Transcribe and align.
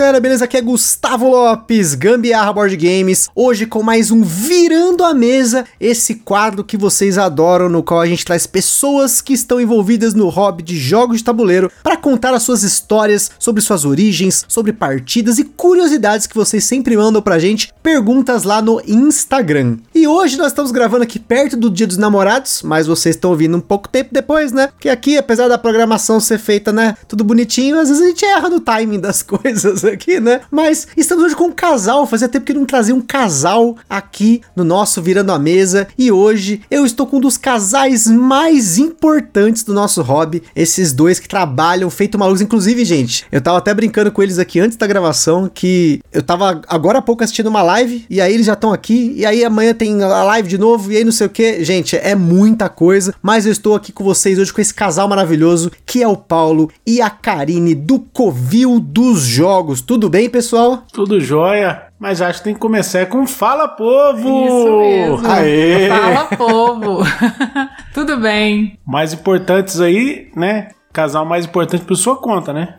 Galera, 0.00 0.18
beleza? 0.18 0.46
Aqui 0.46 0.56
é 0.56 0.62
Gustavo 0.62 1.28
Lopes, 1.28 1.94
Gambiarra 1.94 2.54
Board 2.54 2.74
Games. 2.74 3.28
Hoje 3.34 3.66
com 3.66 3.82
mais 3.82 4.10
um 4.10 4.22
Virando 4.22 5.04
a 5.04 5.12
Mesa, 5.12 5.66
esse 5.78 6.14
quadro 6.14 6.64
que 6.64 6.74
vocês 6.74 7.18
adoram, 7.18 7.68
no 7.68 7.82
qual 7.82 8.00
a 8.00 8.06
gente 8.06 8.24
traz 8.24 8.46
pessoas 8.46 9.20
que 9.20 9.34
estão 9.34 9.60
envolvidas 9.60 10.14
no 10.14 10.30
hobby 10.30 10.62
de 10.62 10.74
jogos 10.78 11.18
de 11.18 11.24
tabuleiro 11.24 11.70
para 11.82 11.98
contar 11.98 12.32
as 12.32 12.42
suas 12.42 12.62
histórias 12.62 13.30
sobre 13.38 13.60
suas 13.60 13.84
origens, 13.84 14.42
sobre 14.48 14.72
partidas 14.72 15.38
e 15.38 15.44
curiosidades 15.44 16.26
que 16.26 16.34
vocês 16.34 16.64
sempre 16.64 16.96
mandam 16.96 17.20
pra 17.20 17.38
gente, 17.38 17.70
perguntas 17.82 18.44
lá 18.44 18.62
no 18.62 18.80
Instagram. 18.86 19.76
E 19.94 20.08
hoje 20.08 20.38
nós 20.38 20.46
estamos 20.46 20.72
gravando 20.72 21.02
aqui 21.02 21.18
perto 21.18 21.58
do 21.58 21.68
Dia 21.68 21.86
dos 21.86 21.98
Namorados, 21.98 22.62
mas 22.62 22.86
vocês 22.86 23.16
estão 23.16 23.32
ouvindo 23.32 23.58
um 23.58 23.60
pouco 23.60 23.86
tempo 23.86 24.08
depois, 24.14 24.50
né? 24.50 24.70
Que 24.80 24.88
aqui, 24.88 25.18
apesar 25.18 25.46
da 25.46 25.58
programação 25.58 26.18
ser 26.20 26.38
feita, 26.38 26.72
né, 26.72 26.96
tudo 27.06 27.22
bonitinho, 27.22 27.78
às 27.78 27.90
vezes 27.90 28.02
a 28.02 28.06
gente 28.06 28.24
erra 28.24 28.48
no 28.48 28.60
timing 28.60 28.98
das 28.98 29.20
coisas 29.22 29.84
aqui, 29.92 30.20
né? 30.20 30.40
Mas 30.50 30.88
estamos 30.96 31.24
hoje 31.24 31.36
com 31.36 31.44
um 31.44 31.52
casal. 31.52 32.06
Fazia 32.06 32.28
tempo 32.28 32.46
que 32.46 32.54
não 32.54 32.64
trazia 32.64 32.94
um 32.94 33.00
casal 33.00 33.76
aqui 33.88 34.40
no 34.54 34.64
nosso 34.64 35.02
Virando 35.02 35.32
a 35.32 35.38
Mesa. 35.38 35.88
E 35.98 36.10
hoje 36.10 36.62
eu 36.70 36.84
estou 36.84 37.06
com 37.06 37.16
um 37.16 37.20
dos 37.20 37.36
casais 37.36 38.06
mais 38.06 38.78
importantes 38.78 39.62
do 39.62 39.74
nosso 39.74 40.02
hobby. 40.02 40.42
Esses 40.54 40.92
dois 40.92 41.18
que 41.18 41.28
trabalham 41.28 41.90
feito 41.90 42.18
malucos. 42.18 42.40
Inclusive, 42.40 42.84
gente, 42.84 43.26
eu 43.30 43.40
tava 43.40 43.58
até 43.58 43.72
brincando 43.74 44.12
com 44.12 44.22
eles 44.22 44.38
aqui 44.38 44.60
antes 44.60 44.76
da 44.76 44.86
gravação. 44.86 45.50
Que 45.52 46.00
eu 46.12 46.22
tava 46.22 46.62
agora 46.68 46.98
há 46.98 47.02
pouco 47.02 47.22
assistindo 47.22 47.48
uma 47.48 47.62
live. 47.62 48.04
E 48.08 48.20
aí 48.20 48.32
eles 48.32 48.46
já 48.46 48.54
estão 48.54 48.72
aqui. 48.72 49.12
E 49.16 49.26
aí 49.26 49.44
amanhã 49.44 49.74
tem 49.74 50.02
a 50.02 50.24
live 50.24 50.48
de 50.48 50.58
novo. 50.58 50.92
E 50.92 50.96
aí 50.96 51.04
não 51.04 51.12
sei 51.12 51.26
o 51.26 51.30
que. 51.30 51.64
Gente, 51.64 51.96
é 51.96 52.14
muita 52.14 52.68
coisa. 52.68 53.14
Mas 53.22 53.46
eu 53.46 53.52
estou 53.52 53.74
aqui 53.74 53.92
com 53.92 54.04
vocês 54.04 54.38
hoje 54.38 54.52
com 54.52 54.60
esse 54.60 54.74
casal 54.74 55.08
maravilhoso 55.08 55.70
que 55.84 56.02
é 56.02 56.08
o 56.08 56.16
Paulo 56.16 56.70
e 56.86 57.00
a 57.00 57.10
Karine 57.10 57.74
do 57.74 57.98
Covil 57.98 58.78
dos 58.78 59.22
Jogos 59.22 59.79
Tudo 59.82 60.08
bem, 60.08 60.28
pessoal? 60.28 60.84
Tudo 60.92 61.20
jóia. 61.20 61.84
Mas 61.98 62.22
acho 62.22 62.38
que 62.38 62.44
tem 62.44 62.54
que 62.54 62.60
começar 62.60 63.06
com 63.06 63.26
Fala 63.26 63.68
Povo! 63.68 64.46
Isso 64.46 64.78
mesmo. 64.78 65.28
Aê! 65.28 65.88
Fala 65.88 66.24
Povo! 66.36 66.98
Tudo 67.92 68.16
bem. 68.18 68.78
Mais 68.86 69.12
importantes 69.12 69.80
aí, 69.80 70.30
né? 70.34 70.68
Casal 70.92 71.24
mais 71.24 71.44
importante 71.44 71.84
por 71.84 71.96
sua 71.96 72.16
conta, 72.16 72.52
né? 72.52 72.74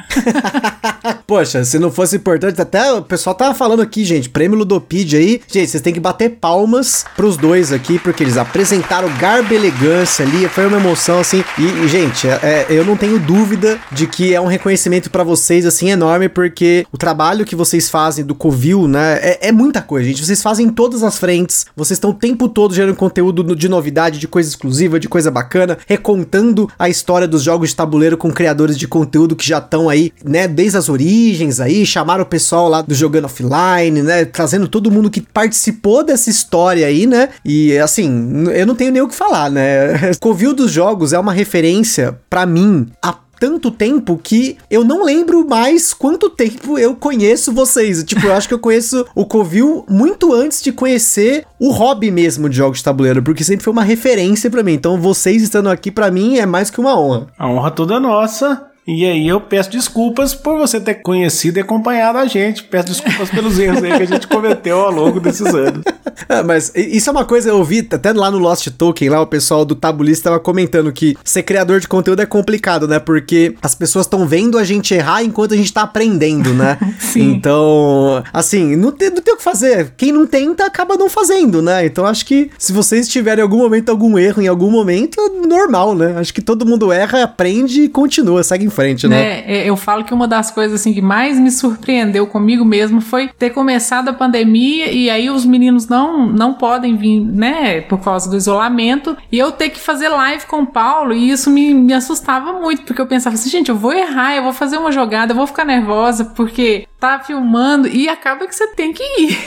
Poxa, 1.25 1.63
se 1.63 1.79
não 1.79 1.89
fosse 1.89 2.17
importante, 2.17 2.61
até 2.61 2.91
o 2.91 3.01
pessoal 3.01 3.33
tava 3.33 3.55
falando 3.55 3.81
aqui, 3.81 4.03
gente, 4.03 4.29
prêmio 4.29 4.57
Ludopedia 4.57 5.17
aí. 5.17 5.41
Gente, 5.47 5.69
vocês 5.69 5.81
têm 5.81 5.93
que 5.93 5.99
bater 5.99 6.31
palmas 6.31 7.05
pros 7.15 7.37
dois 7.37 7.71
aqui, 7.71 7.97
porque 7.97 8.21
eles 8.21 8.37
apresentaram 8.37 9.09
garbo 9.17 9.53
elegância 9.53 10.25
ali, 10.25 10.47
foi 10.49 10.67
uma 10.67 10.77
emoção, 10.77 11.19
assim. 11.19 11.43
E, 11.57 11.87
gente, 11.87 12.27
é, 12.27 12.39
é, 12.43 12.65
eu 12.69 12.83
não 12.83 12.97
tenho 12.97 13.17
dúvida 13.17 13.79
de 13.91 14.05
que 14.07 14.33
é 14.33 14.41
um 14.41 14.47
reconhecimento 14.47 15.09
para 15.09 15.23
vocês, 15.23 15.65
assim, 15.65 15.89
enorme, 15.89 16.27
porque 16.27 16.85
o 16.91 16.97
trabalho 16.97 17.45
que 17.45 17.55
vocês 17.55 17.89
fazem 17.89 18.25
do 18.25 18.35
Covil, 18.35 18.87
né, 18.87 19.19
é, 19.21 19.47
é 19.47 19.51
muita 19.53 19.81
coisa, 19.81 20.07
gente. 20.07 20.25
Vocês 20.25 20.41
fazem 20.41 20.67
em 20.67 20.69
todas 20.69 21.01
as 21.01 21.17
frentes, 21.17 21.65
vocês 21.75 21.95
estão 21.95 22.09
o 22.09 22.13
tempo 22.13 22.49
todo 22.49 22.73
gerando 22.73 22.95
conteúdo 22.95 23.55
de 23.55 23.69
novidade, 23.69 24.19
de 24.19 24.27
coisa 24.27 24.49
exclusiva, 24.49 24.99
de 24.99 25.07
coisa 25.07 25.31
bacana, 25.31 25.77
recontando 25.87 26.69
a 26.77 26.89
história 26.89 27.27
dos 27.27 27.41
jogos 27.41 27.69
de 27.69 27.75
tabuleiro 27.75 28.00
com 28.17 28.31
criadores 28.31 28.77
de 28.77 28.87
conteúdo 28.87 29.35
que 29.35 29.47
já 29.47 29.57
estão 29.57 29.89
aí, 29.89 30.11
né, 30.23 30.47
desde 30.47 30.77
as 30.77 30.89
origens 30.89 31.59
aí, 31.59 31.85
chamaram 31.85 32.23
o 32.23 32.27
pessoal 32.27 32.67
lá 32.67 32.81
do 32.81 32.93
Jogando 32.93 33.25
Offline, 33.25 34.01
né, 34.01 34.25
trazendo 34.25 34.67
todo 34.67 34.91
mundo 34.91 35.09
que 35.09 35.21
participou 35.21 36.03
dessa 36.03 36.29
história 36.29 36.85
aí, 36.85 37.05
né, 37.05 37.29
e 37.45 37.77
assim, 37.77 38.45
eu 38.53 38.65
não 38.65 38.75
tenho 38.75 38.91
nem 38.91 39.01
o 39.01 39.07
que 39.07 39.15
falar, 39.15 39.49
né, 39.49 40.13
Covil 40.19 40.53
dos 40.53 40.71
Jogos 40.71 41.13
é 41.13 41.19
uma 41.19 41.33
referência 41.33 42.17
para 42.29 42.45
mim 42.45 42.87
a 43.01 43.15
tanto 43.41 43.71
tempo 43.71 44.21
que 44.23 44.55
eu 44.69 44.83
não 44.83 45.03
lembro 45.03 45.43
mais 45.49 45.95
quanto 45.95 46.29
tempo 46.29 46.77
eu 46.77 46.95
conheço 46.95 47.51
vocês. 47.51 48.03
Tipo, 48.03 48.27
eu 48.27 48.33
acho 48.33 48.47
que 48.47 48.53
eu 48.53 48.59
conheço 48.59 49.03
o 49.15 49.25
Covil 49.25 49.83
muito 49.89 50.31
antes 50.31 50.61
de 50.61 50.71
conhecer 50.71 51.47
o 51.59 51.71
hobby 51.71 52.11
mesmo 52.11 52.47
de 52.47 52.55
jogos 52.55 52.77
de 52.77 52.83
tabuleiro, 52.83 53.23
porque 53.23 53.43
sempre 53.43 53.63
foi 53.63 53.73
uma 53.73 53.83
referência 53.83 54.47
para 54.47 54.61
mim. 54.61 54.73
Então, 54.73 55.01
vocês 55.01 55.41
estando 55.41 55.69
aqui 55.71 55.89
para 55.89 56.11
mim 56.11 56.37
é 56.37 56.45
mais 56.45 56.69
que 56.69 56.79
uma 56.79 56.95
honra. 56.95 57.29
A 57.35 57.47
honra 57.47 57.71
toda 57.71 57.99
nossa. 57.99 58.70
E 58.87 59.05
aí 59.05 59.27
eu 59.27 59.39
peço 59.39 59.69
desculpas 59.69 60.33
por 60.33 60.57
você 60.57 60.79
ter 60.79 60.95
conhecido 60.95 61.57
e 61.57 61.61
acompanhado 61.61 62.17
a 62.17 62.25
gente. 62.25 62.63
Peço 62.63 62.87
desculpas 62.87 63.29
pelos 63.29 63.59
erros 63.59 63.83
aí 63.83 63.95
que 63.95 64.03
a 64.03 64.07
gente 64.07 64.27
cometeu 64.27 64.79
ao 64.79 64.91
longo 64.91 65.19
desses 65.19 65.45
anos. 65.45 65.83
É, 66.27 66.41
mas 66.43 66.71
isso 66.75 67.07
é 67.07 67.11
uma 67.11 67.23
coisa 67.23 67.49
eu 67.49 67.57
ouvi 67.57 67.87
até 67.91 68.11
lá 68.11 68.31
no 68.31 68.39
Lost 68.39 68.67
Token, 68.69 69.09
lá 69.09 69.21
o 69.21 69.27
pessoal 69.27 69.63
do 69.63 69.75
Tabulista 69.75 70.21
estava 70.21 70.39
comentando 70.39 70.91
que 70.91 71.15
ser 71.23 71.43
criador 71.43 71.79
de 71.79 71.87
conteúdo 71.87 72.23
é 72.23 72.25
complicado, 72.25 72.87
né? 72.87 72.97
Porque 72.97 73.55
as 73.61 73.75
pessoas 73.75 74.07
estão 74.07 74.27
vendo 74.27 74.57
a 74.57 74.63
gente 74.63 74.93
errar 74.95 75.23
enquanto 75.23 75.53
a 75.53 75.57
gente 75.57 75.71
tá 75.71 75.83
aprendendo, 75.83 76.51
né? 76.51 76.79
Sim. 76.99 77.33
Então, 77.33 78.23
assim, 78.33 78.75
não 78.75 78.91
tem, 78.91 79.11
não 79.11 79.21
tem 79.21 79.35
o 79.35 79.37
que 79.37 79.43
fazer. 79.43 79.93
Quem 79.95 80.11
não 80.11 80.25
tenta 80.25 80.65
acaba 80.65 80.97
não 80.97 81.09
fazendo, 81.09 81.61
né? 81.61 81.85
Então 81.85 82.03
acho 82.03 82.25
que 82.25 82.49
se 82.57 82.73
vocês 82.73 83.07
tiverem 83.07 83.41
em 83.41 83.43
algum 83.43 83.57
momento 83.57 83.89
algum 83.89 84.17
erro 84.17 84.41
em 84.41 84.47
algum 84.47 84.71
momento, 84.71 85.21
é 85.21 85.47
normal, 85.47 85.93
né? 85.93 86.15
Acho 86.17 86.33
que 86.33 86.41
todo 86.41 86.65
mundo 86.65 86.91
erra, 86.91 87.23
aprende 87.23 87.83
e 87.83 87.89
continua, 87.89 88.41
segue 88.41 88.65
em 88.65 88.70
frente, 88.71 89.07
né? 89.07 89.43
né? 89.45 89.67
Eu 89.67 89.77
falo 89.77 90.03
que 90.03 90.13
uma 90.13 90.27
das 90.27 90.49
coisas 90.49 90.81
assim 90.81 90.93
que 90.93 91.01
mais 91.01 91.39
me 91.39 91.51
surpreendeu 91.51 92.25
comigo 92.25 92.65
mesmo 92.65 93.01
foi 93.01 93.27
ter 93.27 93.51
começado 93.51 94.09
a 94.09 94.13
pandemia 94.13 94.91
e 94.91 95.09
aí 95.09 95.29
os 95.29 95.45
meninos 95.45 95.87
não 95.87 96.25
não 96.27 96.53
podem 96.53 96.95
vir, 96.95 97.19
né, 97.19 97.81
por 97.81 97.99
causa 97.99 98.29
do 98.29 98.37
isolamento, 98.37 99.17
e 99.31 99.37
eu 99.37 99.51
ter 99.51 99.69
que 99.69 99.79
fazer 99.79 100.09
live 100.09 100.45
com 100.45 100.61
o 100.61 100.67
Paulo, 100.67 101.13
e 101.13 101.29
isso 101.29 101.49
me, 101.49 101.73
me 101.73 101.93
assustava 101.93 102.53
muito, 102.53 102.83
porque 102.83 103.01
eu 103.01 103.07
pensava 103.07 103.35
assim, 103.35 103.49
gente, 103.49 103.69
eu 103.69 103.75
vou 103.75 103.93
errar, 103.93 104.35
eu 104.35 104.43
vou 104.43 104.53
fazer 104.53 104.77
uma 104.77 104.91
jogada, 104.91 105.33
eu 105.33 105.37
vou 105.37 105.47
ficar 105.47 105.65
nervosa 105.65 106.25
porque 106.25 106.87
tá 106.99 107.19
filmando 107.19 107.87
e 107.87 108.07
acaba 108.07 108.47
que 108.47 108.55
você 108.55 108.67
tem 108.67 108.93
que 108.93 109.03
ir. 109.19 109.37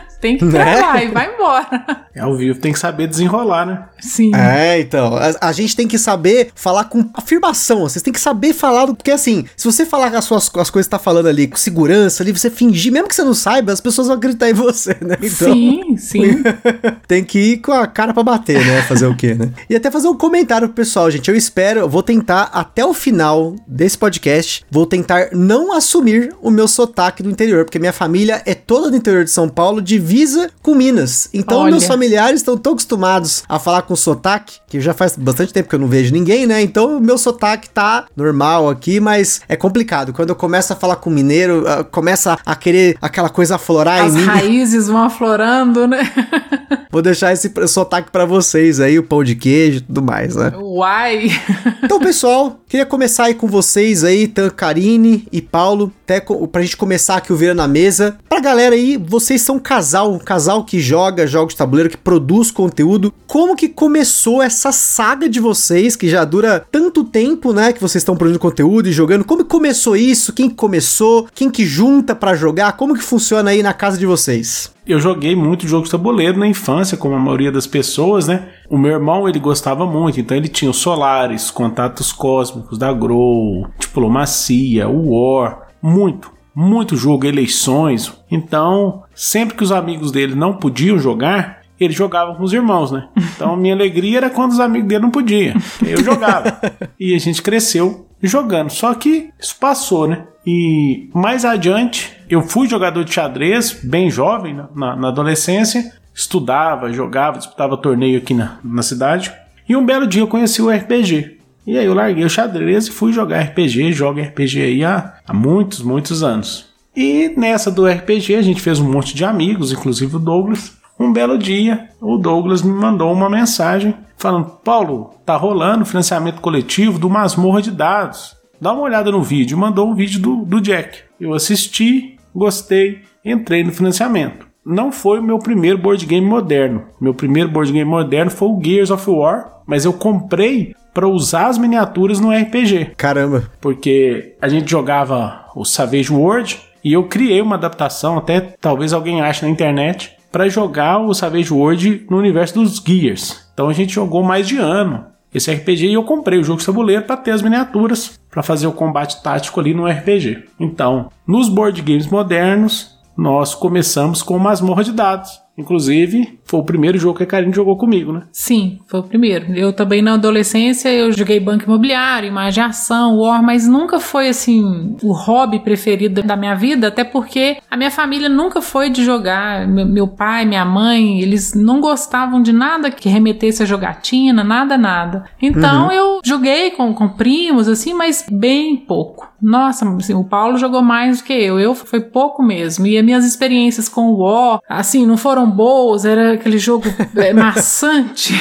tem 0.20 0.36
que 0.36 0.46
gravar 0.46 0.94
né? 0.94 1.06
e 1.06 1.08
vai 1.08 1.34
embora. 1.34 2.06
É 2.14 2.20
ao 2.20 2.36
vivo, 2.36 2.58
tem 2.58 2.72
que 2.72 2.78
saber 2.78 3.06
desenrolar, 3.06 3.64
né? 3.64 3.84
Sim. 4.00 4.32
É, 4.34 4.80
então. 4.80 5.16
A, 5.16 5.48
a, 5.48 5.52
gente 5.52 5.74
tem 5.74 5.86
que 5.86 5.98
saber 5.98 6.50
falar 6.54 6.84
com 6.84 7.08
afirmação. 7.14 7.80
Vocês 7.80 8.02
têm 8.02 8.12
que 8.12 8.20
saber 8.20 8.52
falar, 8.52 8.86
do, 8.86 8.94
porque 8.94 9.10
assim, 9.10 9.46
se 9.56 9.64
você 9.64 9.86
falar 9.86 10.14
as 10.14 10.24
suas 10.24 10.50
as 10.56 10.70
coisas 10.70 10.86
que 10.86 10.90
tá 10.90 10.98
falando 10.98 11.26
ali 11.26 11.46
com 11.46 11.56
segurança 11.56 12.22
ali, 12.22 12.32
você 12.32 12.50
fingir, 12.50 12.92
mesmo 12.92 13.08
que 13.08 13.14
você 13.14 13.22
não 13.22 13.32
saiba, 13.32 13.72
as 13.72 13.80
pessoas 13.80 14.08
vão 14.08 14.16
acreditar 14.16 14.50
em 14.50 14.52
você, 14.52 14.96
né? 15.00 15.16
Então, 15.22 15.52
sim, 15.52 15.96
sim. 15.96 16.42
tem 17.06 17.24
que 17.24 17.38
ir 17.38 17.58
com 17.58 17.72
a 17.72 17.86
cara 17.86 18.12
para 18.12 18.22
bater, 18.22 18.64
né? 18.64 18.82
Fazer 18.82 19.06
o 19.06 19.16
quê, 19.16 19.34
né? 19.34 19.50
E 19.68 19.76
até 19.76 19.90
fazer 19.90 20.08
um 20.08 20.16
comentário 20.16 20.68
pro 20.68 20.76
pessoal, 20.76 21.10
gente. 21.10 21.30
Eu 21.30 21.36
espero, 21.36 21.80
eu 21.80 21.88
vou 21.88 22.02
tentar 22.02 22.50
até 22.52 22.84
o 22.84 22.92
final 22.92 23.54
desse 23.66 23.96
podcast, 23.96 24.64
vou 24.70 24.84
tentar 24.84 25.28
não 25.32 25.72
assumir 25.72 26.34
o 26.42 26.50
meu 26.50 26.66
sotaque 26.66 27.22
do 27.22 27.30
interior, 27.30 27.64
porque 27.64 27.78
minha 27.78 27.92
família 27.92 28.42
é 28.44 28.54
toda 28.54 28.90
do 28.90 28.96
interior 28.96 29.24
de 29.24 29.30
São 29.30 29.48
Paulo, 29.48 29.80
divisa 30.10 30.50
com 30.60 30.74
Minas. 30.74 31.30
Então 31.32 31.60
Olha. 31.60 31.70
meus 31.70 31.86
familiares 31.86 32.40
estão 32.40 32.56
tão 32.56 32.72
acostumados 32.72 33.44
a 33.48 33.60
falar 33.60 33.82
com 33.82 33.94
sotaque, 33.94 34.58
que 34.66 34.80
já 34.80 34.92
faz 34.92 35.16
bastante 35.16 35.52
tempo 35.52 35.68
que 35.68 35.74
eu 35.74 35.78
não 35.78 35.86
vejo 35.86 36.12
ninguém, 36.12 36.46
né? 36.46 36.60
Então 36.60 36.98
o 36.98 37.00
meu 37.00 37.16
sotaque 37.16 37.70
tá 37.70 38.06
normal 38.16 38.68
aqui, 38.68 38.98
mas 38.98 39.40
é 39.48 39.54
complicado. 39.54 40.12
Quando 40.12 40.30
eu 40.30 40.34
começo 40.34 40.72
a 40.72 40.76
falar 40.76 40.96
com 40.96 41.10
mineiro, 41.10 41.62
uh, 41.62 41.84
começa 41.84 42.36
a 42.44 42.56
querer 42.56 42.98
aquela 43.00 43.28
coisa 43.28 43.54
aflorar 43.54 44.04
As 44.04 44.12
em 44.12 44.16
mim. 44.16 44.22
As 44.22 44.26
raízes 44.42 44.88
vão 44.88 45.04
aflorando, 45.04 45.86
né? 45.86 46.00
Vou 46.90 47.02
deixar 47.02 47.32
esse 47.32 47.52
sotaque 47.68 48.10
para 48.10 48.24
vocês 48.24 48.80
aí, 48.80 48.98
o 48.98 49.02
pão 49.04 49.22
de 49.22 49.36
queijo 49.36 49.78
e 49.78 49.80
tudo 49.80 50.02
mais, 50.02 50.34
né? 50.34 50.52
Uai! 50.56 51.28
então, 51.84 52.00
pessoal, 52.00 52.58
queria 52.68 52.84
começar 52.84 53.26
aí 53.26 53.34
com 53.34 53.46
vocês 53.46 54.02
aí, 54.02 54.26
Tan, 54.26 54.50
Karine 54.50 55.24
e 55.30 55.40
Paulo, 55.40 55.92
até 56.02 56.20
pra 56.20 56.62
gente 56.62 56.76
começar 56.76 57.16
aqui 57.16 57.32
o 57.32 57.36
Vira 57.36 57.54
na 57.54 57.68
Mesa. 57.68 58.18
Pra 58.28 58.40
galera 58.40 58.74
aí, 58.74 58.96
vocês 58.96 59.40
são 59.40 59.56
um 59.56 59.60
casal, 60.00 60.12
um 60.12 60.18
casal 60.18 60.64
que 60.64 60.80
joga 60.80 61.26
jogos 61.26 61.52
de 61.54 61.58
tabuleiro, 61.58 61.90
que 61.90 61.96
produz 61.96 62.50
conteúdo. 62.50 63.12
Como 63.26 63.54
que 63.54 63.68
começou 63.68 64.42
essa 64.42 64.72
saga 64.72 65.28
de 65.28 65.40
vocês, 65.40 65.96
que 65.96 66.08
já 66.08 66.24
dura 66.24 66.64
tanto 66.70 67.04
tempo, 67.04 67.52
né, 67.52 67.72
que 67.72 67.80
vocês 67.80 68.00
estão 68.00 68.16
produzindo 68.16 68.40
conteúdo 68.40 68.88
e 68.88 68.92
jogando? 68.92 69.24
Como 69.24 69.44
que 69.44 69.50
começou 69.50 69.96
isso? 69.96 70.32
Quem 70.32 70.48
que 70.48 70.54
começou? 70.54 71.28
Quem 71.34 71.50
que 71.50 71.66
junta 71.66 72.14
para 72.14 72.34
jogar? 72.34 72.72
Como 72.72 72.94
que 72.94 73.02
funciona 73.02 73.50
aí 73.50 73.62
na 73.62 73.72
casa 73.72 73.98
de 73.98 74.06
vocês? 74.06 74.72
eu 74.86 74.98
joguei 74.98 75.36
muito 75.36 75.68
jogos 75.68 75.88
de 75.88 75.92
tabuleiro 75.92 76.36
na 76.36 76.48
infância, 76.48 76.96
como 76.96 77.14
a 77.14 77.18
maioria 77.18 77.52
das 77.52 77.64
pessoas, 77.64 78.26
né? 78.26 78.48
O 78.68 78.76
meu 78.76 78.90
irmão, 78.90 79.28
ele 79.28 79.38
gostava 79.38 79.86
muito, 79.86 80.18
então 80.18 80.36
ele 80.36 80.48
tinha 80.48 80.68
os 80.68 80.78
Solares, 80.78 81.48
Contatos 81.48 82.12
Cósmicos 82.12 82.76
da 82.76 82.92
Grow, 82.92 83.68
Diplomacia, 83.78 84.88
o 84.88 85.12
War, 85.12 85.68
muito, 85.80 86.32
muito 86.54 86.96
jogo, 86.96 87.26
eleições. 87.26 88.12
Então, 88.30 89.02
sempre 89.14 89.56
que 89.56 89.62
os 89.62 89.72
amigos 89.72 90.10
dele 90.10 90.34
não 90.34 90.54
podiam 90.54 90.98
jogar, 90.98 91.60
ele 91.78 91.92
jogava 91.92 92.34
com 92.34 92.42
os 92.42 92.52
irmãos, 92.52 92.92
né? 92.92 93.08
Então 93.40 93.54
a 93.54 93.56
minha 93.56 93.74
alegria 93.74 94.18
era 94.18 94.30
quando 94.30 94.52
os 94.52 94.60
amigos 94.60 94.88
dele 94.88 95.02
não 95.02 95.10
podiam. 95.10 95.54
Eu 95.86 96.04
jogava. 96.04 96.60
e 97.00 97.14
a 97.14 97.18
gente 97.18 97.40
cresceu 97.40 98.06
jogando. 98.22 98.70
Só 98.70 98.92
que 98.94 99.30
isso 99.40 99.56
passou, 99.58 100.06
né? 100.06 100.26
E 100.46 101.08
mais 101.14 101.44
adiante, 101.44 102.12
eu 102.28 102.42
fui 102.42 102.68
jogador 102.68 103.02
de 103.02 103.12
xadrez, 103.12 103.72
bem 103.82 104.10
jovem, 104.10 104.60
na, 104.74 104.94
na 104.96 105.08
adolescência. 105.08 105.92
Estudava, 106.14 106.92
jogava, 106.92 107.38
disputava 107.38 107.78
torneio 107.78 108.18
aqui 108.18 108.34
na, 108.34 108.58
na 108.62 108.82
cidade. 108.82 109.32
E 109.66 109.74
um 109.74 109.86
belo 109.86 110.06
dia 110.06 110.20
eu 110.20 110.26
conheci 110.26 110.60
o 110.60 110.68
RPG. 110.68 111.39
E 111.70 111.78
aí 111.78 111.86
eu 111.86 111.94
larguei 111.94 112.24
o 112.24 112.28
xadrez 112.28 112.88
e 112.88 112.90
fui 112.90 113.12
jogar 113.12 113.42
RPG. 113.42 113.92
Jogo 113.92 114.20
RPG 114.20 114.60
aí 114.60 114.84
há, 114.84 115.14
há 115.24 115.32
muitos, 115.32 115.80
muitos 115.80 116.20
anos. 116.20 116.68
E 116.96 117.32
nessa 117.36 117.70
do 117.70 117.86
RPG 117.86 118.34
a 118.34 118.42
gente 118.42 118.60
fez 118.60 118.80
um 118.80 118.90
monte 118.90 119.14
de 119.14 119.24
amigos, 119.24 119.70
inclusive 119.70 120.16
o 120.16 120.18
Douglas. 120.18 120.76
Um 120.98 121.12
belo 121.12 121.38
dia, 121.38 121.88
o 122.00 122.16
Douglas 122.16 122.60
me 122.60 122.72
mandou 122.72 123.12
uma 123.12 123.30
mensagem 123.30 123.94
falando: 124.16 124.46
Paulo, 124.64 125.14
tá 125.24 125.36
rolando 125.36 125.84
financiamento 125.84 126.40
coletivo 126.40 126.98
do 126.98 127.08
Masmorra 127.08 127.62
de 127.62 127.70
Dados. 127.70 128.34
Dá 128.60 128.72
uma 128.72 128.82
olhada 128.82 129.12
no 129.12 129.22
vídeo. 129.22 129.56
Mandou 129.56 129.88
um 129.88 129.94
vídeo 129.94 130.20
do, 130.20 130.44
do 130.44 130.60
Jack. 130.60 130.98
Eu 131.20 131.34
assisti, 131.34 132.16
gostei, 132.34 133.02
entrei 133.24 133.62
no 133.62 133.70
financiamento. 133.70 134.44
Não 134.66 134.90
foi 134.90 135.20
o 135.20 135.22
meu 135.22 135.38
primeiro 135.38 135.78
board 135.78 136.04
game 136.04 136.26
moderno. 136.26 136.86
Meu 137.00 137.14
primeiro 137.14 137.48
board 137.48 137.72
game 137.72 137.88
moderno 137.88 138.28
foi 138.28 138.48
o 138.48 138.60
Gears 138.60 138.90
of 138.90 139.08
War, 139.08 139.62
mas 139.68 139.84
eu 139.84 139.92
comprei 139.92 140.74
para 140.92 141.08
usar 141.08 141.46
as 141.46 141.58
miniaturas 141.58 142.20
no 142.20 142.30
RPG. 142.30 142.92
Caramba. 142.96 143.50
Porque 143.60 144.34
a 144.40 144.48
gente 144.48 144.70
jogava 144.70 145.46
o 145.54 145.64
Savage 145.64 146.12
World 146.12 146.60
e 146.82 146.92
eu 146.92 147.04
criei 147.04 147.40
uma 147.40 147.56
adaptação, 147.56 148.18
até 148.18 148.40
talvez 148.40 148.92
alguém 148.92 149.20
ache 149.20 149.44
na 149.44 149.50
internet, 149.50 150.16
para 150.32 150.48
jogar 150.48 150.98
o 150.98 151.12
Savage 151.12 151.52
World 151.52 152.06
no 152.08 152.18
universo 152.18 152.54
dos 152.54 152.76
Gears. 152.76 153.48
Então 153.52 153.68
a 153.68 153.72
gente 153.72 153.92
jogou 153.92 154.22
mais 154.22 154.46
de 154.46 154.56
ano 154.56 155.06
esse 155.32 155.52
RPG 155.52 155.86
e 155.86 155.94
eu 155.94 156.02
comprei 156.02 156.38
o 156.38 156.44
jogo 156.44 156.58
de 156.58 156.66
tabuleiro 156.66 157.04
para 157.04 157.16
ter 157.16 157.30
as 157.30 157.42
miniaturas 157.42 158.18
para 158.30 158.42
fazer 158.42 158.66
o 158.66 158.72
combate 158.72 159.22
tático 159.22 159.60
ali 159.60 159.72
no 159.72 159.86
RPG. 159.86 160.44
Então, 160.58 161.08
nos 161.26 161.48
board 161.48 161.80
games 161.82 162.06
modernos, 162.06 162.98
nós 163.16 163.54
começamos 163.54 164.22
com 164.22 164.38
masmorra 164.38 164.82
de 164.82 164.92
dados. 164.92 165.40
Inclusive, 165.60 166.40
foi 166.44 166.60
o 166.60 166.64
primeiro 166.64 166.98
jogo 166.98 167.18
que 167.18 167.22
a 167.22 167.26
Karine 167.26 167.52
jogou 167.52 167.76
comigo, 167.76 168.12
né? 168.12 168.22
Sim, 168.32 168.80
foi 168.88 169.00
o 169.00 169.04
primeiro. 169.04 169.54
Eu 169.54 169.72
também 169.72 170.02
na 170.02 170.14
adolescência 170.14 170.88
eu 170.92 171.12
joguei 171.12 171.38
banco 171.38 171.64
imobiliário, 171.64 172.28
imagem 172.28 172.64
ação, 172.64 173.18
war, 173.18 173.42
mas 173.42 173.68
nunca 173.68 174.00
foi 174.00 174.28
assim 174.28 174.96
o 175.02 175.12
hobby 175.12 175.60
preferido 175.60 176.22
da 176.22 176.36
minha 176.36 176.54
vida, 176.54 176.88
até 176.88 177.04
porque 177.04 177.58
a 177.70 177.76
minha 177.76 177.90
família 177.90 178.28
nunca 178.28 178.60
foi 178.60 178.90
de 178.90 179.04
jogar. 179.04 179.68
Meu 179.68 180.08
pai, 180.08 180.44
minha 180.44 180.64
mãe, 180.64 181.20
eles 181.20 181.54
não 181.54 181.80
gostavam 181.80 182.42
de 182.42 182.52
nada 182.52 182.90
que 182.90 183.08
remetesse 183.08 183.62
a 183.62 183.66
jogatina, 183.66 184.42
nada, 184.42 184.76
nada. 184.76 185.24
Então 185.40 185.86
uhum. 185.86 185.92
eu 185.92 186.20
joguei 186.24 186.70
com, 186.70 186.92
com 186.94 187.08
primos, 187.08 187.68
assim, 187.68 187.94
mas 187.94 188.24
bem 188.30 188.76
pouco. 188.76 189.30
Nossa, 189.40 189.88
assim, 189.96 190.14
o 190.14 190.24
Paulo 190.24 190.58
jogou 190.58 190.82
mais 190.82 191.18
do 191.18 191.24
que 191.24 191.32
eu. 191.32 191.58
Eu 191.58 191.74
foi 191.74 192.00
pouco 192.00 192.42
mesmo. 192.42 192.86
E 192.86 192.98
as 192.98 193.04
minhas 193.04 193.24
experiências 193.24 193.88
com 193.88 194.10
o 194.10 194.18
War, 194.18 194.60
assim, 194.68 195.06
não 195.06 195.16
foram 195.16 195.49
boas. 195.50 196.04
Era 196.04 196.34
aquele 196.34 196.58
jogo 196.58 196.84
é, 197.16 197.32
maçante 197.34 198.34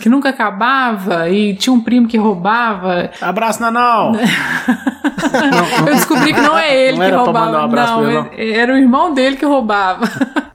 que 0.00 0.08
nunca 0.08 0.28
acabava 0.28 1.28
e 1.30 1.54
tinha 1.54 1.72
um 1.72 1.80
primo 1.80 2.08
que 2.08 2.16
roubava. 2.16 3.10
Abraço, 3.20 3.60
Nanal! 3.60 4.12
eu 5.86 5.94
descobri 5.94 6.34
que 6.34 6.40
não 6.40 6.58
é 6.58 6.76
ele 6.76 6.98
não 6.98 7.06
que 7.06 7.14
roubava. 7.14 7.66
Um 7.66 7.68
não, 7.68 8.02
não, 8.02 8.30
era 8.36 8.72
o 8.72 8.76
irmão 8.76 9.14
dele 9.14 9.36
que 9.36 9.44
roubava. 9.44 10.06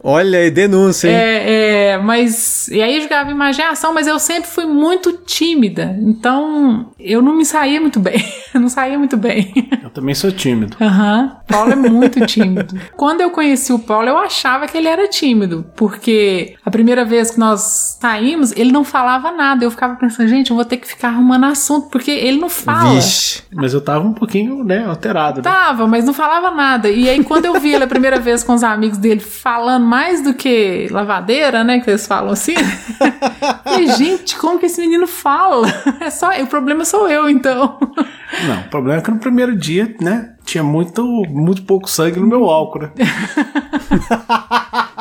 Olha 0.04 0.40
aí, 0.40 0.50
denúncia, 0.50 1.08
hein? 1.08 1.16
É, 1.16 1.92
é, 1.92 1.98
mas. 1.98 2.68
E 2.70 2.82
aí 2.82 2.96
eu 2.96 3.02
jogava 3.04 3.30
imaginação, 3.30 3.94
mas 3.94 4.08
eu 4.08 4.18
sempre 4.18 4.50
fui 4.50 4.66
muito 4.66 5.14
tímida. 5.14 5.96
Então 6.02 6.92
eu 7.00 7.22
não 7.22 7.36
me 7.36 7.46
saía 7.46 7.80
muito 7.80 8.00
bem. 8.00 8.24
Eu 8.54 8.60
não 8.62 8.70
saía 8.70 8.98
muito 8.98 9.18
bem. 9.18 9.54
Eu 9.84 9.90
também 9.90 10.16
sou 10.16 10.32
tímido. 10.32 10.78
Aham. 10.80 11.22
Uhum. 11.22 11.32
Paulo 11.48 11.72
é 11.72 11.76
muito 11.76 12.26
tímido. 12.26 12.80
Quando 12.96 13.22
eu 13.22 13.30
conheci 13.32 13.74
o 13.74 13.80
Paulo, 13.80 14.10
eu 14.10 14.18
achava 14.18 14.68
que 14.68 14.78
ele 14.78 14.88
era 14.88 15.08
tímido. 15.08 15.66
Porque 15.76 16.56
a 16.66 16.72
primeira 16.72 17.04
vez 17.04 17.32
que 17.32 17.40
nós 17.40 17.98
saímos, 18.00 18.52
ele 18.54 18.72
não 18.72 18.84
falava 18.84 19.32
nada. 19.32 19.64
Eu 19.64 19.72
ficava 19.72 19.96
pensando, 19.96 20.28
gente, 20.30 20.52
eu 20.52 20.56
vou 20.56 20.66
ter 20.66 20.78
que 20.78 20.88
ficar 20.88 21.10
arrumando 21.10 21.46
assunto, 21.46 21.90
porque 21.90 22.12
ele 22.12 22.40
não 22.40 22.50
fala. 22.50 22.96
Vixe. 22.96 23.44
Mas 23.54 23.74
eu 23.74 23.82
tava 23.82 24.06
um 24.06 24.14
pouquinho, 24.14 24.64
né, 24.64 24.86
alterado. 24.86 25.38
Né? 25.38 25.44
Tava, 25.44 25.88
mas 25.88 26.06
não 26.06 26.14
falava 26.14 26.52
nada. 26.52 26.90
E 26.90 27.10
aí, 27.10 27.24
quando 27.24 27.46
eu 27.46 27.60
vi 27.60 27.74
ele 27.74 27.84
a 27.84 27.88
primeira 27.88 28.20
vez 28.20 28.44
com 28.44 28.54
os 28.54 28.64
amigos 28.64 28.98
dele 28.98 29.20
falando 29.20 29.86
mais 29.86 30.22
do 30.22 30.34
que 30.34 30.88
lavadeira, 30.90 31.64
né? 31.64 31.80
Que 31.80 31.90
eles 31.90 32.08
falam 32.08 32.32
assim. 32.32 32.56
e, 33.80 33.92
gente, 33.94 34.38
como 34.38 34.60
que 34.60 34.66
esse 34.66 34.80
menino 34.82 35.08
fala? 35.08 35.68
É 36.02 36.10
só, 36.10 36.32
o 36.42 36.48
problema 36.48 36.84
sou 36.84 37.08
eu, 37.08 37.30
então. 37.30 37.78
Não, 38.48 38.62
o 38.62 38.70
problema 38.70 39.00
é 39.00 39.04
que 39.04 39.12
no 39.12 39.20
primeiro 39.20 39.56
dia, 39.56 39.94
né? 40.02 40.34
Tinha 40.44 40.64
muito, 40.64 41.04
muito 41.30 41.64
pouco 41.64 41.90
sangue 41.90 42.20
no 42.20 42.28
meu 42.28 42.46
álcool, 42.46 42.80
né? 42.80 42.92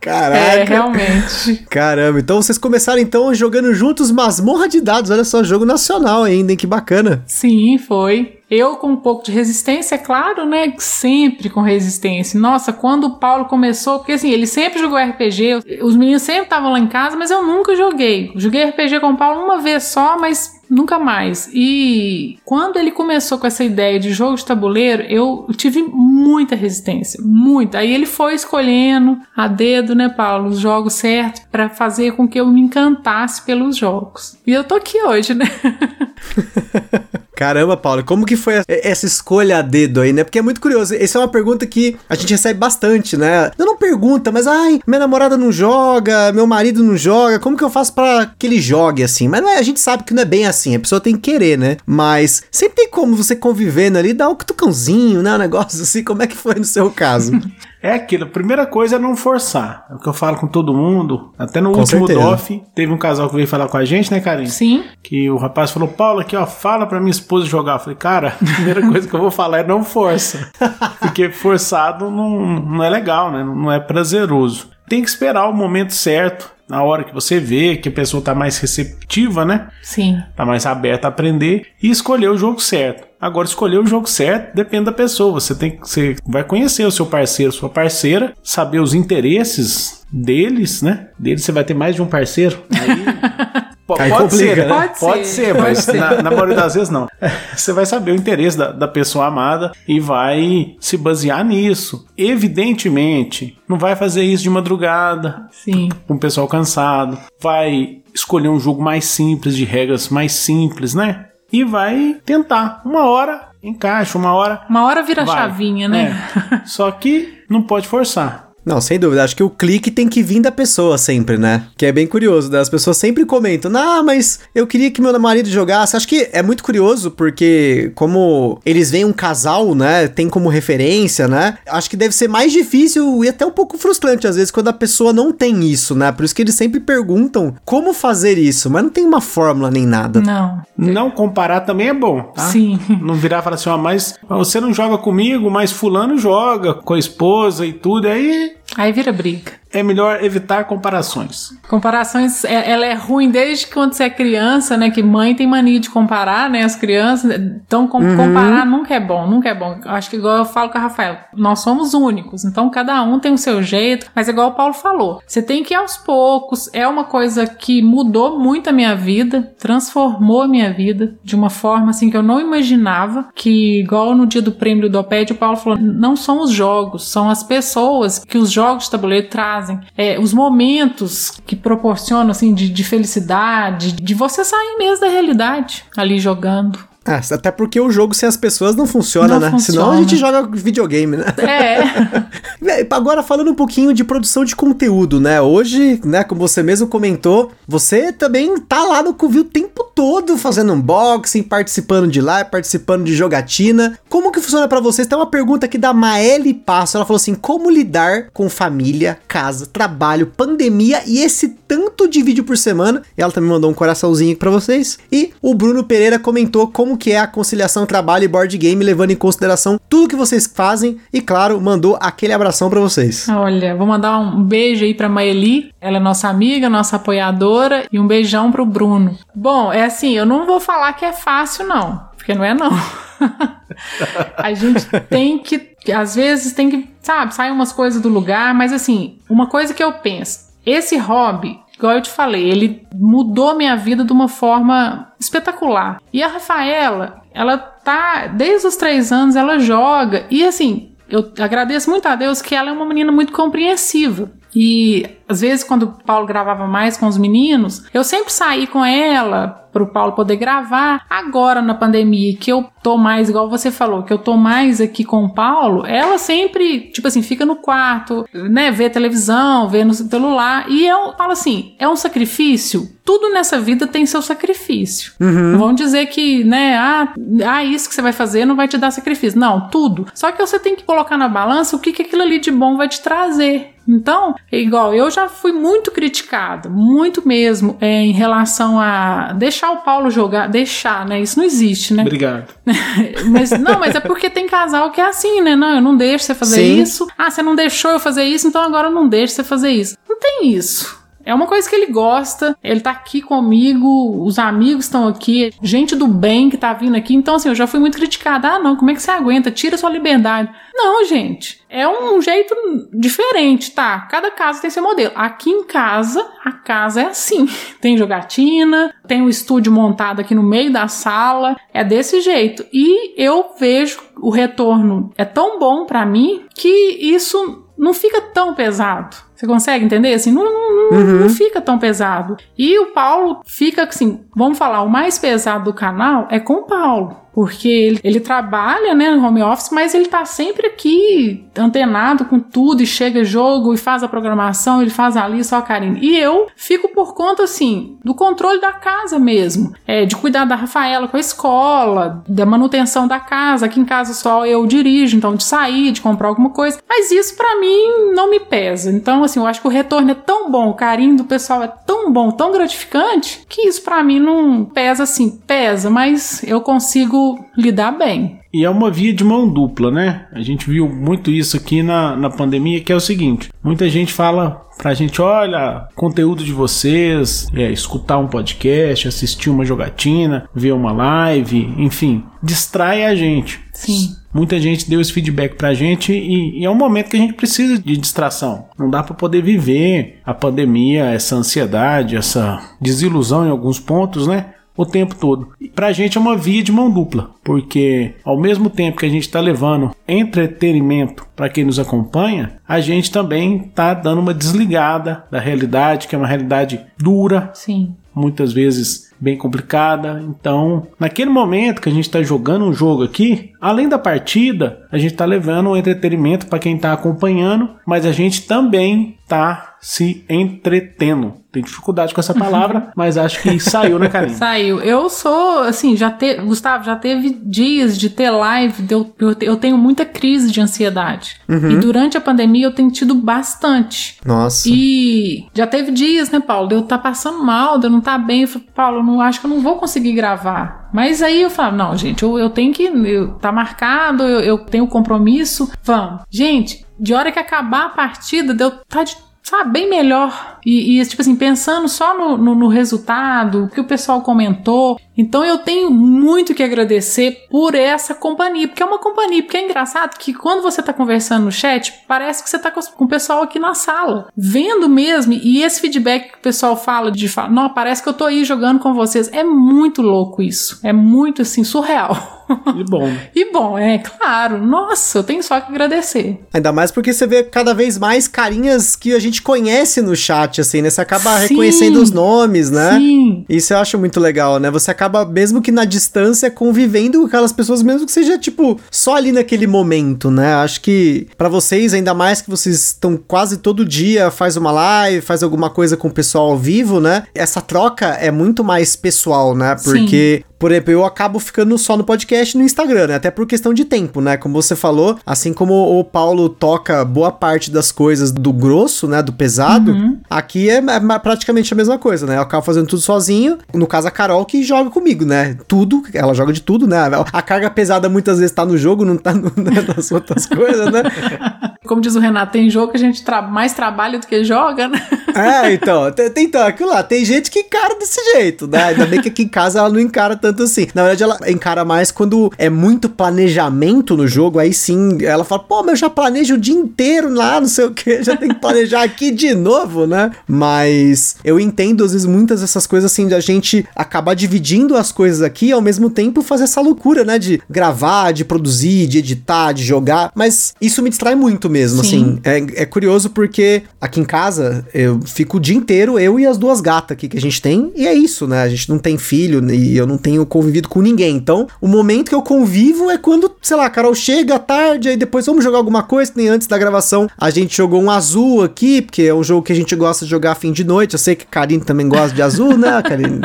Caraca. 0.00 0.38
É, 0.38 0.64
realmente. 0.64 1.66
Caramba, 1.68 2.18
então 2.18 2.40
vocês 2.40 2.56
começaram 2.56 2.98
então 2.98 3.32
jogando 3.34 3.72
juntos 3.74 4.10
Masmorra 4.10 4.66
de 4.66 4.80
Dados, 4.80 5.10
olha 5.10 5.24
só, 5.24 5.44
jogo 5.44 5.66
nacional 5.66 6.24
ainda, 6.24 6.52
hein? 6.52 6.58
Que 6.58 6.66
bacana. 6.66 7.22
Sim, 7.26 7.78
foi. 7.78 8.38
Eu 8.50 8.76
com 8.76 8.88
um 8.88 8.96
pouco 8.96 9.24
de 9.24 9.30
resistência, 9.30 9.94
é 9.94 9.98
claro, 9.98 10.44
né? 10.44 10.74
Sempre 10.78 11.48
com 11.48 11.60
resistência. 11.60 12.40
Nossa, 12.40 12.72
quando 12.72 13.04
o 13.04 13.16
Paulo 13.18 13.44
começou, 13.44 13.98
porque 13.98 14.12
assim, 14.12 14.30
ele 14.30 14.46
sempre 14.46 14.80
jogou 14.80 14.98
RPG, 14.98 15.80
os 15.82 15.94
meninos 15.94 16.22
sempre 16.22 16.44
estavam 16.44 16.72
lá 16.72 16.78
em 16.80 16.88
casa, 16.88 17.16
mas 17.16 17.30
eu 17.30 17.46
nunca 17.46 17.76
joguei. 17.76 18.32
Joguei 18.34 18.64
RPG 18.64 18.98
com 19.00 19.10
o 19.10 19.16
Paulo 19.16 19.44
uma 19.44 19.58
vez 19.60 19.84
só, 19.84 20.18
mas 20.18 20.59
nunca 20.70 20.98
mais. 20.98 21.50
E 21.52 22.38
quando 22.44 22.78
ele 22.78 22.92
começou 22.92 23.38
com 23.38 23.46
essa 23.46 23.64
ideia 23.64 23.98
de 23.98 24.12
jogo 24.12 24.36
de 24.36 24.44
tabuleiro, 24.44 25.02
eu 25.02 25.46
tive 25.56 25.82
muita 25.82 26.54
resistência, 26.54 27.20
muita. 27.22 27.78
Aí 27.78 27.92
ele 27.92 28.06
foi 28.06 28.34
escolhendo 28.34 29.18
a 29.36 29.48
dedo, 29.48 29.94
né, 29.94 30.08
Paulo, 30.08 30.48
os 30.48 30.58
jogos 30.58 30.94
certos 30.94 31.42
para 31.50 31.68
fazer 31.68 32.12
com 32.12 32.28
que 32.28 32.38
eu 32.38 32.46
me 32.46 32.60
encantasse 32.60 33.42
pelos 33.42 33.76
jogos. 33.76 34.38
E 34.46 34.52
eu 34.52 34.64
tô 34.64 34.76
aqui 34.76 35.02
hoje, 35.02 35.34
né? 35.34 35.46
Caramba, 37.40 37.74
Paulo, 37.74 38.04
como 38.04 38.26
que 38.26 38.36
foi 38.36 38.62
essa 38.68 39.06
escolha 39.06 39.60
a 39.60 39.62
dedo 39.62 40.02
aí, 40.02 40.12
né? 40.12 40.22
Porque 40.22 40.38
é 40.38 40.42
muito 40.42 40.60
curioso. 40.60 40.94
Essa 40.94 41.16
é 41.16 41.22
uma 41.22 41.28
pergunta 41.28 41.66
que 41.66 41.96
a 42.06 42.14
gente 42.14 42.28
recebe 42.28 42.60
bastante, 42.60 43.16
né? 43.16 43.50
Eu 43.56 43.64
não 43.64 43.78
pergunta, 43.78 44.30
mas 44.30 44.46
ai, 44.46 44.78
minha 44.86 44.98
namorada 44.98 45.38
não 45.38 45.50
joga, 45.50 46.34
meu 46.34 46.46
marido 46.46 46.84
não 46.84 46.98
joga, 46.98 47.38
como 47.38 47.56
que 47.56 47.64
eu 47.64 47.70
faço 47.70 47.94
para 47.94 48.30
que 48.38 48.46
ele 48.46 48.60
jogue 48.60 49.02
assim? 49.02 49.26
Mas 49.26 49.42
é, 49.42 49.56
a 49.56 49.62
gente 49.62 49.80
sabe 49.80 50.04
que 50.04 50.12
não 50.12 50.20
é 50.20 50.26
bem 50.26 50.46
assim, 50.46 50.76
a 50.76 50.80
pessoa 50.80 51.00
tem 51.00 51.16
que 51.16 51.30
querer, 51.30 51.56
né? 51.56 51.78
Mas 51.86 52.42
sempre 52.50 52.76
tem 52.76 52.90
como 52.90 53.16
você 53.16 53.34
convivendo 53.34 53.96
ali, 53.96 54.12
dar 54.12 54.28
um 54.28 54.34
cutucãozinho, 54.34 55.22
né? 55.22 55.34
Um 55.34 55.38
negócio 55.38 55.80
assim, 55.80 56.04
como 56.04 56.22
é 56.22 56.26
que 56.26 56.36
foi 56.36 56.56
no 56.56 56.64
seu 56.66 56.90
caso? 56.90 57.32
É 57.82 57.94
aquilo, 57.94 58.24
a 58.24 58.28
primeira 58.28 58.66
coisa 58.66 58.96
é 58.96 58.98
não 58.98 59.16
forçar. 59.16 59.86
É 59.90 59.94
o 59.94 59.98
que 59.98 60.08
eu 60.08 60.12
falo 60.12 60.36
com 60.36 60.46
todo 60.46 60.74
mundo. 60.74 61.32
Até 61.38 61.60
no 61.60 61.72
com 61.72 61.80
último 61.80 62.06
certeza. 62.06 62.28
DOF, 62.28 62.62
teve 62.74 62.92
um 62.92 62.98
casal 62.98 63.28
que 63.28 63.36
veio 63.36 63.48
falar 63.48 63.68
com 63.68 63.78
a 63.78 63.84
gente, 63.84 64.10
né, 64.12 64.20
Karine? 64.20 64.50
Sim. 64.50 64.84
Que 65.02 65.30
o 65.30 65.36
rapaz 65.36 65.70
falou, 65.70 65.88
Paulo, 65.88 66.20
aqui, 66.20 66.36
ó, 66.36 66.46
fala 66.46 66.86
pra 66.86 67.00
minha 67.00 67.10
esposa 67.10 67.46
jogar. 67.46 67.74
Eu 67.74 67.78
falei, 67.80 67.96
cara, 67.96 68.34
a 68.40 68.44
primeira 68.44 68.82
coisa 68.86 69.08
que 69.08 69.14
eu 69.14 69.20
vou 69.20 69.30
falar 69.30 69.60
é 69.60 69.66
não 69.66 69.82
força. 69.82 70.50
Porque 71.00 71.30
forçado 71.30 72.10
não, 72.10 72.60
não 72.60 72.84
é 72.84 72.90
legal, 72.90 73.32
né? 73.32 73.42
Não 73.42 73.72
é 73.72 73.80
prazeroso. 73.80 74.68
Tem 74.88 75.02
que 75.02 75.08
esperar 75.08 75.48
o 75.48 75.52
momento 75.52 75.94
certo 75.94 76.50
na 76.70 76.82
hora 76.82 77.04
que 77.04 77.12
você 77.12 77.40
vê 77.40 77.76
que 77.76 77.88
a 77.88 77.92
pessoa 77.92 78.22
tá 78.22 78.34
mais 78.34 78.58
receptiva, 78.58 79.44
né? 79.44 79.68
Sim. 79.82 80.22
Tá 80.36 80.46
mais 80.46 80.64
aberta 80.64 81.08
a 81.08 81.10
aprender 81.10 81.66
e 81.82 81.90
escolher 81.90 82.28
o 82.28 82.38
jogo 82.38 82.60
certo. 82.60 83.08
Agora, 83.20 83.46
escolher 83.46 83.78
o 83.78 83.86
jogo 83.86 84.08
certo 84.08 84.54
depende 84.54 84.84
da 84.84 84.92
pessoa. 84.92 85.32
Você 85.32 85.54
tem 85.54 85.72
que. 85.72 85.86
Você 85.86 86.16
vai 86.24 86.44
conhecer 86.44 86.86
o 86.86 86.90
seu 86.90 87.04
parceiro, 87.04 87.52
sua 87.52 87.68
parceira, 87.68 88.32
saber 88.42 88.80
os 88.80 88.94
interesses 88.94 89.99
deles, 90.12 90.82
né? 90.82 91.08
Deles 91.18 91.44
você 91.44 91.52
vai 91.52 91.64
ter 91.64 91.74
mais 91.74 91.94
de 91.94 92.02
um 92.02 92.06
parceiro. 92.06 92.62
Aí. 92.70 93.70
Pode, 93.86 94.08
pode 94.08 94.34
ser, 94.34 94.56
né? 94.56 94.68
Pode, 94.68 95.00
pode 95.00 95.26
ser, 95.26 95.46
ser, 95.46 95.54
mas 95.54 95.86
na, 95.88 96.22
na, 96.22 96.30
maioria 96.30 96.54
das 96.54 96.74
vezes 96.74 96.90
não. 96.90 97.08
Você 97.56 97.72
vai 97.72 97.84
saber 97.84 98.12
o 98.12 98.14
interesse 98.14 98.56
da, 98.56 98.70
da 98.70 98.86
pessoa 98.86 99.26
amada 99.26 99.72
e 99.86 99.98
vai 99.98 100.76
se 100.78 100.96
basear 100.96 101.44
nisso. 101.44 102.06
Evidentemente, 102.16 103.58
não 103.68 103.76
vai 103.76 103.96
fazer 103.96 104.22
isso 104.22 104.44
de 104.44 104.50
madrugada. 104.50 105.48
Sim. 105.50 105.88
Com 106.06 106.14
o 106.14 106.18
pessoal 106.20 106.46
cansado. 106.46 107.18
Vai 107.40 107.98
escolher 108.14 108.48
um 108.48 108.60
jogo 108.60 108.80
mais 108.80 109.06
simples, 109.06 109.56
de 109.56 109.64
regras 109.64 110.08
mais 110.08 110.32
simples, 110.32 110.94
né? 110.94 111.26
E 111.52 111.64
vai 111.64 112.16
tentar. 112.24 112.82
Uma 112.84 113.06
hora 113.06 113.48
encaixa, 113.60 114.16
uma 114.16 114.32
hora. 114.32 114.62
Uma 114.70 114.84
hora 114.84 115.02
vira 115.02 115.24
vai. 115.24 115.36
chavinha, 115.36 115.88
né? 115.88 116.16
É. 116.52 116.60
Só 116.64 116.90
que 116.92 117.42
não 117.48 117.62
pode 117.62 117.88
forçar. 117.88 118.49
Não, 118.64 118.80
sem 118.80 118.98
dúvida. 118.98 119.24
Acho 119.24 119.36
que 119.36 119.42
o 119.42 119.50
clique 119.50 119.90
tem 119.90 120.08
que 120.08 120.22
vir 120.22 120.40
da 120.40 120.52
pessoa 120.52 120.98
sempre, 120.98 121.38
né? 121.38 121.66
Que 121.76 121.86
é 121.86 121.92
bem 121.92 122.06
curioso, 122.06 122.50
né? 122.50 122.60
As 122.60 122.68
pessoas 122.68 122.96
sempre 122.96 123.24
comentam, 123.24 123.70
ah, 123.74 124.02
mas 124.02 124.40
eu 124.54 124.66
queria 124.66 124.90
que 124.90 125.00
meu 125.00 125.18
marido 125.18 125.48
jogasse. 125.48 125.96
Acho 125.96 126.06
que 126.06 126.28
é 126.32 126.42
muito 126.42 126.62
curioso, 126.62 127.10
porque 127.10 127.92
como 127.94 128.60
eles 128.64 128.90
veem 128.90 129.04
um 129.04 129.12
casal, 129.12 129.74
né? 129.74 130.08
Tem 130.08 130.28
como 130.28 130.48
referência, 130.48 131.26
né? 131.26 131.58
Acho 131.68 131.88
que 131.88 131.96
deve 131.96 132.14
ser 132.14 132.28
mais 132.28 132.52
difícil 132.52 133.24
e 133.24 133.28
até 133.28 133.44
um 133.44 133.50
pouco 133.50 133.78
frustrante, 133.78 134.26
às 134.26 134.36
vezes, 134.36 134.50
quando 134.50 134.68
a 134.68 134.72
pessoa 134.72 135.12
não 135.12 135.32
tem 135.32 135.64
isso, 135.64 135.94
né? 135.94 136.12
Por 136.12 136.24
isso 136.24 136.34
que 136.34 136.42
eles 136.42 136.54
sempre 136.54 136.80
perguntam 136.80 137.54
como 137.64 137.92
fazer 137.92 138.38
isso, 138.38 138.70
mas 138.70 138.82
não 138.82 138.90
tem 138.90 139.04
uma 139.04 139.20
fórmula 139.20 139.70
nem 139.70 139.86
nada. 139.86 140.20
Não. 140.20 140.62
Não 140.76 141.10
comparar 141.10 141.60
também 141.60 141.88
é 141.88 141.94
bom, 141.94 142.22
tá? 142.34 142.42
Sim. 142.42 142.78
Não 143.00 143.14
virar 143.14 143.40
e 143.40 143.42
falar 143.42 143.56
assim, 143.56 143.68
ó, 143.68 143.78
mas 143.78 144.14
você 144.28 144.60
não 144.60 144.72
joga 144.72 144.98
comigo, 144.98 145.50
mas 145.50 145.72
fulano 145.72 146.18
joga 146.18 146.74
com 146.74 146.94
a 146.94 146.98
esposa 146.98 147.64
e 147.66 147.72
tudo, 147.72 148.08
aí 148.08 148.49
Bye. 148.50 148.59
Aí 148.76 148.92
vira 148.92 149.12
briga. 149.12 149.58
é 149.72 149.84
melhor 149.84 150.24
evitar 150.24 150.64
comparações. 150.64 151.50
Comparações, 151.68 152.44
é- 152.44 152.72
ela 152.72 152.84
é 152.84 152.94
ruim 152.94 153.30
desde 153.30 153.66
que 153.68 153.72
quando 153.74 153.92
você 153.92 154.02
é 154.02 154.10
criança, 154.10 154.76
né? 154.76 154.90
Que 154.90 155.00
mãe 155.00 155.32
tem 155.32 155.46
mania 155.46 155.78
de 155.78 155.88
comparar, 155.88 156.50
né? 156.50 156.64
As 156.64 156.74
crianças. 156.74 157.30
Então, 157.36 157.86
com- 157.86 158.00
comparar 158.16 158.66
nunca 158.66 158.92
é 158.94 158.98
bom, 158.98 159.28
nunca 159.28 159.48
é 159.48 159.54
bom. 159.54 159.78
Acho 159.86 160.10
que 160.10 160.16
igual 160.16 160.38
eu 160.38 160.44
falo 160.44 160.70
com 160.70 160.78
a 160.78 160.80
Rafael, 160.80 161.18
nós 161.36 161.60
somos 161.60 161.94
únicos, 161.94 162.44
então 162.44 162.68
cada 162.68 163.00
um 163.04 163.20
tem 163.20 163.32
o 163.32 163.38
seu 163.38 163.62
jeito, 163.62 164.10
mas 164.12 164.26
igual 164.26 164.48
o 164.48 164.54
Paulo 164.54 164.74
falou, 164.74 165.22
você 165.24 165.40
tem 165.40 165.62
que 165.62 165.72
ir 165.72 165.76
aos 165.76 165.96
poucos. 165.96 166.68
É 166.72 166.86
uma 166.88 167.04
coisa 167.04 167.46
que 167.46 167.80
mudou 167.80 168.40
muito 168.40 168.68
a 168.68 168.72
minha 168.72 168.96
vida, 168.96 169.54
transformou 169.56 170.42
a 170.42 170.48
minha 170.48 170.72
vida 170.72 171.14
de 171.22 171.36
uma 171.36 171.48
forma 171.48 171.90
assim 171.90 172.10
que 172.10 172.16
eu 172.16 172.24
não 172.24 172.40
imaginava. 172.40 173.28
Que, 173.36 173.78
igual 173.80 174.16
no 174.16 174.26
dia 174.26 174.42
do 174.42 174.50
prêmio 174.50 174.82
do 174.82 174.90
Doped, 174.90 175.32
o 175.32 175.36
Paulo 175.36 175.56
falou: 175.56 175.78
não 175.78 176.16
são 176.16 176.42
os 176.42 176.50
jogos, 176.50 177.08
são 177.08 177.30
as 177.30 177.44
pessoas 177.44 178.18
que 178.24 178.36
os 178.36 178.50
jogos 178.50 178.59
de 178.76 178.90
tabuleiro 178.90 179.28
trazem. 179.28 179.80
É, 179.96 180.18
os 180.18 180.32
momentos 180.32 181.30
que 181.46 181.56
proporcionam, 181.56 182.30
assim, 182.30 182.54
de, 182.54 182.68
de 182.68 182.84
felicidade, 182.84 183.92
de 183.92 184.14
você 184.14 184.44
sair 184.44 184.76
mesmo 184.78 185.00
da 185.00 185.10
realidade 185.10 185.84
ali 185.96 186.18
jogando. 186.18 186.89
Ah, 187.04 187.20
até 187.30 187.50
porque 187.50 187.80
o 187.80 187.90
jogo 187.90 188.14
sem 188.14 188.28
as 188.28 188.36
pessoas 188.36 188.76
não 188.76 188.86
funciona, 188.86 189.34
Não 189.34 189.40
né? 189.40 189.50
funciona. 189.50 189.80
Senão 189.80 189.90
a 189.92 189.96
gente 189.96 190.16
joga 190.16 190.46
videogame, 190.52 191.16
né? 191.16 191.24
É. 191.38 192.84
Agora 192.94 193.22
falando 193.22 193.50
um 193.50 193.54
pouquinho 193.54 193.94
de 193.94 194.04
produção 194.04 194.44
de 194.44 194.54
conteúdo, 194.54 195.18
né? 195.18 195.40
Hoje, 195.40 196.00
né, 196.04 196.22
como 196.22 196.40
você 196.40 196.62
mesmo 196.62 196.86
comentou, 196.86 197.50
você 197.66 198.12
também 198.12 198.58
tá 198.60 198.84
lá 198.84 199.02
no 199.02 199.14
Covil 199.14 199.42
o 199.42 199.44
tempo 199.44 199.84
todo 199.94 200.36
fazendo 200.36 200.72
unboxing, 200.74 201.42
participando 201.42 202.08
de 202.08 202.20
live, 202.20 202.50
participando 202.50 203.04
de 203.04 203.14
jogatina. 203.14 203.98
Como 204.08 204.30
que 204.30 204.40
funciona 204.40 204.68
pra 204.68 204.80
vocês? 204.80 205.08
Tem 205.08 205.16
uma 205.16 205.26
pergunta 205.30 205.66
aqui 205.66 205.78
da 205.78 205.92
Maeli 205.94 206.52
Passo, 206.52 206.96
ela 206.96 207.06
falou 207.06 207.16
assim: 207.16 207.34
"Como 207.34 207.70
lidar 207.70 208.26
com 208.32 208.48
família, 208.50 209.18
casa, 209.26 209.66
trabalho, 209.66 210.26
pandemia 210.26 211.02
e 211.06 211.18
esse 211.20 211.56
tanto 211.70 212.08
de 212.08 212.20
vídeo 212.20 212.42
por 212.42 212.58
semana?" 212.58 213.02
Ela 213.16 213.30
também 213.30 213.48
mandou 213.48 213.70
um 213.70 213.74
coraçãozinho 213.74 214.36
pra 214.36 214.50
vocês. 214.50 214.98
E 215.12 215.32
o 215.40 215.54
Bruno 215.54 215.84
Pereira 215.84 216.18
comentou 216.18 216.66
como 216.66 216.98
que 216.98 217.12
é 217.12 217.18
a 217.20 217.28
conciliação 217.28 217.86
trabalho 217.86 218.24
e 218.24 218.28
board 218.28 218.58
game 218.58 218.84
levando 218.84 219.12
em 219.12 219.16
consideração 219.16 219.78
tudo 219.88 220.08
que 220.08 220.16
vocês 220.16 220.50
fazem 220.52 220.98
e 221.12 221.20
claro, 221.20 221.60
mandou 221.60 221.96
aquele 222.00 222.32
abração 222.32 222.68
pra 222.68 222.80
vocês. 222.80 223.28
Olha, 223.28 223.76
vou 223.76 223.86
mandar 223.86 224.18
um 224.18 224.42
beijo 224.42 224.84
aí 224.84 224.94
pra 224.94 225.08
Maeli. 225.08 225.72
Ela 225.80 225.98
é 225.98 226.00
nossa 226.00 226.28
amiga, 226.28 226.68
nossa 226.68 226.96
apoiadora. 226.96 227.86
E 227.92 228.00
um 228.00 228.06
beijão 228.06 228.50
pro 228.50 228.66
Bruno. 228.66 229.16
Bom, 229.32 229.72
é 229.72 229.84
assim, 229.84 230.16
eu 230.16 230.26
não 230.26 230.44
vou 230.44 230.58
falar 230.58 230.92
que 230.94 231.04
é 231.04 231.12
fácil, 231.12 231.66
não. 231.66 232.10
Porque 232.16 232.34
não 232.34 232.44
é, 232.44 232.52
não. 232.52 232.70
a 234.36 234.52
gente 234.52 234.86
tem 235.08 235.38
que. 235.38 235.70
Às 235.92 236.14
vezes 236.14 236.52
tem 236.52 236.70
que, 236.70 236.88
sabe, 237.00 237.34
sair 237.34 237.50
umas 237.50 237.72
coisas 237.72 238.00
do 238.00 238.08
lugar. 238.08 238.54
Mas 238.54 238.72
assim, 238.72 239.18
uma 239.28 239.46
coisa 239.46 239.72
que 239.72 239.82
eu 239.82 239.92
penso: 239.94 240.49
esse 240.64 240.96
hobby. 240.96 241.58
Igual 241.76 241.94
eu 241.94 242.02
te 242.02 242.10
falei, 242.10 242.48
ele 242.48 242.86
mudou 242.94 243.56
minha 243.56 243.76
vida 243.76 244.04
de 244.04 244.12
uma 244.12 244.28
forma 244.28 245.12
espetacular. 245.18 246.00
E 246.12 246.22
a 246.22 246.28
Rafaela, 246.28 247.22
ela 247.32 247.56
tá, 247.56 248.26
desde 248.26 248.66
os 248.66 248.76
três 248.76 249.10
anos, 249.10 249.34
ela 249.34 249.58
joga. 249.58 250.26
E 250.30 250.44
assim, 250.44 250.90
eu 251.08 251.32
agradeço 251.38 251.90
muito 251.90 252.06
a 252.06 252.14
Deus 252.14 252.42
que 252.42 252.54
ela 252.54 252.68
é 252.68 252.72
uma 252.72 252.84
menina 252.84 253.10
muito 253.10 253.32
compreensiva. 253.32 254.30
E 254.54 255.08
às 255.28 255.40
vezes, 255.40 255.64
quando 255.64 255.84
o 255.84 256.04
Paulo 256.04 256.26
gravava 256.26 256.66
mais 256.66 256.96
com 256.96 257.06
os 257.06 257.16
meninos, 257.16 257.84
eu 257.94 258.04
sempre 258.04 258.32
saí 258.32 258.66
com 258.66 258.84
ela 258.84 259.59
pro 259.72 259.86
Paulo 259.86 260.12
poder 260.12 260.36
gravar. 260.36 261.04
Agora, 261.08 261.62
na 261.62 261.74
pandemia, 261.74 262.36
que 262.36 262.50
eu 262.50 262.66
tô 262.82 262.96
mais, 262.96 263.28
igual 263.28 263.48
você 263.48 263.70
falou, 263.70 264.02
que 264.02 264.12
eu 264.12 264.18
tô 264.18 264.36
mais 264.36 264.80
aqui 264.80 265.04
com 265.04 265.24
o 265.24 265.34
Paulo, 265.34 265.84
ela 265.86 266.18
sempre, 266.18 266.90
tipo 266.92 267.06
assim, 267.06 267.22
fica 267.22 267.44
no 267.44 267.56
quarto, 267.56 268.26
né? 268.32 268.70
Vê 268.70 268.88
televisão, 268.88 269.68
vê 269.68 269.84
no 269.84 269.94
celular. 269.94 270.66
E 270.68 270.86
eu 270.86 271.14
falo 271.16 271.32
assim: 271.32 271.74
é 271.78 271.88
um 271.88 271.96
sacrifício? 271.96 272.88
Tudo 273.04 273.32
nessa 273.32 273.58
vida 273.58 273.86
tem 273.86 274.06
seu 274.06 274.22
sacrifício. 274.22 275.12
Não 275.18 275.58
vão 275.58 275.74
dizer 275.74 276.06
que, 276.06 276.44
né, 276.44 276.76
ah, 276.76 277.12
ah, 277.44 277.64
isso 277.64 277.88
que 277.88 277.94
você 277.94 278.02
vai 278.02 278.12
fazer 278.12 278.44
não 278.44 278.54
vai 278.54 278.68
te 278.68 278.78
dar 278.78 278.90
sacrifício. 278.90 279.38
Não, 279.38 279.68
tudo. 279.68 280.06
Só 280.14 280.30
que 280.30 280.38
você 280.38 280.58
tem 280.58 280.76
que 280.76 280.84
colocar 280.84 281.16
na 281.16 281.28
balança 281.28 281.74
o 281.74 281.80
que, 281.80 281.92
que 281.92 282.02
aquilo 282.02 282.22
ali 282.22 282.38
de 282.38 282.52
bom 282.52 282.76
vai 282.76 282.88
te 282.88 283.00
trazer. 283.00 283.74
Então, 283.90 284.34
é 284.52 284.58
igual, 284.60 284.94
eu 284.94 285.10
já 285.10 285.28
fui 285.28 285.52
muito 285.52 285.90
criticada, 285.90 286.68
muito 286.68 287.26
mesmo, 287.26 287.76
é, 287.80 288.02
em 288.02 288.12
relação 288.12 288.78
a 288.78 289.32
deixar 289.32 289.59
o 289.68 289.78
Paulo 289.78 290.10
jogar, 290.10 290.48
deixar, 290.48 291.04
né? 291.04 291.20
Isso 291.20 291.38
não 291.38 291.44
existe, 291.44 291.92
né? 291.92 292.02
Obrigado. 292.02 292.54
mas 293.30 293.50
não, 293.50 293.78
mas 293.78 293.94
é 293.94 294.00
porque 294.00 294.30
tem 294.30 294.46
casal 294.46 294.90
que 294.90 295.00
é 295.00 295.08
assim, 295.08 295.40
né? 295.40 295.56
Não, 295.56 295.74
eu 295.74 295.80
não 295.80 295.96
deixo 295.96 296.24
você 296.24 296.34
fazer 296.34 296.64
Sim. 296.64 296.80
isso. 296.80 297.08
Ah, 297.18 297.30
você 297.30 297.42
não 297.42 297.54
deixou 297.54 297.90
eu 297.90 298.00
fazer 298.00 298.24
isso, 298.24 298.46
então 298.46 298.62
agora 298.62 298.88
eu 298.88 298.92
não 298.92 299.08
deixo 299.08 299.34
você 299.34 299.44
fazer 299.44 299.70
isso. 299.70 299.96
Não 300.08 300.18
tem 300.18 300.52
isso. 300.52 300.98
É 301.24 301.34
uma 301.34 301.46
coisa 301.46 301.68
que 301.68 301.74
ele 301.74 301.92
gosta, 301.92 302.56
ele 302.62 302.80
tá 302.80 302.90
aqui 302.90 303.20
comigo, 303.20 304.24
os 304.24 304.38
amigos 304.38 304.86
estão 304.86 305.08
aqui, 305.08 305.52
gente 305.62 305.94
do 305.94 306.06
bem 306.06 306.48
que 306.48 306.56
tá 306.56 306.72
vindo 306.72 306.96
aqui. 306.96 307.14
Então, 307.14 307.34
assim, 307.34 307.48
eu 307.48 307.54
já 307.54 307.66
fui 307.66 307.80
muito 307.80 307.98
criticada. 307.98 308.48
Ah, 308.48 308.58
não, 308.58 308.76
como 308.76 308.90
é 308.90 308.94
que 308.94 309.02
você 309.02 309.10
aguenta? 309.10 309.50
Tira 309.50 309.76
sua 309.76 309.90
liberdade. 309.90 310.50
Não, 310.74 311.04
gente, 311.04 311.60
é 311.68 311.86
um 311.86 312.20
jeito 312.20 312.54
diferente, 312.92 313.70
tá? 313.72 314.00
Cada 314.10 314.30
casa 314.30 314.62
tem 314.62 314.70
seu 314.70 314.82
modelo. 314.82 315.12
Aqui 315.14 315.50
em 315.50 315.64
casa, 315.64 316.26
a 316.44 316.52
casa 316.52 317.02
é 317.02 317.06
assim: 317.06 317.46
tem 317.80 317.96
jogatina, 317.96 318.94
tem 319.06 319.22
um 319.22 319.28
estúdio 319.28 319.72
montado 319.72 320.20
aqui 320.20 320.34
no 320.34 320.42
meio 320.42 320.72
da 320.72 320.88
sala, 320.88 321.56
é 321.72 321.84
desse 321.84 322.20
jeito. 322.20 322.64
E 322.72 323.14
eu 323.22 323.54
vejo 323.58 324.00
o 324.22 324.30
retorno 324.30 325.10
é 325.16 325.24
tão 325.24 325.58
bom 325.58 325.86
pra 325.86 326.04
mim 326.04 326.44
que 326.54 326.68
isso 326.68 327.59
não 327.80 327.94
fica 327.94 328.20
tão 328.20 328.54
pesado. 328.54 329.16
Você 329.34 329.46
consegue 329.46 329.86
entender? 329.86 330.12
Assim, 330.12 330.30
não, 330.30 330.44
não, 330.44 330.90
não, 330.90 331.00
não 331.20 331.28
fica 331.30 331.62
tão 331.62 331.78
pesado. 331.78 332.36
E 332.56 332.78
o 332.78 332.92
Paulo 332.92 333.40
fica 333.46 333.84
assim, 333.84 334.20
vamos 334.36 334.58
falar, 334.58 334.82
o 334.82 334.88
mais 334.90 335.18
pesado 335.18 335.64
do 335.64 335.72
canal 335.72 336.28
é 336.30 336.38
com 336.38 336.54
o 336.54 336.62
Paulo. 336.64 337.16
Porque 337.32 337.68
ele, 337.68 338.00
ele 338.02 338.20
trabalha, 338.20 338.94
né, 338.94 339.10
no 339.10 339.24
home 339.24 339.42
office, 339.42 339.70
mas 339.70 339.94
ele 339.94 340.06
tá 340.06 340.24
sempre 340.24 340.66
aqui, 340.66 341.44
antenado 341.56 342.24
com 342.24 342.40
tudo, 342.40 342.82
e 342.82 342.86
chega 342.86 343.24
jogo, 343.24 343.72
e 343.72 343.76
faz 343.76 344.02
a 344.02 344.08
programação, 344.08 344.82
ele 344.82 344.90
faz 344.90 345.16
ali 345.16 345.42
só 345.44 345.56
a 345.58 345.62
Karine. 345.62 346.00
E 346.02 346.18
eu 346.18 346.48
fico 346.56 346.88
por 346.88 347.14
conta, 347.14 347.44
assim, 347.44 347.98
do 348.04 348.14
controle 348.14 348.60
da 348.60 348.72
casa 348.72 349.18
mesmo. 349.18 349.72
É, 349.86 350.04
de 350.04 350.16
cuidar 350.16 350.44
da 350.44 350.54
Rafaela 350.54 351.08
com 351.08 351.16
a 351.16 351.20
escola, 351.20 352.24
da 352.28 352.44
manutenção 352.44 353.06
da 353.06 353.20
casa. 353.20 353.66
Aqui 353.66 353.80
em 353.80 353.84
casa 353.84 354.12
só 354.14 354.44
eu 354.46 354.66
dirijo, 354.66 355.16
então 355.16 355.34
de 355.34 355.44
sair, 355.44 355.92
de 355.92 356.00
comprar 356.00 356.28
alguma 356.28 356.50
coisa. 356.50 356.78
Mas 356.88 357.10
isso 357.10 357.36
pra 357.36 357.60
mim 357.60 358.12
não 358.14 358.30
me 358.30 358.40
pesa. 358.40 358.90
Então, 358.90 359.22
assim, 359.22 359.38
eu 359.38 359.46
acho 359.46 359.60
que 359.60 359.68
o 359.68 359.70
retorno 359.70 360.10
é 360.10 360.14
tão 360.14 360.50
bom, 360.50 360.70
o 360.70 360.74
carinho 360.74 361.16
do 361.16 361.24
pessoal 361.24 361.62
é 361.62 361.68
tão 361.68 362.12
bom, 362.12 362.30
tão 362.30 362.52
gratificante, 362.52 363.44
que 363.48 363.68
isso 363.68 363.82
pra 363.82 364.02
mim 364.02 364.18
não 364.18 364.64
pesa 364.64 365.04
assim. 365.04 365.38
Pesa, 365.46 365.90
mas 365.90 366.42
eu 366.44 366.60
consigo 366.60 367.19
lidar 367.56 367.92
bem. 367.92 368.40
E 368.52 368.64
é 368.64 368.70
uma 368.70 368.90
via 368.90 369.12
de 369.12 369.22
mão 369.22 369.48
dupla, 369.48 369.90
né? 369.90 370.26
A 370.32 370.40
gente 370.40 370.68
viu 370.68 370.88
muito 370.88 371.30
isso 371.30 371.56
aqui 371.56 371.82
na, 371.82 372.16
na 372.16 372.28
pandemia, 372.28 372.80
que 372.80 372.92
é 372.92 372.96
o 372.96 373.00
seguinte: 373.00 373.48
muita 373.62 373.88
gente 373.88 374.12
fala 374.12 374.66
pra 374.76 374.94
gente, 374.94 375.20
olha, 375.20 375.86
conteúdo 375.94 376.42
de 376.42 376.52
vocês, 376.52 377.48
é, 377.54 377.70
escutar 377.70 378.18
um 378.18 378.26
podcast, 378.26 379.06
assistir 379.06 379.50
uma 379.50 379.64
jogatina, 379.64 380.48
ver 380.54 380.72
uma 380.72 380.90
live, 380.90 381.74
enfim, 381.76 382.24
distrai 382.42 383.04
a 383.04 383.14
gente. 383.14 383.60
Sim. 383.74 384.16
Muita 384.32 384.60
gente 384.60 384.88
deu 384.88 385.00
esse 385.00 385.12
feedback 385.12 385.56
pra 385.56 385.74
gente 385.74 386.12
e, 386.12 386.60
e 386.60 386.64
é 386.64 386.70
um 386.70 386.74
momento 386.74 387.10
que 387.10 387.16
a 387.16 387.20
gente 387.20 387.34
precisa 387.34 387.78
de 387.78 387.96
distração. 387.96 388.68
Não 388.78 388.88
dá 388.88 389.02
pra 389.02 389.14
poder 389.14 389.42
viver 389.42 390.20
a 390.24 390.32
pandemia, 390.32 391.06
essa 391.06 391.34
ansiedade, 391.36 392.16
essa 392.16 392.60
desilusão 392.80 393.46
em 393.46 393.50
alguns 393.50 393.78
pontos, 393.78 394.26
né? 394.26 394.54
O 394.80 394.86
tempo 394.86 395.14
todo. 395.14 395.48
E 395.60 395.68
pra 395.68 395.92
gente 395.92 396.16
é 396.16 396.20
uma 396.20 396.34
via 396.34 396.62
de 396.62 396.72
mão 396.72 396.90
dupla, 396.90 397.32
porque 397.44 398.14
ao 398.24 398.40
mesmo 398.40 398.70
tempo 398.70 398.96
que 398.96 399.04
a 399.04 399.10
gente 399.10 399.28
tá 399.28 399.38
levando 399.38 399.90
entretenimento 400.08 401.26
para 401.36 401.50
quem 401.50 401.66
nos 401.66 401.78
acompanha, 401.78 402.58
a 402.66 402.80
gente 402.80 403.10
também 403.10 403.58
tá 403.58 403.92
dando 403.92 404.22
uma 404.22 404.32
desligada 404.32 405.22
da 405.30 405.38
realidade, 405.38 406.08
que 406.08 406.14
é 406.14 406.18
uma 406.18 406.26
realidade 406.26 406.80
dura. 406.96 407.50
Sim. 407.52 407.94
Muitas 408.14 408.54
vezes 408.54 409.10
bem 409.20 409.36
complicada. 409.36 410.24
Então, 410.26 410.86
naquele 410.98 411.30
momento 411.30 411.82
que 411.82 411.90
a 411.90 411.92
gente 411.92 412.06
está 412.06 412.22
jogando 412.22 412.64
um 412.64 412.72
jogo 412.72 413.04
aqui, 413.04 413.52
além 413.60 413.86
da 413.86 413.98
partida, 413.98 414.86
a 414.90 414.96
gente 414.96 415.12
está 415.12 415.26
levando 415.26 415.68
um 415.68 415.76
entretenimento 415.76 416.46
para 416.46 416.58
quem 416.58 416.76
está 416.76 416.94
acompanhando, 416.94 417.68
mas 417.86 418.06
a 418.06 418.12
gente 418.12 418.46
também 418.46 419.18
está 419.22 419.76
se 419.78 420.24
entretendo. 420.28 421.34
Tem 421.52 421.62
dificuldade 421.62 422.14
com 422.14 422.20
essa 422.20 422.34
palavra, 422.34 422.92
mas 422.96 423.16
acho 423.16 423.42
que 423.42 423.58
saiu, 423.58 423.98
né, 423.98 424.08
Karine? 424.08 424.34
Saiu. 424.34 424.80
Eu 424.80 425.08
sou, 425.10 425.60
assim, 425.60 425.96
já 425.96 426.10
te, 426.10 426.34
Gustavo, 426.36 426.84
já 426.84 426.96
teve 426.96 427.38
dias 427.42 427.98
de 427.98 428.08
ter 428.08 428.30
live, 428.30 428.82
de 428.82 428.94
eu, 428.94 429.12
eu, 429.18 429.36
eu 429.40 429.56
tenho 429.56 429.76
muita 429.76 430.04
crise 430.04 430.50
de 430.50 430.60
ansiedade. 430.60 431.36
Uhum. 431.48 431.70
E 431.72 431.76
durante 431.78 432.16
a 432.16 432.20
pandemia 432.20 432.66
eu 432.66 432.74
tenho 432.74 432.90
tido 432.90 433.14
bastante. 433.14 434.18
Nossa. 434.24 434.68
E 434.68 435.46
já 435.54 435.66
teve 435.66 435.90
dias, 435.90 436.30
né, 436.30 436.40
Paulo, 436.40 436.68
de 436.68 436.74
eu 436.74 436.80
estar 436.80 436.98
tá 436.98 437.02
passando 437.02 437.42
mal, 437.42 437.78
de 437.78 437.86
eu 437.86 437.90
não 437.90 437.98
estar 437.98 438.18
tá 438.18 438.18
bem. 438.18 438.42
Eu 438.42 438.48
falei, 438.48 438.68
Paulo, 438.74 439.02
não 439.02 439.20
acho 439.20 439.40
que 439.40 439.46
eu 439.46 439.50
não 439.50 439.60
vou 439.60 439.76
conseguir 439.76 440.12
gravar. 440.12 440.88
Mas 440.92 441.22
aí 441.22 441.42
eu 441.42 441.50
falo, 441.50 441.76
não, 441.76 441.96
gente, 441.96 442.22
eu, 442.22 442.38
eu 442.38 442.50
tenho 442.50 442.72
que. 442.72 442.84
Eu, 442.84 443.34
tá 443.34 443.52
marcado, 443.52 444.22
eu, 444.22 444.40
eu 444.40 444.58
tenho 444.58 444.86
compromisso. 444.86 445.70
Vamos. 445.82 446.22
Gente, 446.30 446.84
de 446.98 447.14
hora 447.14 447.32
que 447.32 447.38
acabar 447.38 447.86
a 447.86 447.90
partida, 447.90 448.52
deu 448.52 448.70
tá 448.88 449.04
de 449.04 449.16
sabe, 449.50 449.72
bem 449.72 449.90
melhor. 449.90 450.58
E, 450.64 451.00
e, 451.00 451.06
tipo 451.06 451.20
assim, 451.20 451.34
pensando 451.34 451.88
só 451.88 452.16
no, 452.16 452.36
no, 452.36 452.54
no 452.54 452.68
resultado, 452.68 453.64
o 453.64 453.68
que 453.68 453.80
o 453.80 453.84
pessoal 453.84 454.22
comentou. 454.22 454.98
Então 455.20 455.44
eu 455.44 455.58
tenho 455.58 455.90
muito 455.90 456.54
que 456.54 456.62
agradecer 456.62 457.44
por 457.50 457.74
essa 457.74 458.14
companhia, 458.14 458.66
porque 458.66 458.82
é 458.82 458.86
uma 458.86 458.98
companhia, 458.98 459.42
porque 459.42 459.58
é 459.58 459.64
engraçado 459.64 460.16
que 460.18 460.32
quando 460.32 460.62
você 460.62 460.82
tá 460.82 460.94
conversando 460.94 461.44
no 461.44 461.52
chat, 461.52 461.92
parece 462.08 462.42
que 462.42 462.48
você 462.48 462.58
tá 462.58 462.70
com, 462.70 462.80
o 463.04 463.08
pessoal 463.08 463.42
aqui 463.42 463.58
na 463.58 463.74
sala, 463.74 464.28
vendo 464.34 464.88
mesmo, 464.88 465.34
e 465.34 465.62
esse 465.62 465.78
feedback 465.78 466.32
que 466.32 466.38
o 466.38 466.42
pessoal 466.42 466.74
fala 466.74 467.10
de 467.10 467.28
falar, 467.28 467.50
não, 467.50 467.68
parece 467.68 468.02
que 468.02 468.08
eu 468.08 468.14
tô 468.14 468.24
aí 468.24 468.44
jogando 468.44 468.80
com 468.80 468.94
vocês, 468.94 469.30
é 469.30 469.44
muito 469.44 470.00
louco 470.00 470.40
isso, 470.40 470.80
é 470.82 470.92
muito 470.92 471.42
assim, 471.42 471.64
surreal. 471.64 472.40
E 472.76 472.84
bom. 472.84 473.12
e 473.34 473.52
bom, 473.52 473.78
é 473.78 473.98
claro. 473.98 474.64
Nossa, 474.64 475.18
eu 475.18 475.22
tenho 475.22 475.42
só 475.42 475.60
que 475.60 475.70
agradecer. 475.70 476.40
Ainda 476.52 476.72
mais 476.72 476.90
porque 476.90 477.12
você 477.12 477.26
vê 477.26 477.42
cada 477.42 477.74
vez 477.74 477.98
mais 477.98 478.26
carinhas 478.26 478.96
que 478.96 479.14
a 479.14 479.18
gente 479.18 479.42
conhece 479.42 480.02
no 480.02 480.16
chat, 480.16 480.60
assim, 480.60 480.82
né? 480.82 480.90
Você 480.90 481.00
acaba 481.00 481.38
Sim. 481.38 481.48
reconhecendo 481.48 481.96
os 481.96 482.10
nomes, 482.10 482.70
né? 482.70 482.98
Sim. 482.98 483.44
Isso 483.48 483.72
eu 483.72 483.78
acho 483.78 483.98
muito 483.98 484.18
legal, 484.18 484.58
né? 484.58 484.70
Você 484.70 484.90
acaba, 484.90 485.09
mesmo 485.30 485.60
que 485.62 485.72
na 485.72 485.84
distância, 485.84 486.50
convivendo 486.50 487.20
com 487.20 487.26
aquelas 487.26 487.52
pessoas, 487.52 487.82
mesmo 487.82 488.06
que 488.06 488.12
seja, 488.12 488.38
tipo, 488.38 488.78
só 488.90 489.16
ali 489.16 489.32
naquele 489.32 489.66
momento, 489.66 490.30
né? 490.30 490.54
Acho 490.54 490.80
que 490.80 491.26
para 491.36 491.48
vocês, 491.48 491.94
ainda 491.94 492.14
mais 492.14 492.40
que 492.42 492.50
vocês 492.50 492.76
estão 492.76 493.16
quase 493.16 493.58
todo 493.58 493.84
dia, 493.84 494.30
faz 494.30 494.56
uma 494.56 494.70
live, 494.70 495.20
faz 495.20 495.42
alguma 495.42 495.70
coisa 495.70 495.96
com 495.96 496.08
o 496.08 496.12
pessoal 496.12 496.50
ao 496.50 496.58
vivo, 496.58 497.00
né? 497.00 497.24
Essa 497.34 497.60
troca 497.60 498.06
é 498.06 498.30
muito 498.30 498.64
mais 498.64 498.96
pessoal, 498.96 499.56
né? 499.56 499.76
Porque 499.82 500.42
Sim. 500.44 500.49
Por 500.60 500.70
exemplo, 500.70 500.92
eu 500.92 501.06
acabo 501.06 501.38
ficando 501.38 501.78
só 501.78 501.96
no 501.96 502.04
podcast 502.04 502.54
e 502.54 502.60
no 502.60 502.66
Instagram, 502.66 503.06
né? 503.06 503.14
Até 503.14 503.30
por 503.30 503.46
questão 503.46 503.72
de 503.72 503.82
tempo, 503.86 504.20
né? 504.20 504.36
Como 504.36 504.60
você 504.60 504.76
falou, 504.76 505.18
assim 505.24 505.54
como 505.54 505.98
o 505.98 506.04
Paulo 506.04 506.50
toca 506.50 507.02
boa 507.02 507.32
parte 507.32 507.70
das 507.70 507.90
coisas 507.90 508.30
do 508.30 508.52
grosso, 508.52 509.08
né? 509.08 509.22
Do 509.22 509.32
pesado, 509.32 509.92
uhum. 509.92 510.18
aqui 510.28 510.68
é, 510.68 510.76
é, 510.76 511.18
praticamente 511.18 511.72
a 511.72 511.76
mesma 511.76 511.98
coisa, 511.98 512.26
né? 512.26 512.36
Eu 512.36 512.42
acabo 512.42 512.62
fazendo 512.62 512.86
tudo 512.86 513.00
sozinho. 513.00 513.56
No 513.72 513.86
caso, 513.86 514.06
a 514.06 514.10
Carol 514.10 514.44
que 514.44 514.62
joga 514.62 514.90
comigo, 514.90 515.24
né? 515.24 515.56
Tudo, 515.66 516.02
ela 516.12 516.34
joga 516.34 516.52
de 516.52 516.60
tudo, 516.60 516.86
né? 516.86 516.98
A 517.32 517.40
carga 517.40 517.70
pesada 517.70 518.10
muitas 518.10 518.38
vezes 518.38 518.54
tá 518.54 518.66
no 518.66 518.76
jogo, 518.76 519.02
não 519.02 519.16
tá 519.16 519.32
no, 519.32 519.50
né? 519.56 519.82
nas 519.96 520.12
outras 520.12 520.44
coisas, 520.44 520.92
né? 520.92 521.02
Como 521.90 522.00
diz 522.00 522.14
o 522.14 522.20
Renato, 522.20 522.52
tem 522.52 522.70
jogo 522.70 522.92
que 522.92 522.96
a 522.96 523.00
gente 523.00 523.24
tra 523.24 523.42
mais 523.42 523.72
trabalha 523.72 524.20
do 524.20 524.26
que 524.26 524.44
joga, 524.44 524.86
né? 524.86 525.02
É, 525.32 525.72
então, 525.72 526.12
então, 526.36 526.66
aquilo 526.66 526.90
lá, 526.90 527.04
tem 527.04 527.24
gente 527.24 527.52
que 527.52 527.60
encara 527.60 527.94
desse 527.94 528.20
jeito, 528.32 528.66
né? 528.66 528.86
Ainda 528.86 529.06
bem 529.06 529.22
que 529.22 529.28
aqui 529.28 529.44
em 529.44 529.48
casa 529.48 529.78
ela 529.78 529.88
não 529.88 530.00
encara 530.00 530.36
tanto 530.36 530.60
tanto 530.60 530.64
assim. 530.64 530.88
Na 530.94 531.02
verdade, 531.02 531.22
ela 531.22 531.38
encara 531.50 531.84
mais 531.84 532.10
quando 532.10 532.52
é 532.58 532.68
muito 532.68 533.08
planejamento 533.08 534.16
no 534.16 534.26
jogo, 534.26 534.58
aí 534.58 534.72
sim 534.72 535.18
ela 535.22 535.44
fala, 535.44 535.62
pô, 535.62 535.82
mas 535.82 535.90
eu 535.90 535.96
já 535.96 536.10
planejo 536.10 536.54
o 536.54 536.58
dia 536.58 536.74
inteiro 536.74 537.32
lá, 537.32 537.60
não 537.60 537.68
sei 537.68 537.86
o 537.86 537.90
que, 537.92 538.22
já 538.22 538.36
tem 538.36 538.48
que 538.48 538.60
planejar 538.60 539.02
aqui 539.02 539.30
de 539.30 539.54
novo, 539.54 540.06
né? 540.06 540.30
Mas 540.46 541.36
eu 541.44 541.58
entendo, 541.58 542.04
às 542.04 542.12
vezes, 542.12 542.26
muitas 542.26 542.60
dessas 542.60 542.86
coisas 542.86 543.10
assim, 543.10 543.28
da 543.28 543.40
gente 543.40 543.86
acabar 543.94 544.34
dividindo 544.34 544.96
as 544.96 545.10
coisas 545.10 545.42
aqui 545.42 545.66
e 545.66 545.72
ao 545.72 545.80
mesmo 545.80 546.10
tempo 546.10 546.42
fazer 546.42 546.64
essa 546.64 546.80
loucura, 546.80 547.24
né? 547.24 547.38
De 547.38 547.60
gravar, 547.68 548.32
de 548.32 548.44
produzir, 548.44 549.06
de 549.06 549.18
editar, 549.18 549.72
de 549.72 549.82
jogar. 549.82 550.30
Mas 550.34 550.74
isso 550.80 551.02
me 551.02 551.10
distrai 551.10 551.34
muito 551.34 551.70
mesmo, 551.70 551.79
sim. 551.88 552.00
assim. 552.00 552.40
É, 552.44 552.82
é 552.82 552.86
curioso 552.86 553.30
porque 553.30 553.82
aqui 554.00 554.20
em 554.20 554.24
casa 554.24 554.86
eu 554.92 555.20
fico 555.24 555.56
o 555.56 555.60
dia 555.60 555.76
inteiro, 555.76 556.18
eu 556.18 556.38
e 556.38 556.46
as 556.46 556.58
duas 556.58 556.80
gatas 556.80 557.12
aqui 557.16 557.28
que 557.28 557.36
a 557.36 557.40
gente 557.40 557.60
tem, 557.60 557.92
e 557.96 558.06
é 558.06 558.14
isso, 558.14 558.46
né? 558.46 558.62
A 558.62 558.68
gente 558.68 558.88
não 558.88 558.98
tem 558.98 559.16
filho 559.18 559.70
e 559.72 559.96
eu 559.96 560.06
não 560.06 560.18
tenho 560.18 560.44
convivido 560.46 560.88
com 560.88 561.00
ninguém. 561.00 561.36
Então, 561.36 561.66
o 561.80 561.88
momento 561.88 562.28
que 562.28 562.34
eu 562.34 562.42
convivo 562.42 563.10
é 563.10 563.18
quando, 563.18 563.50
sei 563.62 563.76
lá, 563.76 563.86
a 563.86 563.90
Carol 563.90 564.14
chega 564.14 564.56
à 564.56 564.58
tarde, 564.58 565.08
aí 565.08 565.16
depois 565.16 565.46
vamos 565.46 565.64
jogar 565.64 565.78
alguma 565.78 566.02
coisa, 566.02 566.32
que 566.32 566.38
nem 566.38 566.48
antes 566.48 566.66
da 566.66 566.78
gravação. 566.78 567.28
A 567.38 567.50
gente 567.50 567.76
jogou 567.76 568.02
um 568.02 568.10
azul 568.10 568.62
aqui, 568.62 569.02
porque 569.02 569.22
é 569.22 569.34
um 569.34 569.42
jogo 569.42 569.62
que 569.62 569.72
a 569.72 569.76
gente 569.76 569.94
gosta 569.94 570.24
de 570.24 570.30
jogar 570.30 570.54
fim 570.54 570.72
de 570.72 570.84
noite. 570.84 571.14
Eu 571.14 571.18
sei 571.18 571.34
que 571.34 571.44
a 571.44 571.50
Karine 571.50 571.84
também 571.84 572.08
gosta 572.08 572.34
de 572.34 572.42
azul, 572.42 572.76
né, 572.76 573.00
Karine? 573.02 573.40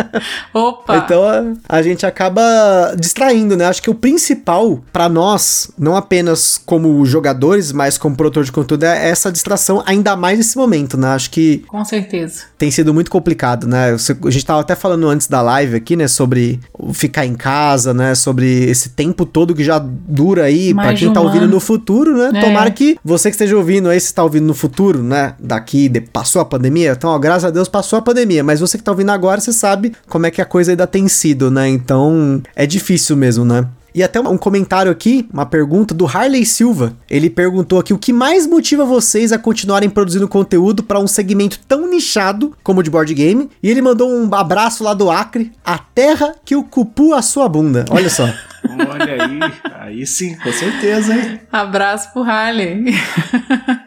Opa! 0.52 0.96
Então, 0.96 1.24
a 1.68 1.82
gente 1.82 2.06
acaba 2.06 2.94
distraindo, 2.98 3.56
né? 3.56 3.66
Acho 3.66 3.82
que 3.82 3.90
o 3.90 3.94
principal 3.94 4.82
para 4.92 5.08
nós, 5.08 5.70
não 5.78 5.96
apenas 5.96 6.60
como 6.64 7.04
jogadores, 7.04 7.63
mas 7.72 7.98
como 7.98 8.16
produtor 8.16 8.44
de 8.44 8.52
conteúdo, 8.52 8.84
é 8.84 9.08
essa 9.08 9.30
distração, 9.30 9.82
ainda 9.86 10.16
mais 10.16 10.38
nesse 10.38 10.56
momento, 10.56 10.96
né? 10.96 11.08
Acho 11.08 11.30
que. 11.30 11.58
Com 11.68 11.84
certeza. 11.84 12.44
Tem 12.58 12.70
sido 12.70 12.92
muito 12.92 13.10
complicado, 13.10 13.66
né? 13.66 13.92
A 13.92 14.30
gente 14.30 14.44
tava 14.44 14.60
até 14.60 14.74
falando 14.74 15.08
antes 15.08 15.26
da 15.26 15.42
live 15.42 15.76
aqui, 15.76 15.96
né? 15.96 16.08
Sobre 16.08 16.60
ficar 16.92 17.26
em 17.26 17.34
casa, 17.34 17.92
né? 17.92 18.14
Sobre 18.14 18.64
esse 18.64 18.90
tempo 18.90 19.26
todo 19.26 19.54
que 19.54 19.64
já 19.64 19.78
dura 19.78 20.44
aí, 20.44 20.74
para 20.74 20.94
quem 20.94 21.12
tá 21.12 21.20
um 21.20 21.24
ouvindo 21.24 21.44
ano. 21.44 21.54
no 21.54 21.60
futuro, 21.60 22.16
né? 22.16 22.38
É. 22.38 22.40
Tomara 22.40 22.70
que 22.70 22.98
você 23.04 23.30
que 23.30 23.34
esteja 23.34 23.56
ouvindo 23.56 23.88
aí, 23.88 24.00
se 24.00 24.12
tá 24.12 24.22
ouvindo 24.22 24.46
no 24.46 24.54
futuro, 24.54 25.02
né? 25.02 25.34
Daqui, 25.38 25.88
de, 25.88 26.00
passou 26.00 26.40
a 26.40 26.44
pandemia, 26.44 26.92
então, 26.92 27.10
ó, 27.10 27.18
graças 27.18 27.44
a 27.44 27.50
Deus 27.50 27.68
passou 27.68 27.98
a 27.98 28.02
pandemia, 28.02 28.42
mas 28.42 28.60
você 28.60 28.78
que 28.78 28.84
tá 28.84 28.90
ouvindo 28.90 29.10
agora, 29.10 29.40
você 29.40 29.52
sabe 29.52 29.92
como 30.08 30.26
é 30.26 30.30
que 30.30 30.40
a 30.40 30.44
coisa 30.44 30.72
ainda 30.72 30.86
tem 30.86 31.08
sido, 31.08 31.50
né? 31.50 31.68
Então, 31.68 32.42
é 32.54 32.66
difícil 32.66 33.16
mesmo, 33.16 33.44
né? 33.44 33.66
E 33.94 34.02
até 34.02 34.18
um 34.18 34.36
comentário 34.36 34.90
aqui, 34.90 35.28
uma 35.32 35.46
pergunta 35.46 35.94
do 35.94 36.04
Harley 36.04 36.44
Silva. 36.44 36.96
Ele 37.08 37.30
perguntou 37.30 37.78
aqui 37.78 37.94
o 37.94 37.98
que 37.98 38.12
mais 38.12 38.44
motiva 38.44 38.84
vocês 38.84 39.30
a 39.30 39.38
continuarem 39.38 39.88
produzindo 39.88 40.26
conteúdo 40.26 40.82
para 40.82 40.98
um 40.98 41.06
segmento 41.06 41.60
tão 41.68 41.88
nichado 41.88 42.52
como 42.64 42.80
o 42.80 42.82
de 42.82 42.90
board 42.90 43.14
game. 43.14 43.48
E 43.62 43.70
ele 43.70 43.80
mandou 43.80 44.10
um 44.10 44.34
abraço 44.34 44.82
lá 44.82 44.94
do 44.94 45.10
Acre, 45.10 45.52
a 45.64 45.78
terra 45.78 46.34
que 46.44 46.56
o 46.56 46.64
cupu 46.64 47.14
a 47.14 47.22
sua 47.22 47.48
bunda. 47.48 47.84
Olha 47.88 48.10
só. 48.10 48.28
Olha 48.70 49.24
aí, 49.24 49.40
aí 49.80 50.06
sim, 50.06 50.36
com 50.36 50.52
certeza, 50.52 51.14
hein? 51.14 51.40
Abraço 51.52 52.12
pro 52.12 52.22
Harley. 52.22 52.84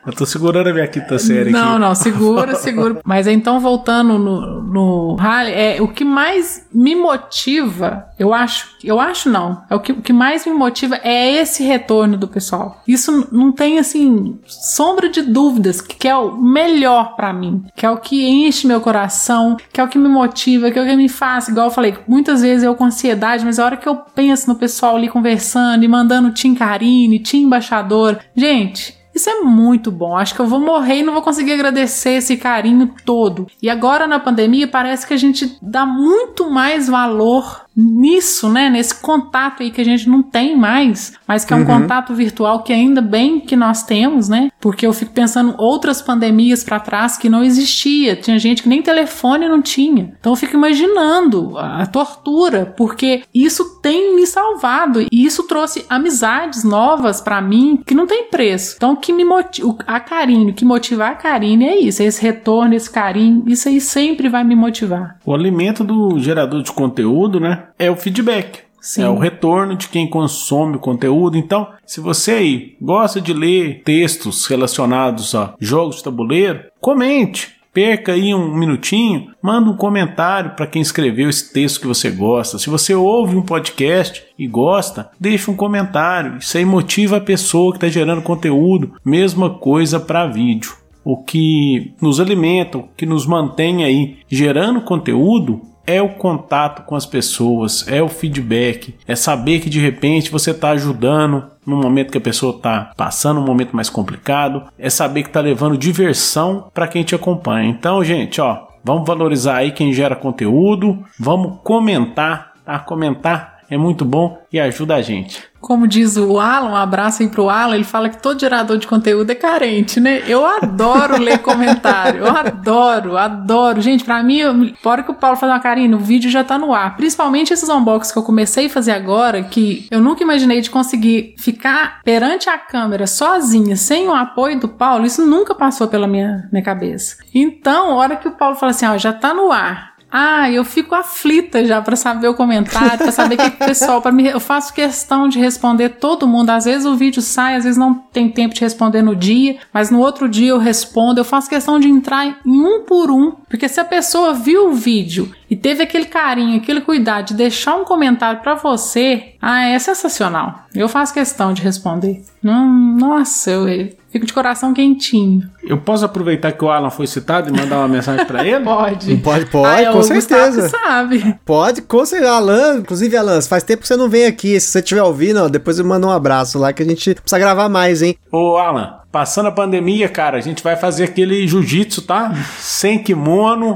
Eu 0.06 0.14
tô 0.14 0.26
segurando 0.26 0.68
a 0.70 0.74
minha 0.74 0.88
quinta 0.88 1.20
série 1.20 1.50
não, 1.50 1.60
aqui. 1.60 1.70
Não, 1.70 1.80
não, 1.80 1.96
segura, 1.96 2.56
segura. 2.56 3.00
Mas 3.04 3.28
então, 3.28 3.60
voltando 3.60 4.18
no, 4.18 4.62
no 4.62 5.18
Harley, 5.20 5.54
é, 5.54 5.82
o 5.82 5.88
que 5.88 6.06
mais 6.06 6.66
me 6.74 6.96
motiva, 6.96 8.08
eu 8.18 8.34
acho, 8.34 8.70
eu 8.84 9.00
acho 9.00 9.30
não, 9.30 9.64
é 9.70 9.76
o 9.76 9.80
que, 9.80 9.92
o 9.92 10.02
que 10.02 10.14
mais 10.14 10.46
me 10.46 10.54
motiva 10.54 11.00
é 11.04 11.34
esse 11.34 11.64
retorno 11.64 12.18
do 12.18 12.28
pessoal. 12.28 12.82
Isso 12.88 13.28
não 13.32 13.52
tem, 13.52 13.80
assim, 13.80 14.40
sombra 14.46 15.10
de 15.10 15.22
dúvidas, 15.22 15.82
que 15.82 16.08
é 16.08 16.16
o 16.16 16.38
melhor 16.38 17.16
para 17.16 17.34
mim, 17.34 17.66
que 17.76 17.86
é 17.86 17.90
o 17.90 17.98
que 17.98 18.26
enche 18.26 18.68
meu 18.68 18.80
coração, 18.80 19.58
que 19.74 19.82
é 19.82 19.84
o 19.84 19.88
que 19.88 19.98
me 19.98 20.08
motiva, 20.08 20.72
que 20.72 20.80
é 20.80 20.82
o 20.82 20.86
que 20.86 20.96
me 20.96 21.10
faz, 21.10 21.48
igual 21.48 21.68
eu 21.68 21.72
falei, 21.72 21.98
muitas 22.08 22.42
vezes 22.42 22.64
eu 22.64 22.76
com 22.76 22.86
ansiedade, 22.86 23.44
mas 23.44 23.60
a 23.60 23.66
hora 23.66 23.78
que 23.78 23.90
eu 23.90 23.96
penso 23.96 24.48
no 24.48 24.56
pessoal 24.56 24.67
ali 24.96 25.10
conversando 25.10 25.84
e 25.84 25.88
mandando 25.88 26.32
Tim 26.32 26.54
Carine, 26.54 27.20
Tim 27.20 27.44
Embaixador, 27.44 28.20
gente, 28.36 28.98
isso 29.18 29.30
é 29.32 29.42
muito 29.42 29.92
bom. 29.92 30.16
Acho 30.16 30.36
que 30.36 30.40
eu 30.40 30.46
vou 30.46 30.60
morrer 30.60 31.00
e 31.00 31.04
não 31.04 31.14
vou 31.14 31.24
conseguir 31.24 31.54
agradecer 31.54 32.12
esse 32.12 32.38
carinho 32.38 32.94
todo. 33.04 33.48
E 33.62 33.68
agora 33.68 34.06
na 34.06 34.20
pandemia 34.20 34.68
parece 34.68 35.08
que 35.08 35.14
a 35.14 35.18
gente 35.18 35.58
dá 35.60 35.88
muito 35.88 36.52
mais 36.52 36.88
valor 36.88 37.66
nisso, 37.78 38.50
né? 38.50 38.70
Nesse 38.70 38.96
contato 38.96 39.62
aí 39.62 39.70
que 39.70 39.80
a 39.80 39.86
gente 39.86 40.10
não 40.10 40.24
tem 40.24 40.58
mais, 40.58 41.14
mas 41.28 41.46
que 41.46 41.54
é 41.54 41.56
um 41.56 41.60
uhum. 41.60 41.66
contato 41.66 42.14
virtual 42.16 42.64
que 42.64 42.74
ainda 42.74 43.02
bem 43.02 43.40
que 43.40 43.56
nós 43.56 43.84
temos, 43.84 44.28
né? 44.28 44.50
Porque 44.60 44.86
eu 44.86 44.94
fico 44.94 45.12
pensando 45.12 45.54
outras 45.58 46.02
pandemias 46.02 46.64
para 46.64 46.80
trás 46.80 47.18
que 47.18 47.30
não 47.30 47.44
existia. 47.44 48.16
Tinha 48.16 48.40
gente 48.40 48.64
que 48.64 48.70
nem 48.70 48.82
telefone 48.82 49.48
não 49.48 49.62
tinha. 49.62 50.16
Então 50.20 50.32
eu 50.32 50.36
fico 50.38 50.56
imaginando 50.56 51.58
a, 51.58 51.86
tortura, 51.86 52.74
porque 52.78 53.24
isso 53.34 53.80
tem 53.82 54.16
me 54.16 54.26
salvado 54.26 55.02
e 55.02 55.08
isso 55.12 55.44
trouxe 55.44 55.86
amizades 55.90 56.64
novas 56.64 57.22
para 57.22 57.42
mim 57.42 57.82
que 57.86 57.94
não 57.94 58.08
tem 58.08 58.26
preço. 58.26 58.76
Então 58.78 58.94
o 58.94 58.98
que 58.98 59.14
me 59.14 59.24
motiva, 59.24 59.78
a 59.86 60.00
carinho, 60.00 60.50
o 60.50 60.54
que 60.54 60.66
motiva 60.66 61.08
a 61.08 61.16
Karine 61.16 61.66
é 61.66 61.80
isso, 61.80 62.02
é 62.02 62.06
esse 62.06 62.22
retorno, 62.22 62.74
esse 62.74 62.90
carinho, 62.90 63.44
isso 63.48 63.68
aí 63.68 63.80
sempre 63.80 64.30
vai 64.30 64.44
me 64.44 64.56
motivar. 64.56 65.18
O 65.26 65.34
alimento 65.34 65.84
do 65.84 66.18
gerador 66.20 66.64
de 66.64 66.72
conteúdo, 66.72 67.40
né? 67.40 67.67
É 67.78 67.90
o 67.90 67.96
feedback. 67.96 68.68
Sim. 68.88 69.04
É 69.04 69.10
o 69.10 69.18
retorno 69.18 69.76
de 69.76 69.90
quem 69.90 70.10
consome 70.10 70.78
o 70.78 70.80
conteúdo. 70.80 71.38
Então, 71.38 71.68
se 71.86 72.00
você 72.00 72.32
aí 72.32 72.78
gosta 72.82 73.20
de 73.20 73.34
ler 73.34 73.82
textos 73.84 74.46
relacionados 74.46 75.36
a 75.36 75.54
jogos 75.60 75.98
de 75.98 76.04
tabuleiro, 76.04 76.64
comente. 76.80 77.58
Perca 77.74 78.14
aí 78.14 78.34
um 78.34 78.56
minutinho, 78.56 79.28
manda 79.40 79.70
um 79.70 79.76
comentário 79.76 80.56
para 80.56 80.66
quem 80.66 80.82
escreveu 80.82 81.30
esse 81.30 81.54
texto 81.54 81.82
que 81.82 81.86
você 81.86 82.10
gosta. 82.10 82.58
Se 82.58 82.72
você 82.72 82.96
ouve 82.96 83.36
um 83.36 83.44
podcast 83.44 84.24
e 84.40 84.48
gosta, 84.48 85.12
deixa 85.20 85.52
um 85.52 85.56
comentário. 85.56 86.38
Isso 86.38 86.58
aí 86.58 86.66
motiva 86.66 87.18
a 87.18 87.22
pessoa 87.22 87.72
que 87.74 87.78
está 87.78 87.88
gerando 87.88 88.24
conteúdo. 88.24 88.94
Mesma 89.06 89.50
coisa 89.60 90.00
para 90.00 90.26
vídeo. 90.26 90.74
O 91.04 91.18
que 91.18 91.94
nos 92.02 92.20
alimenta, 92.20 92.80
o 92.80 92.88
que 92.98 93.06
nos 93.06 93.28
mantém 93.28 93.84
aí 93.84 94.18
gerando 94.28 94.82
conteúdo 94.82 95.62
é 95.88 96.02
o 96.02 96.10
contato 96.10 96.84
com 96.84 96.96
as 96.96 97.06
pessoas, 97.06 97.88
é 97.88 98.02
o 98.04 98.10
feedback, 98.10 98.94
é 99.08 99.16
saber 99.16 99.62
que 99.62 99.70
de 99.70 99.80
repente 99.80 100.30
você 100.30 100.52
está 100.52 100.72
ajudando 100.72 101.46
no 101.66 101.78
momento 101.78 102.12
que 102.12 102.18
a 102.18 102.22
pessoa 102.22 102.58
está 102.58 102.92
passando 102.96 103.40
um 103.40 103.46
momento 103.46 103.76
mais 103.76 103.90
complicado, 103.90 104.66
é 104.78 104.90
saber 104.90 105.24
que 105.24 105.30
está 105.30 105.40
levando 105.40 105.78
diversão 105.78 106.70
para 106.74 106.88
quem 106.88 107.04
te 107.04 107.16
acompanha. 107.16 107.70
Então, 107.70 108.04
gente, 108.04 108.42
ó, 108.42 108.68
vamos 108.84 109.08
valorizar 109.08 109.58
aí 109.58 109.72
quem 109.72 109.94
gera 109.94 110.16
conteúdo, 110.16 111.04
vamos 111.18 111.60
comentar, 111.64 112.54
tá? 112.66 112.80
Comentar 112.80 113.58
é 113.70 113.78
muito 113.78 114.06
bom 114.06 114.38
e 114.52 114.60
ajuda 114.60 114.96
a 114.96 115.02
gente. 115.02 115.44
Como 115.68 115.86
diz 115.86 116.16
o 116.16 116.40
Alan, 116.40 116.70
um 116.70 116.76
abraço 116.78 117.22
aí 117.22 117.28
pro 117.28 117.50
Alan, 117.50 117.76
ele 117.76 117.84
fala 117.84 118.08
que 118.08 118.22
todo 118.22 118.40
gerador 118.40 118.78
de 118.78 118.88
conteúdo 118.88 119.30
é 119.30 119.36
carente, 119.36 120.00
né? 120.00 120.24
Eu 120.26 120.46
adoro 120.46 121.20
ler 121.22 121.40
comentário, 121.40 122.22
eu 122.22 122.28
adoro, 122.30 123.18
adoro. 123.18 123.82
Gente, 123.82 124.06
pra 124.06 124.24
mim, 124.24 124.38
eu, 124.38 124.54
hora 124.82 125.04
que 125.04 125.12
o 125.12 125.14
Paulo 125.14 125.36
fala 125.36 125.56
uma 125.56 125.60
carinha, 125.60 125.94
o 125.94 126.00
vídeo 126.00 126.32
já 126.32 126.42
tá 126.42 126.58
no 126.58 126.74
ar. 126.74 126.96
Principalmente 126.96 127.52
esses 127.52 127.68
unboxings 127.68 128.14
que 128.14 128.18
eu 128.18 128.24
comecei 128.24 128.68
a 128.68 128.70
fazer 128.70 128.94
agora, 128.94 129.44
que 129.44 129.86
eu 129.92 130.00
nunca 130.00 130.24
imaginei 130.24 130.62
de 130.62 130.70
conseguir 130.70 131.36
ficar 131.38 132.00
perante 132.02 132.50
a 132.50 132.58
câmera 132.58 133.06
sozinha, 133.06 133.76
sem 133.76 134.08
o 134.08 134.14
apoio 134.14 134.58
do 134.62 134.70
Paulo, 134.70 135.06
isso 135.06 135.26
nunca 135.26 135.54
passou 135.54 135.90
pela 135.90 136.08
minha, 136.08 136.48
minha 136.50 136.64
cabeça. 136.64 137.18
Então, 137.36 137.92
a 137.92 137.96
hora 137.96 138.16
que 138.16 138.30
o 138.30 138.38
Paulo 138.38 138.56
fala 138.56 138.70
assim, 138.70 138.86
ó, 138.86 138.98
já 138.98 139.12
tá 139.12 139.34
no 139.34 139.52
ar, 139.52 139.97
ah, 140.12 140.50
eu 140.50 140.64
fico 140.64 140.96
aflita 140.96 141.66
já 141.66 141.82
para 141.82 141.96
saber 141.96 142.28
o 142.30 142.34
comentário, 142.34 142.98
para 142.98 143.12
saber 143.12 143.36
o 143.36 143.38
que 143.38 143.48
o 143.48 143.68
pessoal, 143.68 144.02
para 144.02 144.12
mim, 144.12 144.26
eu 144.26 144.40
faço 144.40 144.74
questão 144.74 145.28
de 145.28 145.38
responder 145.38 145.90
todo 145.90 146.28
mundo. 146.28 146.50
Às 146.50 146.66
vezes 146.66 146.86
o 146.86 146.96
vídeo 146.96 147.22
sai, 147.22 147.56
às 147.56 147.66
vezes 147.66 147.78
não 147.78 147.94
tem 147.94 148.30
tempo 148.30 148.54
de 148.54 148.62
responder 148.62 149.02
no 149.02 149.16
dia, 149.16 149.58
mas 149.74 149.92
no 149.92 150.00
outro 150.00 150.30
dia 150.30 150.50
eu 150.50 150.58
respondo. 150.58 151.20
Eu 151.20 151.26
faço 151.26 151.50
questão 151.50 151.80
de 151.80 151.90
entrar 151.90 152.26
em 152.26 152.38
um 152.46 152.84
por 152.84 153.12
um, 153.12 153.32
porque 153.50 153.68
se 153.68 153.80
a 153.80 153.86
pessoa 153.86 154.34
viu 154.34 154.70
o 154.70 154.74
vídeo 154.74 155.32
e 155.50 155.56
teve 155.56 155.84
aquele 155.84 156.06
carinho, 156.06 156.58
aquele 156.58 156.82
cuidado 156.82 157.28
de 157.28 157.34
deixar 157.34 157.76
um 157.76 157.86
comentário 157.86 158.42
para 158.42 158.56
você, 158.56 159.34
ah, 159.42 159.66
é 159.68 159.80
sensacional. 159.80 160.66
Eu 160.76 160.90
faço 160.90 161.14
questão 161.14 161.54
de 161.54 161.62
responder. 161.62 162.22
Hum, 162.44 162.98
nossa, 163.00 163.52
eu 163.52 163.90
fico 164.10 164.26
de 164.26 164.34
coração 164.34 164.74
quentinho. 164.74 165.50
Eu 165.64 165.78
posso 165.78 166.06
aproveitar 166.06 166.52
que 166.52 166.64
o 166.64 166.70
Alan 166.70 166.90
foi 166.90 167.08
citado 167.08 167.50
e 167.50 167.52
mandar 167.52 167.78
uma 167.80 167.88
mensagem 167.88 168.26
para 168.26 168.46
ele? 168.46 168.64
Pode. 168.66 169.18
Pode, 169.18 169.46
pode, 169.48 169.86
Ah, 169.86 169.92
com 169.92 170.00
o 170.00 170.04
certeza. 170.04 170.62
Gustavo 170.64 170.84
sabe. 170.86 171.36
Pode, 171.46 171.82
com 171.82 172.06
certeza. 172.06 172.32
Alan, 172.32 172.78
inclusive, 172.80 173.16
Alan, 173.18 173.42
faz 173.42 173.64
tempo 173.64 173.82
que 173.82 173.88
você 173.88 173.96
não 173.98 174.10
vem 174.10 174.26
aqui. 174.26 174.60
Se 174.60 174.68
você 174.68 174.80
estiver 174.80 175.04
ouvindo, 175.04 175.44
ó, 175.44 175.48
depois 175.50 175.80
eu 175.80 175.86
mando 175.86 176.08
um 176.08 176.12
abraço 176.12 176.58
lá 176.60 176.72
que 176.74 176.84
a 176.84 176.86
gente 176.86 177.16
precisa 177.16 177.40
gravar 177.40 177.70
mais, 177.70 178.02
hein? 178.02 178.18
Ô, 178.32 178.58
Alan, 178.58 178.96
passando 179.12 179.48
a 179.48 179.52
pandemia, 179.52 180.10
cara, 180.10 180.38
a 180.38 180.42
gente 180.42 180.64
vai 180.64 180.76
fazer 180.76 181.06
aquele 181.06 181.48
jiu-jitsu, 181.48 182.02
tá? 182.04 182.34
Sem 182.60 183.02
kimono, 183.02 183.76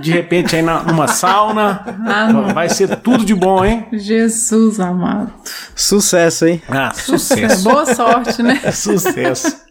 de 0.00 0.10
repente 0.10 0.56
aí 0.56 0.62
na, 0.62 0.82
numa 0.82 1.06
sauna. 1.08 1.84
Ah, 2.06 2.52
vai 2.52 2.68
ser 2.68 2.96
tudo 2.96 3.24
de 3.24 3.34
bom, 3.34 3.64
hein? 3.64 3.86
Jesus 3.92 4.80
amado. 4.80 5.32
Sucesso, 5.74 6.46
hein? 6.46 6.62
Ah, 6.68 6.92
sucesso. 6.92 7.64
Boa 7.64 7.86
sorte, 7.94 8.42
né? 8.42 8.60
sucesso. 8.72 9.63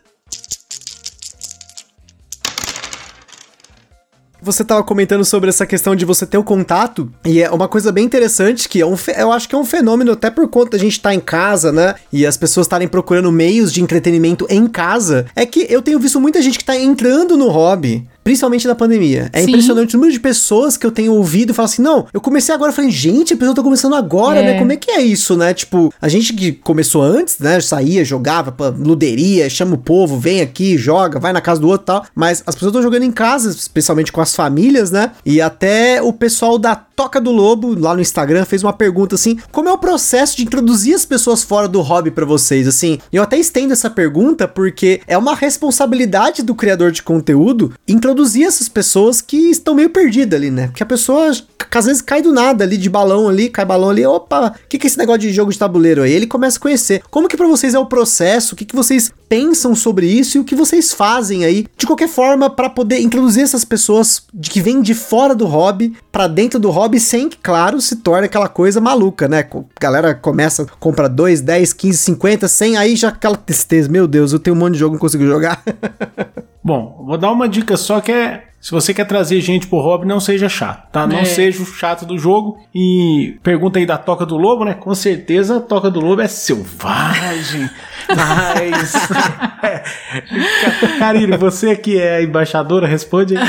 Você 4.43 4.61
tava 4.65 4.83
comentando 4.83 5.23
sobre 5.23 5.49
essa 5.49 5.65
questão 5.65 5.95
de 5.95 6.03
você 6.03 6.25
ter 6.25 6.37
o 6.37 6.43
contato, 6.43 7.09
e 7.23 7.41
é 7.41 7.49
uma 7.49 7.69
coisa 7.69 7.93
bem 7.93 8.03
interessante 8.03 8.67
que 8.67 8.81
é 8.81 8.85
um, 8.85 8.95
eu 9.17 9.31
acho 9.31 9.47
que 9.47 9.55
é 9.55 9.57
um 9.57 9.63
fenômeno 9.63 10.11
até 10.11 10.29
por 10.29 10.49
conta 10.49 10.71
da 10.71 10.77
gente 10.77 10.91
estar 10.97 11.13
em 11.13 11.19
casa, 11.21 11.71
né? 11.71 11.95
E 12.11 12.25
as 12.25 12.35
pessoas 12.35 12.65
estarem 12.65 12.89
procurando 12.89 13.31
meios 13.31 13.71
de 13.71 13.81
entretenimento 13.81 14.45
em 14.49 14.67
casa. 14.67 15.27
É 15.33 15.45
que 15.45 15.65
eu 15.69 15.81
tenho 15.81 15.97
visto 15.97 16.19
muita 16.19 16.41
gente 16.41 16.57
que 16.57 16.65
tá 16.65 16.75
entrando 16.75 17.37
no 17.37 17.47
hobby. 17.47 18.05
Principalmente 18.23 18.67
na 18.67 18.75
pandemia. 18.75 19.29
É 19.33 19.41
Sim. 19.41 19.49
impressionante 19.49 19.95
o 19.95 19.97
número 19.97 20.13
de 20.13 20.19
pessoas 20.19 20.77
que 20.77 20.85
eu 20.85 20.91
tenho 20.91 21.13
ouvido 21.13 21.49
e 21.51 21.53
falar 21.53 21.65
assim: 21.65 21.81
não, 21.81 22.07
eu 22.13 22.21
comecei 22.21 22.53
agora. 22.53 22.71
Eu 22.71 22.75
falei, 22.75 22.89
gente, 22.91 23.33
a 23.33 23.37
pessoa 23.37 23.55
tá 23.55 23.61
começando 23.63 23.95
agora, 23.95 24.39
É. 24.39 24.43
né? 24.53 24.59
Como 24.59 24.71
é 24.71 24.75
que 24.77 24.91
é 24.91 25.01
isso, 25.01 25.35
né? 25.35 25.53
Tipo, 25.53 25.93
a 26.01 26.07
gente 26.07 26.33
que 26.33 26.51
começou 26.51 27.01
antes, 27.01 27.37
né? 27.39 27.59
Saía, 27.59 28.05
jogava, 28.05 28.51
pra 28.51 28.69
luderia, 28.69 29.49
chama 29.49 29.75
o 29.75 29.77
povo, 29.77 30.17
vem 30.19 30.41
aqui, 30.41 30.77
joga, 30.77 31.19
vai 31.19 31.33
na 31.33 31.41
casa 31.41 31.59
do 31.59 31.67
outro 31.67 31.83
e 31.83 31.87
tal. 31.87 32.05
Mas 32.15 32.41
as 32.45 32.55
pessoas 32.55 32.69
estão 32.71 32.81
jogando 32.81 33.03
em 33.03 33.11
casa, 33.11 33.49
especialmente 33.49 34.11
com 34.11 34.21
as 34.21 34.35
famílias, 34.35 34.91
né? 34.91 35.11
E 35.25 35.41
até 35.41 36.01
o 36.01 36.13
pessoal 36.13 36.57
da 36.57 36.75
Toca 36.95 37.19
do 37.19 37.31
Lobo, 37.31 37.77
lá 37.79 37.93
no 37.95 38.01
Instagram, 38.01 38.45
fez 38.45 38.63
uma 38.63 38.73
pergunta 38.73 39.15
assim: 39.15 39.37
como 39.51 39.69
é 39.69 39.71
o 39.71 39.77
processo 39.77 40.37
de 40.37 40.43
introduzir 40.43 40.95
as 40.95 41.05
pessoas 41.05 41.43
fora 41.43 41.67
do 41.67 41.81
hobby 41.81 42.11
pra 42.11 42.25
vocês? 42.25 42.67
Assim, 42.67 42.99
eu 43.11 43.23
até 43.23 43.37
estendo 43.37 43.73
essa 43.73 43.89
pergunta 43.89 44.47
porque 44.47 45.01
é 45.07 45.17
uma 45.17 45.35
responsabilidade 45.35 46.43
do 46.43 46.55
criador 46.55 46.91
de 46.91 47.01
conteúdo 47.01 47.73
introduzir 47.87 48.45
essas 48.45 48.69
pessoas 48.69 49.21
que 49.21 49.49
estão 49.49 49.75
meio 49.75 49.89
perdidas 49.89 50.37
ali, 50.37 50.51
né? 50.51 50.67
Porque 50.67 50.83
a 50.83 50.85
pessoa 50.85 51.31
às 51.77 51.85
vezes 51.85 52.01
cai 52.01 52.21
do 52.21 52.31
nada 52.31 52.63
ali 52.63 52.77
de 52.77 52.89
balão 52.89 53.27
ali, 53.27 53.49
cai 53.49 53.65
balão 53.65 53.89
ali, 53.89 54.05
opa, 54.05 54.53
o 54.63 54.67
que, 54.67 54.77
que 54.77 54.85
é 54.85 54.87
esse 54.87 54.97
negócio 54.97 55.21
de 55.21 55.33
jogo 55.33 55.51
de 55.51 55.57
tabuleiro 55.57 56.03
aí? 56.03 56.11
Ele 56.11 56.27
começa 56.27 56.57
a 56.57 56.61
conhecer. 56.61 57.01
Como 57.09 57.27
que 57.27 57.37
pra 57.37 57.47
vocês 57.47 57.73
é 57.73 57.79
o 57.79 57.85
processo? 57.85 58.53
O 58.53 58.57
que, 58.57 58.65
que 58.65 58.75
vocês 58.75 59.11
pensam 59.33 59.73
sobre 59.73 60.05
isso 60.05 60.37
e 60.37 60.39
o 60.39 60.43
que 60.43 60.55
vocês 60.55 60.93
fazem 60.93 61.43
aí, 61.43 61.65
de 61.75 61.87
qualquer 61.87 62.07
forma, 62.07 62.49
pra 62.49 62.69
poder 62.69 62.99
introduzir 62.99 63.43
essas 63.43 63.65
pessoas 63.65 64.23
de 64.31 64.49
que 64.49 64.61
vêm 64.61 64.81
de 64.81 64.93
fora 64.93 65.33
do 65.33 65.47
hobby 65.47 65.93
pra 66.11 66.27
dentro 66.27 66.59
do 66.59 66.69
hobby, 66.69 66.82
sem 66.99 67.29
que, 67.29 67.37
claro, 67.37 67.79
se 67.81 67.97
torne 67.97 68.25
aquela 68.25 68.47
coisa 68.49 68.79
maluca, 68.81 69.27
né? 69.27 69.39
A 69.53 69.63
galera 69.81 70.13
começa, 70.15 70.65
compra 70.79 71.07
2, 71.09 71.41
10, 71.41 71.73
15, 71.73 71.97
50, 71.97 72.47
100, 72.47 72.77
aí 72.77 72.95
já 72.95 73.09
aquela 73.09 73.35
tristeza, 73.37 73.89
meu 73.89 74.07
Deus, 74.07 74.31
eu 74.33 74.39
tenho 74.39 74.55
um 74.55 74.59
monte 74.59 74.73
de 74.73 74.79
jogo, 74.79 74.93
não 74.93 74.99
consigo 74.99 75.25
jogar. 75.25 75.61
Bom, 76.63 77.03
vou 77.05 77.17
dar 77.17 77.31
uma 77.31 77.47
dica 77.49 77.75
só 77.77 77.99
que 77.99 78.11
é. 78.11 78.45
Se 78.61 78.71
você 78.71 78.93
quer 78.93 79.03
trazer 79.05 79.41
gente 79.41 79.67
pro 79.67 79.79
hobby, 79.79 80.07
não 80.07 80.21
seja 80.21 80.47
chato, 80.47 80.89
tá? 80.89 81.05
Não 81.05 81.17
É. 81.19 81.25
seja 81.25 81.61
o 81.61 81.65
chato 81.65 82.05
do 82.05 82.17
jogo. 82.17 82.57
E 82.73 83.37
pergunta 83.43 83.77
aí 83.77 83.85
da 83.85 83.97
Toca 83.97 84.25
do 84.25 84.37
Lobo, 84.37 84.63
né? 84.63 84.73
Com 84.73 84.95
certeza 84.95 85.57
a 85.57 85.59
Toca 85.59 85.91
do 85.91 85.99
Lobo 85.99 86.21
é 86.21 86.29
selvagem. 86.29 87.69
Mas. 88.07 88.93
Karine, 90.97 91.35
você 91.35 91.75
que 91.75 91.99
é 91.99 92.15
a 92.17 92.23
embaixadora, 92.23 92.87
responde 92.87 93.35
aí. 93.35 93.43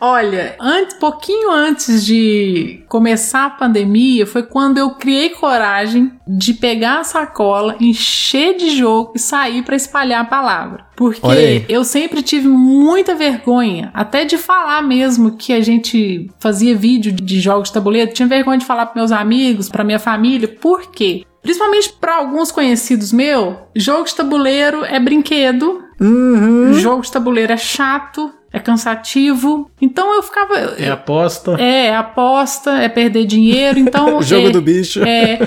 Olha, 0.00 0.54
antes, 0.60 0.94
pouquinho 0.96 1.50
antes 1.50 2.06
de 2.06 2.84
começar 2.88 3.46
a 3.46 3.50
pandemia, 3.50 4.26
foi 4.26 4.44
quando 4.44 4.78
eu 4.78 4.90
criei 4.90 5.30
coragem 5.30 6.12
de 6.26 6.54
pegar 6.54 7.00
a 7.00 7.04
sacola, 7.04 7.74
encher 7.80 8.56
de 8.56 8.70
jogo 8.76 9.12
e 9.16 9.18
sair 9.18 9.62
pra 9.64 9.74
espalhar 9.74 10.20
a 10.22 10.24
palavra. 10.28 10.86
Porque 10.94 11.64
eu 11.68 11.82
sempre 11.84 12.22
tive 12.22 12.46
muita 12.48 13.14
vergonha, 13.14 13.90
até 13.92 14.24
de 14.24 14.38
falar 14.38 14.82
mesmo 14.82 15.36
que 15.36 15.52
a 15.52 15.60
gente 15.60 16.30
fazia 16.38 16.76
vídeo 16.76 17.10
de 17.10 17.40
jogos 17.40 17.68
de 17.68 17.74
tabuleiro. 17.74 18.12
Tinha 18.12 18.28
vergonha 18.28 18.58
de 18.58 18.66
falar 18.66 18.86
pros 18.86 18.96
meus 18.96 19.12
amigos, 19.12 19.68
pra 19.68 19.84
minha 19.84 19.98
família. 19.98 20.46
Por 20.48 20.90
quê? 20.92 21.24
Principalmente 21.42 21.92
pra 22.00 22.16
alguns 22.16 22.50
conhecidos 22.52 23.12
meus, 23.12 23.56
jogo 23.74 24.04
de 24.04 24.14
tabuleiro 24.14 24.84
é 24.84 24.98
brinquedo, 25.00 25.82
Uhum. 26.00 26.74
jogo 26.74 27.02
de 27.02 27.10
tabuleiro 27.10 27.52
é 27.52 27.56
chato, 27.56 28.30
é 28.52 28.58
cansativo. 28.58 29.70
Então 29.80 30.14
eu 30.14 30.22
ficava. 30.22 30.56
É 30.78 30.90
aposta. 30.90 31.52
É, 31.60 31.94
aposta, 31.94 32.72
é 32.72 32.88
perder 32.88 33.26
dinheiro, 33.26 33.78
então. 33.78 34.20
Jogo 34.22 34.48
é, 34.48 34.50
do 34.50 34.62
bicho. 34.62 35.02
É. 35.02 35.38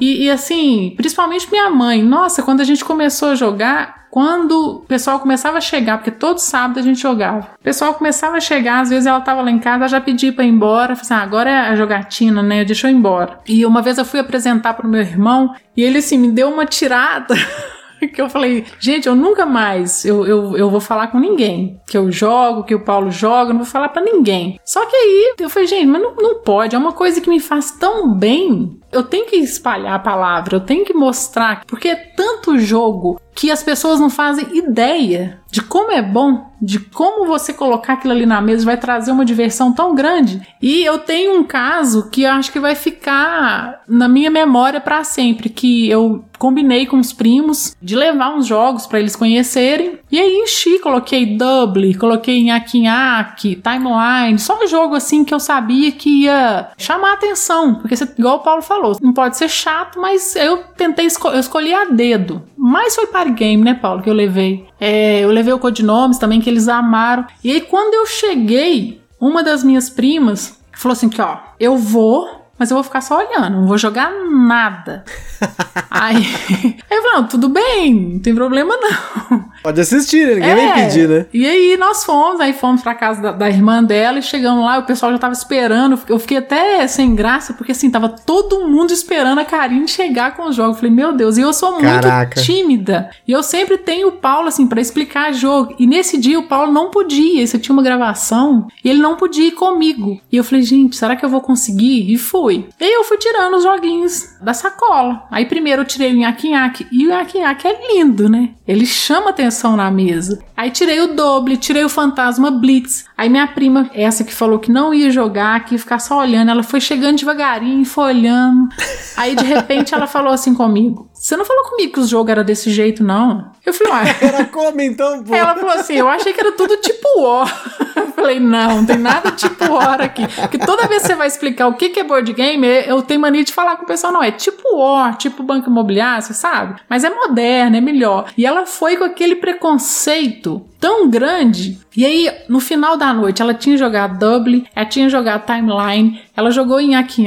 E, 0.00 0.24
e 0.24 0.30
assim, 0.30 0.94
principalmente 0.96 1.50
minha 1.50 1.70
mãe. 1.70 2.02
Nossa, 2.02 2.42
quando 2.42 2.60
a 2.60 2.64
gente 2.64 2.84
começou 2.84 3.30
a 3.30 3.34
jogar, 3.34 4.06
quando 4.10 4.76
o 4.76 4.80
pessoal 4.80 5.20
começava 5.20 5.58
a 5.58 5.60
chegar, 5.60 5.98
porque 5.98 6.10
todo 6.10 6.38
sábado 6.38 6.80
a 6.80 6.82
gente 6.82 7.00
jogava. 7.00 7.48
O 7.58 7.62
pessoal 7.62 7.94
começava 7.94 8.36
a 8.36 8.40
chegar, 8.40 8.80
às 8.80 8.90
vezes 8.90 9.06
ela 9.06 9.20
tava 9.20 9.40
lá 9.40 9.50
em 9.50 9.58
casa, 9.58 9.88
já 9.88 10.00
pedia 10.00 10.32
pra 10.32 10.44
ir 10.44 10.48
embora. 10.48 10.96
Falei 10.96 11.00
assim, 11.00 11.14
ah, 11.14 11.22
agora 11.22 11.50
é 11.50 11.68
a 11.68 11.76
jogatina, 11.76 12.42
né? 12.42 12.64
Deixa 12.64 12.88
eu 12.88 12.92
ir 12.92 12.96
embora. 12.96 13.38
E 13.46 13.64
uma 13.64 13.80
vez 13.80 13.98
eu 13.98 14.04
fui 14.04 14.20
apresentar 14.20 14.74
pro 14.74 14.88
meu 14.88 15.00
irmão 15.00 15.54
e 15.76 15.82
ele 15.82 15.98
assim 15.98 16.18
me 16.18 16.28
deu 16.28 16.50
uma 16.50 16.66
tirada. 16.66 17.34
que 18.12 18.20
eu 18.20 18.28
falei, 18.28 18.64
gente, 18.78 19.06
eu 19.06 19.14
nunca 19.14 19.44
mais 19.44 20.04
eu, 20.04 20.26
eu, 20.26 20.56
eu 20.56 20.70
vou 20.70 20.80
falar 20.80 21.08
com 21.08 21.18
ninguém. 21.18 21.80
Que 21.86 21.96
eu 21.96 22.10
jogo, 22.10 22.64
que 22.64 22.74
o 22.74 22.84
Paulo 22.84 23.10
joga, 23.10 23.50
eu 23.50 23.54
não 23.54 23.62
vou 23.62 23.70
falar 23.70 23.88
pra 23.88 24.02
ninguém. 24.02 24.58
Só 24.64 24.84
que 24.86 24.96
aí 24.96 25.34
eu 25.38 25.50
falei, 25.50 25.68
gente, 25.68 25.86
mas 25.86 26.02
não, 26.02 26.14
não 26.16 26.42
pode, 26.42 26.74
é 26.74 26.78
uma 26.78 26.92
coisa 26.92 27.20
que 27.20 27.30
me 27.30 27.40
faz 27.40 27.70
tão 27.72 28.12
bem. 28.14 28.78
Eu 28.90 29.02
tenho 29.02 29.26
que 29.26 29.36
espalhar 29.36 29.94
a 29.94 29.98
palavra, 30.00 30.56
eu 30.56 30.60
tenho 30.60 30.84
que 30.84 30.94
mostrar, 30.94 31.64
porque 31.66 31.88
é 31.88 31.94
tanto 31.94 32.58
jogo 32.58 33.20
que 33.34 33.50
as 33.50 33.62
pessoas 33.62 34.00
não 34.00 34.10
fazem 34.10 34.56
ideia 34.56 35.40
de 35.50 35.62
como 35.62 35.90
é 35.90 36.00
bom, 36.00 36.50
de 36.62 36.78
como 36.78 37.26
você 37.26 37.52
colocar 37.52 37.94
aquilo 37.94 38.12
ali 38.12 38.24
na 38.24 38.40
mesa 38.40 38.64
vai 38.64 38.76
trazer 38.76 39.10
uma 39.10 39.24
diversão 39.24 39.72
tão 39.72 39.94
grande. 39.94 40.40
E 40.62 40.84
eu 40.84 40.98
tenho 40.98 41.38
um 41.38 41.44
caso 41.44 42.08
que 42.10 42.22
eu 42.22 42.30
acho 42.30 42.52
que 42.52 42.60
vai 42.60 42.74
ficar 42.74 43.82
na 43.88 44.08
minha 44.08 44.30
memória 44.30 44.80
para 44.80 45.02
sempre, 45.02 45.48
que 45.48 45.88
eu 45.88 46.24
combinei 46.38 46.86
com 46.86 46.98
os 46.98 47.12
primos 47.12 47.76
de 47.82 47.96
levar 47.96 48.34
uns 48.34 48.46
jogos 48.46 48.86
para 48.86 49.00
eles 49.00 49.16
conhecerem. 49.16 49.98
E 50.10 50.18
aí 50.18 50.36
enchi, 50.38 50.78
coloquei 50.78 51.36
Double, 51.36 51.94
coloquei 51.94 52.42
Nhaque 52.42 53.60
Timeline, 53.62 54.38
só 54.38 54.62
um 54.62 54.66
jogo 54.66 54.94
assim 54.94 55.24
que 55.24 55.34
eu 55.34 55.40
sabia 55.40 55.92
que 55.92 56.24
ia 56.24 56.70
chamar 56.78 57.14
atenção, 57.14 57.74
porque 57.74 57.94
igual 58.18 58.36
o 58.36 58.42
Paulo 58.42 58.62
falou, 58.62 58.96
não 59.02 59.12
pode 59.12 59.36
ser 59.36 59.48
chato, 59.48 60.00
mas 60.00 60.34
eu 60.36 60.58
tentei 60.76 61.06
esco 61.06 61.28
eu 61.28 61.40
escolhi 61.40 61.74
a 61.74 61.84
dedo. 61.84 62.42
Mas 62.62 62.94
foi 62.94 63.06
para 63.06 63.30
game, 63.30 63.64
né, 63.64 63.72
Paulo, 63.72 64.02
que 64.02 64.10
eu 64.10 64.12
levei. 64.12 64.66
É, 64.78 65.20
eu 65.20 65.30
levei 65.30 65.50
o 65.50 65.58
Codinomes 65.58 66.18
também, 66.18 66.42
que 66.42 66.50
eles 66.50 66.68
amaram. 66.68 67.24
E 67.42 67.52
aí, 67.52 67.62
quando 67.62 67.94
eu 67.94 68.04
cheguei, 68.04 69.00
uma 69.18 69.42
das 69.42 69.64
minhas 69.64 69.88
primas 69.88 70.60
falou 70.74 70.92
assim: 70.92 71.08
que 71.08 71.22
ó, 71.22 71.38
eu 71.58 71.78
vou 71.78 72.39
mas 72.60 72.70
eu 72.70 72.74
vou 72.74 72.84
ficar 72.84 73.00
só 73.00 73.16
olhando, 73.16 73.56
não 73.56 73.66
vou 73.66 73.78
jogar 73.78 74.12
nada. 74.30 75.02
aí, 75.90 76.16
aí 76.16 76.74
eu 76.90 77.02
falei, 77.02 77.16
não, 77.16 77.26
tudo 77.26 77.48
bem, 77.48 78.12
não 78.12 78.18
tem 78.18 78.34
problema 78.34 78.74
não. 78.76 79.50
Pode 79.62 79.80
assistir, 79.80 80.26
né? 80.26 80.34
ninguém 80.34 80.50
é, 80.50 80.54
vai 80.54 80.66
impedir, 80.66 81.08
né? 81.08 81.26
E 81.32 81.46
aí 81.46 81.76
nós 81.78 82.04
fomos, 82.04 82.38
aí 82.38 82.52
fomos 82.52 82.82
pra 82.82 82.94
casa 82.94 83.22
da, 83.22 83.32
da, 83.32 83.48
irmã 83.48 83.82
dela 83.82 84.18
e 84.18 84.22
chegamos 84.22 84.62
lá, 84.62 84.78
o 84.78 84.82
pessoal 84.82 85.10
já 85.10 85.18
tava 85.18 85.32
esperando. 85.32 85.98
Eu 86.06 86.18
fiquei 86.18 86.36
até 86.36 86.86
sem 86.86 87.14
graça, 87.14 87.54
porque 87.54 87.72
assim, 87.72 87.90
tava 87.90 88.10
todo 88.10 88.68
mundo 88.68 88.92
esperando 88.92 89.38
a 89.38 89.44
Karine 89.44 89.88
chegar 89.88 90.36
com 90.36 90.48
os 90.48 90.54
jogos. 90.54 90.76
Eu 90.76 90.80
falei, 90.80 90.94
meu 90.94 91.14
Deus, 91.14 91.38
e 91.38 91.40
eu 91.40 91.52
sou 91.54 91.72
muito 91.72 91.84
Caraca. 91.84 92.42
tímida. 92.42 93.08
E 93.26 93.32
eu 93.32 93.42
sempre 93.42 93.78
tenho 93.78 94.08
o 94.08 94.12
Paulo, 94.12 94.48
assim, 94.48 94.66
para 94.66 94.82
explicar 94.82 95.32
jogo. 95.32 95.74
E 95.78 95.86
nesse 95.86 96.18
dia 96.18 96.38
o 96.38 96.46
Paulo 96.46 96.70
não 96.70 96.90
podia, 96.90 97.46
você 97.46 97.58
tinha 97.58 97.72
uma 97.72 97.82
gravação, 97.82 98.66
e 98.84 98.90
ele 98.90 98.98
não 98.98 99.16
podia 99.16 99.48
ir 99.48 99.52
comigo. 99.52 100.20
E 100.30 100.36
eu 100.36 100.44
falei, 100.44 100.62
gente, 100.62 100.96
será 100.96 101.16
que 101.16 101.24
eu 101.24 101.30
vou 101.30 101.40
conseguir? 101.40 102.12
E 102.12 102.18
fui 102.18 102.49
fui. 102.50 102.68
E 102.80 102.84
aí 102.84 102.92
eu 102.92 103.04
fui 103.04 103.16
tirando 103.16 103.56
os 103.56 103.62
joguinhos 103.62 104.36
da 104.40 104.52
sacola. 104.52 105.22
Aí 105.30 105.46
primeiro 105.46 105.82
eu 105.82 105.86
tirei 105.86 106.12
o 106.12 106.16
nhaque-nhaque. 106.16 106.86
E 106.90 107.06
o 107.06 107.10
nhaque-nhaque 107.10 107.68
é 107.68 107.94
lindo, 107.94 108.28
né? 108.28 108.50
Ele 108.66 108.84
chama 108.84 109.30
atenção 109.30 109.76
na 109.76 109.90
mesa. 109.90 110.42
Aí 110.56 110.70
tirei 110.70 111.00
o 111.00 111.14
doble, 111.14 111.56
tirei 111.56 111.84
o 111.84 111.88
fantasma 111.88 112.50
Blitz. 112.50 113.04
Aí 113.16 113.28
minha 113.28 113.46
prima, 113.46 113.88
essa 113.94 114.24
que 114.24 114.34
falou 114.34 114.58
que 114.58 114.70
não 114.70 114.92
ia 114.92 115.10
jogar, 115.10 115.64
que 115.64 115.74
ia 115.74 115.78
ficar 115.78 115.98
só 115.98 116.18
olhando, 116.18 116.50
ela 116.50 116.62
foi 116.62 116.80
chegando 116.80 117.18
devagarinho, 117.18 117.84
foi 117.84 118.14
olhando. 118.14 118.68
Aí 119.16 119.34
de 119.34 119.44
repente 119.44 119.94
ela 119.94 120.06
falou 120.06 120.32
assim 120.32 120.54
comigo: 120.54 121.09
Você 121.20 121.36
não 121.36 121.44
falou 121.44 121.64
comigo 121.64 121.92
que 121.92 122.00
o 122.00 122.06
jogo 122.06 122.30
era 122.30 122.42
desse 122.42 122.70
jeito, 122.70 123.04
não? 123.04 123.52
Eu 123.64 123.74
falei, 123.74 123.92
uai. 123.92 124.16
Era 124.26 124.44
como 124.46 124.80
então, 124.80 125.22
pô? 125.22 125.34
Ela 125.34 125.54
falou 125.54 125.74
assim: 125.74 125.94
Eu 125.96 126.08
achei 126.08 126.32
que 126.32 126.40
era 126.40 126.52
tudo 126.52 126.78
tipo 126.78 127.06
ó. 127.18 127.44
Eu 127.94 128.06
falei, 128.12 128.40
não, 128.40 128.76
não 128.76 128.86
tem 128.86 128.98
nada 128.98 129.30
tipo 129.32 129.72
War 129.72 130.00
aqui. 130.00 130.26
Porque 130.26 130.58
toda 130.58 130.86
vez 130.86 131.02
que 131.02 131.08
você 131.08 131.14
vai 131.14 131.26
explicar 131.26 131.68
o 131.68 131.74
que 131.74 131.98
é 131.98 132.04
board 132.04 132.32
game, 132.32 132.66
eu 132.86 133.00
tenho 133.02 133.20
mania 133.20 133.44
de 133.44 133.52
falar 133.52 133.76
com 133.76 133.84
o 133.84 133.86
pessoal, 133.86 134.12
não, 134.12 134.22
é 134.22 134.30
tipo 134.30 134.76
War, 134.76 135.16
tipo 135.16 135.42
banco 135.42 135.70
imobiliário, 135.70 136.22
você 136.22 136.34
sabe? 136.34 136.80
Mas 136.88 137.04
é 137.04 137.10
moderno, 137.10 137.76
é 137.76 137.80
melhor. 137.80 138.30
E 138.36 138.44
ela 138.44 138.66
foi 138.66 138.96
com 138.96 139.04
aquele 139.04 139.36
preconceito 139.36 140.66
tão 140.78 141.08
grande. 141.08 141.78
E 141.96 142.04
aí, 142.04 142.30
no 142.48 142.60
final 142.60 142.96
da 142.96 143.12
noite, 143.12 143.42
ela 143.42 143.54
tinha 143.54 143.76
jogado 143.76 144.18
Double, 144.18 144.66
ela 144.74 144.86
tinha 144.86 145.08
jogado 145.08 145.44
Timeline, 145.44 146.20
ela 146.40 146.50
jogou 146.50 146.80
em 146.80 146.88
Nhaque 146.90 147.26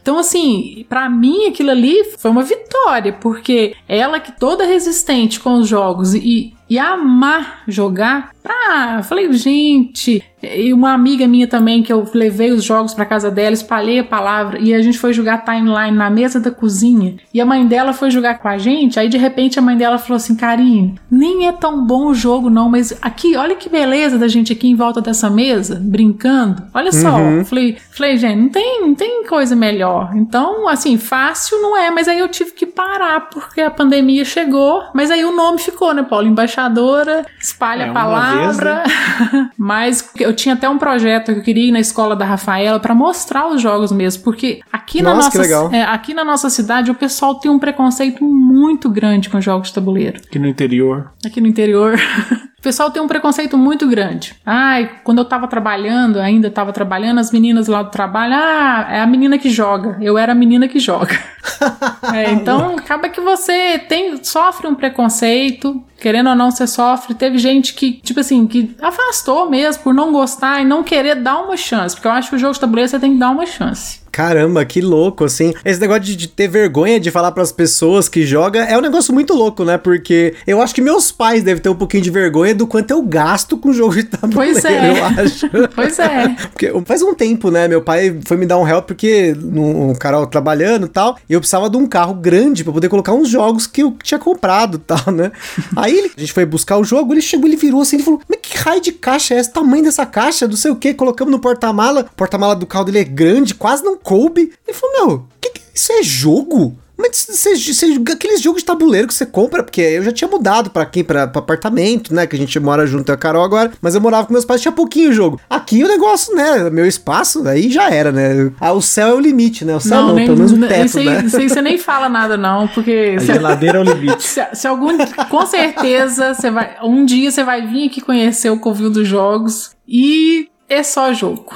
Então, 0.00 0.18
assim, 0.18 0.86
para 0.88 1.08
mim 1.10 1.46
aquilo 1.46 1.70
ali 1.70 2.04
foi 2.18 2.30
uma 2.30 2.42
vitória, 2.42 3.12
porque 3.12 3.74
ela 3.88 4.20
que 4.20 4.38
toda 4.38 4.64
resistente 4.64 5.40
com 5.40 5.54
os 5.54 5.68
jogos 5.68 6.14
e, 6.14 6.54
e 6.70 6.78
amar 6.78 7.64
jogar, 7.66 8.30
ah, 8.44 9.02
falei, 9.02 9.32
gente, 9.32 10.22
e 10.44 10.72
uma 10.72 10.92
amiga 10.92 11.26
minha 11.26 11.46
também, 11.46 11.82
que 11.82 11.92
eu 11.92 12.06
levei 12.14 12.52
os 12.52 12.64
jogos 12.64 12.94
para 12.94 13.04
casa 13.04 13.30
dela, 13.30 13.52
espalhei 13.52 14.00
a 14.00 14.04
palavra 14.04 14.58
e 14.58 14.74
a 14.74 14.82
gente 14.82 14.98
foi 14.98 15.12
jogar 15.12 15.44
timeline 15.44 15.96
na 15.96 16.10
mesa 16.10 16.40
da 16.40 16.50
cozinha. 16.50 17.16
E 17.32 17.40
a 17.40 17.46
mãe 17.46 17.66
dela 17.66 17.92
foi 17.92 18.10
jogar 18.10 18.38
com 18.38 18.48
a 18.48 18.58
gente. 18.58 18.98
Aí 18.98 19.08
de 19.08 19.18
repente 19.18 19.58
a 19.58 19.62
mãe 19.62 19.76
dela 19.76 19.98
falou 19.98 20.16
assim: 20.16 20.34
Karine, 20.34 20.94
nem 21.10 21.46
é 21.46 21.52
tão 21.52 21.84
bom 21.84 22.06
o 22.06 22.14
jogo 22.14 22.50
não, 22.50 22.68
mas 22.68 22.96
aqui, 23.00 23.36
olha 23.36 23.56
que 23.56 23.68
beleza 23.68 24.18
da 24.18 24.28
gente 24.28 24.52
aqui 24.52 24.68
em 24.68 24.74
volta 24.74 25.00
dessa 25.00 25.30
mesa, 25.30 25.80
brincando. 25.82 26.62
Olha 26.72 26.92
só. 26.92 27.16
Uhum. 27.16 27.44
Falei, 27.44 27.76
falei, 27.92 28.16
gente, 28.16 28.36
não 28.36 28.48
tem, 28.48 28.80
não 28.82 28.94
tem 28.94 29.24
coisa 29.24 29.56
melhor. 29.56 30.12
Então, 30.14 30.68
assim, 30.68 30.96
fácil 30.98 31.60
não 31.60 31.76
é, 31.76 31.90
mas 31.90 32.08
aí 32.08 32.18
eu 32.18 32.28
tive 32.28 32.52
que 32.52 32.66
parar 32.66 33.28
porque 33.30 33.60
a 33.60 33.70
pandemia 33.70 34.24
chegou. 34.24 34.82
Mas 34.92 35.10
aí 35.10 35.24
o 35.24 35.34
nome 35.34 35.58
ficou, 35.58 35.94
né, 35.94 36.02
Paulo? 36.02 36.26
Embaixadora, 36.26 37.24
espalha 37.40 37.84
é, 37.84 37.88
a 37.88 37.92
palavra. 37.92 38.82
Vez, 38.84 39.32
né? 39.32 39.50
mas 39.58 40.10
eu 40.18 40.33
eu 40.34 40.36
tinha 40.36 40.54
até 40.54 40.68
um 40.68 40.76
projeto 40.76 41.32
que 41.32 41.38
eu 41.38 41.42
queria 41.42 41.68
ir 41.68 41.72
na 41.72 41.80
escola 41.80 42.16
da 42.16 42.24
Rafaela 42.24 42.80
para 42.80 42.94
mostrar 42.94 43.48
os 43.48 43.62
jogos 43.62 43.92
mesmo, 43.92 44.24
porque 44.24 44.60
aqui 44.72 45.00
nossa, 45.00 45.38
na 45.38 45.48
nossa, 45.48 45.76
é, 45.76 45.82
aqui 45.84 46.12
na 46.12 46.24
nossa 46.24 46.50
cidade 46.50 46.90
o 46.90 46.94
pessoal 46.94 47.36
tem 47.36 47.50
um 47.50 47.58
preconceito 47.58 48.24
muito 48.24 48.90
grande 48.90 49.30
com 49.30 49.40
jogos 49.40 49.68
de 49.68 49.74
tabuleiro. 49.74 50.20
Aqui 50.26 50.38
no 50.38 50.48
interior. 50.48 51.12
Aqui 51.24 51.40
no 51.40 51.46
interior. 51.46 51.94
pessoal 52.64 52.90
tem 52.90 53.02
um 53.02 53.06
preconceito 53.06 53.58
muito 53.58 53.86
grande. 53.86 54.34
Ai, 54.44 54.90
quando 55.04 55.18
eu 55.18 55.24
tava 55.26 55.46
trabalhando, 55.46 56.18
ainda 56.18 56.50
tava 56.50 56.72
trabalhando, 56.72 57.20
as 57.20 57.30
meninas 57.30 57.68
lá 57.68 57.82
do 57.82 57.90
trabalho, 57.90 58.32
ah, 58.34 58.86
é 58.90 59.00
a 59.00 59.06
menina 59.06 59.36
que 59.36 59.50
joga. 59.50 59.98
Eu 60.00 60.16
era 60.16 60.32
a 60.32 60.34
menina 60.34 60.66
que 60.66 60.78
joga. 60.78 61.14
é, 62.14 62.32
então, 62.32 62.76
acaba 62.76 63.10
que 63.10 63.20
você 63.20 63.78
tem 63.78 64.24
sofre 64.24 64.66
um 64.66 64.74
preconceito, 64.74 65.84
querendo 66.00 66.30
ou 66.30 66.34
não, 66.34 66.50
você 66.50 66.66
sofre. 66.66 67.14
Teve 67.14 67.36
gente 67.36 67.74
que, 67.74 68.00
tipo 68.02 68.20
assim, 68.20 68.46
que 68.46 68.74
afastou 68.80 69.50
mesmo 69.50 69.82
por 69.82 69.92
não 69.92 70.10
gostar 70.10 70.62
e 70.62 70.64
não 70.64 70.82
querer 70.82 71.16
dar 71.16 71.42
uma 71.42 71.58
chance. 71.58 71.94
Porque 71.94 72.08
eu 72.08 72.12
acho 72.12 72.30
que 72.30 72.36
o 72.36 72.38
jogo 72.38 72.54
de 72.54 72.60
tabuleiro 72.60 72.88
você 72.88 72.98
tem 72.98 73.12
que 73.12 73.18
dar 73.18 73.30
uma 73.30 73.44
chance. 73.44 74.03
Caramba, 74.14 74.64
que 74.64 74.80
louco, 74.80 75.24
assim. 75.24 75.52
Esse 75.64 75.80
negócio 75.80 76.04
de, 76.04 76.14
de 76.14 76.28
ter 76.28 76.46
vergonha 76.46 77.00
de 77.00 77.10
falar 77.10 77.32
para 77.32 77.42
as 77.42 77.50
pessoas 77.50 78.08
que 78.08 78.24
joga 78.24 78.60
é 78.60 78.78
um 78.78 78.80
negócio 78.80 79.12
muito 79.12 79.34
louco, 79.34 79.64
né? 79.64 79.76
Porque 79.76 80.34
eu 80.46 80.62
acho 80.62 80.72
que 80.72 80.80
meus 80.80 81.10
pais 81.10 81.42
devem 81.42 81.60
ter 81.60 81.68
um 81.68 81.74
pouquinho 81.74 82.04
de 82.04 82.10
vergonha 82.10 82.54
do 82.54 82.64
quanto 82.64 82.92
eu 82.92 83.02
gasto 83.02 83.58
com 83.58 83.72
jogo 83.72 83.92
de 83.92 84.04
tabuleiro, 84.06 84.52
pois 84.52 84.64
é. 84.64 84.90
eu 84.90 85.04
acho. 85.04 85.50
pois 85.74 85.98
é. 85.98 86.28
Porque 86.52 86.72
faz 86.86 87.02
um 87.02 87.12
tempo, 87.12 87.50
né? 87.50 87.66
Meu 87.66 87.82
pai 87.82 88.16
foi 88.24 88.36
me 88.36 88.46
dar 88.46 88.56
um 88.56 88.68
help 88.68 88.86
porque 88.86 89.34
no 89.36 89.96
Carol 89.98 90.28
trabalhando 90.28 90.86
e 90.86 90.90
tal, 90.90 91.18
e 91.28 91.32
eu 91.32 91.40
precisava 91.40 91.68
de 91.68 91.76
um 91.76 91.84
carro 91.84 92.14
grande 92.14 92.62
para 92.62 92.72
poder 92.72 92.88
colocar 92.88 93.12
uns 93.14 93.28
jogos 93.28 93.66
que 93.66 93.82
eu 93.82 93.96
tinha 94.00 94.20
comprado 94.20 94.76
e 94.76 94.80
tal, 94.80 95.12
né? 95.12 95.32
Aí 95.74 95.98
ele, 95.98 96.12
a 96.16 96.20
gente 96.20 96.32
foi 96.32 96.46
buscar 96.46 96.78
o 96.78 96.84
jogo, 96.84 97.12
ele 97.12 97.20
chegou, 97.20 97.48
ele 97.48 97.56
virou 97.56 97.80
assim, 97.80 97.96
ele 97.96 98.04
falou: 98.04 98.20
Mas 98.28 98.38
que 98.40 98.56
raio 98.56 98.80
de 98.80 98.92
caixa 98.92 99.34
é 99.34 99.40
esse? 99.40 99.52
Tamanho 99.52 99.82
dessa 99.82 100.06
caixa? 100.06 100.46
Não 100.46 100.56
sei 100.56 100.70
o 100.70 100.76
que. 100.76 100.94
Colocamos 100.94 101.32
no 101.32 101.40
porta-mala. 101.40 102.06
O 102.12 102.14
porta-mala 102.14 102.54
do 102.54 102.64
carro 102.64 102.84
dele 102.84 103.00
é 103.00 103.04
grande, 103.04 103.56
quase 103.56 103.82
não 103.82 103.96
coube. 104.04 104.52
Ele 104.66 104.76
falou, 104.76 105.06
meu, 105.06 105.26
que 105.40 105.50
que, 105.50 105.62
isso 105.74 105.92
é 105.92 106.02
jogo? 106.02 106.76
Mas 106.96 107.26
você, 107.28 107.56
você, 107.56 108.00
aqueles 108.12 108.40
jogos 108.40 108.60
de 108.60 108.66
tabuleiro 108.66 109.08
que 109.08 109.14
você 109.14 109.26
compra, 109.26 109.64
porque 109.64 109.80
eu 109.80 110.04
já 110.04 110.12
tinha 110.12 110.28
mudado 110.28 110.70
para 110.70 110.82
aqui, 110.82 111.02
pra, 111.02 111.26
pra, 111.26 111.40
apartamento, 111.40 112.14
né? 112.14 112.24
Que 112.24 112.36
a 112.36 112.38
gente 112.38 112.58
mora 112.60 112.86
junto 112.86 113.10
a 113.10 113.16
Carol 113.16 113.42
agora, 113.42 113.72
mas 113.82 113.96
eu 113.96 114.00
morava 114.00 114.26
com 114.26 114.32
meus 114.32 114.44
pais, 114.44 114.60
tinha 114.60 114.70
pouquinho 114.70 115.12
jogo. 115.12 115.40
Aqui 115.50 115.82
o 115.82 115.88
negócio, 115.88 116.34
né? 116.36 116.70
Meu 116.70 116.86
espaço, 116.86 117.46
aí 117.48 117.68
já 117.68 117.90
era, 117.90 118.12
né? 118.12 118.52
Ah, 118.60 118.72
o 118.72 118.80
céu 118.80 119.08
é 119.08 119.14
o 119.14 119.20
limite, 119.20 119.64
né? 119.64 119.74
O 119.74 119.80
céu 119.80 120.02
não, 120.02 120.08
não 120.08 120.14
nem, 120.14 120.26
pelo 120.26 120.36
menos 120.36 120.52
o 120.52 120.60
teto, 120.60 120.86
isso 120.86 120.98
aí, 121.00 121.06
né? 121.06 121.24
Isso 121.26 121.36
aí 121.36 121.48
você 121.48 121.62
nem 121.62 121.78
fala 121.78 122.08
nada, 122.08 122.36
não, 122.36 122.68
porque. 122.68 123.14
A 123.16 123.20
se, 123.20 123.26
geladeira 123.26 123.78
é 123.78 123.80
o 123.80 123.84
limite. 123.84 124.22
Se, 124.22 124.40
se, 124.52 124.66
algum. 124.66 124.96
Com 125.28 125.46
certeza, 125.46 126.32
você 126.32 126.50
vai. 126.50 126.76
Um 126.82 127.04
dia 127.04 127.30
você 127.30 127.42
vai 127.42 127.66
vir 127.66 127.88
aqui 127.88 128.00
conhecer 128.00 128.50
o 128.50 128.58
Covil 128.58 128.90
dos 128.90 129.06
Jogos. 129.06 129.72
E 129.86 130.48
é 130.68 130.82
só 130.82 131.12
jogo. 131.12 131.46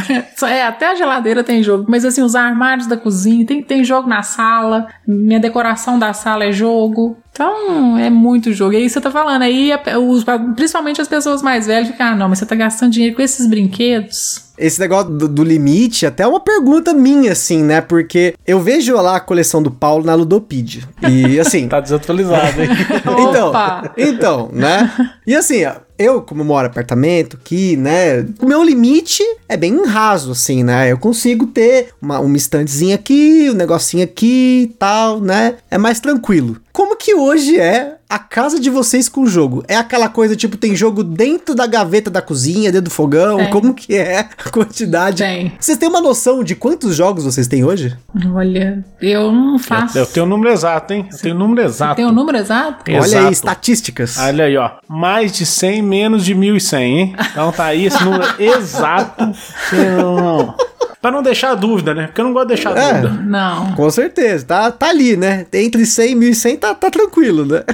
é, 0.48 0.62
até 0.62 0.90
a 0.90 0.94
geladeira 0.94 1.44
tem 1.44 1.62
jogo, 1.62 1.86
mas 1.88 2.04
assim, 2.04 2.22
os 2.22 2.34
armários 2.34 2.86
da 2.86 2.96
cozinha, 2.96 3.46
tem, 3.46 3.62
tem 3.62 3.84
jogo 3.84 4.08
na 4.08 4.22
sala, 4.22 4.86
minha 5.06 5.40
decoração 5.40 5.98
da 5.98 6.12
sala 6.12 6.44
é 6.44 6.52
jogo. 6.52 7.16
Então, 7.32 7.96
é 7.96 8.10
muito 8.10 8.52
jogo. 8.52 8.74
E 8.74 8.76
aí 8.76 8.90
você 8.90 9.00
tá 9.00 9.10
falando, 9.10 9.42
aí 9.42 9.70
os, 10.06 10.22
principalmente 10.54 11.00
as 11.00 11.08
pessoas 11.08 11.40
mais 11.40 11.66
velhas 11.66 11.88
ficam, 11.88 12.08
ah, 12.08 12.14
não, 12.14 12.28
mas 12.28 12.38
você 12.38 12.46
tá 12.46 12.54
gastando 12.54 12.92
dinheiro 12.92 13.16
com 13.16 13.22
esses 13.22 13.46
brinquedos. 13.46 14.52
Esse 14.58 14.78
negócio 14.78 15.10
do, 15.10 15.26
do, 15.26 15.42
limite, 15.42 16.04
até 16.04 16.24
é 16.24 16.26
uma 16.26 16.40
pergunta 16.40 16.92
minha, 16.92 17.32
assim, 17.32 17.64
né? 17.64 17.80
Porque 17.80 18.34
eu 18.46 18.60
vejo 18.60 18.94
lá 18.96 19.16
a 19.16 19.20
coleção 19.20 19.62
do 19.62 19.70
Paulo 19.70 20.04
na 20.04 20.14
Ludopedia. 20.14 20.82
E 21.08 21.40
assim. 21.40 21.66
tá 21.68 21.80
desatualizado, 21.80 22.60
hein? 22.60 22.68
então, 23.28 23.52
então, 23.96 24.50
né? 24.52 24.92
E 25.26 25.34
assim, 25.34 25.64
eu, 25.98 26.22
como 26.22 26.44
moro 26.44 26.66
apartamento 26.66 27.38
aqui, 27.40 27.76
né? 27.76 28.26
O 28.40 28.46
meu 28.46 28.62
limite 28.62 29.22
é 29.48 29.56
bem 29.56 29.84
raso, 29.84 30.32
assim, 30.32 30.62
né? 30.64 30.90
Eu 30.90 30.98
consigo 30.98 31.46
ter 31.46 31.88
uma, 32.00 32.18
uma 32.18 32.36
estantezinha 32.36 32.94
aqui, 32.94 33.48
um 33.50 33.54
negocinho 33.54 34.04
aqui 34.04 34.62
e 34.70 34.74
tal, 34.78 35.20
né? 35.20 35.56
É 35.70 35.78
mais 35.78 36.00
tranquilo. 36.00 36.56
Como 36.72 36.96
que 36.96 37.14
hoje 37.14 37.60
é 37.60 37.96
a 38.08 38.18
casa 38.18 38.58
de 38.58 38.70
vocês 38.70 39.06
com 39.06 39.22
o 39.22 39.26
jogo? 39.26 39.62
É 39.68 39.76
aquela 39.76 40.08
coisa, 40.08 40.34
tipo, 40.34 40.56
tem 40.56 40.74
jogo 40.74 41.04
dentro 41.04 41.54
da 41.54 41.66
gaveta 41.66 42.10
da 42.10 42.22
cozinha, 42.22 42.72
dentro 42.72 42.86
do 42.86 42.90
fogão? 42.90 43.36
Tem. 43.36 43.50
Como 43.50 43.74
que 43.74 43.94
é 43.94 44.20
a 44.20 44.50
quantidade? 44.50 45.18
Tem. 45.22 45.52
Vocês 45.60 45.76
têm 45.76 45.88
uma 45.88 46.00
noção 46.00 46.42
de 46.42 46.54
quantos 46.54 46.96
jogos 46.96 47.24
vocês 47.24 47.46
têm 47.46 47.62
hoje? 47.62 47.94
Olha, 48.34 48.82
eu 49.02 49.30
não 49.30 49.58
faço. 49.58 49.98
Eu, 49.98 50.04
eu 50.04 50.06
tenho 50.06 50.24
o 50.24 50.28
número 50.28 50.50
exato, 50.50 50.94
hein? 50.94 51.06
Eu 51.12 51.18
tenho 51.18 51.34
o 51.34 51.38
número 51.38 51.62
exato. 51.68 51.96
Tem 51.96 52.06
o 52.06 52.12
número 52.12 52.38
exato? 52.38 52.90
Olha 52.90 53.04
Exato. 53.04 53.26
aí, 53.26 53.32
estatísticas. 53.32 54.18
Olha 54.18 54.44
aí, 54.44 54.56
ó. 54.56 54.70
Mais 54.88 55.30
de 55.32 55.44
100, 55.44 55.81
menos 55.82 56.24
de 56.24 56.34
1.100, 56.34 56.78
hein? 56.80 57.16
Então 57.30 57.50
tá 57.52 57.66
aí 57.66 57.86
esse 57.86 58.02
número 58.04 58.24
exato. 58.40 59.32
Eu 59.72 60.16
não- 60.16 60.54
Pra 61.00 61.10
não 61.10 61.20
deixar 61.20 61.56
dúvida, 61.56 61.92
né? 61.92 62.06
Porque 62.06 62.20
eu 62.20 62.24
não 62.26 62.32
gosto 62.32 62.46
de 62.50 62.54
deixar 62.54 62.78
É. 62.78 63.00
dúvida. 63.00 63.22
Não. 63.24 63.72
Com 63.72 63.90
certeza, 63.90 64.46
tá, 64.46 64.70
tá 64.70 64.88
ali, 64.88 65.16
né? 65.16 65.44
Entre 65.52 65.84
100 65.84 66.12
e 66.12 66.14
1100 66.14 66.56
tá, 66.58 66.74
tá 66.76 66.88
tranquilo, 66.92 67.44
né? 67.44 67.64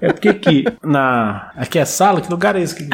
É 0.00 0.12
porque 0.12 0.28
aqui, 0.28 0.64
na... 0.82 1.52
aqui 1.56 1.78
é 1.78 1.84
sala, 1.84 2.20
que 2.20 2.28
lugar 2.28 2.56
é 2.56 2.62
esse? 2.62 2.74
Que 2.74 2.88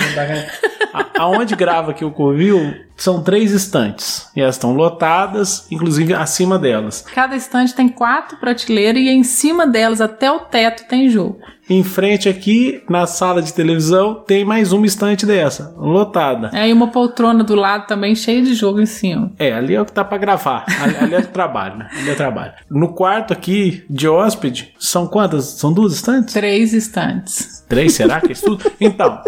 A- 0.92 1.06
aonde 1.22 1.56
grava 1.56 1.92
aqui 1.92 2.04
o 2.04 2.10
Covil, 2.10 2.74
são 2.94 3.22
três 3.22 3.52
estantes. 3.52 4.28
E 4.36 4.42
elas 4.42 4.56
estão 4.56 4.74
lotadas, 4.74 5.66
inclusive 5.70 6.12
acima 6.12 6.58
delas. 6.58 7.02
Cada 7.14 7.34
estante 7.34 7.74
tem 7.74 7.88
quatro 7.88 8.36
prateleiras 8.36 9.00
e 9.00 9.08
em 9.08 9.24
cima 9.24 9.66
delas, 9.66 10.02
até 10.02 10.30
o 10.30 10.40
teto, 10.40 10.86
tem 10.88 11.08
jogo. 11.08 11.38
Em 11.70 11.84
frente 11.84 12.28
aqui, 12.28 12.82
na 12.90 13.06
sala 13.06 13.40
de 13.40 13.54
televisão, 13.54 14.24
tem 14.26 14.44
mais 14.44 14.72
uma 14.72 14.84
estante 14.84 15.24
dessa, 15.24 15.72
lotada. 15.78 16.50
Aí 16.52 16.72
uma 16.72 16.88
poltrona 16.88 17.44
do 17.44 17.54
lado 17.54 17.86
também, 17.86 18.12
cheia 18.16 18.42
de 18.42 18.54
jogo 18.54 18.80
em 18.80 18.86
cima. 18.86 19.30
É, 19.38 19.52
ali 19.52 19.76
é 19.76 19.80
o 19.80 19.84
que 19.84 19.92
tá 19.92 20.02
pra 20.02 20.18
gravar. 20.18 20.64
Ali, 20.82 20.96
ali 20.96 21.14
é 21.14 21.22
trabalho, 21.22 21.76
né? 21.76 21.88
Ali 21.96 22.10
é 22.10 22.14
trabalho. 22.16 22.54
No 22.68 22.92
quarto 22.92 23.32
aqui, 23.32 23.84
de 23.88 24.08
hóspede, 24.08 24.74
são 24.80 25.06
quantas? 25.06 25.44
São 25.44 25.72
duas 25.72 25.92
estantes? 25.92 26.34
Três 26.34 26.74
estantes. 26.74 27.64
Três, 27.68 27.92
será 27.92 28.20
que 28.20 28.30
é 28.30 28.32
isso 28.32 28.46
tudo? 28.46 28.64
Então, 28.80 29.22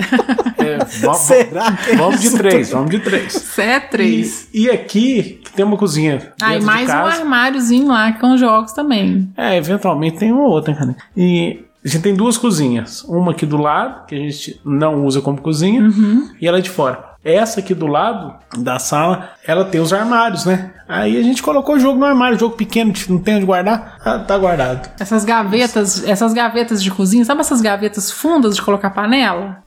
é, 0.59 0.79
vamos, 1.01 1.19
Será 1.19 1.77
que 1.77 1.91
é 1.93 1.97
vamos 1.97 2.21
de 2.21 2.37
três, 2.37 2.71
vamos 2.71 2.91
de 2.91 2.99
três. 2.99 3.37
Isso 3.37 3.61
é 3.61 3.79
três. 3.79 4.49
E, 4.53 4.65
e 4.65 4.71
aqui 4.71 5.41
tem 5.55 5.65
uma 5.65 5.77
cozinha. 5.77 6.33
Dentro 6.41 6.59
de 6.59 6.67
mais 6.67 6.89
um 6.89 6.93
armáriozinho 6.93 7.87
lá 7.87 8.13
com 8.15 8.37
jogos 8.37 8.73
também. 8.73 9.33
É, 9.37 9.57
eventualmente 9.57 10.19
tem 10.19 10.33
uma 10.33 10.43
ou 10.43 10.51
outra, 10.51 10.75
cara. 10.75 10.97
E 11.17 11.71
a 11.85 11.89
gente 11.89 12.03
tem 12.03 12.15
duas 12.15 12.37
cozinhas. 12.39 13.03
Uma 13.05 13.33
aqui 13.33 13.45
do 13.47 13.57
lado, 13.57 14.07
que 14.07 14.15
a 14.15 14.19
gente 14.19 14.61
não 14.65 15.05
usa 15.05 15.21
como 15.21 15.41
cozinha, 15.41 15.83
Uhum. 15.83 16.29
e 16.41 16.47
ela 16.47 16.59
é 16.59 16.61
de 16.61 16.71
fora. 16.71 17.11
Essa 17.25 17.61
aqui 17.61 17.73
do 17.73 17.87
lado 17.87 18.35
da 18.59 18.81
sala, 18.81 19.31
ela 19.47 19.65
tem 19.65 19.81
os 19.81 19.93
armários, 19.93 20.45
né? 20.45 20.73
Aí 20.89 21.17
a 21.17 21.23
gente 21.23 21.41
colocou 21.41 21.77
o 21.77 21.79
jogo 21.79 21.99
no 21.99 22.05
armário, 22.05 22.37
jogo 22.39 22.57
pequeno, 22.57 22.93
não 23.09 23.21
tem 23.21 23.37
onde 23.37 23.47
guardar, 23.47 23.99
tá, 24.03 24.19
tá 24.19 24.37
guardado. 24.37 24.91
Essas 24.99 25.25
gavetas, 25.25 26.03
essas 26.05 26.33
gavetas 26.35 26.83
de 26.83 26.91
cozinha, 26.91 27.25
sabe 27.25 27.41
essas 27.41 27.61
gavetas 27.61 28.11
fundas 28.11 28.57
de 28.57 28.63
colocar 28.63 28.91
panela? 28.91 29.59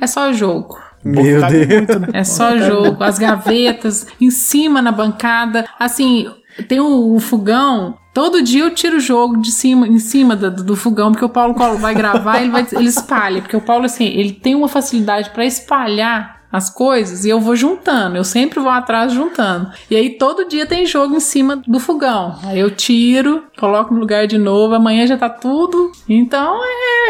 É 0.00 0.06
só 0.06 0.32
jogo. 0.32 0.78
Meu 1.04 1.40
Deus. 1.48 1.66
muito, 1.66 1.98
né? 1.98 2.08
É 2.12 2.22
só 2.24 2.56
jogo. 2.60 3.02
As 3.02 3.18
gavetas, 3.18 4.06
em 4.20 4.30
cima 4.30 4.80
na 4.80 4.92
bancada. 4.92 5.64
Assim, 5.80 6.28
tem 6.68 6.78
o, 6.78 7.14
o 7.16 7.18
fogão. 7.18 7.96
Todo 8.12 8.42
dia 8.42 8.64
eu 8.64 8.74
tiro 8.74 8.96
o 8.96 9.00
jogo 9.00 9.36
de 9.36 9.52
cima, 9.52 9.86
em 9.86 9.98
cima 9.98 10.34
do, 10.34 10.50
do 10.50 10.76
fogão, 10.76 11.12
porque 11.12 11.24
o 11.24 11.28
Paulo 11.28 11.54
vai 11.78 11.94
gravar 11.94 12.40
ele, 12.40 12.50
vai, 12.50 12.66
ele 12.72 12.88
espalha. 12.88 13.40
Porque 13.40 13.56
o 13.56 13.60
Paulo, 13.60 13.84
assim, 13.84 14.06
ele 14.06 14.32
tem 14.32 14.54
uma 14.54 14.68
facilidade 14.68 15.30
pra 15.30 15.44
espalhar 15.44 16.40
as 16.52 16.68
coisas 16.68 17.24
e 17.24 17.30
eu 17.30 17.40
vou 17.40 17.54
juntando. 17.54 18.16
Eu 18.16 18.24
sempre 18.24 18.58
vou 18.58 18.70
atrás 18.70 19.12
juntando. 19.12 19.70
E 19.90 19.94
aí 19.94 20.10
todo 20.10 20.48
dia 20.48 20.66
tem 20.66 20.84
jogo 20.84 21.14
em 21.14 21.20
cima 21.20 21.62
do 21.66 21.78
fogão. 21.78 22.36
Aí 22.42 22.58
eu 22.58 22.70
tiro, 22.70 23.44
coloco 23.58 23.94
no 23.94 24.00
lugar 24.00 24.26
de 24.26 24.38
novo. 24.38 24.74
Amanhã 24.74 25.06
já 25.06 25.16
tá 25.16 25.28
tudo. 25.28 25.92
Então 26.08 26.60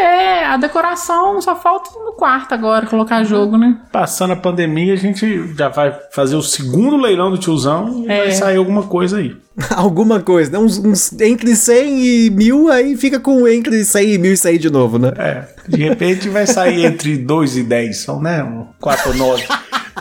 é, 0.01 0.45
a 0.45 0.57
decoração 0.57 1.39
só 1.41 1.55
falta 1.55 1.89
no 1.99 2.13
quarto 2.13 2.53
agora 2.53 2.85
colocar 2.85 3.23
jogo, 3.23 3.57
né? 3.57 3.77
Passando 3.91 4.31
a 4.33 4.35
pandemia, 4.35 4.93
a 4.93 4.97
gente 4.97 5.53
já 5.57 5.69
vai 5.69 5.95
fazer 6.11 6.35
o 6.35 6.41
segundo 6.41 6.97
leilão 6.97 7.31
do 7.31 7.37
tiozão 7.37 8.03
e 8.05 8.11
É. 8.11 8.17
vai 8.19 8.31
sair 8.31 8.57
alguma 8.57 8.83
coisa 8.83 9.17
aí. 9.17 9.35
Alguma 9.75 10.21
coisa, 10.21 10.49
né? 10.51 10.57
Uns, 10.57 10.77
uns 10.77 11.19
entre 11.21 11.55
100 11.55 11.99
e 12.05 12.29
1000, 12.29 12.69
aí 12.71 12.95
fica 12.95 13.19
com 13.19 13.45
entre 13.47 13.83
100 13.83 14.13
e 14.13 14.17
1100 14.17 14.57
de 14.57 14.69
novo, 14.69 14.97
né? 14.97 15.11
É, 15.17 15.43
de 15.67 15.83
repente 15.83 16.29
vai 16.29 16.47
sair 16.47 16.85
entre 16.85 17.17
2 17.17 17.57
e 17.57 17.63
10, 17.63 17.97
são, 17.97 18.21
né? 18.21 18.41
Um 18.43 18.67
4 18.79 19.09
ou 19.09 19.15
9. 19.17 19.43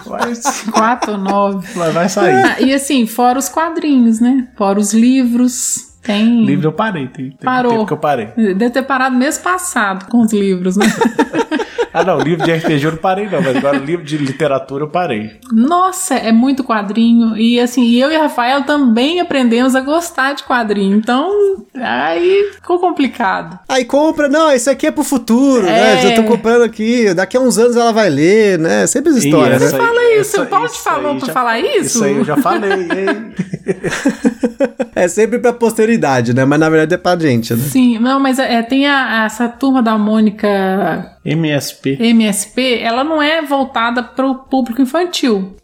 Mas, 0.06 0.64
4 0.70 1.12
ou 1.12 1.18
9. 1.18 1.68
mas 1.76 1.92
vai 1.92 2.08
sair. 2.08 2.44
Ah, 2.44 2.60
e 2.60 2.72
assim, 2.72 3.06
fora 3.06 3.38
os 3.38 3.48
quadrinhos, 3.48 4.20
né? 4.20 4.48
Fora 4.56 4.78
os 4.78 4.92
livros. 4.94 5.89
Tem. 6.02 6.44
Livro 6.44 6.68
eu 6.68 6.72
parei, 6.72 7.06
tem, 7.08 7.30
tem 7.30 7.36
Parou. 7.44 7.72
tempo 7.72 7.86
que 7.86 7.92
eu 7.92 7.98
parei. 7.98 8.26
Deve 8.36 8.70
ter 8.70 8.82
parado 8.82 9.16
mês 9.16 9.36
passado 9.38 10.06
com 10.08 10.22
os 10.22 10.32
livros, 10.32 10.76
né? 10.76 10.86
Ah, 11.94 12.04
não, 12.04 12.20
livro 12.20 12.44
de 12.44 12.52
RPG 12.52 12.84
eu 12.84 12.90
não 12.92 12.98
parei, 12.98 13.28
não, 13.28 13.42
mas 13.42 13.56
agora 13.56 13.76
livro 13.76 14.04
de 14.04 14.16
literatura 14.16 14.84
eu 14.84 14.88
parei. 14.88 15.32
Nossa, 15.52 16.14
é 16.14 16.30
muito 16.30 16.62
quadrinho. 16.62 17.36
E 17.36 17.58
assim, 17.58 17.90
eu 17.96 18.10
e 18.12 18.14
a 18.16 18.20
Rafael 18.22 18.62
também 18.62 19.20
aprendemos 19.20 19.74
a 19.74 19.80
gostar 19.80 20.34
de 20.34 20.44
quadrinho. 20.44 20.96
Então, 20.96 21.28
aí 21.74 22.50
ficou 22.54 22.78
complicado. 22.78 23.58
Aí 23.68 23.84
compra, 23.84 24.28
não, 24.28 24.52
isso 24.52 24.70
aqui 24.70 24.86
é 24.86 24.90
pro 24.92 25.02
futuro, 25.02 25.64
né? 25.64 25.94
É. 25.94 26.02
Já 26.10 26.14
tô 26.14 26.22
comprando 26.28 26.62
aqui, 26.62 27.12
daqui 27.12 27.36
a 27.36 27.40
uns 27.40 27.58
anos 27.58 27.74
ela 27.76 27.92
vai 27.92 28.08
ler, 28.08 28.56
né? 28.58 28.86
Sempre 28.86 29.10
essa 29.10 29.18
história, 29.26 29.56
E 29.56 29.58
né? 29.58 29.64
aí- 29.66 29.70
Fala 29.72 30.14
isso, 30.20 30.42
o 30.42 30.46
Paulo 30.46 30.68
te 30.68 30.78
falou 30.80 31.16
pra 31.16 31.26
já- 31.26 31.32
falar 31.32 31.58
isso? 31.60 31.80
Isso 31.80 32.04
aí 32.04 32.16
eu 32.16 32.24
já 32.24 32.36
falei, 32.36 32.70
hein? 32.72 33.32
É 34.94 35.08
sempre 35.08 35.38
pra 35.38 35.52
posteridade, 35.52 36.34
né? 36.34 36.44
Mas 36.44 36.58
na 36.60 36.68
verdade 36.68 36.94
é 36.94 36.98
pra 36.98 37.16
gente, 37.18 37.54
né? 37.54 37.62
Sim, 37.70 37.98
não, 37.98 38.20
mas 38.20 38.38
é, 38.38 38.60
tem 38.62 38.86
a- 38.86 39.24
essa 39.24 39.48
turma 39.48 39.82
da 39.82 39.96
Mônica 39.96 41.16
MSP. 41.24 41.98
MSP, 42.00 42.78
ela 42.80 43.04
não 43.04 43.22
é 43.22 43.42
voltada 43.42 44.02
para 44.02 44.26
o 44.26 44.34
público 44.36 44.80
infantil. 44.80 45.54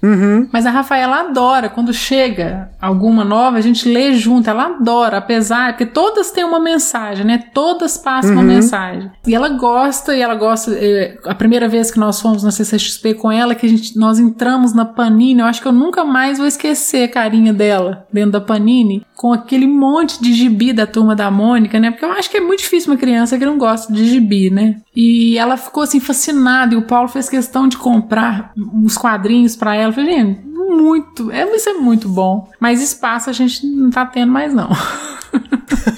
Mas 0.52 0.66
a 0.66 0.70
Rafaela 0.70 1.20
adora. 1.20 1.68
Quando 1.68 1.92
chega 1.92 2.70
alguma 2.80 3.24
nova, 3.24 3.56
a 3.56 3.60
gente 3.60 3.88
lê 3.88 4.12
junto. 4.14 4.48
Ela 4.50 4.66
adora, 4.66 5.18
apesar 5.18 5.72
porque 5.72 5.86
todas 5.86 6.30
têm 6.30 6.44
uma 6.44 6.60
mensagem, 6.60 7.24
né? 7.24 7.42
Todas 7.54 7.96
passam 7.96 8.32
uma 8.32 8.42
mensagem. 8.42 9.10
E 9.26 9.34
ela 9.34 9.48
gosta, 9.48 10.14
e 10.14 10.20
ela 10.20 10.34
gosta. 10.34 10.72
eh, 10.72 11.16
a 11.24 11.34
primeira 11.34 11.68
vez 11.68 11.90
que 11.90 11.98
nós 11.98 12.20
fomos 12.20 12.42
na 12.44 12.50
CCXP 12.50 13.14
com 13.14 13.32
ela, 13.32 13.54
que 13.54 13.66
a 13.66 13.68
gente, 13.68 13.98
nós 13.98 14.18
entramos 14.18 14.74
na 14.74 14.84
Panini, 14.84 15.40
eu 15.40 15.46
acho 15.46 15.62
que 15.62 15.68
eu 15.68 15.72
nunca 15.72 16.04
mais 16.04 16.38
vou 16.38 16.46
esquecer 16.46 17.04
a 17.04 17.08
carinha 17.08 17.52
dela 17.52 18.06
dentro 18.12 18.32
da 18.32 18.40
Panini, 18.40 19.04
com 19.14 19.32
aquele 19.32 19.66
monte 19.66 20.22
de 20.22 20.32
gibi 20.34 20.72
da 20.72 20.86
turma 20.86 21.16
da 21.16 21.30
Mônica, 21.30 21.78
né? 21.80 21.90
Porque 21.90 22.04
eu 22.04 22.12
acho 22.12 22.30
que 22.30 22.36
é 22.36 22.40
muito 22.40 22.60
difícil 22.60 22.92
uma 22.92 22.98
criança 22.98 23.38
que 23.38 23.46
não 23.46 23.56
gosta 23.56 23.92
de 23.92 24.04
gibi, 24.06 24.50
né? 24.50 24.76
E 24.94 25.36
ela 25.38 25.45
ficou 25.56 25.82
assim 25.82 26.00
fascinada 26.00 26.72
e 26.74 26.78
o 26.78 26.82
Paulo 26.87 27.09
fez 27.09 27.28
questão 27.28 27.68
de 27.68 27.76
comprar 27.76 28.52
uns 28.56 28.96
quadrinhos 28.96 29.54
pra 29.54 29.74
ela. 29.76 29.90
Eu 29.90 29.92
falei, 29.92 30.14
gente, 30.14 30.40
muito, 30.46 31.30
é, 31.30 31.44
isso 31.54 31.68
é 31.68 31.74
muito 31.74 32.09
bom. 32.09 32.48
Mas 32.59 32.82
espaço 32.82 33.28
a 33.28 33.32
gente 33.35 33.66
não 33.66 33.90
tá 33.90 34.06
tendo 34.06 34.32
mais 34.32 34.54
não. 34.54 34.70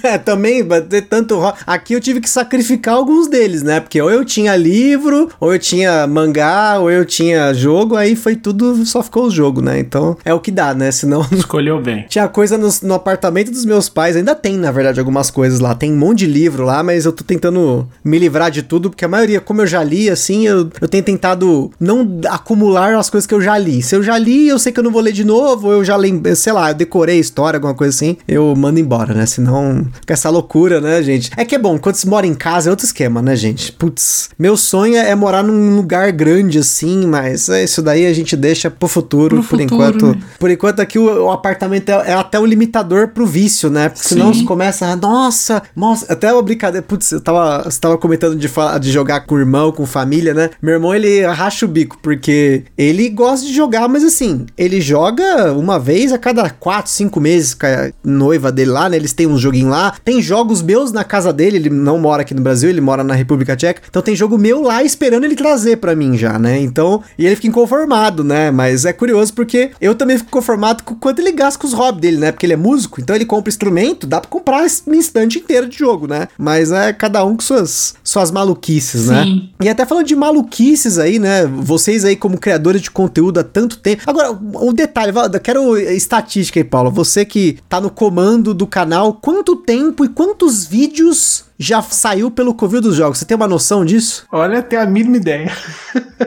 É, 0.02 0.16
também, 0.18 0.62
vai 0.66 0.80
ter 0.80 1.02
tanto. 1.02 1.36
ro- 1.38 1.52
Aqui 1.66 1.92
eu 1.92 2.00
tive 2.00 2.20
que 2.20 2.28
sacrificar 2.28 2.94
alguns 2.94 3.26
deles, 3.28 3.62
né? 3.62 3.80
Porque 3.80 4.00
ou 4.00 4.10
eu 4.10 4.24
tinha 4.24 4.56
livro, 4.56 5.28
ou 5.40 5.52
eu 5.52 5.58
tinha 5.58 6.06
mangá, 6.06 6.78
ou 6.78 6.90
eu 6.90 7.04
tinha 7.04 7.52
jogo, 7.54 7.96
aí 7.96 8.14
foi 8.16 8.34
tudo, 8.36 8.84
só 8.86 9.02
ficou 9.02 9.26
o 9.26 9.30
jogo, 9.30 9.60
né? 9.60 9.78
Então 9.78 10.16
é 10.24 10.32
o 10.32 10.40
que 10.40 10.50
dá, 10.50 10.74
né? 10.74 10.90
Senão. 10.90 11.24
Escolheu 11.32 11.80
bem. 11.80 12.06
Tinha 12.08 12.28
coisa 12.28 12.56
no, 12.58 12.68
no 12.82 12.94
apartamento 12.94 13.50
dos 13.50 13.64
meus 13.64 13.88
pais, 13.88 14.16
ainda 14.16 14.34
tem, 14.34 14.56
na 14.56 14.70
verdade, 14.72 14.98
algumas 15.00 15.30
coisas 15.30 15.60
lá. 15.60 15.74
Tem 15.74 15.92
um 15.92 15.96
monte 15.98 16.20
de 16.20 16.26
livro 16.26 16.64
lá, 16.64 16.82
mas 16.82 17.04
eu 17.04 17.12
tô 17.12 17.22
tentando 17.24 17.88
me 18.04 18.18
livrar 18.18 18.50
de 18.50 18.62
tudo, 18.62 18.90
porque 18.90 19.04
a 19.04 19.08
maioria, 19.08 19.37
como 19.40 19.62
eu 19.62 19.66
já 19.66 19.82
li, 19.82 20.10
assim, 20.10 20.46
eu, 20.46 20.70
eu 20.80 20.88
tenho 20.88 21.02
tentado 21.02 21.70
não 21.78 22.20
acumular 22.28 22.94
as 22.96 23.10
coisas 23.10 23.26
que 23.26 23.34
eu 23.34 23.40
já 23.40 23.56
li. 23.58 23.82
Se 23.82 23.94
eu 23.96 24.02
já 24.02 24.18
li, 24.18 24.48
eu 24.48 24.58
sei 24.58 24.72
que 24.72 24.80
eu 24.80 24.84
não 24.84 24.90
vou 24.90 25.02
ler 25.02 25.12
de 25.12 25.24
novo, 25.24 25.72
eu 25.72 25.84
já 25.84 25.96
lembrei, 25.96 26.34
sei 26.34 26.52
lá, 26.52 26.70
eu 26.70 26.74
decorei 26.74 27.16
a 27.16 27.20
história, 27.20 27.56
alguma 27.58 27.74
coisa 27.74 27.94
assim, 27.94 28.16
eu 28.26 28.54
mando 28.56 28.78
embora, 28.78 29.14
né? 29.14 29.26
Senão, 29.26 29.86
com 30.06 30.12
essa 30.12 30.30
loucura, 30.30 30.80
né, 30.80 31.02
gente? 31.02 31.30
É 31.36 31.44
que 31.44 31.54
é 31.54 31.58
bom, 31.58 31.78
quando 31.78 31.96
você 31.96 32.08
mora 32.08 32.26
em 32.26 32.34
casa 32.34 32.68
é 32.68 32.70
outro 32.70 32.86
esquema, 32.86 33.20
né, 33.22 33.36
gente? 33.36 33.72
Putz, 33.72 34.30
meu 34.38 34.56
sonho 34.56 34.96
é 34.96 35.14
morar 35.14 35.42
num 35.42 35.76
lugar 35.76 36.12
grande 36.12 36.58
assim, 36.58 37.06
mas 37.06 37.48
é 37.48 37.64
isso 37.64 37.82
daí 37.82 38.06
a 38.06 38.12
gente 38.12 38.36
deixa 38.36 38.70
pro 38.70 38.88
futuro, 38.88 39.36
por 39.36 39.42
futuro, 39.44 39.62
enquanto. 39.62 40.06
né? 40.06 40.20
Por 40.38 40.50
enquanto 40.50 40.80
aqui 40.80 40.98
o, 40.98 41.26
o 41.26 41.30
apartamento 41.30 41.88
é, 41.88 42.10
é 42.10 42.12
até 42.14 42.38
um 42.38 42.46
limitador 42.46 43.08
pro 43.08 43.26
vício, 43.26 43.70
né? 43.70 43.88
Porque 43.88 44.08
senão 44.08 44.32
você 44.32 44.44
começa, 44.44 44.86
a, 44.86 44.96
nossa, 44.96 45.62
nossa, 45.74 46.12
até 46.12 46.32
uma 46.32 46.42
brincadeira, 46.42 46.84
putz, 46.86 47.12
eu 47.12 47.20
tava, 47.20 47.64
você 47.64 47.80
tava 47.80 47.98
comentando 47.98 48.36
de, 48.36 48.48
de 48.80 48.92
jogar 48.92 49.20
com 49.28 49.38
irmão, 49.38 49.70
com 49.70 49.86
família, 49.86 50.32
né? 50.32 50.50
Meu 50.60 50.74
irmão, 50.74 50.94
ele 50.94 51.24
racha 51.26 51.66
o 51.66 51.68
bico, 51.68 51.98
porque 52.02 52.64
ele 52.76 53.08
gosta 53.10 53.46
de 53.46 53.54
jogar, 53.54 53.86
mas 53.88 54.02
assim, 54.02 54.46
ele 54.56 54.80
joga 54.80 55.52
uma 55.52 55.78
vez 55.78 56.12
a 56.12 56.18
cada 56.18 56.48
quatro, 56.48 56.90
cinco 56.90 57.20
meses 57.20 57.54
com 57.54 57.66
a 57.66 57.90
noiva 58.02 58.50
dele 58.50 58.70
lá, 58.70 58.88
né? 58.88 58.96
Eles 58.96 59.12
tem 59.12 59.26
uns 59.26 59.40
joguinhos 59.40 59.70
lá. 59.70 59.94
Tem 60.04 60.22
jogos 60.22 60.62
meus 60.62 60.90
na 60.90 61.04
casa 61.04 61.32
dele, 61.32 61.58
ele 61.58 61.70
não 61.70 61.98
mora 61.98 62.22
aqui 62.22 62.34
no 62.34 62.40
Brasil, 62.40 62.70
ele 62.70 62.80
mora 62.80 63.04
na 63.04 63.14
República 63.14 63.54
Tcheca. 63.54 63.82
Então 63.88 64.00
tem 64.00 64.16
jogo 64.16 64.38
meu 64.38 64.62
lá 64.62 64.82
esperando 64.82 65.24
ele 65.24 65.36
trazer 65.36 65.76
para 65.76 65.94
mim 65.94 66.16
já, 66.16 66.38
né? 66.38 66.58
Então, 66.60 67.02
e 67.18 67.26
ele 67.26 67.36
fica 67.36 67.48
inconformado, 67.48 68.24
né? 68.24 68.50
Mas 68.50 68.84
é 68.84 68.92
curioso 68.92 69.34
porque 69.34 69.70
eu 69.80 69.94
também 69.94 70.16
fico 70.16 70.30
conformado 70.30 70.82
com 70.82 70.94
quanto 70.94 71.20
ele 71.20 71.32
gasta 71.32 71.58
com 71.58 71.66
os 71.66 71.74
hobbies 71.74 72.00
dele, 72.00 72.16
né? 72.16 72.32
Porque 72.32 72.46
ele 72.46 72.54
é 72.54 72.56
músico, 72.56 73.00
então 73.00 73.14
ele 73.14 73.26
compra 73.26 73.50
instrumento, 73.50 74.06
dá 74.06 74.20
pra 74.20 74.30
comprar 74.30 74.64
um 74.86 74.94
instante 74.94 75.38
inteiro 75.38 75.68
de 75.68 75.76
jogo, 75.76 76.06
né? 76.06 76.28
Mas 76.38 76.72
é 76.72 76.92
cada 76.92 77.24
um 77.24 77.36
com 77.36 77.42
suas, 77.42 77.94
suas 78.02 78.30
maluquices, 78.30 79.08
né? 79.08 79.17
Sim. 79.24 79.50
E 79.62 79.68
até 79.68 79.84
falando 79.84 80.06
de 80.06 80.16
maluquices 80.16 80.98
aí, 80.98 81.18
né? 81.18 81.46
Vocês 81.46 82.04
aí 82.04 82.16
como 82.16 82.38
criadores 82.38 82.82
de 82.82 82.90
conteúdo 82.90 83.40
há 83.40 83.44
tanto 83.44 83.78
tempo. 83.78 84.02
Agora, 84.06 84.32
um 84.32 84.72
detalhe, 84.72 85.12
eu 85.16 85.40
quero 85.40 85.76
estatística 85.76 86.60
aí, 86.60 86.64
Paulo. 86.64 86.90
Você 86.90 87.24
que 87.24 87.58
tá 87.68 87.80
no 87.80 87.90
comando 87.90 88.54
do 88.54 88.66
canal, 88.66 89.14
quanto 89.14 89.56
tempo 89.56 90.04
e 90.04 90.08
quantos 90.08 90.66
vídeos 90.66 91.47
já 91.58 91.82
saiu 91.82 92.30
pelo 92.30 92.54
Covil 92.54 92.80
dos 92.80 92.94
Jogos. 92.94 93.18
Você 93.18 93.24
tem 93.24 93.36
uma 93.36 93.48
noção 93.48 93.84
disso? 93.84 94.26
Olha, 94.30 94.62
tem 94.62 94.78
a 94.78 94.86
mínima 94.86 95.16
ideia. 95.16 95.50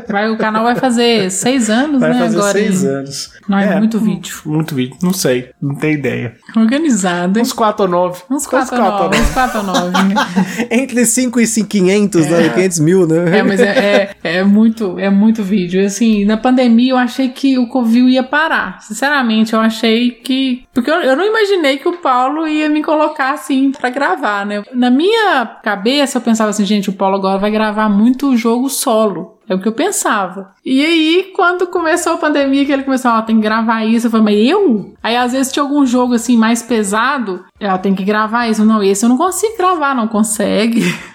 Vai, 0.09 0.29
o 0.29 0.37
canal 0.37 0.63
vai 0.63 0.75
fazer 0.75 1.31
seis 1.31 1.69
anos, 1.69 2.01
vai 2.01 2.13
né? 2.13 2.19
fazer 2.19 2.37
agora 2.37 2.51
seis 2.51 2.83
anos. 2.83 3.31
Não, 3.47 3.57
é, 3.57 3.77
muito 3.77 3.99
vídeo. 3.99 4.41
Muito 4.45 4.75
vídeo. 4.75 4.97
Não 5.01 5.13
sei. 5.13 5.51
Não 5.61 5.75
tenho 5.75 5.93
ideia. 5.93 6.35
Organizado, 6.55 7.39
hein? 7.39 7.43
Uns 7.43 7.53
4 7.53 7.83
ou 7.83 7.89
9. 7.89 8.23
Uns 8.29 8.45
4 8.45 8.75
ou 8.75 8.81
9. 8.81 9.17
Uns 9.17 9.29
4 9.29 9.57
ou 9.59 9.65
9. 9.65 9.91
Entre 10.69 11.05
5 11.05 11.39
e 11.39 11.63
500, 11.63 12.27
né? 12.27 12.49
500 12.49 12.79
mil, 12.79 13.07
né? 13.07 13.39
É, 13.39 13.43
mas 13.43 13.59
é, 13.59 14.15
é, 14.23 14.37
é, 14.37 14.43
muito, 14.43 14.99
é 14.99 15.09
muito 15.09 15.43
vídeo. 15.43 15.85
Assim, 15.85 16.25
na 16.25 16.35
pandemia 16.35 16.91
eu 16.91 16.97
achei 16.97 17.29
que 17.29 17.57
o 17.57 17.67
Covil 17.67 18.09
ia 18.09 18.23
parar. 18.23 18.81
Sinceramente, 18.81 19.53
eu 19.53 19.59
achei 19.59 20.11
que... 20.11 20.63
Porque 20.73 20.91
eu, 20.91 20.95
eu 21.01 21.15
não 21.15 21.25
imaginei 21.25 21.77
que 21.77 21.87
o 21.87 21.97
Paulo 21.97 22.47
ia 22.47 22.69
me 22.69 22.83
colocar 22.83 23.33
assim 23.33 23.71
pra 23.71 23.89
gravar, 23.89 24.45
né? 24.45 24.63
Na 24.73 24.89
minha 24.89 25.20
cabeça 25.63 26.17
eu 26.17 26.21
pensava 26.21 26.49
assim, 26.49 26.65
gente, 26.65 26.89
o 26.89 26.93
Paulo 26.93 27.15
agora 27.15 27.39
vai 27.39 27.51
gravar 27.51 27.89
muito 27.89 28.35
jogo 28.35 28.69
solo. 28.69 29.37
É 29.49 29.55
o 29.55 29.59
que 29.59 29.67
eu 29.67 29.73
pensava. 29.73 30.53
E 30.63 30.85
aí, 30.85 31.31
quando 31.35 31.67
começou 31.67 32.13
a 32.13 32.17
pandemia, 32.17 32.65
que 32.65 32.71
ele 32.71 32.83
começou, 32.83 33.11
ó, 33.11 33.19
oh, 33.19 33.21
tem 33.23 33.35
que 33.35 33.41
gravar 33.41 33.83
isso, 33.83 34.07
eu 34.07 34.11
falei, 34.11 34.25
mas 34.25 34.49
eu? 34.49 34.93
Aí 35.03 35.17
às 35.17 35.33
vezes 35.33 35.51
tinha 35.51 35.63
algum 35.63 35.85
jogo 35.85 36.13
assim 36.13 36.37
mais 36.37 36.61
pesado, 36.61 37.43
ela 37.59 37.77
tem 37.77 37.93
que 37.93 38.03
gravar 38.03 38.47
isso. 38.47 38.63
Não, 38.63 38.83
esse 38.83 39.03
eu 39.03 39.09
não 39.09 39.17
consigo 39.17 39.57
gravar, 39.57 39.95
não 39.95 40.07
consegue. 40.07 40.81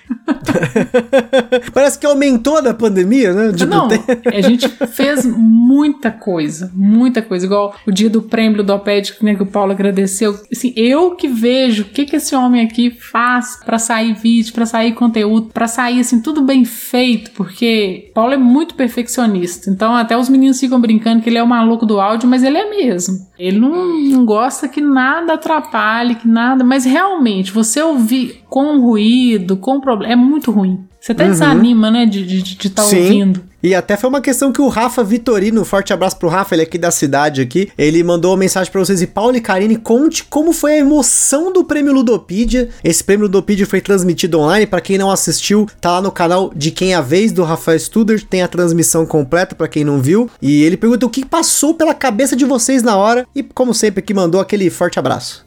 Parece 1.72 1.98
que 1.98 2.06
aumentou 2.06 2.62
da 2.62 2.74
pandemia, 2.74 3.32
né? 3.32 3.52
Tipo, 3.52 3.70
não, 3.70 3.88
tem... 3.88 4.00
a 4.26 4.40
gente 4.40 4.68
fez 4.68 5.24
muita 5.24 6.10
coisa, 6.10 6.70
muita 6.74 7.22
coisa. 7.22 7.46
Igual 7.46 7.74
o 7.86 7.90
dia 7.90 8.08
do 8.08 8.22
prêmio 8.22 8.62
do 8.62 8.72
OPED, 8.72 9.14
né, 9.22 9.34
que 9.34 9.42
o 9.42 9.46
Paulo 9.46 9.72
agradeceu. 9.72 10.38
Assim, 10.50 10.72
eu 10.76 11.12
que 11.12 11.28
vejo 11.28 11.82
o 11.82 11.86
que, 11.86 12.04
que 12.04 12.16
esse 12.16 12.34
homem 12.34 12.64
aqui 12.64 12.90
faz 12.90 13.58
para 13.64 13.78
sair 13.78 14.14
vídeo, 14.14 14.52
para 14.52 14.66
sair 14.66 14.92
conteúdo, 14.92 15.50
para 15.52 15.66
sair 15.66 16.00
assim, 16.00 16.20
tudo 16.20 16.42
bem 16.42 16.64
feito, 16.64 17.30
porque 17.32 18.10
Paulo 18.14 18.25
é 18.34 18.36
muito 18.36 18.74
perfeccionista. 18.74 19.70
Então, 19.70 19.94
até 19.94 20.16
os 20.16 20.28
meninos 20.28 20.60
ficam 20.60 20.80
brincando 20.80 21.22
que 21.22 21.28
ele 21.28 21.38
é 21.38 21.42
o 21.42 21.46
maluco 21.46 21.86
do 21.86 22.00
áudio, 22.00 22.28
mas 22.28 22.42
ele 22.42 22.58
é 22.58 22.68
mesmo. 22.68 23.26
Ele 23.38 23.58
não, 23.58 24.00
não 24.00 24.24
gosta 24.24 24.68
que 24.68 24.80
nada 24.80 25.34
atrapalhe, 25.34 26.14
que 26.14 26.28
nada. 26.28 26.64
Mas 26.64 26.84
realmente, 26.84 27.52
você 27.52 27.82
ouvir 27.82 28.42
com 28.48 28.80
ruído, 28.80 29.56
com 29.56 29.80
problema, 29.80 30.12
é 30.12 30.16
muito 30.16 30.50
ruim. 30.50 30.80
Você 31.00 31.12
até 31.12 31.24
uhum. 31.24 31.30
desanima, 31.30 31.90
né, 31.90 32.04
de 32.06 32.20
estar 32.20 32.42
de, 32.42 32.56
de 32.56 32.70
tá 32.70 32.84
ouvindo. 32.84 33.42
E 33.66 33.74
até 33.74 33.96
foi 33.96 34.08
uma 34.08 34.20
questão 34.20 34.52
que 34.52 34.60
o 34.60 34.68
Rafa 34.68 35.02
Vitorino, 35.02 35.64
forte 35.64 35.92
abraço 35.92 36.16
pro 36.16 36.28
Rafa, 36.28 36.54
ele 36.54 36.62
é 36.62 36.64
aqui 36.64 36.78
da 36.78 36.92
cidade 36.92 37.40
aqui, 37.40 37.68
ele 37.76 38.00
mandou 38.04 38.30
uma 38.30 38.36
mensagem 38.36 38.70
para 38.70 38.80
vocês 38.80 39.02
e 39.02 39.08
Paulo 39.08 39.36
e 39.36 39.40
Karine, 39.40 39.74
conte 39.74 40.22
como 40.22 40.52
foi 40.52 40.74
a 40.74 40.78
emoção 40.78 41.52
do 41.52 41.64
prêmio 41.64 41.92
Ludopedia. 41.92 42.68
Esse 42.84 43.02
prêmio 43.02 43.26
Ludopedia 43.26 43.66
foi 43.66 43.80
transmitido 43.80 44.38
online, 44.38 44.68
para 44.68 44.80
quem 44.80 44.96
não 44.96 45.10
assistiu, 45.10 45.66
tá 45.80 45.90
lá 45.90 46.00
no 46.00 46.12
canal 46.12 46.52
de 46.54 46.70
Quem 46.70 46.92
é 46.92 46.94
a 46.94 47.00
Vez, 47.00 47.32
do 47.32 47.42
Rafael 47.42 47.80
Studer, 47.80 48.24
tem 48.24 48.40
a 48.40 48.46
transmissão 48.46 49.04
completa 49.04 49.56
para 49.56 49.66
quem 49.66 49.84
não 49.84 50.00
viu. 50.00 50.30
E 50.40 50.62
ele 50.62 50.76
pergunta 50.76 51.04
o 51.04 51.10
que 51.10 51.26
passou 51.26 51.74
pela 51.74 51.92
cabeça 51.92 52.36
de 52.36 52.44
vocês 52.44 52.84
na 52.84 52.96
hora 52.96 53.26
e, 53.34 53.42
como 53.42 53.74
sempre, 53.74 54.00
que 54.00 54.14
mandou 54.14 54.40
aquele 54.40 54.70
forte 54.70 54.96
abraço. 54.96 55.45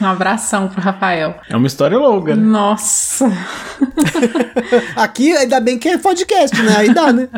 Um 0.00 0.06
abração 0.06 0.68
pro 0.68 0.80
Rafael. 0.80 1.36
É 1.48 1.56
uma 1.56 1.66
história 1.66 1.98
longa. 1.98 2.36
Né? 2.36 2.42
Nossa. 2.42 3.26
Aqui 4.96 5.36
ainda 5.36 5.60
bem 5.60 5.78
que 5.78 5.88
é 5.88 5.98
podcast, 5.98 6.60
né? 6.62 6.76
Aí 6.76 6.94
dá, 6.94 7.12
né? 7.12 7.28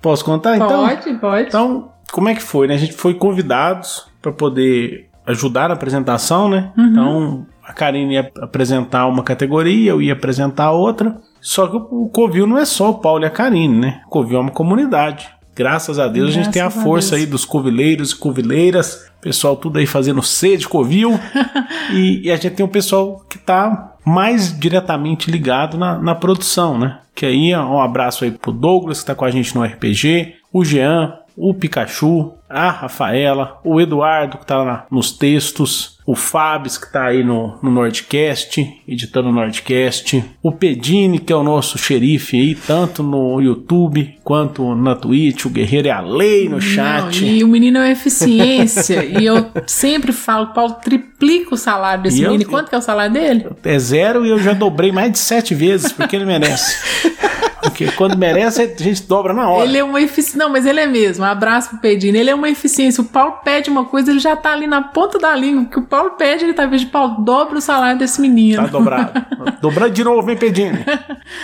Posso 0.00 0.24
contar 0.24 0.56
então? 0.56 0.86
Pode, 0.86 1.14
pode. 1.14 1.48
Então, 1.48 1.92
como 2.12 2.28
é 2.28 2.34
que 2.34 2.42
foi, 2.42 2.66
né? 2.66 2.74
A 2.74 2.78
gente 2.78 2.94
foi 2.94 3.14
convidados 3.14 4.06
para 4.20 4.32
poder 4.32 5.08
ajudar 5.26 5.68
na 5.68 5.74
apresentação, 5.74 6.48
né? 6.48 6.70
Uhum. 6.76 6.86
Então, 6.86 7.46
a 7.64 7.72
Karine 7.72 8.14
ia 8.14 8.30
apresentar 8.40 9.06
uma 9.06 9.22
categoria, 9.22 9.90
eu 9.90 10.02
ia 10.02 10.12
apresentar 10.12 10.72
outra. 10.72 11.16
Só 11.40 11.66
que 11.66 11.76
o 11.76 12.08
Covil 12.08 12.46
não 12.46 12.58
é 12.58 12.64
só 12.64 12.90
o 12.90 12.98
Paulo 12.98 13.24
e 13.24 13.26
a 13.26 13.30
Karine, 13.30 13.78
né? 13.78 14.02
O 14.06 14.10
Covil 14.10 14.38
é 14.38 14.40
uma 14.40 14.50
comunidade. 14.50 15.28
Graças 15.54 15.98
a 15.98 16.08
Deus 16.08 16.30
Graças 16.30 16.40
a 16.40 16.44
gente 16.44 16.52
tem 16.52 16.62
a 16.62 16.70
força 16.70 17.14
a 17.14 17.18
aí 17.18 17.26
dos 17.26 17.44
covileiros 17.44 18.12
e 18.12 18.16
covileiras, 18.16 19.10
pessoal 19.20 19.56
tudo 19.56 19.78
aí 19.78 19.86
fazendo 19.86 20.22
sede 20.22 20.66
covil, 20.66 21.18
e, 21.92 22.26
e, 22.26 22.30
a 22.30 22.36
gente 22.36 22.54
tem 22.54 22.64
um 22.64 22.68
pessoal 22.68 23.24
que 23.28 23.38
tá 23.38 23.94
mais 24.04 24.58
diretamente 24.58 25.30
ligado 25.30 25.76
na, 25.76 25.98
na 25.98 26.14
produção, 26.14 26.78
né? 26.78 26.98
Que 27.14 27.26
aí 27.26 27.54
um 27.54 27.80
abraço 27.80 28.24
aí 28.24 28.30
pro 28.30 28.52
Douglas 28.52 29.00
que 29.00 29.06
tá 29.06 29.14
com 29.14 29.24
a 29.24 29.30
gente 29.30 29.54
no 29.54 29.62
RPG, 29.62 30.34
o 30.52 30.64
Jean, 30.64 31.18
o 31.36 31.54
Pikachu, 31.54 32.32
a 32.48 32.70
Rafaela, 32.70 33.58
o 33.64 33.80
Eduardo 33.80 34.38
que 34.38 34.46
tá 34.46 34.62
lá 34.62 34.86
nos 34.90 35.12
textos, 35.12 35.91
o 36.04 36.16
Fabs, 36.16 36.76
que 36.76 36.92
tá 36.92 37.06
aí 37.06 37.22
no, 37.22 37.58
no 37.62 37.70
Nordcast, 37.70 38.82
editando 38.88 39.28
o 39.28 39.32
Nordcast, 39.32 40.24
o 40.42 40.50
Pedini, 40.50 41.18
que 41.18 41.32
é 41.32 41.36
o 41.36 41.44
nosso 41.44 41.78
xerife 41.78 42.36
aí, 42.36 42.54
tanto 42.54 43.02
no 43.02 43.40
YouTube 43.40 44.18
quanto 44.24 44.74
na 44.74 44.94
Twitch, 44.94 45.46
o 45.46 45.50
Guerreiro 45.50 45.88
é 45.88 45.92
a 45.92 46.00
lei 46.00 46.48
no 46.48 46.60
chat. 46.60 47.20
Não, 47.24 47.28
e 47.28 47.44
o 47.44 47.48
menino 47.48 47.78
é 47.78 47.92
eficiência, 47.92 49.04
e 49.04 49.24
eu 49.24 49.46
sempre 49.66 50.12
falo, 50.12 50.48
Paulo, 50.48 50.74
triplica 50.82 51.54
o 51.54 51.58
salário 51.58 52.02
desse 52.02 52.20
e 52.20 52.22
menino. 52.22 52.42
Eu, 52.44 52.48
Quanto 52.48 52.68
que 52.68 52.74
é 52.74 52.78
o 52.78 52.82
salário 52.82 53.12
dele? 53.12 53.46
É 53.64 53.78
zero 53.78 54.26
e 54.26 54.30
eu 54.30 54.38
já 54.38 54.52
dobrei 54.52 54.92
mais 54.92 55.12
de 55.12 55.18
sete 55.18 55.54
vezes, 55.54 55.92
porque 55.92 56.16
ele 56.16 56.24
merece. 56.24 56.76
Porque 57.62 57.90
quando 57.92 58.16
merece, 58.18 58.62
a 58.62 58.82
gente 58.82 59.02
dobra 59.04 59.32
na 59.32 59.48
hora. 59.48 59.64
Ele 59.64 59.78
é 59.78 59.84
uma 59.84 60.00
eficiência. 60.00 60.38
Não, 60.38 60.50
mas 60.50 60.66
ele 60.66 60.80
é 60.80 60.86
mesmo. 60.86 61.24
Abraço 61.24 61.70
pro 61.70 61.78
Pedino. 61.78 62.18
Ele 62.18 62.28
é 62.28 62.34
uma 62.34 62.50
eficiência. 62.50 63.00
O 63.00 63.04
Paulo 63.04 63.36
pede 63.44 63.70
uma 63.70 63.84
coisa, 63.84 64.10
ele 64.10 64.18
já 64.18 64.34
tá 64.34 64.52
ali 64.52 64.66
na 64.66 64.82
ponta 64.82 65.18
da 65.18 65.34
língua. 65.34 65.62
O 65.62 65.66
que 65.66 65.78
o 65.78 65.82
Paulo 65.82 66.10
pede, 66.10 66.44
ele 66.44 66.54
tá 66.54 66.66
vendo, 66.66 66.86
Paulo, 66.86 67.22
dobra 67.24 67.58
o 67.58 67.60
salário 67.60 67.98
desse 67.98 68.20
menino. 68.20 68.62
Tá 68.62 68.68
dobrado. 68.68 69.12
Dobrando 69.62 69.92
de 69.92 70.02
novo, 70.02 70.22
vem 70.22 70.36
Pedini. 70.36 70.84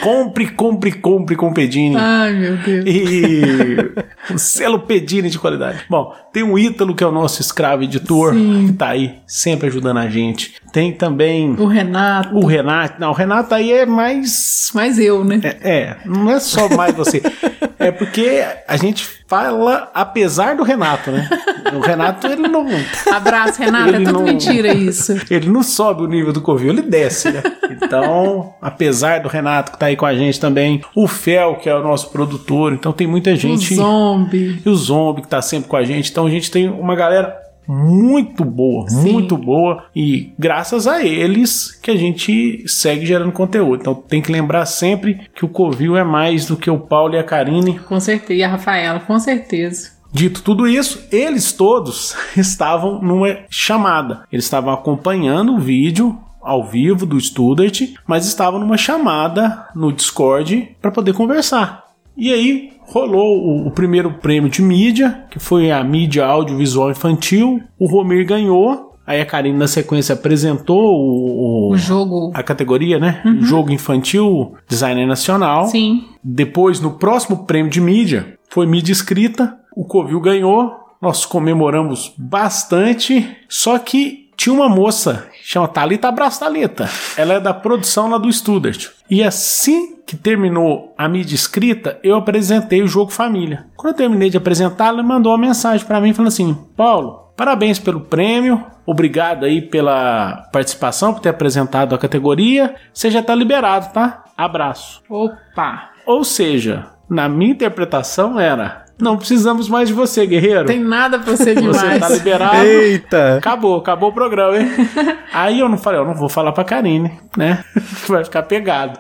Compre, 0.03 0.49
compre, 0.49 0.93
compre 0.93 1.37
com 1.37 1.53
Pedini. 1.53 1.97
Ai, 1.97 2.33
meu 2.33 2.57
Deus. 2.57 2.85
E 2.85 4.35
o 4.35 4.39
selo 4.39 4.81
Pedini 4.81 5.31
de 5.31 5.39
qualidade. 5.39 5.85
Bom, 5.89 6.12
tem 6.33 6.43
o 6.43 6.59
Ítalo, 6.59 6.95
que 6.95 7.05
é 7.05 7.07
o 7.07 7.12
nosso 7.12 7.41
escravo 7.41 7.85
editor, 7.85 8.35
Sim. 8.35 8.66
que 8.66 8.73
tá 8.73 8.89
aí 8.89 9.19
sempre 9.27 9.69
ajudando 9.69 9.99
a 9.99 10.09
gente. 10.09 10.57
Tem 10.73 10.93
também. 10.93 11.55
O 11.59 11.66
Renato. 11.66 12.37
O 12.37 12.45
Renato. 12.45 13.01
Não, 13.01 13.11
o 13.11 13.14
Renato 13.14 13.55
aí 13.55 13.73
é 13.73 13.87
mais. 13.87 14.71
Mais 14.75 14.99
eu, 14.99 15.25
né? 15.25 15.41
É, 15.43 15.59
é 15.62 15.97
não 16.09 16.31
é 16.31 16.41
só 16.41 16.69
mais 16.69 16.95
você. 16.95 17.23
é 17.79 17.91
porque 17.93 18.45
a 18.67 18.77
gente 18.77 19.07
fala 19.27 19.91
apesar 19.95 20.57
do 20.57 20.63
Renato, 20.63 21.11
né? 21.11 21.29
O 21.75 21.81
Renato, 21.81 22.27
ele 22.27 22.49
não. 22.49 22.67
Abraço, 23.13 23.61
Renato. 23.61 23.89
Ele 23.89 23.97
é 23.97 24.07
tudo 24.07 24.13
não, 24.13 24.25
mentira 24.25 24.73
isso. 24.73 25.15
Ele 25.31 25.49
não 25.49 25.63
sobe 25.63 26.03
o 26.03 26.07
nível 26.07 26.33
do 26.33 26.41
Covil, 26.41 26.71
ele 26.71 26.83
desce, 26.83 27.31
né? 27.31 27.43
Então, 27.71 28.55
apesar 28.61 29.21
do 29.21 29.29
Renato 29.29 29.73
que 29.73 29.79
tá 29.79 29.87
aí 29.87 29.97
com 29.97 30.07
a 30.07 30.15
gente 30.15 30.41
também, 30.41 30.83
o 30.95 31.07
Fel, 31.07 31.57
que 31.57 31.69
é 31.69 31.75
o 31.75 31.83
nosso 31.83 32.11
produtor, 32.11 32.73
então 32.73 32.93
tem 32.93 33.07
muita 33.07 33.37
gente. 33.37 33.75
O 33.75 33.77
Zombie. 33.77 34.63
E 34.65 34.69
o 34.69 34.75
Zombie 34.75 35.23
que 35.23 35.29
tá 35.29 35.43
sempre 35.43 35.69
com 35.69 35.77
a 35.77 35.85
gente. 35.85 36.11
Então 36.11 36.27
a 36.27 36.31
gente 36.31 36.51
tem 36.51 36.69
uma 36.69 36.97
galera 36.97 37.47
muito 37.69 38.47
boa, 38.47 38.89
Sim. 38.89 39.12
muito 39.12 39.37
boa 39.37 39.85
e 39.95 40.33
graças 40.39 40.87
a 40.87 41.05
eles 41.05 41.71
que 41.83 41.91
a 41.91 41.97
gente 41.97 42.64
segue 42.66 43.05
gerando 43.05 43.31
conteúdo. 43.31 43.81
Então 43.83 43.95
tem 43.95 44.23
que 44.23 44.33
lembrar 44.33 44.64
sempre 44.64 45.29
que 45.35 45.45
o 45.45 45.49
Covil 45.49 45.95
é 45.97 46.03
mais 46.03 46.47
do 46.47 46.57
que 46.57 46.71
o 46.71 46.79
Paulo 46.79 47.14
e 47.14 47.19
a 47.19 47.25
Karine. 47.25 47.79
Com 47.81 48.01
certeza, 48.01 48.41
e 48.41 48.43
a 48.43 48.49
Rafaela, 48.49 49.01
com 49.01 49.19
certeza. 49.19 49.99
Dito 50.11 50.43
tudo 50.43 50.66
isso, 50.66 51.07
eles 51.12 51.53
todos 51.53 52.16
estavam 52.35 53.03
numa 53.03 53.41
chamada. 53.51 54.25
Eles 54.33 54.47
estavam 54.47 54.73
acompanhando 54.73 55.55
o 55.55 55.61
vídeo 55.61 56.19
ao 56.41 56.64
vivo 56.64 57.05
do 57.05 57.21
Student, 57.21 57.95
mas 58.07 58.27
estavam 58.27 58.59
numa 58.59 58.79
chamada 58.79 59.69
no 59.75 59.93
Discord 59.93 60.77
para 60.81 60.91
poder 60.91 61.12
conversar. 61.12 61.85
E 62.16 62.33
aí 62.33 62.78
rolou 62.89 63.39
o, 63.39 63.68
o, 63.68 63.70
primeiro 63.70 64.14
prêmio 64.14 64.51
de 64.51 64.62
mídia, 64.62 65.24
que 65.30 65.39
foi 65.39 65.70
a 65.70 65.82
mídia 65.84 66.24
audiovisual 66.24 66.91
infantil. 66.91 67.62
O 67.78 67.86
Romir 67.86 68.26
ganhou. 68.26 68.97
Aí 69.07 69.20
a 69.20 69.26
Karine, 69.26 69.57
na 69.57 69.66
sequência, 69.66 70.12
apresentou 70.12 70.78
o, 70.78 71.68
o, 71.68 71.72
o 71.72 71.78
jogo. 71.78 72.30
A 72.34 72.43
categoria, 72.43 72.99
né? 72.99 73.22
Uhum. 73.24 73.41
Jogo 73.41 73.72
infantil, 73.72 74.55
designer 74.68 75.07
nacional. 75.07 75.66
Sim. 75.68 76.05
Depois, 76.22 76.80
no 76.80 76.93
próximo 76.93 77.47
prêmio 77.47 77.70
de 77.70 77.80
mídia, 77.80 78.39
foi 78.51 78.66
mídia 78.66 78.93
escrita. 78.93 79.57
O 79.74 79.84
Covil 79.84 80.20
ganhou. 80.20 80.72
Nós 81.01 81.24
comemoramos 81.24 82.12
bastante. 82.18 83.36
Só 83.49 83.78
que 83.78 84.28
tinha 84.49 84.55
uma 84.55 84.68
moça, 84.68 85.26
chama 85.42 85.68
Thalita 85.68 86.09
Abraço 86.09 86.40
Thalita. 86.40 86.88
Ela 87.18 87.34
é 87.34 87.40
da 87.40 87.53
produção 87.53 88.09
lá 88.09 88.16
do 88.16 88.32
Studart. 88.32 88.88
E 89.11 89.22
assim 89.22 89.96
que 90.07 90.16
terminou 90.16 90.94
a 90.96 91.07
mídia 91.07 91.34
escrita, 91.34 91.99
eu 92.03 92.16
apresentei 92.16 92.82
o 92.82 92.88
jogo 92.88 93.11
Família. 93.11 93.66
Quando 93.76 93.92
eu 93.92 93.96
terminei 93.99 94.30
de 94.30 94.38
apresentar, 94.38 94.86
ela 94.86 95.03
mandou 95.03 95.32
uma 95.32 95.38
mensagem 95.38 95.86
para 95.86 96.01
mim 96.01 96.14
falando 96.14 96.28
assim: 96.28 96.57
Paulo, 96.74 97.30
parabéns 97.36 97.78
pelo 97.78 98.01
prêmio, 98.01 98.64
obrigado 98.86 99.44
aí 99.44 99.61
pela 99.61 100.49
participação, 100.51 101.12
por 101.12 101.20
ter 101.20 101.28
apresentado 101.28 101.94
a 101.94 101.99
categoria. 101.99 102.74
Você 102.90 103.11
já 103.11 103.22
tá 103.22 103.34
liberado, 103.34 103.92
tá? 103.92 104.24
Abraço. 104.34 105.03
Opa! 105.11 105.90
Ou 106.07 106.24
seja, 106.24 106.86
na 107.07 107.28
minha 107.28 107.53
interpretação 107.53 108.40
era: 108.40 108.86
não 109.01 109.16
precisamos 109.16 109.68
mais 109.68 109.88
de 109.88 109.94
você, 109.94 110.26
guerreiro. 110.26 110.64
Tem 110.66 110.80
nada 110.80 111.18
pra 111.18 111.36
ser 111.36 111.55
demais. 111.55 111.76
Você 111.76 111.99
tá 112.01 112.09
liberado. 112.09 112.57
Eita! 112.64 113.36
Acabou, 113.36 113.76
acabou 113.78 114.11
o 114.11 114.12
programa, 114.12 114.59
hein? 114.59 114.68
Aí 115.32 115.61
eu 115.61 115.68
não 115.68 115.78
falei, 115.78 116.01
eu 116.01 116.05
não 116.05 116.14
vou 116.14 116.28
falar 116.28 116.53
pra 116.53 116.64
Karine, 116.64 117.12
né? 117.36 117.64
Vai 118.09 118.24
ficar 118.24 118.42
pegado. 118.42 118.99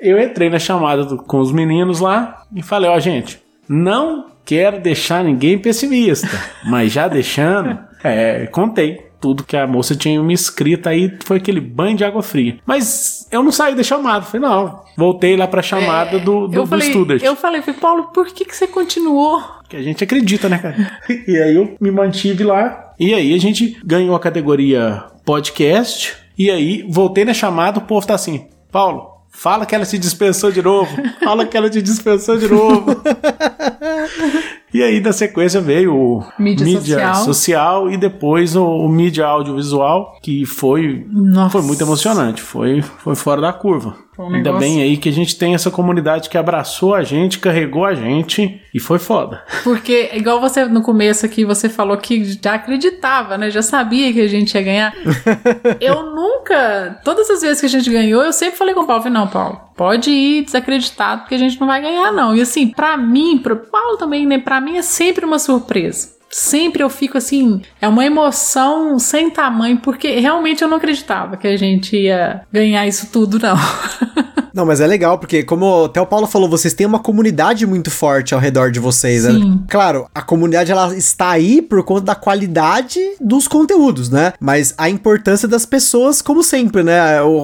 Eu 0.00 0.20
entrei 0.20 0.48
na 0.50 0.58
chamada 0.58 1.04
do- 1.04 1.18
com 1.18 1.38
os 1.38 1.52
meninos 1.52 2.00
lá 2.00 2.42
e 2.54 2.62
falei, 2.62 2.88
ó, 2.90 2.98
gente, 2.98 3.40
não 3.68 4.26
quero 4.44 4.80
deixar 4.80 5.22
ninguém 5.24 5.58
pessimista, 5.58 6.28
mas 6.64 6.92
já 6.92 7.06
deixando, 7.08 7.78
é, 8.02 8.46
contei 8.46 9.09
tudo 9.20 9.44
que 9.44 9.56
a 9.56 9.66
moça 9.66 9.94
tinha 9.94 10.20
me 10.22 10.32
escrito 10.32 10.88
aí, 10.88 11.16
foi 11.24 11.36
aquele 11.36 11.60
banho 11.60 11.96
de 11.96 12.04
água 12.04 12.22
fria. 12.22 12.58
Mas 12.64 13.28
eu 13.30 13.42
não 13.42 13.52
saí 13.52 13.74
da 13.74 13.82
chamada, 13.82 14.24
falei, 14.24 14.48
não, 14.48 14.82
voltei 14.96 15.36
lá 15.36 15.46
pra 15.46 15.62
chamada 15.62 16.18
do, 16.18 16.48
do, 16.48 16.56
eu 16.56 16.62
do 16.62 16.66
falei, 16.66 16.90
Studart. 16.90 17.22
eu 17.22 17.36
falei, 17.36 17.62
falei, 17.62 17.80
Paulo, 17.80 18.04
por 18.04 18.26
que, 18.28 18.44
que 18.44 18.56
você 18.56 18.66
continuou? 18.66 19.42
Que 19.68 19.76
a 19.76 19.82
gente 19.82 20.02
acredita, 20.02 20.48
né, 20.48 20.58
cara? 20.58 20.98
e 21.28 21.36
aí 21.36 21.54
eu 21.54 21.76
me 21.80 21.90
mantive 21.90 22.42
lá. 22.42 22.92
E 22.98 23.14
aí 23.14 23.34
a 23.34 23.38
gente 23.38 23.78
ganhou 23.84 24.16
a 24.16 24.20
categoria 24.20 25.04
podcast. 25.24 26.16
E 26.36 26.50
aí 26.50 26.84
voltei 26.88 27.24
na 27.24 27.34
chamada, 27.34 27.78
o 27.78 27.82
povo 27.82 28.06
tá 28.06 28.14
assim: 28.14 28.48
Paulo, 28.72 29.10
fala 29.30 29.64
que 29.64 29.74
ela 29.74 29.84
se 29.84 29.98
dispensou 29.98 30.50
de 30.50 30.60
novo. 30.62 30.90
Fala 31.22 31.46
que 31.46 31.56
ela 31.56 31.70
te 31.70 31.80
dispensou 31.80 32.36
de 32.36 32.48
novo. 32.48 33.00
e 34.72 34.82
aí, 34.82 35.00
na 35.00 35.12
sequência, 35.12 35.60
veio 35.60 35.94
o 35.94 36.24
Mídia 36.38 36.66
social. 36.66 37.14
social 37.16 37.90
e 37.90 37.96
depois 37.96 38.54
o, 38.54 38.64
o 38.64 38.88
mídia 38.88 39.26
audiovisual, 39.26 40.16
que 40.22 40.46
foi, 40.46 41.06
Nossa. 41.10 41.50
foi 41.50 41.62
muito 41.62 41.82
emocionante. 41.82 42.40
Foi, 42.40 42.82
foi 42.82 43.14
fora 43.14 43.40
da 43.40 43.52
curva. 43.52 43.96
Um 44.24 44.34
Ainda 44.34 44.50
negócio- 44.50 44.60
bem 44.60 44.82
aí 44.82 44.96
que 44.96 45.08
a 45.08 45.12
gente 45.12 45.36
tem 45.36 45.54
essa 45.54 45.70
comunidade 45.70 46.28
que 46.28 46.36
abraçou 46.36 46.94
a 46.94 47.02
gente, 47.02 47.38
carregou 47.38 47.84
a 47.84 47.94
gente 47.94 48.60
e 48.74 48.78
foi 48.78 48.98
foda. 48.98 49.42
Porque, 49.64 50.10
igual 50.14 50.40
você 50.40 50.64
no 50.66 50.82
começo 50.82 51.24
aqui, 51.24 51.44
você 51.44 51.68
falou 51.68 51.96
que 51.96 52.24
já 52.42 52.54
acreditava, 52.54 53.38
né? 53.38 53.50
Já 53.50 53.62
sabia 53.62 54.12
que 54.12 54.20
a 54.20 54.28
gente 54.28 54.54
ia 54.54 54.62
ganhar. 54.62 54.94
eu 55.80 56.14
nunca. 56.14 57.00
Todas 57.04 57.30
as 57.30 57.42
vezes 57.42 57.60
que 57.60 57.66
a 57.66 57.70
gente 57.70 57.90
ganhou, 57.90 58.22
eu 58.22 58.32
sempre 58.32 58.56
falei 58.58 58.74
com 58.74 58.82
o 58.82 58.86
Paulo: 58.86 59.08
não, 59.10 59.26
Paulo, 59.26 59.60
pode 59.76 60.10
ir 60.10 60.44
desacreditado, 60.44 61.22
porque 61.22 61.34
a 61.34 61.38
gente 61.38 61.58
não 61.60 61.66
vai 61.66 61.80
ganhar, 61.80 62.12
não. 62.12 62.36
E 62.36 62.40
assim, 62.40 62.68
pra 62.68 62.96
mim, 62.96 63.38
pro 63.38 63.56
Paulo 63.56 63.96
também, 63.96 64.26
né? 64.26 64.38
Pra 64.38 64.60
mim 64.60 64.76
é 64.76 64.82
sempre 64.82 65.24
uma 65.24 65.38
surpresa. 65.38 66.19
Sempre 66.30 66.82
eu 66.82 66.88
fico 66.88 67.18
assim, 67.18 67.60
é 67.80 67.88
uma 67.88 68.04
emoção 68.04 68.98
sem 68.98 69.30
tamanho, 69.30 69.78
porque 69.78 70.20
realmente 70.20 70.62
eu 70.62 70.68
não 70.68 70.76
acreditava 70.76 71.36
que 71.36 71.46
a 71.46 71.56
gente 71.56 71.96
ia 71.96 72.42
ganhar 72.52 72.86
isso 72.86 73.08
tudo, 73.12 73.38
não. 73.38 73.56
Não, 74.52 74.66
mas 74.66 74.80
é 74.80 74.86
legal, 74.86 75.18
porque 75.18 75.42
como 75.42 75.84
até 75.84 76.00
o 76.00 76.06
Paulo 76.06 76.26
falou, 76.26 76.48
vocês 76.48 76.74
têm 76.74 76.86
uma 76.86 76.98
comunidade 76.98 77.66
muito 77.66 77.90
forte 77.90 78.34
ao 78.34 78.40
redor 78.40 78.70
de 78.70 78.80
vocês, 78.80 79.24
né? 79.24 79.32
Sim. 79.32 79.64
Claro, 79.68 80.08
a 80.14 80.22
comunidade 80.22 80.72
ela 80.72 80.94
está 80.96 81.30
aí 81.30 81.62
por 81.62 81.84
conta 81.84 82.06
da 82.06 82.14
qualidade 82.14 83.00
dos 83.20 83.46
conteúdos, 83.46 84.10
né? 84.10 84.32
Mas 84.40 84.74
a 84.76 84.90
importância 84.90 85.46
das 85.46 85.64
pessoas, 85.64 86.20
como 86.20 86.42
sempre, 86.42 86.82
né? 86.82 86.98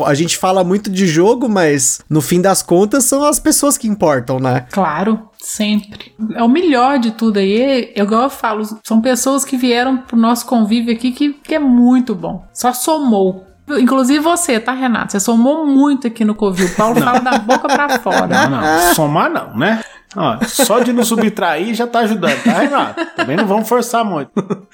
A 0.04 0.14
gente 0.14 0.36
fala 0.36 0.64
muito 0.64 0.90
de 0.90 1.06
jogo, 1.06 1.48
mas 1.48 2.00
no 2.08 2.20
fim 2.20 2.40
das 2.40 2.62
contas 2.62 3.04
são 3.04 3.24
as 3.24 3.38
pessoas 3.38 3.78
que 3.78 3.88
importam, 3.88 4.40
né? 4.40 4.66
Claro, 4.70 5.28
sempre. 5.46 6.12
É 6.34 6.42
o 6.42 6.48
melhor 6.48 6.98
de 6.98 7.12
tudo 7.12 7.38
aí. 7.38 7.92
É 7.94 8.02
igual 8.02 8.24
eu 8.24 8.30
falo, 8.30 8.62
são 8.82 9.00
pessoas 9.00 9.44
que 9.44 9.56
vieram 9.56 9.96
pro 9.96 10.16
nosso 10.16 10.44
convívio 10.44 10.92
aqui 10.92 11.12
que, 11.12 11.34
que 11.34 11.54
é 11.54 11.58
muito 11.58 12.14
bom. 12.14 12.44
Só 12.52 12.72
somou. 12.72 13.46
Inclusive 13.68 14.18
você, 14.20 14.60
tá, 14.60 14.72
Renato? 14.72 15.12
Você 15.12 15.20
somou 15.20 15.66
muito 15.66 16.06
aqui 16.06 16.24
no 16.24 16.34
Covil. 16.34 16.66
O 16.66 16.74
Paulo 16.74 17.00
fala 17.00 17.20
da 17.20 17.38
boca 17.38 17.68
pra 17.68 17.98
fora. 17.98 18.26
Não, 18.26 18.50
não. 18.50 18.94
Somar 18.94 19.30
não, 19.30 19.56
né? 19.56 19.82
Ó, 20.16 20.38
só 20.44 20.78
de 20.80 20.92
não 20.92 21.04
subtrair 21.04 21.74
já 21.74 21.86
tá 21.86 22.00
ajudando, 22.00 22.42
tá, 22.42 22.52
Renato? 22.52 23.04
Também 23.16 23.36
não 23.36 23.46
vamos 23.46 23.68
forçar 23.68 24.04
muito. 24.04 24.30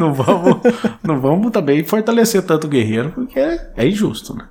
Não 0.00 0.12
vamos, 0.12 0.60
não 1.02 1.20
vamos 1.20 1.50
também 1.52 1.84
fortalecer 1.84 2.42
tanto 2.42 2.66
o 2.66 2.70
guerreiro, 2.70 3.12
porque 3.12 3.38
é 3.38 3.86
injusto, 3.86 4.34
né? 4.34 4.44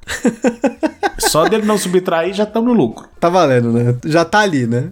Só 1.18 1.48
dele 1.48 1.66
não 1.66 1.78
subtrair 1.78 2.34
já 2.34 2.44
estamos 2.44 2.70
no 2.70 2.76
lucro. 2.76 3.08
Tá 3.20 3.30
valendo, 3.30 3.72
né? 3.72 3.96
Já 4.06 4.24
tá 4.24 4.40
ali, 4.40 4.68
né? 4.68 4.92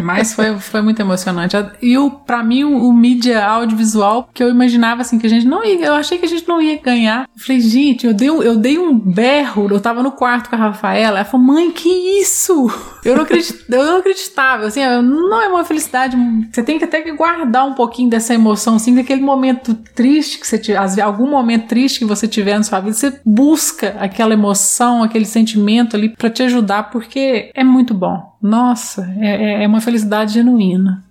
Mas 0.00 0.32
foi, 0.32 0.56
foi 0.58 0.80
muito 0.80 1.00
emocionante. 1.00 1.56
E 1.80 1.98
o, 1.98 2.10
pra 2.10 2.42
mim, 2.42 2.64
o, 2.64 2.92
mídia 2.92 3.44
audiovisual, 3.44 4.28
que 4.32 4.42
eu 4.42 4.48
imaginava 4.48 5.02
assim, 5.02 5.18
que 5.18 5.26
a 5.26 5.30
gente 5.30 5.46
não 5.46 5.64
ia. 5.64 5.86
Eu 5.86 5.94
achei 5.94 6.18
que 6.18 6.24
a 6.24 6.28
gente 6.28 6.46
não 6.48 6.60
ia 6.62 6.80
ganhar. 6.80 7.28
Eu 7.34 7.42
falei, 7.42 7.60
gente, 7.60 8.06
eu 8.06 8.14
dei, 8.14 8.28
eu 8.28 8.56
dei 8.56 8.78
um 8.78 8.98
berro. 8.98 9.68
Eu 9.70 9.80
tava 9.80 10.02
no 10.02 10.12
quarto 10.12 10.48
com 10.48 10.56
a 10.56 10.58
Rafaela. 10.58 11.18
Ela 11.18 11.24
falou, 11.24 11.46
mãe, 11.46 11.70
que 11.70 11.88
isso? 12.20 12.70
Eu 13.04 13.16
não, 13.16 13.22
acredit, 13.22 13.64
eu 13.68 13.84
não 13.84 13.96
acreditava. 13.98 14.66
Assim, 14.66 14.80
não 14.80 15.42
é 15.42 15.48
uma 15.48 15.64
felicidade. 15.64 16.16
Você 16.50 16.62
tem 16.62 16.78
que 16.78 16.84
até 16.84 17.02
que 17.02 17.12
guardar 17.12 17.66
um 17.66 17.74
pouquinho 17.74 18.08
dessa 18.08 18.34
emoção, 18.34 18.76
assim, 18.76 18.94
daquele 18.94 19.22
momento 19.22 19.74
triste 19.94 20.38
que 20.38 20.46
você 20.46 20.58
tiver, 20.58 21.02
algum 21.02 21.28
momento 21.28 21.66
triste 21.66 21.98
que 21.98 22.04
você 22.04 22.26
tiver 22.28 22.56
na 22.56 22.62
sua 22.62 22.80
vida. 22.80 22.94
Você 22.94 23.20
busca 23.24 23.96
aquela 23.98 24.32
emoção, 24.32 25.02
aquele 25.02 25.24
sentimento 25.24 25.96
ali 25.96 26.08
pra 26.10 26.30
te 26.30 26.42
ajudar, 26.42 26.90
porque 26.90 27.50
é 27.54 27.64
muito 27.64 27.92
bom. 27.94 28.32
Nossa, 28.42 29.08
é, 29.20 29.60
é- 29.60 29.64
é 29.64 29.68
uma 29.68 29.80
felicidade 29.82 30.34
genuína. 30.34 31.04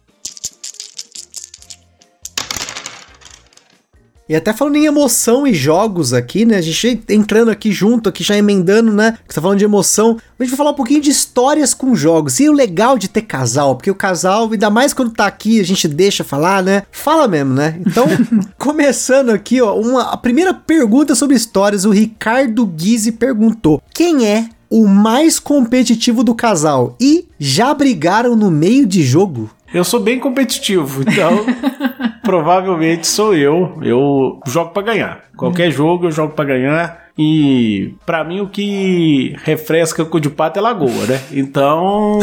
E 4.31 4.35
até 4.35 4.53
falando 4.53 4.77
em 4.77 4.85
emoção 4.85 5.45
e 5.45 5.53
jogos 5.53 6.13
aqui, 6.13 6.45
né? 6.45 6.55
A 6.55 6.61
gente 6.61 7.03
entrando 7.09 7.51
aqui 7.51 7.69
junto, 7.69 8.07
aqui 8.07 8.23
já 8.23 8.37
emendando, 8.37 8.89
né? 8.93 9.17
Que 9.27 9.33
você 9.33 9.35
tá 9.35 9.41
falando 9.41 9.59
de 9.59 9.65
emoção. 9.65 10.17
A 10.39 10.43
gente 10.43 10.51
vai 10.51 10.57
falar 10.57 10.69
um 10.71 10.75
pouquinho 10.75 11.01
de 11.01 11.09
histórias 11.09 11.73
com 11.73 11.93
jogos. 11.93 12.39
E 12.39 12.47
o 12.47 12.53
legal 12.53 12.97
de 12.97 13.09
ter 13.09 13.23
casal, 13.23 13.75
porque 13.75 13.91
o 13.91 13.95
casal, 13.95 14.49
ainda 14.49 14.69
mais 14.69 14.93
quando 14.93 15.11
tá 15.11 15.25
aqui, 15.25 15.59
a 15.59 15.65
gente 15.65 15.85
deixa 15.85 16.23
falar, 16.23 16.63
né? 16.63 16.83
Fala 16.93 17.27
mesmo, 17.27 17.53
né? 17.53 17.77
Então, 17.85 18.05
começando 18.57 19.31
aqui, 19.31 19.59
ó, 19.59 19.77
uma, 19.77 20.13
a 20.13 20.15
primeira 20.15 20.53
pergunta 20.53 21.13
sobre 21.13 21.35
histórias, 21.35 21.83
o 21.83 21.91
Ricardo 21.91 22.65
Guise 22.65 23.11
perguntou: 23.11 23.83
quem 23.93 24.25
é 24.25 24.47
o 24.71 24.87
mais 24.87 25.37
competitivo 25.37 26.23
do 26.23 26.33
casal? 26.33 26.95
E 26.99 27.27
já 27.37 27.73
brigaram 27.73 28.35
no 28.35 28.49
meio 28.49 28.87
de 28.87 29.03
jogo? 29.03 29.49
Eu 29.73 29.83
sou 29.83 29.99
bem 29.99 30.19
competitivo, 30.19 31.01
então 31.01 31.45
provavelmente 32.23 33.05
sou 33.05 33.35
eu. 33.35 33.77
Eu 33.81 34.39
jogo 34.47 34.71
pra 34.71 34.81
ganhar. 34.81 35.25
Qualquer 35.35 35.71
jogo 35.71 36.07
eu 36.07 36.11
jogo 36.11 36.33
pra 36.33 36.45
ganhar. 36.45 37.10
E 37.23 37.93
pra 38.03 38.23
mim 38.23 38.41
o 38.41 38.47
que 38.47 39.35
refresca 39.43 40.01
o 40.09 40.19
de 40.19 40.29
pato 40.29 40.57
é 40.57 40.61
lagoa, 40.61 41.05
né? 41.07 41.21
Então 41.31 42.17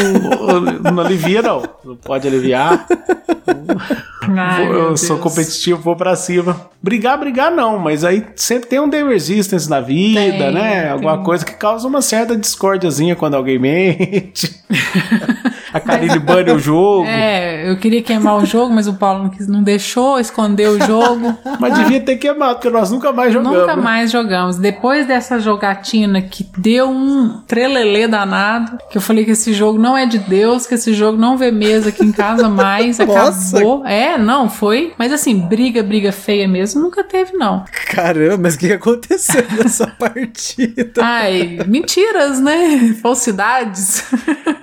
não 0.82 1.00
alivia 1.02 1.40
não. 1.40 1.62
Não 1.84 1.94
pode 1.96 2.26
aliviar. 2.26 2.84
Ai, 4.36 4.66
Vou- 4.66 4.74
eu 4.76 4.96
sou 4.96 5.16
Deus. 5.16 5.20
competitivo, 5.22 5.80
vou 5.80 5.94
pra 5.96 6.16
cima. 6.16 6.68
Brigar, 6.82 7.18
brigar 7.18 7.50
não, 7.50 7.78
mas 7.78 8.04
aí 8.04 8.24
sempre 8.36 8.68
tem 8.68 8.80
um 8.80 8.90
The 8.90 9.02
Resistance 9.04 9.70
na 9.70 9.80
vida, 9.80 10.20
Tem, 10.20 10.52
né? 10.52 10.90
Alguma 10.90 11.14
tem. 11.16 11.24
coisa 11.24 11.44
que 11.44 11.52
causa 11.54 11.86
uma 11.86 12.02
certa 12.02 12.36
discórdiazinha 12.36 13.14
quando 13.16 13.34
alguém 13.34 13.58
mente. 13.58 14.50
A 15.72 15.80
Karine 15.80 16.18
bane 16.18 16.50
o 16.50 16.58
jogo. 16.58 17.04
É, 17.04 17.70
eu 17.70 17.76
queria 17.76 18.02
queimar 18.02 18.38
o 18.38 18.46
jogo, 18.46 18.72
mas 18.74 18.86
o 18.88 18.94
Paulo 18.94 19.30
não 19.48 19.62
deixou, 19.62 20.18
escondeu 20.18 20.72
o 20.72 20.80
jogo. 20.80 21.36
Mas 21.60 21.74
devia 21.78 22.00
ter 22.00 22.16
queimado, 22.16 22.54
porque 22.54 22.70
nós 22.70 22.90
nunca 22.90 23.12
mais 23.12 23.34
jogamos. 23.34 23.58
Nunca 23.58 23.76
né? 23.76 23.82
mais 23.82 24.10
jogamos. 24.10 24.56
Depois 24.56 24.87
dessa 25.06 25.38
jogatina 25.38 26.20
que 26.22 26.46
deu 26.56 26.88
um 26.88 27.40
trelelê 27.46 28.06
danado, 28.08 28.78
que 28.90 28.98
eu 28.98 29.02
falei 29.02 29.24
que 29.24 29.32
esse 29.32 29.52
jogo 29.52 29.78
não 29.78 29.96
é 29.96 30.06
de 30.06 30.18
Deus, 30.18 30.66
que 30.66 30.74
esse 30.74 30.92
jogo 30.94 31.18
não 31.18 31.36
vê 31.36 31.50
mesa 31.50 31.90
aqui 31.90 32.04
em 32.04 32.12
casa 32.12 32.48
mais, 32.48 32.98
acabou. 33.00 33.84
É, 33.86 34.18
não, 34.18 34.48
foi. 34.48 34.92
Mas 34.98 35.12
assim, 35.12 35.38
briga, 35.38 35.82
briga 35.82 36.12
feia 36.12 36.48
mesmo, 36.48 36.80
nunca 36.82 37.04
teve, 37.04 37.32
não. 37.32 37.64
Caramba, 37.86 38.38
mas 38.38 38.54
o 38.54 38.58
que 38.58 38.72
aconteceu 38.72 39.44
nessa 39.56 39.86
partida? 39.86 40.90
Ai, 41.00 41.58
mentiras, 41.66 42.40
né? 42.40 42.94
Falsidades. 43.02 44.04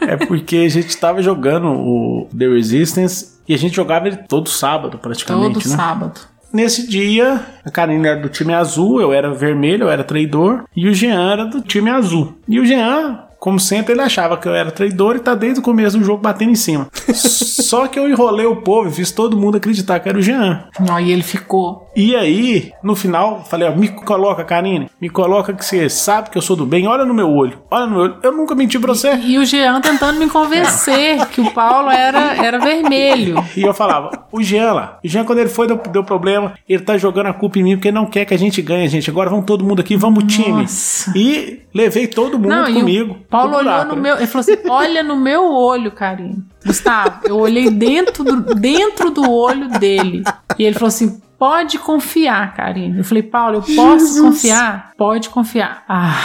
É 0.01 0.17
porque 0.17 0.57
a 0.57 0.69
gente 0.69 0.95
tava 0.97 1.21
jogando 1.21 1.67
o 1.67 2.27
The 2.37 2.47
Resistance 2.47 3.35
e 3.47 3.53
a 3.53 3.57
gente 3.57 3.75
jogava 3.75 4.07
ele 4.07 4.17
todo 4.17 4.49
sábado, 4.49 4.97
praticamente, 4.97 5.59
Todo 5.59 5.69
né? 5.69 5.75
sábado. 5.75 6.34
Nesse 6.51 6.87
dia, 6.87 7.41
a 7.65 7.71
Karine 7.71 8.07
era 8.07 8.21
do 8.21 8.29
time 8.29 8.53
azul, 8.53 9.01
eu 9.01 9.11
era 9.11 9.33
vermelho, 9.33 9.83
eu 9.83 9.89
era 9.89 10.03
traidor, 10.03 10.63
e 10.75 10.87
o 10.87 10.93
Jean 10.93 11.31
era 11.31 11.45
do 11.45 11.61
time 11.61 11.89
azul. 11.89 12.37
E 12.47 12.59
o 12.59 12.65
Jean 12.65 13.24
Como 13.45 13.59
sempre, 13.59 13.93
ele 13.93 14.01
achava 14.01 14.37
que 14.37 14.47
eu 14.47 14.55
era 14.55 14.71
traidor 14.71 15.17
e 15.17 15.19
tá 15.19 15.35
desde 15.35 15.59
o 15.59 15.61
começo 15.61 15.99
do 15.99 16.03
jogo 16.03 16.19
batendo 16.19 16.49
em 16.49 16.55
cima. 16.55 16.87
Só 17.13 17.85
que 17.85 17.99
eu 17.99 18.09
enrolei 18.09 18.47
o 18.47 18.55
povo 18.55 18.89
e 18.89 18.91
fiz 18.91 19.11
todo 19.11 19.37
mundo 19.37 19.57
acreditar 19.57 19.99
que 19.99 20.09
era 20.09 20.17
o 20.17 20.21
Jean. 20.21 20.63
Não, 20.79 20.99
e 20.99 21.11
ele 21.11 21.21
ficou. 21.21 21.87
E 21.95 22.15
aí, 22.15 22.71
no 22.81 22.95
final, 22.95 23.45
falei, 23.47 23.69
ó, 23.69 23.75
me 23.75 23.87
coloca, 23.89 24.43
Karine, 24.43 24.89
me 24.99 25.11
coloca 25.11 25.53
que 25.53 25.63
você 25.63 25.87
sabe 25.87 26.31
que 26.31 26.37
eu 26.39 26.41
sou 26.41 26.55
do 26.55 26.65
bem, 26.65 26.87
olha 26.87 27.05
no 27.05 27.13
meu 27.13 27.29
olho, 27.29 27.59
olha 27.69 27.85
no 27.85 27.91
meu 27.91 28.01
olho. 28.01 28.17
Eu 28.23 28.31
nunca 28.31 28.55
menti 28.55 28.79
pra 28.79 28.95
você. 28.95 29.13
E 29.13 29.37
o 29.37 29.45
Jean 29.45 29.79
tentando 29.79 30.19
me 30.19 30.27
convencer 30.27 31.23
que 31.29 31.39
o 31.39 31.51
Paulo 31.51 31.91
era, 31.91 32.43
era 32.43 32.57
vermelho. 32.57 33.35
E 33.55 33.61
eu 33.61 33.75
falava, 33.75 34.25
o 34.31 34.41
Jean 34.41 34.73
lá, 34.73 34.99
o 35.03 35.07
Jean 35.07 35.23
quando 35.23 35.37
ele 35.37 35.49
foi, 35.49 35.67
deu, 35.67 35.77
deu 35.77 36.03
problema, 36.03 36.55
ele 36.67 36.81
tá 36.81 36.97
jogando 36.97 37.27
a 37.27 37.33
culpa 37.33 37.59
em 37.59 37.63
mim 37.63 37.75
porque 37.75 37.91
não 37.91 38.07
quer 38.07 38.25
que 38.25 38.33
a 38.33 38.39
gente 38.39 38.59
ganhe, 38.59 38.87
gente. 38.87 39.07
Agora 39.07 39.29
vamos 39.29 39.45
todo 39.45 39.63
mundo 39.63 39.81
aqui, 39.81 39.95
vamos 39.95 40.23
time. 40.33 40.63
Nossa. 40.63 41.13
E 41.15 41.61
levei 41.71 42.07
todo 42.07 42.39
mundo 42.39 42.49
Não, 42.49 42.69
e 42.69 42.73
comigo. 42.73 43.17
Paulo 43.37 43.57
olhou 43.57 43.85
no 43.85 43.95
meu. 43.95 44.15
Ele 44.17 44.27
falou 44.27 44.41
assim: 44.41 44.57
olha 44.69 45.03
no 45.03 45.15
meu 45.15 45.51
olho, 45.51 45.91
Karine. 45.91 46.43
Gustavo, 46.65 47.19
eu 47.25 47.37
olhei 47.37 47.69
dentro 47.69 48.23
do, 48.23 48.55
dentro 48.55 49.11
do 49.11 49.29
olho 49.31 49.67
dele. 49.79 50.23
E 50.57 50.63
ele 50.63 50.73
falou 50.75 50.87
assim: 50.87 51.21
pode 51.37 51.77
confiar, 51.79 52.53
Karine. 52.55 52.97
Eu 52.99 53.03
falei, 53.03 53.23
Paulo, 53.23 53.55
eu 53.57 53.61
posso 53.61 54.05
Jesus. 54.07 54.21
confiar? 54.21 54.91
Pode 54.97 55.29
confiar. 55.29 55.83
Ah. 55.87 56.15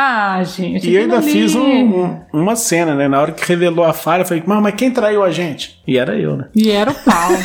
Ah, 0.00 0.40
gente. 0.44 0.88
E 0.88 0.94
eu 0.94 1.02
ainda 1.02 1.18
aquilo 1.18 1.32
fiz 1.32 1.56
ali- 1.56 1.64
um- 1.64 2.04
um- 2.32 2.42
uma 2.42 2.54
cena, 2.54 2.94
né? 2.94 3.08
Na 3.08 3.20
hora 3.20 3.32
que 3.32 3.44
revelou 3.44 3.84
a 3.84 3.92
falha, 3.92 4.22
eu 4.22 4.26
falei, 4.26 4.44
mas, 4.46 4.62
mas 4.62 4.74
quem 4.76 4.92
traiu 4.92 5.24
a 5.24 5.30
gente? 5.32 5.82
E 5.88 5.98
era 5.98 6.14
eu, 6.16 6.36
né? 6.36 6.44
E 6.54 6.70
era 6.70 6.88
o 6.92 6.94
Paulo. 6.94 7.36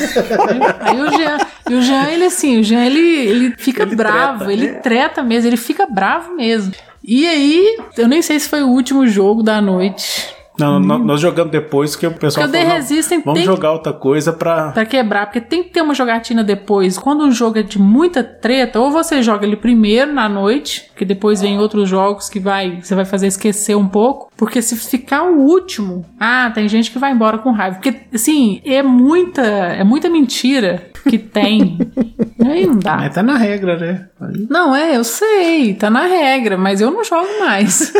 Aí 0.82 1.02
o 1.02 1.12
Jean, 1.18 1.38
e 1.68 1.74
o 1.74 1.82
Jean, 1.82 2.04
ele 2.12 2.26
assim, 2.26 2.60
o 2.60 2.64
Jean, 2.64 2.86
ele, 2.86 3.00
ele 3.00 3.56
fica 3.58 3.82
Ele 3.82 3.96
bravo, 3.96 4.46
treta, 4.46 4.54
ele 4.54 4.68
né? 4.72 4.80
treta 4.82 5.24
mesmo, 5.24 5.50
ele 5.50 5.58
fica 5.58 5.88
bravo 5.88 6.36
mesmo. 6.36 6.72
E 7.04 7.28
aí, 7.28 7.78
eu 7.98 8.08
nem 8.08 8.22
sei 8.22 8.40
se 8.40 8.48
foi 8.48 8.64
o 8.64 8.70
último 8.70 9.06
jogo 9.08 9.44
da 9.44 9.62
noite. 9.62 10.34
Não, 10.60 10.80
nó- 10.80 11.00
nós 11.00 11.20
jogamos 11.20 11.52
depois 11.52 11.96
que 11.96 12.06
o 12.06 12.12
pessoal 12.12 12.46
Hum. 12.48 12.52
Porque 12.52 12.66
falou, 13.04 13.22
vamos 13.26 13.40
tem- 13.40 13.46
jogar 13.46 13.72
outra 13.72 13.92
coisa 13.94 14.32
pra... 14.32 14.72
Pra 14.72 14.86
quebrar, 14.86 15.26
porque 15.26 15.42
tem 15.42 15.64
que 15.64 15.70
ter 15.70 15.82
uma 15.82 15.94
jogatina 15.96 16.44
depois. 16.44 16.98
Quando 16.98 17.24
um 17.24 17.32
jogo 17.32 17.58
é 17.60 17.64
de 17.64 17.80
muita 17.80 18.24
treta, 18.24 18.80
ou 18.80 18.92
você 18.92 19.22
joga 19.24 19.46
ele 19.46 19.56
primeiro 19.56 20.14
na 20.14 20.30
noite, 20.30 20.92
que 20.96 21.04
depois 21.06 21.42
vem 21.42 21.58
outros 21.60 21.90
jogos 21.90 22.30
que 22.30 22.40
vai, 22.40 22.80
você 22.82 22.94
vai 22.94 23.06
fazer 23.06 23.28
esquecer 23.28 23.76
um 23.76 23.88
pouco. 23.88 24.32
Porque 24.38 24.62
se 24.62 24.76
ficar 24.76 25.24
o 25.24 25.40
último, 25.40 26.06
ah, 26.20 26.52
tem 26.54 26.68
gente 26.68 26.92
que 26.92 27.00
vai 27.00 27.12
embora 27.12 27.38
com 27.40 27.52
raiva. 27.52 27.76
Porque, 27.78 27.96
assim, 28.14 28.62
é 28.66 28.84
muita, 28.84 29.42
é 29.42 29.84
muita 29.84 30.10
mentira 30.10 30.84
que 31.10 31.18
tem. 31.18 31.78
Aí 32.46 32.66
não 32.68 32.78
dá. 32.78 32.98
Mas 32.98 33.14
tá 33.14 33.24
na 33.24 33.38
regra, 33.38 33.78
né? 33.78 34.08
Aí 34.20 34.48
Não, 34.50 34.76
é, 34.76 34.98
eu 34.98 35.04
sei, 35.04 35.74
tá 35.74 35.90
na 35.90 36.06
regra, 36.06 36.58
mas 36.58 36.82
eu 36.82 36.92
não 36.92 37.04
jogo 37.04 37.28
mais. 37.40 37.94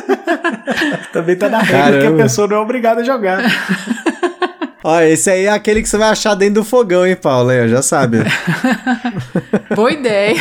também 1.14 1.36
tá 1.38 1.50
na 1.50 1.60
regra 1.60 1.92
que 1.92 1.98
Caramba. 2.04 2.20
a 2.20 2.24
pessoa 2.24 2.48
não 2.54 2.60
é 2.60 2.64
obrigada 2.64 3.02
a 3.02 3.04
jogar. 3.04 3.44
Ó, 4.86 5.00
esse 5.00 5.30
aí 5.32 5.46
é 5.46 5.50
aquele 5.50 5.82
que 5.82 5.88
você 5.88 5.98
vai 5.98 6.10
achar 6.10 6.36
dentro 6.36 6.56
do 6.56 6.64
fogão, 6.66 7.06
hein, 7.08 7.16
Paulo? 7.16 7.52
Aí, 7.52 7.64
ó, 7.64 7.68
já 7.70 7.82
sabe. 7.82 8.18
Boa 9.74 9.92
ideia. 9.92 10.36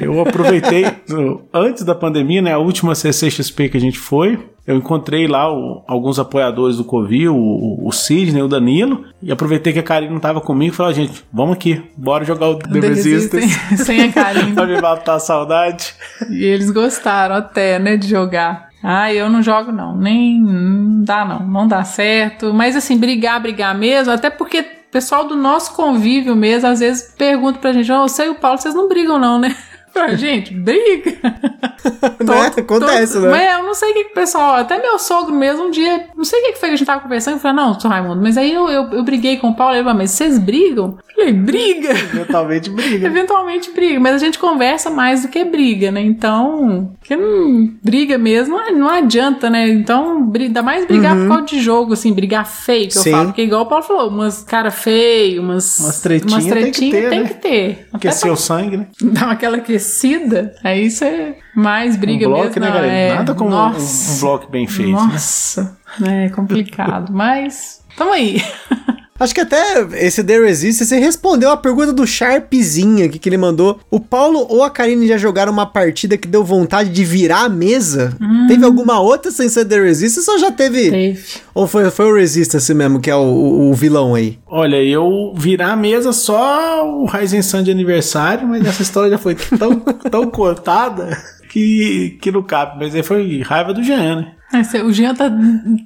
Eu 0.00 0.18
aproveitei, 0.20 0.86
no- 1.08 1.42
antes 1.52 1.82
da 1.84 1.94
pandemia, 1.94 2.40
né? 2.40 2.52
A 2.52 2.58
última 2.58 2.94
CCXP 2.94 3.68
que 3.68 3.76
a 3.76 3.80
gente 3.80 3.98
foi, 3.98 4.38
eu 4.66 4.76
encontrei 4.76 5.26
lá 5.28 5.52
o- 5.52 5.84
alguns 5.86 6.18
apoiadores 6.18 6.78
do 6.78 6.84
Covil, 6.84 7.36
o, 7.36 7.86
o 7.86 7.92
Sidney, 7.92 8.40
o 8.42 8.48
Danilo, 8.48 9.04
e 9.22 9.30
aproveitei 9.30 9.74
que 9.74 9.78
a 9.78 9.82
Karine 9.82 10.10
não 10.12 10.20
tava 10.20 10.40
comigo 10.40 10.72
e 10.72 10.76
falei, 10.76 10.94
gente, 10.94 11.22
vamos 11.30 11.52
aqui, 11.56 11.82
bora 11.96 12.24
jogar 12.24 12.48
o 12.48 12.54
The, 12.56 12.80
The 12.80 12.88
Resistance. 12.88 13.36
Resistance, 13.46 13.76
sem 13.84 14.02
a 14.04 14.10
Karine. 14.12 14.54
pra 14.54 14.66
me 14.66 14.80
matar 14.80 15.16
a 15.16 15.20
saudade. 15.20 15.92
E 16.30 16.44
eles 16.44 16.70
gostaram 16.70 17.34
até, 17.36 17.78
né, 17.78 17.98
de 17.98 18.08
jogar. 18.08 18.65
Ah, 18.88 19.12
eu 19.12 19.28
não 19.28 19.42
jogo 19.42 19.72
não, 19.72 19.96
nem 19.96 20.40
não 20.40 21.02
dá 21.02 21.24
não, 21.24 21.40
não 21.40 21.66
dá 21.66 21.82
certo. 21.82 22.54
Mas 22.54 22.76
assim, 22.76 22.96
brigar, 22.96 23.42
brigar 23.42 23.76
mesmo, 23.76 24.12
até 24.12 24.30
porque 24.30 24.60
o 24.60 24.92
pessoal 24.92 25.26
do 25.26 25.34
nosso 25.34 25.74
convívio 25.74 26.36
mesmo, 26.36 26.68
às 26.68 26.78
vezes 26.78 27.12
pergunta 27.18 27.58
pra 27.58 27.72
gente, 27.72 27.90
ó, 27.90 28.02
você 28.02 28.26
e 28.26 28.28
o 28.28 28.36
Paulo, 28.36 28.58
vocês 28.58 28.76
não 28.76 28.88
brigam 28.88 29.18
não, 29.18 29.40
né? 29.40 29.56
Gente, 30.16 30.52
briga. 30.54 31.12
né? 31.22 32.46
Acontece, 32.56 33.14
Todo- 33.14 33.26
né? 33.26 33.30
Mas 33.30 33.52
eu 33.58 33.62
não 33.64 33.74
sei 33.74 33.90
o 33.90 33.94
que 33.94 34.04
que 34.04 34.10
o 34.10 34.14
pessoal, 34.14 34.56
até 34.56 34.80
meu 34.80 34.98
sogro 34.98 35.34
mesmo, 35.34 35.66
um 35.66 35.70
dia, 35.70 36.08
não 36.16 36.24
sei 36.24 36.40
o 36.40 36.42
que 36.44 36.52
que 36.52 36.58
foi 36.58 36.68
que 36.68 36.74
a 36.74 36.76
gente 36.78 36.86
tava 36.86 37.00
conversando, 37.00 37.34
eu 37.34 37.40
falei, 37.40 37.56
não, 37.56 37.78
seu 37.78 37.90
Raimundo, 37.90 38.22
mas 38.22 38.36
aí 38.36 38.52
eu, 38.52 38.68
eu, 38.68 38.90
eu 38.90 39.02
briguei 39.02 39.36
com 39.36 39.48
o 39.50 39.54
Paulo, 39.54 39.74
ele 39.74 39.82
falou, 39.84 39.98
mas 39.98 40.10
vocês 40.10 40.38
brigam? 40.38 40.98
Eu 41.08 41.14
falei, 41.14 41.32
briga? 41.32 41.90
Eventualmente 42.12 42.70
briga. 42.70 43.06
Eventualmente 43.06 43.70
briga, 43.72 44.00
mas 44.00 44.14
a 44.14 44.18
gente 44.18 44.38
conversa 44.38 44.90
mais 44.90 45.22
do 45.22 45.28
que 45.28 45.44
briga, 45.44 45.90
né? 45.90 46.00
Então, 46.00 46.92
que 47.02 47.16
não 47.16 47.70
briga 47.82 48.18
mesmo, 48.18 48.58
não, 48.72 48.88
adianta, 48.88 49.48
né? 49.50 49.68
Então, 49.68 50.30
ainda 50.34 50.62
mais 50.62 50.86
brigar 50.86 51.16
por 51.16 51.28
causa 51.28 51.42
de 51.44 51.60
jogo, 51.60 51.92
assim, 51.92 52.12
brigar 52.12 52.46
feio, 52.46 52.88
que 52.88 52.94
Sim. 52.94 53.10
eu 53.10 53.16
falo. 53.16 53.28
Porque 53.28 53.42
igual 53.42 53.62
o 53.62 53.66
Paulo 53.66 53.84
falou, 53.84 54.08
umas 54.08 54.42
cara 54.42 54.70
feio, 54.70 55.42
umas, 55.42 55.78
Umas 55.80 56.00
tretinhas 56.00 56.44
tem 56.44 56.52
que 56.52 56.60
tretinhas 56.60 56.92
ter, 57.02 57.10
tem 57.10 57.20
né? 57.22 57.28
que 57.28 57.34
ter. 57.34 57.88
Porque 57.90 58.08
Até 58.08 58.16
seu 58.16 58.36
sangue, 58.36 58.76
né? 58.76 58.86
dar 59.02 59.30
aquela 59.30 59.58
aquecida, 59.86 60.54
aí 60.64 60.90
você 60.90 61.36
mais 61.54 61.96
briga 61.96 62.26
um 62.26 62.30
bloco, 62.30 62.46
mesmo. 62.46 62.60
né, 62.60 62.68
galera? 62.68 62.92
é, 62.92 63.14
Nada 63.14 63.34
como 63.34 63.50
um, 63.50 63.52
nossa, 63.52 64.12
um 64.16 64.20
bloco 64.20 64.50
bem 64.50 64.66
feito. 64.66 64.90
né? 64.92 64.98
Nossa, 65.12 65.78
é 66.04 66.28
complicado, 66.30 67.12
mas 67.14 67.82
tamo 67.96 68.12
aí. 68.12 68.42
Acho 69.18 69.34
que 69.34 69.40
até 69.40 69.86
esse 69.94 70.22
The 70.22 70.38
Resistance 70.38 70.84
você 70.88 70.98
respondeu 70.98 71.50
a 71.50 71.56
pergunta 71.56 71.92
do 71.92 72.06
Sharpzinho 72.06 73.06
aqui 73.06 73.18
que 73.18 73.28
ele 73.28 73.38
mandou. 73.38 73.80
O 73.90 73.98
Paulo 73.98 74.46
ou 74.48 74.62
a 74.62 74.70
Karine 74.70 75.06
já 75.08 75.16
jogaram 75.16 75.52
uma 75.52 75.66
partida 75.66 76.16
que 76.16 76.28
deu 76.28 76.44
vontade 76.44 76.90
de 76.90 77.04
virar 77.04 77.44
a 77.44 77.48
mesa? 77.48 78.16
Teve 78.48 78.64
alguma 78.64 79.00
outra 79.00 79.30
sem 79.30 79.48
ser 79.48 79.64
The 79.64 79.80
Resistance 79.80 80.30
ou 80.30 80.38
já 80.38 80.52
teve? 80.52 80.90
Teve. 80.90 81.22
Ou 81.54 81.66
foi, 81.66 81.90
foi 81.90 82.06
o 82.10 82.14
Resistance 82.14 82.72
mesmo, 82.74 83.00
que 83.00 83.10
é 83.10 83.16
o, 83.16 83.20
o- 83.20 83.70
o 83.70 83.74
vilão 83.74 84.14
aí? 84.14 84.38
Olha, 84.46 84.76
eu 84.82 85.32
virar 85.36 85.72
a 85.72 85.76
mesa 85.76 86.12
só 86.12 86.86
o 86.86 87.06
Ryzen 87.06 87.42
Sun 87.42 87.62
de 87.62 87.70
aniversário, 87.70 88.46
mas 88.46 88.64
essa 88.66 88.82
história 88.82 89.10
já 89.10 89.18
foi 89.18 89.34
tão, 89.34 89.76
tão 90.10 90.30
cortada 90.30 91.16
que, 91.50 92.18
que 92.20 92.30
não 92.30 92.42
cabe. 92.42 92.78
Mas 92.78 92.94
aí 92.94 93.02
foi 93.02 93.40
raiva 93.42 93.72
do 93.72 93.82
Jean, 93.82 94.16
né? 94.16 94.32
Esse- 94.54 94.80
O 94.82 94.92
Jean 94.92 95.14
tá. 95.14 95.30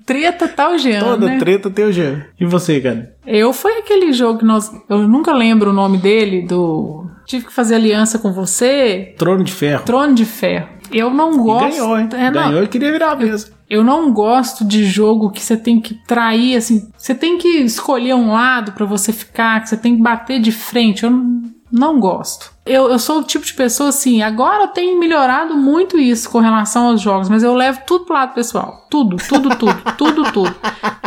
Treta 0.04 0.46
tá 0.46 0.70
o 0.70 0.78
Jean. 0.78 1.00
Toda 1.00 1.26
né? 1.26 1.38
treta 1.38 1.70
tem 1.70 1.84
o 1.86 1.92
Jean. 1.92 2.24
E 2.38 2.44
você, 2.44 2.80
cara? 2.80 3.14
Eu 3.26 3.52
foi 3.52 3.78
aquele 3.78 4.12
jogo 4.12 4.40
que 4.40 4.44
nós. 4.44 4.70
Eu 4.88 5.06
nunca 5.08 5.32
lembro 5.32 5.70
o 5.70 5.74
nome 5.74 5.98
dele, 5.98 6.42
do. 6.46 7.06
Tive 7.26 7.46
que 7.46 7.52
fazer 7.52 7.76
aliança 7.76 8.18
com 8.18 8.32
você. 8.32 9.14
Trono 9.16 9.44
de 9.44 9.52
Ferro. 9.52 9.84
Trono 9.84 10.14
de 10.14 10.24
Ferro. 10.24 10.68
Eu 10.92 11.10
não 11.10 11.32
E 11.34 11.36
gosto. 11.36 11.70
ganhou, 11.70 11.98
hein? 11.98 12.08
é, 12.14 12.30
não, 12.30 12.48
ganhou 12.50 12.64
e 12.64 12.68
queria 12.68 12.90
virar 12.90 13.14
mesa. 13.16 13.52
Eu 13.68 13.84
não 13.84 14.12
gosto 14.12 14.64
de 14.64 14.84
jogo 14.84 15.30
que 15.30 15.40
você 15.40 15.56
tem 15.56 15.80
que 15.80 15.94
trair, 16.06 16.56
assim. 16.56 16.88
Você 16.98 17.14
tem 17.14 17.38
que 17.38 17.48
escolher 17.60 18.14
um 18.14 18.32
lado 18.32 18.72
pra 18.72 18.84
você 18.84 19.12
ficar, 19.12 19.60
que 19.62 19.68
você 19.68 19.76
tem 19.76 19.94
que 19.96 20.02
bater 20.02 20.40
de 20.40 20.50
frente. 20.50 21.04
Eu 21.04 21.10
não, 21.10 21.42
não 21.70 22.00
gosto. 22.00 22.52
Eu, 22.66 22.90
eu 22.90 22.98
sou 22.98 23.20
o 23.20 23.22
tipo 23.24 23.44
de 23.44 23.54
pessoa 23.54 23.88
assim. 23.88 24.22
Agora 24.22 24.64
eu 24.64 24.68
tenho 24.68 24.98
melhorado 25.00 25.56
muito 25.56 25.98
isso 25.98 26.28
com 26.30 26.38
relação 26.38 26.88
aos 26.88 27.00
jogos, 27.00 27.28
mas 27.28 27.42
eu 27.42 27.54
levo 27.54 27.80
tudo 27.86 28.04
pro 28.04 28.14
lado 28.14 28.34
pessoal. 28.34 28.86
Tudo, 28.90 29.16
tudo, 29.16 29.56
tudo, 29.56 29.82
tudo, 29.96 30.32
tudo. 30.32 30.54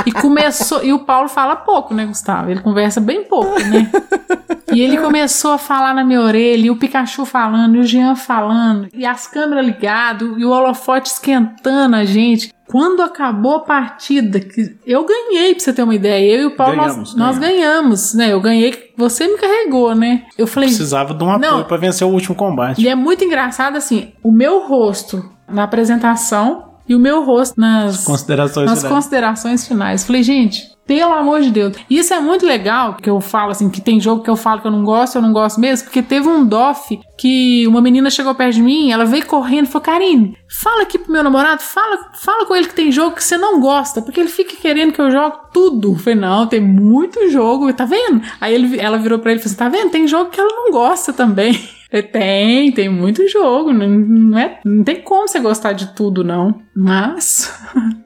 E 0.06 0.12
começou. 0.12 0.84
E 0.84 0.92
o 0.92 1.00
Paulo 1.00 1.30
fala 1.30 1.56
pouco, 1.56 1.94
né, 1.94 2.06
Gustavo? 2.06 2.50
Ele 2.50 2.60
conversa 2.62 3.00
bem 3.00 3.24
pouco, 3.24 3.60
né? 3.60 3.90
E 4.74 4.82
ele 4.82 4.98
começou 4.98 5.52
a 5.54 5.58
falar 5.60 5.94
na 5.94 6.04
minha 6.04 6.22
orelha, 6.22 6.66
e 6.66 6.70
o 6.72 6.76
Pikachu 6.76 7.26
falando, 7.26 7.76
e 7.76 7.80
o 7.80 7.84
Jean 7.84 8.16
falando, 8.16 8.88
e 8.92 9.06
as 9.06 9.28
câmeras 9.28 9.64
ligadas, 9.64 10.28
e 10.36 10.44
o 10.44 10.50
holofote 10.50 11.10
esquentando 11.12 11.96
a 11.96 12.04
gente. 12.04 12.52
Quando 12.66 13.04
acabou 13.04 13.58
a 13.58 13.60
partida, 13.60 14.40
que 14.40 14.76
eu 14.88 15.06
ganhei, 15.06 15.54
pra 15.54 15.64
você 15.64 15.74
ter 15.74 15.84
uma 15.84 15.94
ideia. 15.94 16.38
Eu 16.38 16.42
e 16.44 16.46
o 16.46 16.56
Paulo, 16.56 16.76
nós- 16.78 16.88
Ganhamos, 16.94 17.16
nós, 17.16 17.38
ganhamos, 17.38 18.14
né? 18.16 18.34
Eu 18.34 18.40
ganhei, 18.42 18.92
você 18.98 19.28
me 19.28 19.38
carregou, 19.38 19.94
né? 19.94 20.24
Eu 20.38 20.48
falei, 20.48 20.70
Precisava 20.70 21.14
de 21.14 21.24
um 21.24 21.30
apoio 21.30 21.43
Não. 21.52 21.64
pra 21.64 21.78
vencer 21.78 22.06
o 22.08 22.12
último 22.12 22.36
combate. 22.36 22.82
e 22.82 22.88
é 22.88 22.96
muito 22.96 23.24
engraçado 23.24 23.76
assim, 23.78 24.12
o 24.24 24.32
meu 24.32 24.68
rosto 24.68 25.24
na 25.48 25.64
apresentação 25.64 26.72
e 26.88 26.96
o 26.96 27.00
meu 27.00 27.24
rosto 27.24 27.60
nas 27.60 28.04
Considerações 28.04 28.70
nas 28.70 28.80
finais. 28.80 28.96
considerações 28.96 29.68
finais. 29.68 30.04
Falei, 30.04 30.24
gente, 30.24 30.73
pelo 30.86 31.14
amor 31.14 31.42
de 31.42 31.50
Deus. 31.50 31.78
Isso 31.90 32.14
é 32.14 32.20
muito 32.20 32.46
legal, 32.46 32.96
que 32.96 33.10
eu 33.10 33.20
falo 33.22 33.52
assim, 33.52 33.70
que 33.70 33.82
tem 33.82 34.00
jogo 34.00 34.24
que 34.24 34.30
eu 34.30 34.36
falo 34.36 34.62
que 34.62 34.68
eu 34.68 34.72
não 34.72 34.84
gosto, 34.84 35.16
eu 35.16 35.22
não 35.22 35.34
gosto 35.34 35.60
mesmo, 35.60 35.86
porque 35.86 36.02
teve 36.02 36.28
um 36.28 36.46
DOF 36.46 37.00
que 37.18 37.66
uma 37.68 37.82
menina 37.82 38.10
chegou 38.10 38.36
perto 38.36 38.56
de 38.56 38.62
mim, 38.62 38.92
ela 38.92 39.06
veio 39.06 39.26
correndo 39.26 39.66
e 39.66 39.70
falou, 39.70 39.86
Karine, 39.86 40.38
fala 40.50 40.84
aqui 40.84 40.98
pro 40.98 41.12
meu 41.12 41.24
namorado, 41.24 41.62
fala, 41.62 42.12
fala 42.16 42.46
com 42.46 42.56
ele 42.56 42.68
que 42.68 42.76
tem 42.76 42.92
jogo 42.92 43.16
que 43.16 43.24
você 43.24 43.38
não 43.38 43.60
gosta, 43.60 44.02
porque 44.02 44.20
ele 44.20 44.30
fica 44.30 44.56
querendo 44.56 44.92
que 44.92 45.02
eu 45.02 45.10
jogue 45.10 45.38
tudo. 45.54 45.94
Eu 45.94 46.00
falei, 46.00 46.20
não, 46.20 46.48
tem 46.48 46.60
muito 46.60 47.30
jogo, 47.30 47.72
tá 47.74 47.86
vendo? 47.86 48.22
Aí 48.42 48.54
ele, 48.54 48.80
ela 48.80 48.98
virou 48.98 49.20
pra 49.20 49.32
ele 49.32 49.40
e 49.40 49.44
falou 49.44 49.54
assim, 49.54 49.64
tá 49.64 49.70
vendo? 49.70 49.92
Tem 49.92 50.08
jogo 50.08 50.30
que 50.30 50.40
ela 50.40 50.54
não 50.54 50.72
gosta 50.72 51.14
também. 51.14 51.58
Tem, 52.12 52.72
tem 52.72 52.90
muito 52.90 53.28
jogo, 53.30 53.72
não, 53.72 54.36
é, 54.36 54.60
não 54.66 54.84
tem 54.84 55.00
como 55.02 55.28
você 55.28 55.40
gostar 55.40 55.74
de 55.74 55.94
tudo, 55.94 56.24
não. 56.24 56.60
Mas. 56.76 57.52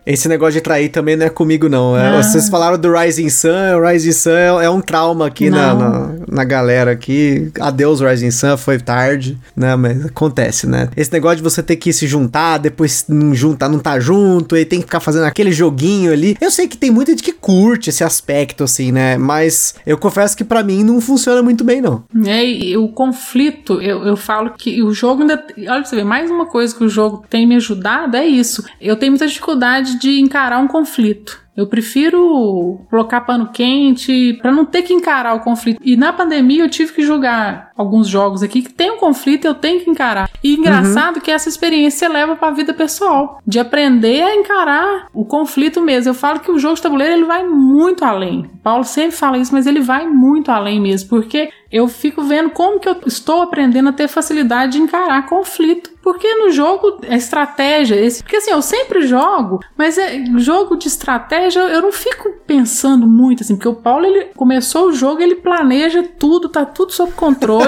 Esse 0.05 0.27
negócio 0.27 0.53
de 0.53 0.61
trair 0.61 0.89
também 0.89 1.15
não 1.15 1.25
é 1.25 1.29
comigo, 1.29 1.67
não. 1.69 1.97
É, 1.97 2.07
Ah. 2.07 2.23
Vocês 2.23 2.49
falaram 2.49 2.77
do 2.77 2.91
Rising 2.93 3.29
Sun, 3.29 3.77
o 3.77 3.87
Rising 3.87 4.11
Sun 4.11 4.31
é, 4.31 4.65
é 4.65 4.69
um 4.69 4.81
trauma 4.81 5.27
aqui 5.27 5.49
na, 5.49 5.73
Não. 5.73 5.79
na, 5.79 6.15
na 6.29 6.43
galera 6.43 6.91
aqui. 6.91 7.51
Adeus, 7.59 8.01
Rising 8.01 8.31
Sun, 8.31 8.57
foi 8.57 8.77
tarde, 8.79 9.37
né? 9.55 9.75
Mas 9.75 10.05
acontece, 10.05 10.67
né? 10.67 10.89
Esse 10.95 11.11
negócio 11.13 11.37
de 11.37 11.43
você 11.43 11.61
ter 11.63 11.75
que 11.75 11.91
se 11.93 12.07
juntar, 12.07 12.57
depois 12.57 13.05
não 13.07 13.33
juntar, 13.33 13.69
não 13.69 13.79
tá 13.79 13.99
junto, 13.99 14.55
aí 14.55 14.65
tem 14.65 14.79
que 14.79 14.85
ficar 14.85 14.99
fazendo 14.99 15.25
aquele 15.25 15.51
joguinho 15.51 16.11
ali. 16.11 16.37
Eu 16.39 16.51
sei 16.51 16.67
que 16.67 16.77
tem 16.77 16.91
muita 16.91 17.11
gente 17.11 17.23
que 17.23 17.33
curte 17.33 17.89
esse 17.89 18.03
aspecto, 18.03 18.63
assim, 18.63 18.91
né? 18.91 19.17
Mas 19.17 19.75
eu 19.85 19.97
confesso 19.97 20.35
que 20.35 20.43
pra 20.43 20.63
mim 20.63 20.83
não 20.83 20.99
funciona 21.01 21.41
muito 21.41 21.63
bem, 21.63 21.81
não. 21.81 22.03
É, 22.25 22.45
e 22.45 22.77
o 22.77 22.87
conflito, 22.89 23.81
eu, 23.81 24.03
eu 24.05 24.17
falo 24.17 24.51
que 24.57 24.81
o 24.83 24.93
jogo 24.93 25.21
ainda. 25.21 25.43
Olha 25.57 25.65
pra 25.81 25.85
você 25.85 25.95
ver, 25.97 26.03
mais 26.05 26.29
uma 26.29 26.45
coisa 26.45 26.75
que 26.75 26.83
o 26.83 26.89
jogo 26.89 27.23
tem 27.29 27.45
me 27.47 27.55
ajudado 27.55 28.15
é 28.17 28.25
isso. 28.25 28.56
Eu 28.79 28.95
tenho 28.95 29.11
muita 29.11 29.27
dificuldade 29.27 29.99
de 29.99 30.19
encarar 30.19 30.59
um 30.59 30.67
conflito. 30.67 31.41
Eu 31.55 31.65
prefiro 31.65 32.79
colocar 32.89 33.21
pano 33.21 33.49
quente 33.51 34.37
pra 34.41 34.51
não 34.51 34.63
ter 34.63 34.83
que 34.83 34.93
encarar 34.93 35.33
o 35.33 35.39
conflito. 35.39 35.81
E 35.83 35.97
na 35.97 36.13
pandemia 36.13 36.63
eu 36.63 36.69
tive 36.69 36.93
que 36.93 37.01
jogar 37.01 37.66
alguns 37.77 38.07
jogos 38.07 38.41
aqui 38.41 38.61
que 38.61 38.73
tem 38.73 38.91
um 38.91 38.97
conflito 38.97 39.45
e 39.45 39.47
eu 39.47 39.55
tenho 39.55 39.81
que 39.81 39.89
encarar. 39.89 40.29
E 40.43 40.55
engraçado 40.55 41.21
que 41.21 41.31
essa 41.31 41.47
experiência 41.47 42.09
leva 42.09 42.35
pra 42.35 42.51
vida 42.51 42.73
pessoal, 42.73 43.39
de 43.45 43.59
aprender 43.59 44.23
a 44.23 44.35
encarar 44.35 45.07
o 45.13 45.25
conflito 45.25 45.79
mesmo. 45.81 46.09
Eu 46.09 46.15
falo 46.15 46.39
que 46.39 46.51
o 46.51 46.59
jogo 46.59 46.75
de 46.75 46.81
tabuleiro 46.81 47.13
ele 47.13 47.25
vai 47.25 47.43
muito 47.43 48.03
além. 48.03 48.49
O 48.53 48.57
Paulo 48.57 48.83
sempre 48.83 49.15
fala 49.15 49.37
isso, 49.37 49.53
mas 49.53 49.67
ele 49.67 49.81
vai 49.81 50.07
muito 50.07 50.51
além 50.51 50.81
mesmo, 50.81 51.09
porque 51.09 51.49
eu 51.71 51.87
fico 51.87 52.23
vendo 52.23 52.49
como 52.49 52.79
que 52.79 52.87
eu 52.87 52.95
estou 53.05 53.41
aprendendo 53.41 53.89
a 53.89 53.93
ter 53.93 54.07
facilidade 54.07 54.73
de 54.73 54.79
encarar 54.79 55.27
conflito. 55.27 55.91
Porque 56.01 56.35
no 56.35 56.49
jogo 56.51 56.99
é 57.03 57.17
estratégia. 57.17 57.95
Esse, 57.95 58.23
porque 58.23 58.37
assim, 58.37 58.51
eu 58.51 58.61
sempre 58.61 59.05
jogo, 59.05 59.59
mas 59.77 59.97
é 59.97 60.23
jogo 60.37 60.77
de 60.77 60.87
estratégia, 60.87 61.59
eu 61.59 61.81
não 61.81 61.91
fico 61.91 62.31
pensando 62.45 63.05
muito 63.05 63.43
assim, 63.43 63.55
porque 63.55 63.67
o 63.67 63.75
Paulo 63.75 64.05
ele 64.05 64.29
começou 64.33 64.87
o 64.87 64.93
jogo, 64.93 65.21
ele 65.21 65.35
planeja 65.35 66.03
tudo, 66.17 66.47
tá 66.47 66.65
tudo 66.65 66.93
sob 66.93 67.11
controle. 67.11 67.66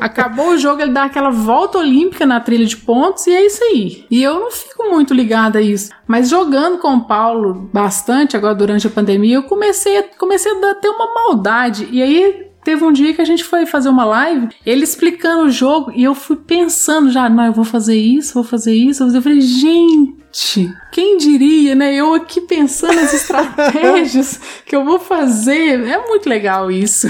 Acabou 0.00 0.50
o 0.50 0.58
jogo, 0.58 0.80
ele 0.80 0.92
dá 0.92 1.04
aquela 1.04 1.30
volta 1.30 1.78
olímpica 1.78 2.24
na 2.24 2.40
trilha 2.40 2.64
de 2.64 2.76
pontos 2.76 3.26
e 3.26 3.34
é 3.34 3.46
isso 3.46 3.62
aí. 3.64 4.06
E 4.10 4.22
eu 4.22 4.40
não 4.40 4.50
fico 4.50 4.88
muito 4.90 5.12
ligada 5.12 5.58
a 5.58 5.62
isso. 5.62 5.90
Mas 6.06 6.28
jogando 6.28 6.78
com 6.78 6.94
o 6.94 7.04
Paulo 7.04 7.68
bastante 7.72 8.36
agora 8.36 8.54
durante 8.54 8.86
a 8.86 8.90
pandemia, 8.90 9.36
eu 9.36 9.42
comecei 9.44 9.98
a, 9.98 10.02
comecei 10.18 10.52
a 10.52 10.74
ter 10.74 10.88
uma 10.88 11.12
maldade. 11.14 11.88
E 11.90 12.02
aí 12.02 12.49
Teve 12.64 12.84
um 12.84 12.92
dia 12.92 13.14
que 13.14 13.22
a 13.22 13.24
gente 13.24 13.42
foi 13.42 13.64
fazer 13.66 13.88
uma 13.88 14.04
live, 14.04 14.48
ele 14.66 14.84
explicando 14.84 15.44
o 15.44 15.50
jogo, 15.50 15.90
e 15.94 16.04
eu 16.04 16.14
fui 16.14 16.36
pensando 16.36 17.10
já, 17.10 17.28
não, 17.28 17.46
eu 17.46 17.52
vou 17.52 17.64
fazer 17.64 17.96
isso, 17.96 18.34
vou 18.34 18.44
fazer 18.44 18.74
isso. 18.74 19.02
Eu 19.02 19.22
falei, 19.22 19.40
gente, 19.40 20.70
quem 20.92 21.16
diria, 21.16 21.74
né? 21.74 21.94
Eu 21.94 22.12
aqui 22.14 22.40
pensando 22.42 22.98
as 22.98 23.12
estratégias 23.14 24.40
que 24.66 24.76
eu 24.76 24.84
vou 24.84 24.98
fazer. 24.98 25.80
É 25.88 25.98
muito 26.06 26.28
legal 26.28 26.70
isso. 26.70 27.08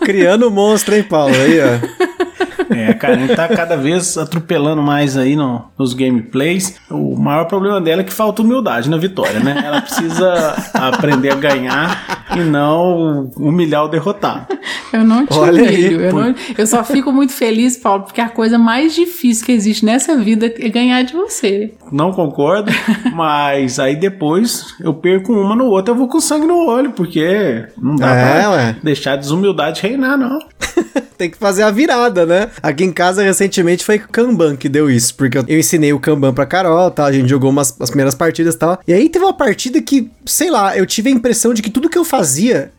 Criando 0.00 0.48
um 0.48 0.50
monstro, 0.50 0.94
hein, 0.94 1.02
Paulo? 1.04 1.34
Aí, 1.34 1.58
ó. 1.60 2.74
É, 2.74 2.88
a 2.88 2.94
Karen 2.94 3.26
tá 3.28 3.46
cada 3.48 3.76
vez 3.76 4.16
atropelando 4.18 4.82
mais 4.82 5.16
aí 5.16 5.36
no- 5.36 5.66
nos 5.78 5.92
gameplays. 5.94 6.76
O 6.90 7.14
maior 7.16 7.44
problema 7.44 7.80
dela 7.80 8.00
é 8.00 8.04
que 8.04 8.12
falta 8.12 8.42
humildade 8.42 8.88
na 8.90 8.96
vitória, 8.96 9.38
né? 9.40 9.62
Ela 9.64 9.80
precisa 9.82 10.54
aprender 10.74 11.30
a 11.30 11.34
ganhar 11.36 12.23
e 12.36 12.40
não 12.40 13.30
humilhar 13.36 13.84
o 13.84 13.88
derrotado. 13.88 14.46
Eu 14.92 15.04
não 15.04 15.26
te 15.26 15.34
Olha 15.34 15.62
aí, 15.68 15.86
humilho, 15.88 16.00
eu, 16.02 16.12
não- 16.12 16.34
eu 16.56 16.66
só 16.66 16.84
fico 16.84 17.12
muito 17.12 17.32
feliz, 17.32 17.76
Paulo, 17.76 18.04
porque 18.04 18.20
a 18.20 18.28
coisa 18.28 18.58
mais 18.58 18.94
difícil 18.94 19.44
que 19.44 19.52
existe 19.52 19.84
nessa 19.84 20.16
vida 20.16 20.46
é 20.58 20.68
ganhar 20.68 21.02
de 21.02 21.12
você. 21.14 21.72
Não 21.90 22.12
concordo, 22.12 22.70
mas 23.14 23.78
aí 23.78 23.96
depois 23.96 24.74
eu 24.80 24.94
perco 24.94 25.32
uma 25.32 25.54
no 25.56 25.64
outro, 25.66 25.92
eu 25.92 25.98
vou 25.98 26.08
com 26.08 26.20
sangue 26.20 26.46
no 26.46 26.66
olho, 26.66 26.92
porque 26.92 27.66
não 27.80 27.96
dá 27.96 28.14
É, 28.14 28.40
pra 28.40 28.50
ué. 28.50 28.76
deixar 28.82 29.12
a 29.14 29.16
desumildade 29.16 29.82
reinar, 29.82 30.16
não. 30.16 30.38
Tem 31.16 31.30
que 31.30 31.38
fazer 31.38 31.62
a 31.62 31.70
virada, 31.70 32.26
né? 32.26 32.50
Aqui 32.60 32.82
em 32.82 32.92
casa, 32.92 33.22
recentemente, 33.22 33.84
foi 33.84 34.00
Kanban 34.00 34.56
que 34.56 34.68
deu 34.68 34.90
isso. 34.90 35.14
Porque 35.14 35.38
eu, 35.38 35.44
eu 35.46 35.60
ensinei 35.60 35.92
o 35.92 36.00
Kanban 36.00 36.34
pra 36.34 36.44
Carol, 36.44 36.90
tá? 36.90 37.04
A 37.04 37.12
gente 37.12 37.28
jogou 37.28 37.50
umas 37.50 37.72
as 37.80 37.88
primeiras 37.88 38.16
partidas 38.16 38.56
e 38.56 38.58
tal. 38.58 38.80
E 38.86 38.92
aí 38.92 39.08
teve 39.08 39.24
uma 39.24 39.32
partida 39.32 39.80
que, 39.80 40.10
sei 40.26 40.50
lá, 40.50 40.76
eu 40.76 40.84
tive 40.84 41.10
a 41.10 41.12
impressão 41.12 41.54
de 41.54 41.62
que 41.62 41.70
tudo 41.70 41.88
que 41.88 41.96
eu 41.96 42.04
fazia, 42.04 42.23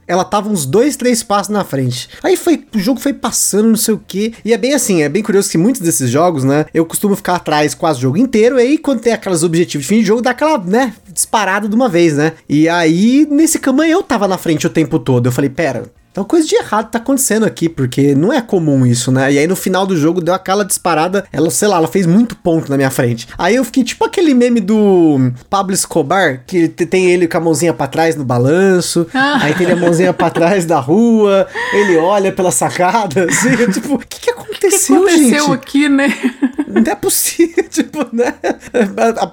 ela 0.07 0.23
tava 0.23 0.49
uns 0.49 0.65
dois, 0.65 0.95
três 0.95 1.23
passos 1.23 1.49
na 1.49 1.63
frente. 1.63 2.09
Aí 2.23 2.35
foi, 2.35 2.65
o 2.73 2.79
jogo 2.79 2.99
foi 2.99 3.13
passando, 3.13 3.69
não 3.69 3.75
sei 3.75 3.93
o 3.93 4.01
quê. 4.05 4.33
E 4.43 4.53
é 4.53 4.57
bem 4.57 4.73
assim, 4.73 5.01
é 5.01 5.09
bem 5.09 5.23
curioso 5.23 5.49
que 5.49 5.57
muitos 5.57 5.81
desses 5.81 6.09
jogos, 6.09 6.43
né? 6.43 6.65
Eu 6.73 6.85
costumo 6.85 7.15
ficar 7.15 7.35
atrás 7.35 7.73
quase 7.73 7.99
o 7.99 8.01
jogo 8.03 8.17
inteiro. 8.17 8.57
E 8.59 8.61
aí, 8.61 8.77
quando 8.77 9.01
tem 9.01 9.13
aqueles 9.13 9.43
objetivos 9.43 9.85
de 9.85 9.89
fim 9.89 9.99
de 10.01 10.05
jogo, 10.07 10.21
dá 10.21 10.31
aquela, 10.31 10.57
né? 10.57 10.93
Disparada 11.11 11.67
de 11.67 11.75
uma 11.75 11.89
vez, 11.89 12.15
né? 12.15 12.33
E 12.47 12.67
aí, 12.69 13.27
nesse 13.29 13.59
Kanban, 13.59 13.87
eu 13.87 14.03
tava 14.03 14.27
na 14.27 14.37
frente 14.37 14.67
o 14.67 14.69
tempo 14.69 14.99
todo. 14.99 15.27
Eu 15.27 15.31
falei, 15.31 15.49
pera. 15.49 15.85
Então 16.15 16.23
coisa 16.23 16.47
de 16.47 16.55
errado 16.55 16.89
tá 16.89 16.97
acontecendo 16.97 17.45
aqui, 17.45 17.67
porque 17.67 18.15
não 18.15 18.31
é 18.31 18.39
comum 18.41 18.85
isso, 18.85 19.11
né? 19.11 19.33
E 19.33 19.37
aí 19.37 19.45
no 19.47 19.55
final 19.55 19.85
do 19.85 19.97
jogo 19.97 20.21
deu 20.21 20.33
aquela 20.33 20.63
disparada, 20.63 21.25
ela, 21.29 21.49
sei 21.49 21.67
lá, 21.67 21.75
ela 21.75 21.89
fez 21.89 22.05
muito 22.05 22.37
ponto 22.37 22.69
na 22.71 22.77
minha 22.77 22.89
frente. 22.89 23.27
Aí 23.37 23.55
eu 23.57 23.65
fiquei 23.65 23.83
tipo 23.83 24.05
aquele 24.05 24.33
meme 24.33 24.61
do 24.61 25.33
Pablo 25.49 25.73
Escobar, 25.73 26.43
que 26.47 26.69
te- 26.69 26.85
tem 26.85 27.11
ele 27.11 27.27
com 27.27 27.35
a 27.37 27.41
mãozinha 27.41 27.73
pra 27.73 27.85
trás 27.87 28.15
no 28.15 28.23
balanço, 28.23 29.05
Ah. 29.13 29.39
aí 29.41 29.53
tem 29.55 29.63
ele 29.67 29.73
a 29.73 29.75
mãozinha 29.75 30.13
pra 30.13 30.29
trás 30.29 30.63
da 30.63 30.79
rua, 30.79 31.47
ele 31.73 31.97
olha 31.97 32.31
pela 32.31 32.49
sacada, 32.51 33.25
assim, 33.29 33.49
eu, 33.61 33.69
tipo, 33.69 33.95
o 33.95 33.99
que 33.99 34.21
que 34.21 34.31
O 34.31 34.57
que 34.57 34.67
aconteceu, 34.67 34.95
aconteceu 34.95 35.43
gente? 35.47 35.51
aqui, 35.53 35.89
né? 35.89 36.07
Não 36.67 36.81
é 36.91 36.95
possível, 36.95 37.63
tipo, 37.69 38.07
né? 38.13 38.33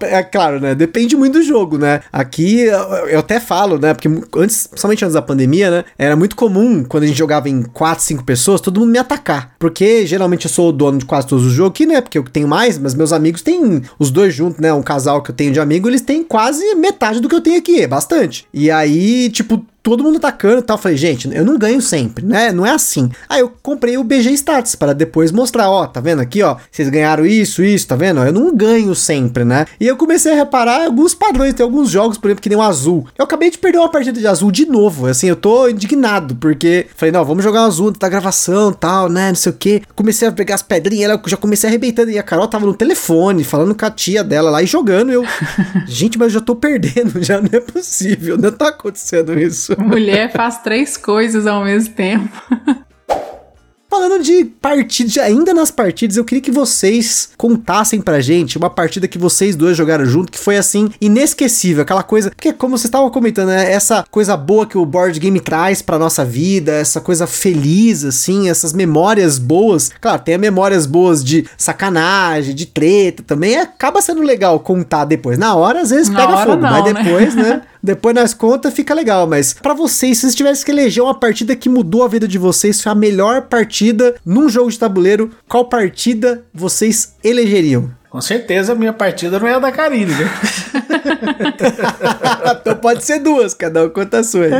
É, 0.03 0.16
é 0.18 0.22
claro, 0.22 0.61
né? 0.61 0.74
Depende 0.74 1.16
muito 1.16 1.35
do 1.39 1.43
jogo, 1.45 1.78
né? 1.78 2.01
Aqui 2.12 2.61
eu, 2.62 2.78
eu 3.09 3.18
até 3.20 3.39
falo, 3.41 3.78
né? 3.78 3.95
Porque 3.95 4.09
antes, 4.37 4.68
somente 4.74 5.05
antes 5.05 5.14
da 5.14 5.22
pandemia, 5.22 5.70
né? 5.70 5.85
Era 5.99 6.16
muito 6.16 6.35
comum 6.37 6.72
quando 6.89 7.05
a 7.05 7.07
gente 7.07 7.18
jogava 7.18 7.49
em 7.49 7.62
4, 7.62 8.05
5 8.05 8.25
pessoas, 8.25 8.61
todo 8.61 8.81
mundo 8.81 8.91
me 8.91 8.99
atacar. 8.99 9.55
Porque 9.59 10.07
geralmente 10.07 10.47
eu 10.47 10.51
sou 10.51 10.68
o 10.68 10.73
dono 10.73 10.99
de 10.99 11.05
quase 11.05 11.27
todos 11.27 11.45
os 11.45 11.53
jogos 11.53 11.73
aqui, 11.73 11.87
né? 11.87 12.01
Porque 12.01 12.18
eu 12.18 12.25
tenho 12.25 12.49
mais, 12.49 12.79
mas 12.79 12.95
meus 12.95 13.12
amigos 13.12 13.43
têm 13.43 13.83
os 13.99 14.11
dois 14.11 14.35
juntos, 14.35 14.61
né? 14.61 14.73
Um 14.73 14.83
casal 14.83 15.23
que 15.23 15.31
eu 15.31 15.35
tenho 15.35 15.53
de 15.53 15.61
amigo, 15.61 15.89
eles 15.89 16.03
têm 16.03 16.25
quase 16.25 16.75
metade 16.75 17.20
do 17.20 17.29
que 17.29 17.35
eu 17.35 17.41
tenho 17.41 17.59
aqui, 17.59 17.81
é 17.81 17.87
bastante. 17.87 18.47
E 18.53 18.70
aí, 18.70 19.31
tipo, 19.31 19.64
todo 19.83 20.05
mundo 20.05 20.16
atacando 20.16 20.59
e 20.59 20.62
tal. 20.62 20.76
Eu 20.76 20.83
falei, 20.83 20.97
gente, 20.97 21.28
eu 21.35 21.45
não 21.45 21.59
ganho 21.59 21.80
sempre, 21.80 22.24
né? 22.24 22.53
Não 22.53 22.64
é 22.64 22.70
assim. 22.70 23.11
Aí 23.28 23.41
eu 23.41 23.53
comprei 23.62 23.97
o 23.99 24.05
BG 24.05 24.30
Stats 24.33 24.74
para 24.74 24.93
depois 24.93 25.33
mostrar, 25.33 25.70
ó, 25.70 25.87
tá 25.87 26.01
vendo 26.01 26.20
aqui, 26.20 26.43
ó? 26.43 26.57
Vocês 26.70 26.89
ganharam 26.89 27.26
isso, 27.26 27.62
isso, 27.62 27.87
tá 27.87 27.97
vendo? 27.97 28.20
Eu 28.22 28.33
não 28.33 28.55
ganho 28.55 28.95
sempre, 28.95 29.45
né? 29.45 29.66
E 29.80 29.87
eu 29.87 29.97
comecei 29.97 30.33
a 30.33 30.37
reparar 30.37 30.87
alguns 30.87 31.14
padrões. 31.14 31.55
Tem 31.55 31.64
alguns 31.64 31.91
jogos, 31.91 32.16
por 32.16 32.28
exemplo, 32.28 32.43
que 32.43 32.49
nem 32.49 32.59
o 32.59 32.62
azul. 32.62 33.07
Eu 33.18 33.24
acabei 33.24 33.51
de 33.51 33.59
perder 33.59 33.78
uma 33.78 33.91
partida 33.91 34.18
de 34.18 34.26
azul 34.26 34.51
de 34.51 34.66
novo. 34.66 35.07
Assim, 35.07 35.28
eu 35.28 35.37
tô 35.37 35.68
indignado, 35.68 36.37
porque 36.37 36.87
falei, 36.95 37.12
não, 37.12 37.24
vamos 37.24 37.43
jogar 37.43 37.62
o 37.62 37.66
azul 37.66 37.91
da 37.91 38.09
gravação 38.09 38.70
e 38.70 38.74
tal, 38.74 39.09
né? 39.09 39.28
Não 39.28 39.35
sei 39.35 39.53
o 39.53 39.55
que. 39.55 39.83
Comecei 39.95 40.28
a 40.28 40.33
pegar 40.33 40.55
as 40.55 40.62
pedrinhas, 40.62 41.11
eu 41.11 41.20
já 41.26 41.37
comecei 41.37 41.68
arrebentando. 41.68 42.11
E 42.11 42.18
a 42.18 42.22
Carol 42.22 42.47
tava 42.47 42.66
no 42.66 42.74
telefone, 42.74 43.45
falando 43.45 43.74
com 43.74 43.85
a 43.85 43.91
tia 43.91 44.22
dela 44.22 44.51
lá 44.51 44.62
e 44.62 44.66
jogando. 44.66 45.11
Eu, 45.11 45.24
gente, 45.87 46.18
mas 46.18 46.28
eu 46.28 46.41
já 46.41 46.41
tô 46.41 46.55
perdendo, 46.55 47.22
já 47.22 47.41
não 47.41 47.51
é 47.53 47.61
possível, 47.61 48.39
não 48.39 48.53
tá 48.53 48.68
acontecendo 48.68 49.39
isso. 49.39 49.72
Mulher 49.79 50.31
faz 50.33 50.59
três 50.59 50.97
coisas 50.97 51.47
ao 51.47 51.64
mesmo 51.64 51.95
tempo. 51.95 52.31
Falando 53.93 54.22
de 54.22 54.47
partidas, 54.47 55.18
ainda 55.18 55.53
nas 55.53 55.70
partidas, 55.70 56.16
eu 56.16 56.24
queria 56.24 56.40
que 56.40 56.51
vocês 56.51 57.28
contassem 57.36 58.01
pra 58.01 58.22
gente 58.22 58.57
uma 58.57 58.70
partida 58.70 59.07
que 59.07 59.18
vocês 59.18 59.55
dois 59.55 59.76
jogaram 59.76 60.07
junto, 60.07 60.32
que 60.32 60.38
foi 60.38 60.57
assim, 60.57 60.88
inesquecível, 60.99 61.82
aquela 61.82 62.03
coisa. 62.03 62.30
Porque, 62.30 62.55
como 62.55 62.78
vocês 62.78 62.86
estavam 62.86 63.11
comentando, 63.11 63.49
né, 63.49 63.70
essa 63.70 64.03
coisa 64.11 64.34
boa 64.34 64.66
que 64.66 64.78
o 64.78 64.86
board 64.86 65.20
game 65.20 65.38
traz 65.40 65.82
pra 65.82 65.99
nossa 65.99 66.24
vida, 66.24 66.72
essa 66.72 67.03
coisa 67.03 67.26
feliz, 67.26 68.03
assim, 68.03 68.49
essas 68.49 68.72
memórias 68.72 69.36
boas. 69.36 69.90
Claro, 70.01 70.22
tem 70.22 70.38
memórias 70.38 70.86
boas 70.86 71.22
de 71.22 71.47
sacanagem, 71.59 72.55
de 72.55 72.64
treta 72.64 73.22
também, 73.22 73.59
acaba 73.59 74.01
sendo 74.01 74.22
legal 74.22 74.59
contar 74.61 75.05
depois. 75.05 75.36
Na 75.36 75.55
hora, 75.55 75.82
às 75.82 75.90
vezes 75.90 76.09
Na 76.09 76.18
pega 76.18 76.38
fogo, 76.38 76.62
não, 76.62 76.70
mas 76.70 76.84
né? 76.95 77.03
depois, 77.03 77.34
né? 77.34 77.62
Depois 77.84 78.14
nas 78.14 78.32
contas 78.32 78.72
fica 78.72 78.95
legal, 78.95 79.26
mas 79.26 79.55
pra 79.55 79.74
vocês, 79.74 80.16
se 80.16 80.20
vocês 80.20 80.36
tivessem 80.36 80.64
que 80.64 80.70
eleger 80.70 81.03
uma 81.03 81.18
partida 81.18 81.57
que 81.57 81.68
mudou 81.68 82.05
a 82.05 82.09
vida 82.09 82.28
de 82.28 82.38
vocês, 82.38 82.80
foi 82.80 82.93
a 82.93 82.95
melhor 82.95 83.43
partida 83.43 83.82
num 84.24 84.49
jogo 84.49 84.70
de 84.70 84.78
tabuleiro, 84.78 85.30
qual 85.49 85.64
partida 85.64 86.45
vocês 86.55 87.16
elegeriam? 87.24 87.91
Com 88.11 88.20
certeza 88.20 88.72
a 88.72 88.76
minha 88.76 88.93
partida 88.93 89.41
não 89.41 89.49
é 89.49 89.55
a 89.55 89.59
da 89.59 89.72
Karine, 89.72 90.12
né? 90.12 90.30
então 92.61 92.76
pode 92.76 93.03
ser 93.05 93.20
duas, 93.20 93.55
cada 93.55 93.87
um 93.87 93.89
conta 93.89 94.18
a 94.18 94.24
sua. 94.24 94.45
aí. 94.45 94.53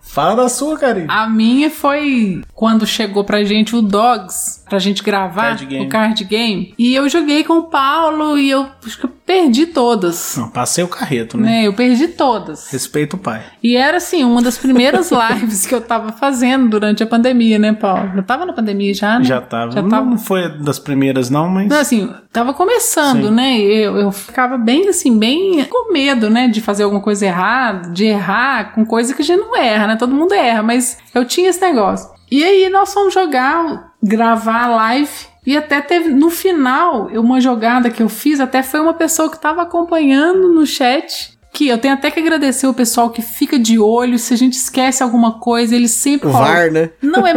Fala 0.00 0.44
da 0.44 0.48
sua, 0.48 0.78
Karine. 0.78 1.08
A 1.10 1.28
minha 1.28 1.68
foi 1.68 2.42
quando 2.54 2.86
chegou 2.86 3.24
pra 3.24 3.42
gente 3.42 3.74
o 3.74 3.82
Dogs, 3.82 4.62
pra 4.68 4.78
gente 4.78 5.02
gravar 5.02 5.56
Card 5.56 5.78
o 5.78 5.88
card 5.88 6.24
game. 6.24 6.74
E 6.78 6.94
eu 6.94 7.08
joguei 7.08 7.44
com 7.44 7.54
o 7.58 7.62
Paulo 7.64 8.36
e 8.38 8.50
eu 8.50 8.66
acho 8.84 8.98
que 9.00 9.06
perdi 9.06 9.66
todas. 9.66 10.36
Não, 10.36 10.48
passei 10.48 10.84
o 10.84 10.88
carreto, 10.88 11.36
né? 11.36 11.46
Né? 11.46 11.66
Eu 11.66 11.72
perdi 11.72 12.08
todas. 12.08 12.68
Respeito 12.70 13.14
o 13.14 13.18
pai. 13.18 13.42
E 13.62 13.76
era 13.76 13.96
assim, 13.96 14.24
uma 14.24 14.42
das 14.42 14.58
primeiras 14.58 15.10
lives 15.30 15.66
que 15.66 15.74
eu 15.74 15.80
tava 15.80 16.12
fazendo 16.12 16.68
durante 16.68 17.02
a 17.02 17.06
pandemia, 17.06 17.58
né, 17.58 17.72
Paulo? 17.72 18.12
Eu 18.16 18.22
tava 18.22 18.44
na 18.44 18.52
pandemia 18.52 18.92
já, 18.94 19.18
né? 19.18 19.24
Já 19.24 19.40
tava. 19.40 19.70
Já 19.72 19.82
Não- 19.82 19.88
tava. 19.88 20.06
Não 20.10 20.18
foi 20.18 20.48
das 20.58 20.78
primeiras, 20.78 21.30
não, 21.30 21.48
mas. 21.48 21.68
Não, 21.68 21.78
assim, 21.78 22.12
tava 22.32 22.52
começando, 22.52 23.28
Sim. 23.28 23.34
né? 23.34 23.58
Eu, 23.60 23.96
eu 23.96 24.12
ficava 24.12 24.56
bem 24.58 24.88
assim, 24.88 25.18
bem 25.18 25.64
com 25.64 25.92
medo, 25.92 26.28
né? 26.28 26.48
De 26.48 26.60
fazer 26.60 26.82
alguma 26.84 27.02
coisa 27.02 27.26
errada, 27.26 27.90
de 27.90 28.04
errar 28.04 28.72
com 28.74 28.84
coisa 28.84 29.14
que 29.14 29.22
a 29.22 29.24
gente 29.24 29.40
não 29.40 29.56
erra, 29.56 29.86
né? 29.88 29.96
Todo 29.96 30.14
mundo 30.14 30.34
erra, 30.34 30.62
mas 30.62 30.98
eu 31.14 31.24
tinha 31.24 31.50
esse 31.50 31.60
negócio. 31.60 32.10
E 32.30 32.42
aí 32.42 32.68
nós 32.70 32.92
fomos 32.92 33.14
jogar, 33.14 33.85
gravar 34.02 34.64
a 34.64 34.68
live. 34.68 35.10
E 35.46 35.56
até 35.56 35.80
teve, 35.80 36.08
no 36.10 36.28
final, 36.30 37.06
uma 37.14 37.40
jogada 37.40 37.88
que 37.90 38.02
eu 38.02 38.08
fiz, 38.08 38.40
até 38.40 38.62
foi 38.62 38.80
uma 38.80 38.94
pessoa 38.94 39.30
que 39.30 39.40
tava 39.40 39.62
acompanhando 39.62 40.52
no 40.52 40.66
chat. 40.66 41.36
Que 41.52 41.68
eu 41.68 41.78
tenho 41.78 41.94
até 41.94 42.10
que 42.10 42.20
agradecer 42.20 42.66
o 42.66 42.74
pessoal 42.74 43.08
que 43.08 43.22
fica 43.22 43.58
de 43.58 43.78
olho. 43.78 44.18
Se 44.18 44.34
a 44.34 44.36
gente 44.36 44.52
esquece 44.54 45.02
alguma 45.02 45.38
coisa, 45.38 45.74
eles 45.74 45.92
sempre 45.92 46.28
O 46.28 46.32
falam, 46.32 46.48
VAR, 46.48 46.70
né? 46.70 46.90
não, 47.00 47.26
é 47.26 47.32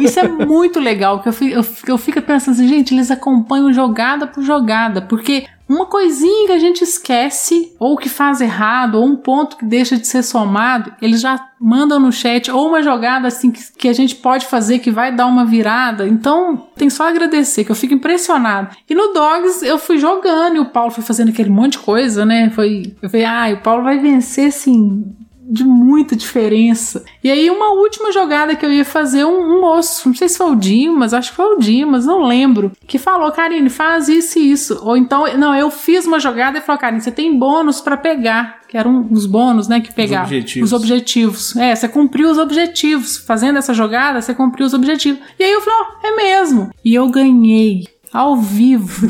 isso 0.00 0.20
é 0.20 0.28
muito 0.28 0.78
legal. 0.78 1.20
Que 1.20 1.28
eu, 1.28 1.32
fi- 1.32 1.50
eu, 1.50 1.62
fi- 1.64 1.90
eu 1.90 1.98
fico 1.98 2.22
pensando 2.22 2.54
assim, 2.54 2.68
gente, 2.68 2.94
eles 2.94 3.10
acompanham 3.10 3.72
jogada 3.72 4.28
por 4.28 4.44
jogada. 4.44 5.02
Porque 5.02 5.46
uma 5.68 5.86
coisinha 5.86 6.46
que 6.46 6.52
a 6.52 6.58
gente 6.58 6.82
esquece, 6.82 7.74
ou 7.78 7.96
que 7.96 8.08
faz 8.08 8.40
errado, 8.40 8.96
ou 8.96 9.06
um 9.06 9.16
ponto 9.16 9.56
que 9.56 9.64
deixa 9.64 9.96
de 9.96 10.06
ser 10.06 10.22
somado, 10.22 10.92
eles 11.00 11.20
já 11.20 11.48
mandam 11.58 11.98
no 11.98 12.12
chat, 12.12 12.50
ou 12.50 12.68
uma 12.68 12.82
jogada 12.82 13.28
assim 13.28 13.50
que, 13.50 13.60
que 13.72 13.88
a 13.88 13.92
gente 13.92 14.16
pode 14.16 14.46
fazer 14.46 14.80
que 14.80 14.90
vai 14.90 15.14
dar 15.14 15.26
uma 15.26 15.46
virada. 15.46 16.06
Então, 16.06 16.68
tem 16.76 16.90
só 16.90 17.08
agradecer, 17.08 17.64
que 17.64 17.70
eu 17.70 17.76
fico 17.76 17.94
impressionado. 17.94 18.76
E 18.88 18.94
no 18.94 19.12
Dogs 19.14 19.64
eu 19.64 19.78
fui 19.78 19.96
jogando 19.96 20.56
e 20.56 20.60
o 20.60 20.66
Paulo 20.66 20.90
foi 20.90 21.02
fazendo 21.02 21.30
aquele 21.30 21.50
monte 21.50 21.72
de 21.72 21.78
coisa, 21.78 22.26
né? 22.26 22.50
Foi, 22.50 22.94
eu 23.00 23.08
falei, 23.08 23.24
ah, 23.24 23.48
o 23.54 23.62
Paulo 23.62 23.84
vai 23.84 23.98
vencer 23.98 24.48
assim 24.48 25.04
de 25.46 25.64
muita 25.64 26.16
diferença. 26.16 27.04
E 27.22 27.30
aí, 27.30 27.50
uma 27.50 27.72
última 27.72 28.10
jogada 28.12 28.56
que 28.56 28.64
eu 28.64 28.72
ia 28.72 28.84
fazer, 28.84 29.24
um, 29.24 29.40
um 29.40 29.60
moço, 29.60 30.08
não 30.08 30.16
sei 30.16 30.28
se 30.28 30.38
foi 30.38 30.50
o 30.50 30.56
Dimas, 30.56 31.12
acho 31.12 31.30
que 31.30 31.36
foi 31.36 31.54
o 31.54 31.58
Dimas, 31.58 32.06
não 32.06 32.22
lembro, 32.22 32.72
que 32.86 32.98
falou, 32.98 33.30
Karine, 33.30 33.68
faz 33.68 34.08
isso 34.08 34.38
e 34.38 34.50
isso. 34.50 34.80
Ou 34.82 34.96
então, 34.96 35.24
não, 35.36 35.54
eu 35.54 35.70
fiz 35.70 36.06
uma 36.06 36.18
jogada 36.18 36.58
e 36.58 36.60
falou, 36.60 36.80
Karine, 36.80 37.00
você 37.00 37.12
tem 37.12 37.38
bônus 37.38 37.80
pra 37.80 37.96
pegar. 37.96 38.62
Que 38.68 38.78
eram 38.78 39.06
os 39.10 39.26
bônus, 39.26 39.68
né, 39.68 39.80
que 39.80 39.92
pegava. 39.92 40.24
objetivos. 40.24 40.72
Os 40.72 40.80
objetivos. 40.80 41.56
É, 41.56 41.74
você 41.74 41.88
cumpriu 41.88 42.30
os 42.30 42.38
objetivos. 42.38 43.16
Fazendo 43.18 43.58
essa 43.58 43.72
jogada, 43.72 44.20
você 44.20 44.34
cumpriu 44.34 44.66
os 44.66 44.74
objetivos. 44.74 45.20
E 45.38 45.44
aí 45.44 45.52
eu 45.52 45.60
falei, 45.60 45.78
ó, 45.80 46.06
é 46.06 46.16
mesmo. 46.16 46.70
E 46.84 46.94
eu 46.94 47.08
ganhei. 47.08 47.84
Ao 48.12 48.36
vivo. 48.36 49.08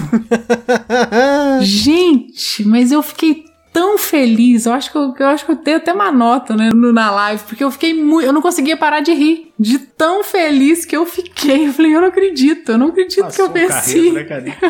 Gente, 1.61 2.67
mas 2.67 2.91
eu 2.91 3.03
fiquei 3.03 3.45
tão 3.75 3.99
feliz. 3.99 4.65
Eu 4.67 4.73
acho 4.73 4.91
que 4.93 4.97
eu, 4.97 5.13
eu 5.19 5.27
acho 5.27 5.45
que 5.45 5.51
eu 5.51 5.57
dei 5.57 5.75
até 5.75 5.93
uma 5.93 6.13
nota, 6.13 6.55
né, 6.57 6.71
no- 6.73 6.93
na 6.93 7.11
live, 7.11 7.43
porque 7.45 7.63
eu 7.65 7.71
fiquei 7.73 7.93
muito, 7.93 8.25
eu 8.25 8.33
não 8.33 8.41
conseguia 8.41 8.77
parar 8.77 9.01
de 9.01 9.13
rir, 9.13 9.44
de 9.59 9.79
tão 9.79 10.25
feliz 10.25 10.85
que 10.85 10.97
eu 10.97 11.07
fiquei. 11.07 11.69
Eu 11.69 11.73
falei, 11.73 11.95
eu 11.95 12.01
não 12.01 12.09
acredito, 12.09 12.73
eu 12.73 12.79
não 12.79 12.89
acredito 12.89 13.21
Passou 13.23 13.51
que 13.51 13.59
eu 13.61 13.65
o 13.67 13.69
venci. 13.69 14.11
né, 14.11 14.25
Karine? 14.25 14.55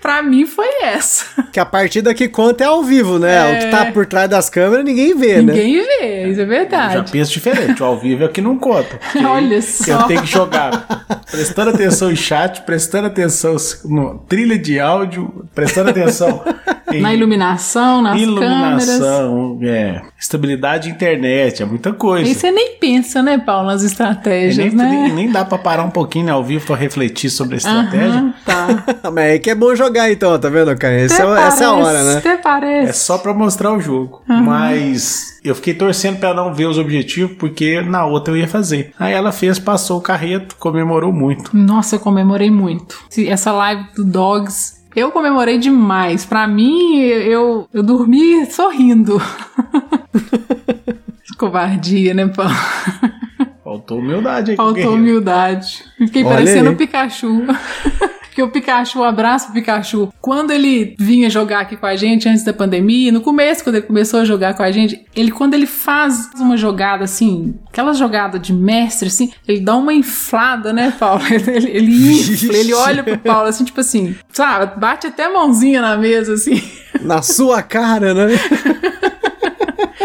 Pra 0.00 0.22
mim 0.22 0.44
foi 0.44 0.68
essa. 0.82 1.44
Que 1.50 1.58
a 1.58 1.64
partida 1.64 2.12
que 2.12 2.28
conta 2.28 2.62
é 2.62 2.66
ao 2.66 2.82
vivo, 2.82 3.18
né? 3.18 3.52
O 3.54 3.58
que 3.58 3.70
tá 3.70 3.86
por 3.90 4.04
trás 4.04 4.28
das 4.28 4.50
câmeras 4.50 4.84
ninguém 4.84 5.16
vê, 5.16 5.40
né? 5.40 5.54
Ninguém 5.54 5.76
vê, 5.82 6.26
isso 6.28 6.40
é 6.42 6.44
Já 6.44 6.44
verdade. 6.44 7.10
penso 7.10 7.32
diferente. 7.32 7.82
O 7.82 7.86
ao 7.86 7.98
vivo 7.98 8.22
é 8.24 8.28
que 8.28 8.42
não 8.42 8.58
conta. 8.58 8.98
porque 9.00 9.24
Olha 9.24 9.54
Eu 9.54 9.62
só. 9.62 10.02
tenho 10.02 10.20
que 10.20 10.28
jogar 10.30 11.06
prestando 11.30 11.70
atenção 11.70 12.12
em 12.12 12.16
chat, 12.16 12.60
prestando 12.66 13.06
atenção 13.06 13.56
no 13.86 14.18
trilha 14.28 14.58
de 14.58 14.78
áudio, 14.78 15.46
prestando 15.54 15.88
atenção 15.88 16.44
Na 17.00 17.14
iluminação, 17.14 18.02
nas 18.02 18.20
câmeras. 18.20 18.86
iluminação, 18.86 19.58
é, 19.62 20.02
estabilidade 20.24 20.88
de 20.88 20.94
internet, 20.94 21.62
é 21.62 21.66
muita 21.66 21.92
coisa. 21.92 22.28
E 22.28 22.34
você 22.34 22.50
nem 22.50 22.76
pensa, 22.78 23.22
né, 23.22 23.38
Paulo, 23.38 23.66
nas 23.68 23.82
estratégias, 23.82 24.72
nem, 24.72 24.74
né? 24.74 24.88
nem, 24.88 25.12
nem 25.12 25.30
dá 25.30 25.44
pra 25.44 25.58
parar 25.58 25.84
um 25.84 25.90
pouquinho 25.90 26.26
né, 26.26 26.32
ao 26.32 26.42
vivo 26.42 26.66
pra 26.66 26.76
refletir 26.76 27.30
sobre 27.30 27.54
a 27.54 27.58
estratégia. 27.58 28.18
Aham, 28.20 28.34
tá. 28.44 28.84
Mas 29.12 29.34
é 29.34 29.38
que 29.38 29.50
é 29.50 29.54
bom 29.54 29.74
jogar 29.74 30.10
então, 30.10 30.38
tá 30.38 30.48
vendo, 30.48 30.74
cara? 30.76 30.94
Essa, 30.94 31.22
é, 31.22 31.26
Até 31.26 31.46
essa 31.46 31.64
é 31.64 31.66
a 31.66 31.72
hora, 31.72 31.84
parece, 31.84 32.04
né? 32.04 32.18
Até 32.18 32.36
parece. 32.38 32.90
É 32.90 32.92
só 32.92 33.18
pra 33.18 33.34
mostrar 33.34 33.72
o 33.72 33.80
jogo. 33.80 34.22
Mas 34.26 35.38
eu 35.44 35.54
fiquei 35.54 35.74
torcendo 35.74 36.18
pra 36.18 36.32
não 36.32 36.54
ver 36.54 36.66
os 36.66 36.78
objetivos, 36.78 37.36
porque 37.36 37.82
na 37.82 38.06
outra 38.06 38.32
eu 38.32 38.38
ia 38.38 38.48
fazer. 38.48 38.92
Aí 38.98 39.12
ela 39.12 39.30
fez, 39.30 39.58
passou 39.58 39.98
o 39.98 40.00
carreto, 40.00 40.56
comemorou 40.56 41.12
muito. 41.12 41.54
Nossa, 41.54 41.96
eu 41.96 42.00
comemorei 42.00 42.50
muito. 42.50 42.98
Essa 43.28 43.52
live 43.52 43.84
do 43.94 44.04
Dogs, 44.04 44.82
eu 44.94 45.10
comemorei 45.10 45.58
demais. 45.58 46.24
Pra 46.24 46.46
mim, 46.46 46.96
eu, 46.98 47.68
eu 47.72 47.82
dormi 47.82 48.46
sorrindo. 48.46 49.20
Covardia, 51.38 52.14
né, 52.14 52.26
Paulo? 52.28 52.54
Faltou 53.62 53.98
humildade 53.98 54.52
aí 54.52 54.56
Faltou 54.56 54.94
humildade. 54.94 55.84
Fiquei 55.98 56.24
Olha 56.24 56.36
parecendo 56.36 56.68
aí. 56.68 56.74
o 56.74 56.78
Pikachu. 56.78 57.42
Porque 58.34 58.42
o 58.42 58.48
Pikachu, 58.48 58.98
um 58.98 59.04
abraço 59.04 59.44
pro 59.46 59.54
Pikachu. 59.54 60.12
Quando 60.20 60.50
ele 60.50 60.96
vinha 60.98 61.30
jogar 61.30 61.60
aqui 61.60 61.76
com 61.76 61.86
a 61.86 61.94
gente 61.94 62.28
antes 62.28 62.42
da 62.42 62.52
pandemia, 62.52 63.12
no 63.12 63.20
começo, 63.20 63.62
quando 63.62 63.76
ele 63.76 63.86
começou 63.86 64.18
a 64.18 64.24
jogar 64.24 64.54
com 64.54 64.64
a 64.64 64.72
gente, 64.72 65.06
ele, 65.14 65.30
quando 65.30 65.54
ele 65.54 65.66
faz 65.66 66.30
uma 66.34 66.56
jogada 66.56 67.04
assim, 67.04 67.54
aquela 67.68 67.92
jogada 67.92 68.36
de 68.36 68.52
mestre, 68.52 69.06
assim, 69.06 69.32
ele 69.46 69.60
dá 69.60 69.76
uma 69.76 69.94
inflada, 69.94 70.72
né, 70.72 70.92
Paulo? 70.98 71.22
Ele, 71.30 71.70
ele 71.70 72.12
infla, 72.12 72.56
ele 72.56 72.74
olha 72.74 73.04
pro 73.04 73.18
Paulo 73.18 73.46
assim, 73.46 73.64
tipo 73.64 73.80
assim, 73.80 74.16
sabe, 74.32 74.80
bate 74.80 75.06
até 75.06 75.26
a 75.26 75.32
mãozinha 75.32 75.80
na 75.80 75.96
mesa, 75.96 76.34
assim. 76.34 76.60
Na 77.02 77.22
sua 77.22 77.62
cara, 77.62 78.14
né? 78.14 78.34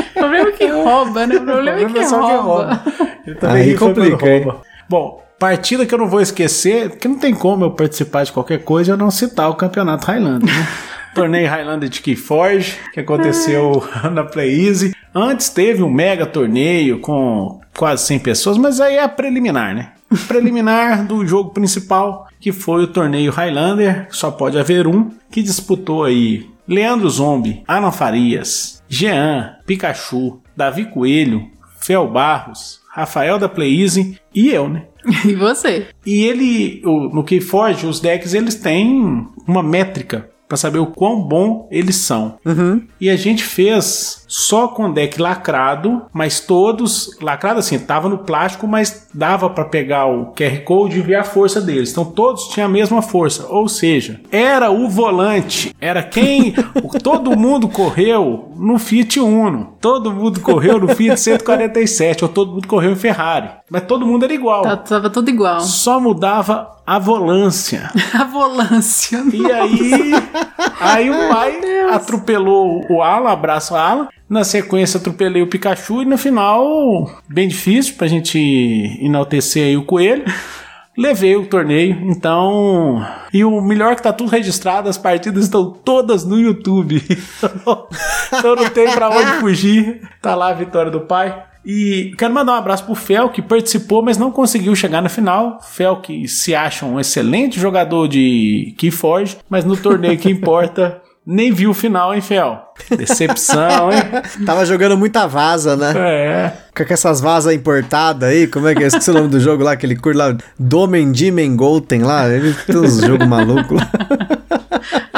O 0.09 0.13
problema 0.19 0.49
é 0.49 0.51
que 0.51 0.67
rouba, 0.67 1.25
né? 1.25 1.35
O 1.37 1.45
problema 1.45 1.79
é 1.79 1.85
que 1.85 2.05
só 2.05 2.27
que 2.27 2.35
rouba. 2.35 2.83
Ele 3.25 3.35
também 3.37 3.61
Aí 3.63 3.75
complica, 3.75 4.29
hein? 4.29 4.43
rouba. 4.43 4.68
Bom, 4.89 5.23
partida 5.37 5.85
que 5.85 5.93
eu 5.93 5.99
não 5.99 6.07
vou 6.07 6.19
esquecer, 6.19 6.97
que 6.97 7.07
não 7.07 7.19
tem 7.19 7.33
como 7.33 7.63
eu 7.63 7.71
participar 7.71 8.23
de 8.23 8.31
qualquer 8.31 8.63
coisa 8.63 8.89
e 8.89 8.93
eu 8.93 8.97
não 8.97 9.11
citar 9.11 9.49
o 9.49 9.55
campeonato 9.55 10.07
Highlander, 10.07 10.51
né? 10.53 10.67
Torneio 11.13 11.49
Highlander 11.49 11.89
de 11.89 12.01
Keyforge, 12.01 12.77
que 12.93 12.99
aconteceu 12.99 13.83
na 14.11 14.23
Play 14.23 14.67
Easy. 14.67 14.95
Antes 15.13 15.49
teve 15.49 15.83
um 15.83 15.89
mega 15.89 16.25
torneio 16.25 16.99
com 16.99 17.59
quase 17.75 18.05
100 18.05 18.19
pessoas, 18.19 18.57
mas 18.57 18.79
aí 18.79 18.95
é 18.95 19.03
a 19.03 19.09
preliminar, 19.09 19.75
né? 19.75 19.91
Preliminar 20.27 21.05
do 21.05 21.25
jogo 21.25 21.51
principal, 21.51 22.27
que 22.39 22.51
foi 22.51 22.83
o 22.83 22.87
torneio 22.87 23.31
Highlander, 23.31 24.07
só 24.09 24.31
pode 24.31 24.57
haver 24.57 24.87
um, 24.87 25.11
que 25.31 25.43
disputou 25.43 26.03
aí 26.03 26.47
Leandro 26.67 27.09
Zombie, 27.09 27.63
Alan 27.67 27.91
Farias, 27.91 28.83
Jean, 28.87 29.55
Pikachu, 29.65 30.39
Davi 30.55 30.85
Coelho, 30.85 31.49
Fel 31.81 32.07
Barros, 32.07 32.81
Rafael 32.91 33.37
da 33.39 33.47
Play 33.49 33.81
Easy 33.81 34.19
e 34.33 34.49
eu, 34.49 34.69
né? 34.69 34.85
E 35.25 35.33
você? 35.33 35.87
E 36.05 36.25
ele, 36.25 36.81
no 36.83 37.23
Keyforge, 37.23 37.85
os 37.87 37.99
decks 37.99 38.33
eles 38.33 38.55
têm 38.55 39.27
uma 39.47 39.63
métrica 39.63 40.29
para 40.49 40.57
saber 40.57 40.79
o 40.79 40.87
quão 40.87 41.21
bom 41.21 41.67
eles 41.71 41.95
são. 41.97 42.35
E 42.99 43.07
a 43.09 43.15
gente 43.15 43.43
fez 43.43 44.25
só 44.27 44.67
com 44.67 44.91
deck 44.91 45.21
lacrado, 45.21 46.01
mas 46.11 46.39
todos 46.39 47.15
lacrado 47.21 47.59
assim, 47.59 47.77
tava 47.79 48.09
no 48.09 48.17
plástico, 48.17 48.67
mas 48.67 49.07
dava 49.13 49.49
para 49.49 49.65
pegar 49.65 50.07
o 50.07 50.33
QR 50.33 50.63
Code 50.65 50.97
e 50.97 51.01
ver 51.01 51.15
a 51.15 51.23
força 51.23 51.61
deles. 51.61 51.91
Então 51.91 52.03
todos 52.03 52.47
tinham 52.49 52.67
a 52.67 52.71
mesma 52.71 53.01
força, 53.01 53.45
ou 53.47 53.69
seja, 53.69 54.19
era 54.31 54.71
o 54.71 54.89
volante, 54.89 55.75
era 55.79 56.01
quem 56.03 56.53
todo 57.03 57.37
mundo 57.37 57.67
correu 57.69 58.51
no 58.57 58.77
Fiat 58.79 59.19
Uno, 59.19 59.75
todo 59.79 60.11
mundo 60.11 60.39
correu 60.41 60.79
no 60.79 60.87
Fiat 60.95 61.19
147, 61.19 62.23
ou 62.25 62.29
todo 62.29 62.53
mundo 62.53 62.67
correu 62.67 62.91
em 62.91 62.95
Ferrari, 62.95 63.49
mas 63.69 63.83
todo 63.83 64.05
mundo 64.05 64.23
era 64.25 64.33
igual. 64.33 64.63
Tá- 64.63 64.77
Tava 64.77 65.09
tudo 65.11 65.29
igual. 65.29 65.59
Só 65.61 65.99
mudava 65.99 66.71
a 66.89 66.97
volância. 66.97 67.91
A 68.19 68.23
volância. 68.23 69.23
E 69.31 69.51
aí, 69.51 70.11
aí 70.79 71.09
o 71.11 71.29
pai 71.29 71.81
atropelou 71.91 72.83
o 72.89 73.03
Alan, 73.03 73.29
abraço 73.29 73.75
Alan. 73.75 74.07
Na 74.27 74.43
sequência, 74.43 74.97
atropelei 74.97 75.43
o 75.43 75.47
Pikachu 75.47 76.01
e 76.01 76.05
no 76.05 76.17
final, 76.17 77.07
bem 77.27 77.47
difícil 77.47 77.93
pra 77.93 78.07
gente 78.07 78.39
enaltecer 78.99 79.67
aí 79.67 79.77
o 79.77 79.85
coelho. 79.85 80.25
Levei 80.97 81.35
o 81.35 81.45
torneio, 81.45 81.95
então. 82.09 83.05
E 83.31 83.45
o 83.45 83.61
melhor 83.61 83.95
que 83.95 84.01
tá 84.01 84.11
tudo 84.11 84.31
registrado, 84.31 84.89
as 84.89 84.97
partidas 84.97 85.43
estão 85.43 85.71
todas 85.71 86.25
no 86.25 86.39
YouTube. 86.39 87.03
então 88.33 88.55
não 88.55 88.67
tem 88.67 88.91
pra 88.91 89.09
onde 89.09 89.33
fugir. 89.33 90.09
Tá 90.23 90.33
lá 90.33 90.49
a 90.49 90.53
vitória 90.53 90.89
do 90.89 91.01
pai. 91.01 91.48
E 91.71 92.15
quero 92.17 92.33
mandar 92.33 92.53
um 92.53 92.55
abraço 92.55 92.83
pro 92.83 92.95
Fel, 92.95 93.29
que 93.29 93.43
participou, 93.43 94.01
mas 94.01 94.17
não 94.17 94.31
conseguiu 94.31 94.75
chegar 94.75 95.03
na 95.03 95.07
final. 95.07 95.59
Fel, 95.61 95.97
que 95.97 96.27
se 96.27 96.55
acha 96.55 96.83
um 96.83 96.99
excelente 96.99 97.59
jogador 97.59 98.07
de 98.07 98.73
Keyforge, 98.75 99.37
mas 99.47 99.63
no 99.63 99.77
torneio 99.77 100.17
que 100.17 100.31
importa, 100.31 100.99
nem 101.23 101.51
viu 101.51 101.69
o 101.69 101.73
final, 101.75 102.11
hein, 102.11 102.21
Fel? 102.21 102.59
Decepção, 102.97 103.91
hein? 103.91 104.01
Tava 104.47 104.65
jogando 104.65 104.97
muita 104.97 105.27
vaza, 105.27 105.75
né? 105.75 105.93
É. 105.95 106.53
Com 106.75 106.91
essas 106.91 107.21
vasas 107.21 107.53
importadas 107.53 108.27
aí, 108.27 108.47
como 108.47 108.67
é 108.67 108.73
que 108.73 108.83
é? 108.83 108.87
Esqueci 108.87 109.11
o 109.11 109.13
nome 109.13 109.27
do 109.27 109.39
jogo 109.39 109.63
lá, 109.63 109.73
aquele 109.73 109.95
curto 109.95 110.17
lá, 110.17 110.35
Domen 110.57 111.11
Dimen 111.11 111.55
Golten 111.55 112.01
lá, 112.01 112.27
ele 112.27 112.51
tem 112.65 112.77
uns 112.77 112.99
jogos 112.99 113.27
malucos 113.27 113.77
lá. 113.77 113.91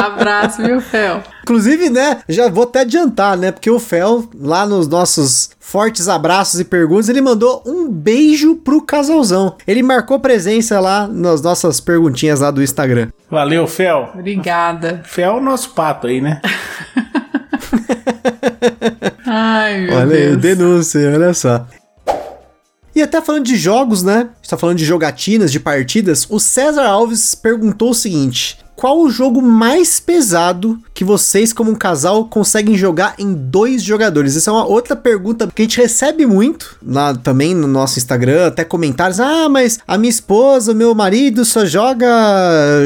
Abraço, 0.01 0.63
viu, 0.63 0.81
Fel? 0.81 1.21
Inclusive, 1.43 1.89
né, 1.89 2.21
já 2.27 2.49
vou 2.49 2.63
até 2.63 2.81
adiantar, 2.81 3.37
né, 3.37 3.51
porque 3.51 3.69
o 3.69 3.79
Fel, 3.79 4.29
lá 4.39 4.65
nos 4.65 4.87
nossos 4.87 5.51
fortes 5.59 6.07
abraços 6.07 6.59
e 6.59 6.65
perguntas, 6.65 7.07
ele 7.09 7.21
mandou 7.21 7.63
um 7.65 7.89
beijo 7.89 8.55
pro 8.55 8.81
casalzão. 8.81 9.55
Ele 9.67 9.83
marcou 9.83 10.19
presença 10.19 10.79
lá 10.79 11.07
nas 11.07 11.41
nossas 11.41 11.79
perguntinhas 11.79 12.39
lá 12.39 12.51
do 12.51 12.61
Instagram. 12.63 13.09
Valeu, 13.29 13.67
Fel. 13.67 14.11
Obrigada. 14.13 15.01
Fel 15.05 15.35
é 15.35 15.37
o 15.37 15.41
nosso 15.41 15.71
pato 15.71 16.07
aí, 16.07 16.19
né? 16.19 16.41
Ai, 19.25 19.81
meu 19.81 19.95
olha 19.95 20.15
aí, 20.15 20.35
Deus. 20.35 20.57
denúncia, 20.57 21.11
olha 21.13 21.33
só. 21.33 21.65
E 22.93 23.01
até 23.01 23.21
falando 23.21 23.45
de 23.45 23.55
jogos, 23.55 24.03
né? 24.03 24.13
A 24.13 24.35
gente 24.35 24.49
tá 24.49 24.57
falando 24.57 24.77
de 24.77 24.83
jogatinas, 24.85 25.51
de 25.51 25.59
partidas. 25.59 26.27
O 26.29 26.39
César 26.39 26.83
Alves 26.85 27.33
perguntou 27.33 27.91
o 27.91 27.95
seguinte: 27.95 28.57
qual 28.81 28.99
o 28.99 29.11
jogo 29.11 29.43
mais 29.43 29.99
pesado 29.99 30.81
que 30.91 31.03
vocês, 31.03 31.53
como 31.53 31.69
um 31.69 31.75
casal, 31.75 32.25
conseguem 32.25 32.75
jogar 32.75 33.13
em 33.19 33.31
dois 33.31 33.83
jogadores? 33.83 34.35
Essa 34.35 34.49
é 34.49 34.53
uma 34.53 34.65
outra 34.65 34.95
pergunta 34.95 35.47
que 35.53 35.61
a 35.61 35.65
gente 35.65 35.79
recebe 35.79 36.25
muito 36.25 36.77
lá 36.83 37.13
também 37.13 37.53
no 37.53 37.67
nosso 37.67 37.99
Instagram, 37.99 38.47
até 38.47 38.63
comentários. 38.63 39.19
Ah, 39.19 39.47
mas 39.47 39.77
a 39.87 39.99
minha 39.99 40.09
esposa, 40.09 40.71
o 40.71 40.75
meu 40.75 40.95
marido 40.95 41.45
só 41.45 41.63
joga 41.63 42.09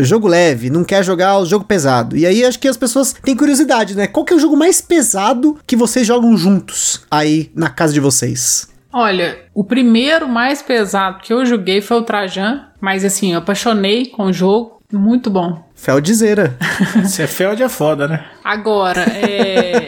jogo 0.04 0.28
leve, 0.28 0.70
não 0.70 0.84
quer 0.84 1.02
jogar 1.02 1.40
o 1.40 1.46
jogo 1.46 1.64
pesado. 1.64 2.18
E 2.18 2.26
aí 2.26 2.44
acho 2.44 2.60
que 2.60 2.68
as 2.68 2.76
pessoas 2.76 3.14
têm 3.14 3.34
curiosidade, 3.34 3.96
né? 3.96 4.06
Qual 4.06 4.26
que 4.26 4.34
é 4.34 4.36
o 4.36 4.40
jogo 4.40 4.58
mais 4.58 4.82
pesado 4.82 5.58
que 5.66 5.78
vocês 5.78 6.06
jogam 6.06 6.36
juntos 6.36 7.06
aí 7.10 7.50
na 7.56 7.70
casa 7.70 7.94
de 7.94 8.02
vocês? 8.02 8.68
Olha, 8.92 9.38
o 9.54 9.64
primeiro 9.64 10.28
mais 10.28 10.62
pesado 10.62 11.22
que 11.22 11.32
eu 11.32 11.46
joguei 11.46 11.80
foi 11.80 11.96
o 11.96 12.04
Trajan, 12.04 12.66
mas 12.82 13.06
assim, 13.06 13.32
eu 13.32 13.40
apaixonei 13.40 14.08
com 14.08 14.24
o 14.24 14.34
jogo. 14.34 14.76
Muito 14.92 15.30
bom. 15.30 15.64
Feldizeira. 15.86 16.58
Se 17.06 17.22
é 17.22 17.28
Feld 17.28 17.62
é 17.62 17.70
foda, 17.70 18.08
né? 18.08 18.26
Agora, 18.44 19.02
é. 19.02 19.88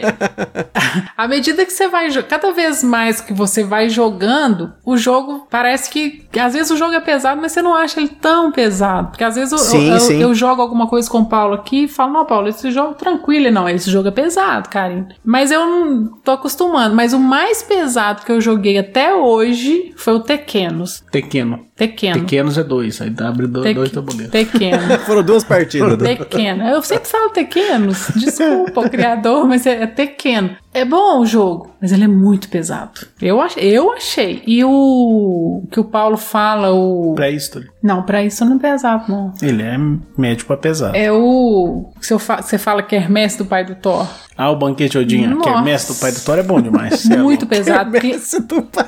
à 1.16 1.26
medida 1.26 1.64
que 1.64 1.72
você 1.72 1.88
vai. 1.88 2.08
Cada 2.22 2.52
vez 2.52 2.84
mais 2.84 3.20
que 3.20 3.32
você 3.32 3.64
vai 3.64 3.88
jogando, 3.88 4.72
o 4.84 4.96
jogo 4.96 5.46
parece 5.50 5.90
que. 5.90 6.24
Às 6.38 6.52
vezes 6.54 6.70
o 6.70 6.76
jogo 6.76 6.92
é 6.94 7.00
pesado, 7.00 7.40
mas 7.40 7.50
você 7.52 7.60
não 7.62 7.74
acha 7.74 7.98
ele 7.98 8.10
tão 8.20 8.52
pesado. 8.52 9.08
Porque 9.08 9.24
às 9.24 9.34
vezes 9.34 9.50
eu, 9.50 9.58
Sim, 9.58 9.88
eu, 9.88 9.94
eu- 9.94 10.00
sim. 10.00 10.22
eu 10.22 10.34
jogo 10.34 10.62
alguma 10.62 10.86
coisa 10.86 11.10
com 11.10 11.18
o 11.18 11.26
Paulo 11.26 11.54
aqui 11.54 11.84
e 11.84 11.88
falo, 11.88 12.12
não, 12.12 12.24
Paulo, 12.24 12.46
esse 12.48 12.70
jogo 12.70 12.94
tranquilo. 12.94 13.50
Não, 13.50 13.68
esse 13.68 13.90
jogo 13.90 14.06
é 14.08 14.12
pesado, 14.12 14.68
carinho. 14.68 15.08
Mas 15.24 15.50
eu 15.50 15.66
não 15.66 16.06
tô 16.24 16.30
acostumando. 16.30 16.94
Mas 16.94 17.12
o 17.12 17.18
mais 17.18 17.62
pesado 17.62 18.22
que 18.24 18.30
eu 18.30 18.40
joguei 18.40 18.78
até 18.78 19.14
hoje 19.14 19.92
foi 19.96 20.14
o 20.14 20.20
Tequenos. 20.20 21.02
Pequeno. 21.10 21.66
Tequeno. 21.76 22.20
Pequenos 22.20 22.58
é 22.58 22.64
dois. 22.64 23.00
Aí 23.00 23.12
abre 23.24 23.46
do- 23.46 23.62
Teque- 23.62 23.74
dois 23.74 23.90
tabuleiros. 23.90 24.30
Tequeno. 24.32 24.98
Foram 25.06 25.22
duas 25.22 25.44
partidas. 25.44 25.87
Né? 25.96 26.16
Pequeno. 26.16 26.64
Eu 26.68 26.82
sempre 26.82 27.08
falo 27.08 27.30
pequenos. 27.30 28.08
Desculpa, 28.16 28.80
o 28.80 28.90
criador, 28.90 29.46
mas 29.46 29.66
é, 29.66 29.82
é 29.82 29.86
pequeno. 29.86 30.50
É 30.74 30.84
bom 30.84 31.20
o 31.20 31.26
jogo, 31.26 31.70
mas 31.80 31.90
ele 31.92 32.04
é 32.04 32.08
muito 32.08 32.48
pesado. 32.48 33.00
Eu, 33.20 33.40
ach, 33.40 33.54
eu 33.56 33.90
achei. 33.92 34.42
E 34.46 34.62
o 34.64 35.62
que 35.70 35.80
o 35.80 35.84
Paulo 35.84 36.16
fala, 36.16 36.70
o. 36.72 37.14
Pré-history. 37.14 37.66
Não, 37.82 38.02
pra 38.02 38.22
isso 38.22 38.44
não 38.44 38.56
é 38.56 38.58
pesado, 38.58 39.04
não. 39.10 39.32
Ele 39.42 39.62
é 39.62 39.76
médio 40.16 40.46
pra 40.46 40.56
pesado. 40.56 40.96
É 40.96 41.10
o. 41.10 41.90
que 41.98 42.06
você 42.06 42.18
fa- 42.18 42.42
Você 42.42 42.58
fala 42.58 42.82
que 42.82 42.94
é 42.94 42.98
Hermes 42.98 43.36
do 43.36 43.44
pai 43.46 43.64
do 43.64 43.74
Thor. 43.74 44.06
Ah, 44.36 44.50
o 44.50 44.56
Banquete 44.56 44.98
Odinha, 44.98 45.28
que 45.36 45.48
é 45.48 45.52
Nossa. 45.52 45.62
mestre 45.64 45.94
do 45.94 45.98
pai 46.00 46.12
do 46.12 46.20
Thor, 46.20 46.38
é 46.38 46.42
bom 46.42 46.60
demais. 46.60 47.10
É 47.10 47.16
muito 47.16 47.40
louco. 47.42 47.46
pesado. 47.46 47.90
porque 47.90 48.06
Mestre 48.08 48.42
do 48.42 48.62
pai. 48.62 48.86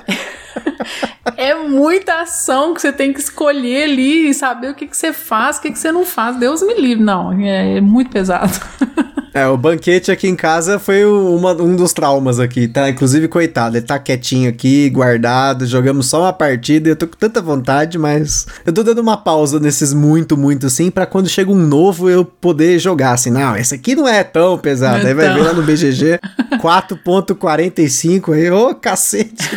É 1.36 1.54
muita 1.54 2.20
ação 2.20 2.74
que 2.74 2.80
você 2.80 2.92
tem 2.92 3.12
que 3.12 3.20
escolher 3.20 3.84
ali 3.84 4.28
e 4.28 4.34
saber 4.34 4.70
o 4.70 4.74
que, 4.74 4.86
que 4.86 4.96
você 4.96 5.12
faz, 5.12 5.56
o 5.56 5.62
que, 5.62 5.70
que 5.70 5.78
você 5.78 5.90
não 5.90 6.04
faz. 6.04 6.36
Deus 6.36 6.62
me 6.62 6.74
livre. 6.74 7.02
Não, 7.02 7.32
é, 7.32 7.76
é 7.76 7.80
muito 7.80 8.10
pesado. 8.10 8.52
É, 9.32 9.46
o 9.46 9.56
banquete 9.56 10.10
aqui 10.10 10.26
em 10.26 10.34
casa 10.34 10.78
foi 10.78 11.04
o- 11.04 11.36
uma- 11.36 11.52
um 11.52 11.76
dos 11.76 11.92
traumas 11.92 12.40
aqui, 12.40 12.66
tá? 12.66 12.90
Inclusive, 12.90 13.28
coitado, 13.28 13.76
ele 13.76 13.86
tá 13.86 13.96
quietinho 13.98 14.48
aqui, 14.48 14.90
guardado, 14.90 15.66
jogamos 15.66 16.06
só 16.06 16.22
uma 16.22 16.32
partida 16.32 16.88
e 16.88 16.92
eu 16.92 16.96
tô 16.96 17.06
com 17.06 17.16
tanta 17.16 17.40
vontade, 17.40 17.96
mas 17.96 18.46
eu 18.66 18.72
tô 18.72 18.82
dando 18.82 19.00
uma 19.00 19.16
pausa 19.16 19.60
nesses 19.60 19.94
muito, 19.94 20.36
muito 20.36 20.66
assim, 20.66 20.90
pra 20.90 21.06
quando 21.06 21.28
chega 21.28 21.50
um 21.50 21.54
novo 21.54 22.10
eu 22.10 22.24
poder 22.24 22.78
jogar 22.80 23.12
assim. 23.12 23.30
Não, 23.30 23.56
esse 23.56 23.72
aqui 23.74 23.94
não 23.94 24.08
é 24.08 24.24
tão 24.24 24.58
pesado. 24.58 25.06
É 25.06 25.10
Aí 25.10 25.14
vai 25.14 25.26
tão. 25.26 25.34
ver 25.36 25.42
lá 25.42 25.52
no 25.52 25.62
BGG, 25.62 26.18
4.45 26.60 28.32
aí, 28.32 28.50
ô 28.50 28.74
cacete. 28.74 29.48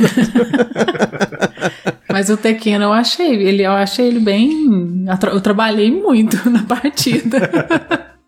Mas 2.12 2.30
o 2.30 2.38
Tequeno 2.38 2.84
eu 2.86 2.94
achei, 2.94 3.34
ele, 3.44 3.64
eu 3.66 3.72
achei 3.72 4.06
ele 4.06 4.20
bem. 4.20 5.04
Eu 5.32 5.42
trabalhei 5.42 5.90
muito 5.90 6.38
na 6.48 6.62
partida. 6.62 7.50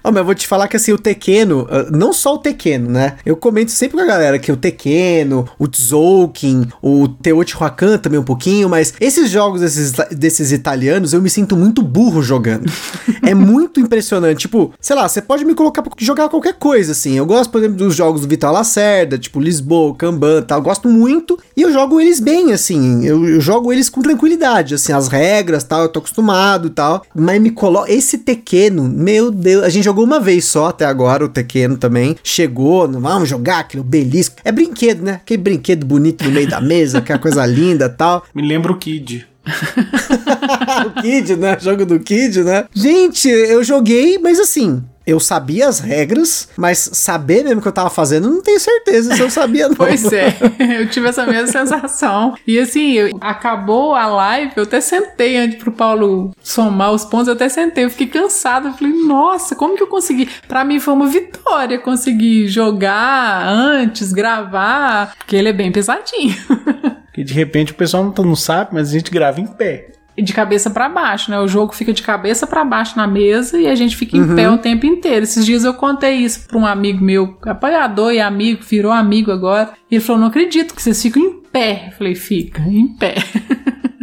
Ó, 0.06 0.12
mas 0.12 0.18
eu 0.18 0.26
vou 0.26 0.36
te 0.36 0.48
falar 0.48 0.68
que 0.68 0.78
assim, 0.78 0.92
o 0.92 1.00
Tequeno, 1.00 1.68
ah, 1.70 1.88
não 1.92 2.14
só 2.14 2.36
o 2.36 2.38
Tequeno, 2.38 2.90
né? 2.92 3.16
Eu 3.26 3.36
comento 3.36 3.72
sempre 3.72 3.98
com 3.98 4.04
a 4.04 4.06
galera 4.06 4.38
que 4.38 4.52
o 4.52 4.58
Tequeno, 4.58 5.50
o 5.58 5.68
Tzolk'in, 5.68 6.68
o 6.80 7.08
Teotihuacan 7.08 7.98
também 7.98 8.20
um 8.20 8.24
pouquinho, 8.24 8.70
mas 8.70 8.94
esses 9.00 9.32
jogos 9.32 9.62
desses, 9.62 9.94
desses 10.12 10.52
italianos 10.52 11.12
eu 11.12 11.22
me 11.22 11.30
sinto 11.30 11.58
muito 11.58 11.82
burro 11.82 12.22
jogando. 12.22 12.72
é 13.24 13.34
muito 13.34 13.80
impressionante. 13.80 14.42
Tipo, 14.42 14.72
sei 14.80 14.96
lá, 14.96 15.10
você 15.10 15.22
pode 15.22 15.44
me 15.44 15.56
colocar 15.56 15.82
pra 15.82 15.92
jogar 15.98 16.30
qualquer 16.30 16.54
coisa, 16.54 16.92
assim. 16.92 17.18
Eu 17.18 17.26
gosto, 17.26 17.50
por 17.50 17.58
exemplo, 17.58 17.78
dos 17.78 17.96
jogos 17.96 18.22
do 18.22 18.28
Vital 18.28 18.54
Lacerda, 18.54 19.18
tipo 19.18 19.40
Lisboa, 19.40 19.96
Kanban 19.96 20.40
e 20.40 20.44
tal. 20.44 20.60
Eu 20.60 20.64
gosto 20.64 20.88
muito 20.88 21.40
e 21.58 21.64
eu 21.64 21.72
jogo 21.72 22.00
eles 22.00 22.20
bem, 22.20 22.54
assim. 22.54 23.04
Eu, 23.06 23.28
eu 23.28 23.42
jogo 23.42 23.74
eles 23.74 23.90
com 23.90 24.02
tranquilidade, 24.02 24.76
assim. 24.76 24.94
As 24.94 25.08
regras 25.08 25.64
tal, 25.64 25.82
eu 25.82 25.90
tô 25.90 26.00
acostumado 26.00 26.68
e 26.68 26.72
tal. 26.72 27.04
Mas 27.16 27.42
me 27.42 27.50
coloca. 27.50 27.92
Esse 27.92 28.20
Tequeno, 28.20 28.84
meu 28.84 29.32
Deus, 29.32 29.64
a 29.64 29.70
gente 29.70 29.84
jogou 29.86 29.95
uma 30.04 30.20
vez 30.20 30.46
só 30.46 30.68
até 30.68 30.86
agora, 30.86 31.26
o 31.26 31.30
Tequeno 31.30 31.78
também. 31.78 32.16
Chegou, 32.24 32.88
não 32.88 33.00
vamos 33.00 33.30
jogar 33.30 33.60
aquele 33.60 33.84
belisco. 33.84 34.38
É 34.44 34.52
brinquedo, 34.52 35.04
né? 35.04 35.14
Aquele 35.14 35.42
brinquedo 35.42 35.86
bonito 35.86 36.24
no 36.24 36.32
meio 36.32 36.50
da 36.50 36.62
mesa, 36.62 37.00
aquela 37.00 37.20
coisa 37.20 37.46
linda 37.48 37.90
tal. 37.90 38.26
Me 38.34 38.46
lembra 38.48 38.72
o 38.72 38.78
Kid. 38.78 39.28
o 40.88 41.02
Kid, 41.02 41.36
né? 41.36 41.58
Jogo 41.60 41.86
do 41.86 42.00
Kid, 42.00 42.44
né? 42.44 42.66
Gente, 42.74 43.30
eu 43.30 43.64
joguei, 43.64 44.18
mas 44.18 44.40
assim. 44.40 44.84
Eu 45.06 45.20
sabia 45.20 45.68
as 45.68 45.80
regras, 45.80 46.50
mas 46.58 46.90
saber 46.94 47.44
mesmo 47.44 47.60
o 47.60 47.62
que 47.62 47.68
eu 47.68 47.72
tava 47.72 47.90
fazendo, 47.90 48.28
eu 48.28 48.32
não 48.34 48.42
tenho 48.42 48.60
certeza 48.60 49.16
se 49.16 49.22
eu 49.22 49.30
sabia, 49.30 49.68
não. 49.70 49.76
Pois 49.76 50.12
é, 50.12 50.36
eu 50.80 50.90
tive 50.90 51.08
essa 51.10 51.26
mesma 51.26 51.48
sensação. 51.48 52.36
E 52.48 52.58
assim, 52.60 52.94
eu- 52.94 53.18
acabou 53.22 53.94
a 53.96 54.08
live, 54.08 54.54
eu 54.56 54.64
até 54.64 54.82
sentei 54.82 55.38
antes 55.38 55.60
pro 55.60 55.72
Paulo 55.72 56.32
somar 56.42 56.92
os 56.92 57.06
pontos, 57.06 57.28
eu 57.28 57.34
até 57.34 57.48
sentei, 57.50 57.86
eu 57.86 57.90
fiquei 57.90 58.08
cansada. 58.08 58.70
Eu 58.70 58.74
falei, 58.74 58.94
nossa, 58.94 59.56
como 59.56 59.76
que 59.76 59.84
eu 59.84 59.88
consegui? 59.88 60.28
Pra 60.48 60.66
mim 60.66 60.80
foi 60.80 60.94
uma 60.94 61.08
vitória 61.08 61.78
conseguir 61.80 62.48
jogar 62.48 63.46
antes, 63.48 64.12
gravar, 64.12 65.14
porque 65.18 65.36
ele 65.36 65.50
é 65.50 65.54
bem 65.54 65.72
pesadinho. 65.72 66.36
Que 67.16 67.24
de 67.24 67.34
repente 67.34 67.72
o 67.72 67.76
pessoal 67.76 68.04
não, 68.04 68.12
tá- 68.12 68.22
não 68.24 68.36
sabe, 68.36 68.72
mas 68.74 68.90
a 68.90 68.92
gente 68.92 69.10
grava 69.10 69.40
em 69.40 69.48
pé. 69.48 69.88
De 70.18 70.34
cabeça 70.34 70.70
pra 70.70 70.88
baixo, 70.88 71.30
né? 71.30 71.40
O 71.40 71.48
jogo 71.48 71.74
fica 71.74 71.92
de 71.92 72.02
cabeça 72.02 72.48
pra 72.48 72.64
baixo 72.64 72.96
na 72.96 73.06
mesa 73.06 73.60
e 73.60 73.68
a 73.68 73.76
gente 73.76 73.98
fica 73.98 74.16
em 74.16 74.36
pé 74.36 74.50
o 74.50 74.58
tempo 74.58 74.86
inteiro. 74.86 75.24
Esses 75.24 75.46
dias 75.46 75.64
eu 75.64 75.74
contei 75.74 76.16
isso 76.16 76.48
pra 76.48 76.58
um 76.58 76.66
amigo 76.66 77.04
meu, 77.04 77.38
apoiador 77.44 78.14
e 78.14 78.22
amigo, 78.22 78.64
virou 78.64 78.92
amigo 78.92 79.32
agora. 79.32 79.74
E 79.92 79.96
ele 79.96 80.04
falou: 80.04 80.22
Não 80.22 80.28
acredito 80.28 80.74
que 80.74 80.82
vocês 80.82 81.02
ficam 81.02 81.22
em 81.22 81.34
pé. 81.52 81.88
Eu 81.88 81.98
falei: 81.98 82.16
Fica, 82.16 82.62
em 82.62 82.88
pé. 82.88 83.16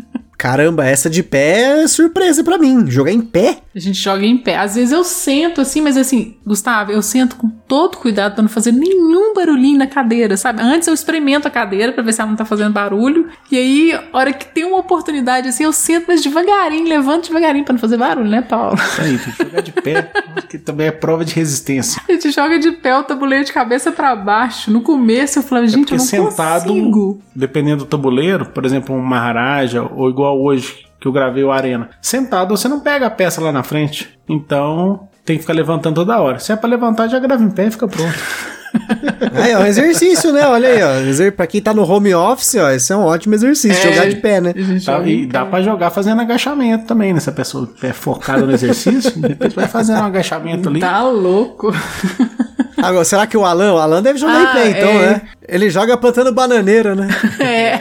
Caramba, 0.43 0.85
essa 0.85 1.09
de 1.09 1.23
pé 1.23 1.83
é 1.85 1.87
surpresa 1.87 2.43
pra 2.43 2.59
mim. 2.59 2.91
Jogar 2.91 3.13
em 3.13 3.21
pé? 3.21 3.59
A 3.73 3.79
gente 3.79 3.97
joga 4.01 4.27
em 4.27 4.37
pé. 4.37 4.57
Às 4.57 4.75
vezes 4.75 4.91
eu 4.91 5.05
sento 5.05 5.61
assim, 5.61 5.81
mas 5.81 5.97
assim, 5.97 6.35
Gustavo, 6.45 6.91
eu 6.91 7.01
sento 7.01 7.37
com 7.37 7.49
todo 7.49 7.97
cuidado 7.97 8.35
pra 8.35 8.43
não 8.43 8.49
fazer 8.49 8.73
nenhum 8.73 9.33
barulhinho 9.35 9.79
na 9.79 9.87
cadeira, 9.87 10.37
sabe? 10.37 10.61
Antes 10.61 10.89
eu 10.89 10.95
experimento 10.95 11.47
a 11.47 11.51
cadeira 11.51 11.93
pra 11.93 12.03
ver 12.03 12.13
se 12.13 12.21
ela 12.21 12.29
não 12.29 12.37
tá 12.37 12.45
fazendo 12.45 12.73
barulho. 12.73 13.29
E 13.53 13.57
aí, 13.57 14.01
hora 14.13 14.33
que 14.33 14.45
tem 14.47 14.65
uma 14.65 14.79
oportunidade 14.79 15.47
assim, 15.47 15.63
eu 15.63 15.73
sento, 15.73 16.07
mas 16.09 16.21
devagarinho, 16.21 16.89
levanto 16.89 17.29
devagarinho 17.29 17.65
pra 17.65 17.75
não 17.75 17.81
fazer 17.81 17.97
barulho, 17.97 18.29
né, 18.29 18.43
Paulo? 18.43 18.75
Isso 18.75 19.01
aí, 19.01 19.19
tem 19.19 19.33
que 19.33 19.45
jogar 19.45 19.61
de 19.63 19.73
pé, 19.73 20.13
que 20.49 20.59
também 20.59 20.89
é 20.89 20.91
prova 20.91 21.25
de 21.25 21.37
resistência. 21.37 22.03
A 22.09 22.13
gente 22.15 22.33
joga 22.33 22.59
de 22.59 22.73
pé 22.73 22.99
o 22.99 23.05
tabuleiro 23.05 23.45
de 23.45 23.53
cabeça 23.53 23.93
pra 23.93 24.17
baixo. 24.17 24.73
No 24.73 24.81
começo 24.81 25.39
eu 25.39 25.43
falava, 25.45 25.69
gente, 25.69 25.93
eu 25.93 25.99
Porque 25.99 26.17
não 26.19 26.31
sentado, 26.31 26.67
consigo. 26.67 27.23
dependendo 27.35 27.85
do 27.85 27.89
tabuleiro, 27.89 28.47
por 28.47 28.65
exemplo, 28.67 28.93
um 28.93 29.01
Maharaja, 29.01 29.83
ou 29.83 30.11
igual 30.11 30.32
hoje, 30.33 30.87
que 31.01 31.07
eu 31.09 31.13
gravei 31.13 31.45
o 31.45 31.53
Arena. 31.53 31.91
Sentado, 32.01 32.57
você 32.57 32.69
não 32.69 32.81
pega 32.81 33.07
a 33.07 33.11
peça 33.11 33.41
lá 33.41 33.53
na 33.53 33.63
frente. 33.63 34.09
Então, 34.29 35.09
tem 35.25 35.37
que 35.37 35.43
ficar 35.43 35.53
levantando 35.55 35.95
toda 35.97 36.21
hora. 36.21 36.39
Se 36.39 36.53
é 36.53 36.57
pra 36.57 36.69
levantar, 36.69 37.09
já 37.09 37.19
grava 37.19 37.43
em 37.43 37.51
pé 37.51 37.67
e 37.67 37.71
fica 37.71 37.87
pronto. 37.89 38.13
Aí, 39.35 39.53
é 39.53 39.59
um 39.59 39.67
exercício, 39.67 40.33
né? 40.33 40.47
Olha 40.47 40.69
aí, 40.69 40.81
ó. 40.83 41.31
Pra 41.33 41.47
quem 41.47 41.61
tá 41.61 41.75
no 41.75 41.85
home 41.89 42.15
office, 42.15 42.55
ó, 42.55 42.71
esse 42.71 42.91
é 42.91 42.97
um 42.97 43.05
ótimo 43.05 43.35
exercício, 43.35 43.87
É. 43.89 43.93
jogar 43.93 44.09
de 44.09 44.17
pé, 44.17 44.41
né? 44.41 44.55
Tá? 44.85 44.99
E 45.01 45.27
dá 45.27 45.45
pra 45.45 45.61
jogar 45.61 45.91
fazendo 45.91 46.21
agachamento 46.23 46.87
também, 46.87 47.13
né? 47.13 47.21
Se 47.21 47.29
a 47.29 47.33
pessoa 47.33 47.69
é 47.83 47.93
focada 47.93 48.47
no 48.47 48.53
exercício, 48.53 49.13
depois 49.21 49.53
vai 49.53 49.69
fazendo 49.69 50.01
um 50.01 50.05
agachamento 50.07 50.71
ali. 50.71 50.81
Tá 50.81 51.03
louco. 51.05 51.71
Agora, 52.79 53.05
será 53.05 53.27
que 53.27 53.37
o 53.37 53.45
Alan, 53.45 53.75
o 53.75 53.79
Alan 53.79 54.03
deve 54.03 54.19
jogar 54.19 54.39
Ah, 54.39 54.43
em 54.43 54.55
pé, 54.73 54.79
então, 54.79 54.91
é. 54.91 55.07
né? 55.07 55.23
Ele 55.47 55.69
joga 55.69 55.97
plantando 55.99 56.33
bananeira, 56.33 56.95
né? 56.95 57.09
é. 57.41 57.81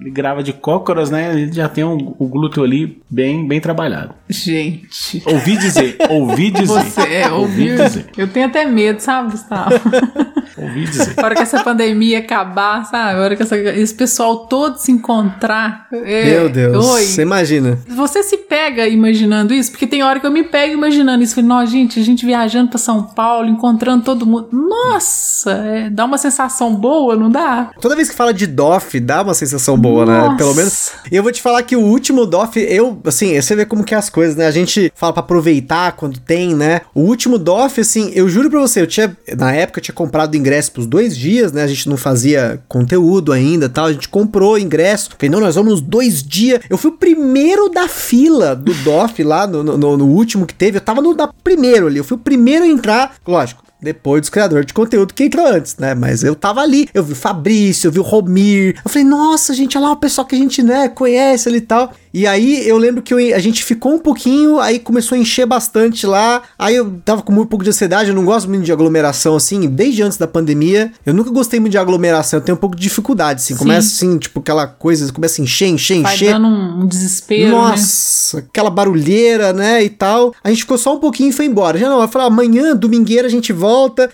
Ele 0.00 0.10
grava 0.10 0.42
de 0.42 0.52
cócoras, 0.52 1.10
né? 1.10 1.32
Ele 1.32 1.52
já 1.52 1.68
tem 1.68 1.84
um, 1.84 2.14
o 2.18 2.26
glúteo 2.26 2.64
ali 2.64 3.02
bem, 3.10 3.46
bem 3.46 3.60
trabalhado. 3.60 4.14
Gente. 4.28 5.22
Ouvi 5.26 5.56
dizer, 5.56 5.96
ouvi 6.08 6.48
dizer. 6.52 6.84
Você 6.84 7.00
é, 7.00 7.30
ouvi 7.30 7.76
dizer. 7.76 8.06
Eu 8.16 8.28
tenho 8.28 8.46
até 8.46 8.64
medo, 8.64 9.00
sabe, 9.00 9.32
Gustavo? 9.32 9.70
ouvi 10.56 10.84
dizer. 10.84 11.14
A 11.16 11.24
hora 11.24 11.34
que 11.34 11.42
essa 11.42 11.62
pandemia 11.62 12.20
acabar, 12.20 12.84
sabe? 12.86 13.18
A 13.18 13.22
hora 13.22 13.36
que 13.36 13.42
essa, 13.42 13.56
esse 13.56 13.94
pessoal 13.94 14.46
todo 14.46 14.78
se 14.78 14.90
encontrar. 14.90 15.86
É, 15.92 16.24
Meu 16.24 16.48
Deus. 16.48 16.86
Oi. 16.86 17.02
Você 17.02 17.22
imagina. 17.22 17.78
Você 17.88 18.22
se 18.22 18.38
pega 18.38 18.88
imaginando 18.88 19.52
isso? 19.52 19.70
Porque 19.70 19.86
tem 19.86 20.02
hora 20.02 20.18
que 20.18 20.26
eu 20.26 20.30
me 20.30 20.44
pego 20.44 20.72
imaginando 20.72 21.22
isso. 21.22 21.34
Falei, 21.34 21.48
nossa, 21.48 21.66
gente, 21.66 22.00
a 22.00 22.02
gente 22.02 22.24
viajando 22.24 22.70
pra 22.70 22.78
São 22.78 23.02
Paulo, 23.02 23.48
encontrando 23.48 24.04
todo 24.04 24.24
mundo. 24.24 24.48
Nossa, 24.52 25.50
é, 25.52 25.90
dá 25.90 26.04
uma 26.04 26.16
sensação 26.16 26.74
boa, 26.74 27.16
não 27.16 27.30
dá? 27.30 27.70
Toda 27.80 27.96
vez 27.96 28.08
que 28.08 28.16
fala 28.16 28.32
de 28.32 28.46
DOF, 28.46 28.98
dá 29.00 29.22
uma 29.22 29.34
sensação 29.34 29.76
boa, 29.76 29.89
né? 30.06 30.18
Nossa. 30.18 30.36
Pelo 30.36 30.54
menos. 30.54 30.90
E 31.10 31.16
eu 31.16 31.22
vou 31.22 31.32
te 31.32 31.42
falar 31.42 31.62
que 31.62 31.76
o 31.76 31.80
último 31.80 32.26
DOF, 32.26 32.58
eu, 32.60 33.00
assim, 33.04 33.40
você 33.40 33.54
vê 33.56 33.64
como 33.64 33.84
que 33.84 33.94
é 33.94 33.98
as 33.98 34.10
coisas, 34.10 34.36
né? 34.36 34.46
A 34.46 34.50
gente 34.50 34.92
fala 34.94 35.12
pra 35.12 35.20
aproveitar 35.20 35.92
quando 35.92 36.18
tem, 36.18 36.54
né? 36.54 36.82
O 36.94 37.00
último 37.00 37.38
DOF, 37.38 37.80
assim, 37.80 38.10
eu 38.14 38.28
juro 38.28 38.50
pra 38.50 38.60
você, 38.60 38.80
eu 38.80 38.86
tinha, 38.86 39.16
na 39.36 39.52
época, 39.52 39.78
eu 39.78 39.82
tinha 39.82 39.94
comprado 39.94 40.36
ingresso 40.36 40.72
pros 40.72 40.86
dois 40.86 41.16
dias, 41.16 41.52
né? 41.52 41.62
A 41.62 41.66
gente 41.66 41.88
não 41.88 41.96
fazia 41.96 42.62
conteúdo 42.68 43.32
ainda 43.32 43.68
tal. 43.68 43.86
A 43.86 43.92
gente 43.92 44.08
comprou 44.08 44.58
ingresso. 44.58 45.10
Falei, 45.10 45.30
não, 45.30 45.40
nós 45.40 45.54
vamos 45.54 45.72
nos 45.72 45.80
dois 45.80 46.22
dias. 46.22 46.60
Eu 46.68 46.78
fui 46.78 46.90
o 46.90 46.94
primeiro 46.94 47.68
da 47.68 47.88
fila 47.88 48.54
do 48.54 48.72
DOF 48.74 49.22
lá, 49.22 49.46
no, 49.46 49.62
no, 49.62 49.96
no 49.96 50.06
último 50.06 50.46
que 50.46 50.54
teve. 50.54 50.78
Eu 50.78 50.82
tava 50.82 51.00
no 51.00 51.14
da 51.14 51.28
primeiro 51.28 51.86
ali. 51.86 51.98
Eu 51.98 52.04
fui 52.04 52.16
o 52.16 52.20
primeiro 52.20 52.64
a 52.64 52.68
entrar. 52.68 53.14
Lógico, 53.26 53.62
depois 53.82 54.20
dos 54.22 54.30
criadores 54.30 54.66
de 54.66 54.74
conteúdo 54.74 55.14
que 55.14 55.24
entrou 55.24 55.46
antes, 55.46 55.76
né? 55.78 55.94
Mas 55.94 56.22
eu 56.22 56.34
tava 56.34 56.60
ali, 56.60 56.88
eu 56.94 57.02
vi 57.02 57.12
o 57.12 57.16
Fabrício, 57.16 57.88
eu 57.88 57.92
vi 57.92 57.98
o 57.98 58.02
Romir. 58.02 58.76
Eu 58.84 58.90
falei, 58.90 59.06
nossa, 59.06 59.54
gente, 59.54 59.76
olha 59.78 59.86
lá 59.88 59.92
o 59.92 59.96
pessoal 59.96 60.26
que 60.26 60.34
a 60.34 60.38
gente, 60.38 60.62
né, 60.62 60.88
conhece 60.88 61.48
ali 61.48 61.58
e 61.58 61.62
tal. 61.62 61.92
E 62.12 62.26
aí 62.26 62.66
eu 62.68 62.76
lembro 62.76 63.02
que 63.02 63.14
eu- 63.14 63.34
a 63.36 63.38
gente 63.38 63.62
ficou 63.64 63.94
um 63.94 63.98
pouquinho, 63.98 64.58
aí 64.58 64.78
começou 64.80 65.16
a 65.16 65.18
encher 65.20 65.46
bastante 65.46 66.06
lá. 66.06 66.42
Aí 66.58 66.74
eu 66.74 67.00
tava 67.04 67.22
com 67.22 67.32
muito 67.32 67.48
pouco 67.48 67.62
de 67.64 67.70
ansiedade, 67.70 68.08
eu 68.10 68.14
não 68.16 68.24
gosto 68.24 68.48
muito 68.48 68.64
de 68.64 68.72
aglomeração, 68.72 69.36
assim, 69.36 69.68
desde 69.68 70.02
antes 70.02 70.18
da 70.18 70.26
pandemia. 70.26 70.92
Eu 71.06 71.14
nunca 71.14 71.30
gostei 71.30 71.60
muito 71.60 71.70
de 71.72 71.78
aglomeração, 71.78 72.38
eu 72.40 72.44
tenho 72.44 72.56
um 72.56 72.60
pouco 72.60 72.74
de 72.74 72.82
dificuldade, 72.82 73.40
assim. 73.40 73.54
Sim. 73.54 73.58
Começa 73.60 73.86
assim, 73.88 74.18
tipo, 74.18 74.40
aquela 74.40 74.66
coisa, 74.66 75.10
começa 75.12 75.40
a 75.40 75.44
encher, 75.44 75.68
encher, 75.68 76.02
Vai 76.02 76.14
encher. 76.14 76.32
dando 76.32 76.48
um, 76.48 76.86
desespero, 76.86 77.44
né? 77.44 77.50
Nossa, 77.56 78.38
aquela 78.38 78.70
barulheira, 78.70 79.52
né, 79.52 79.82
e 79.84 79.88
tal. 79.88 80.34
A 80.42 80.48
gente 80.50 80.62
ficou 80.62 80.78
só 80.78 80.94
um 80.96 80.98
pouquinho 80.98 81.30
e 81.30 81.32
foi 81.32 81.46
embora. 81.46 81.78
Já 81.78 81.88
não, 81.88 82.00
eu 82.02 82.08
falei, 82.08 82.26
amanhã, 82.26 82.74
domingueira, 82.74 83.28
a 83.28 83.30
gente 83.30 83.52
volta, 83.52 83.69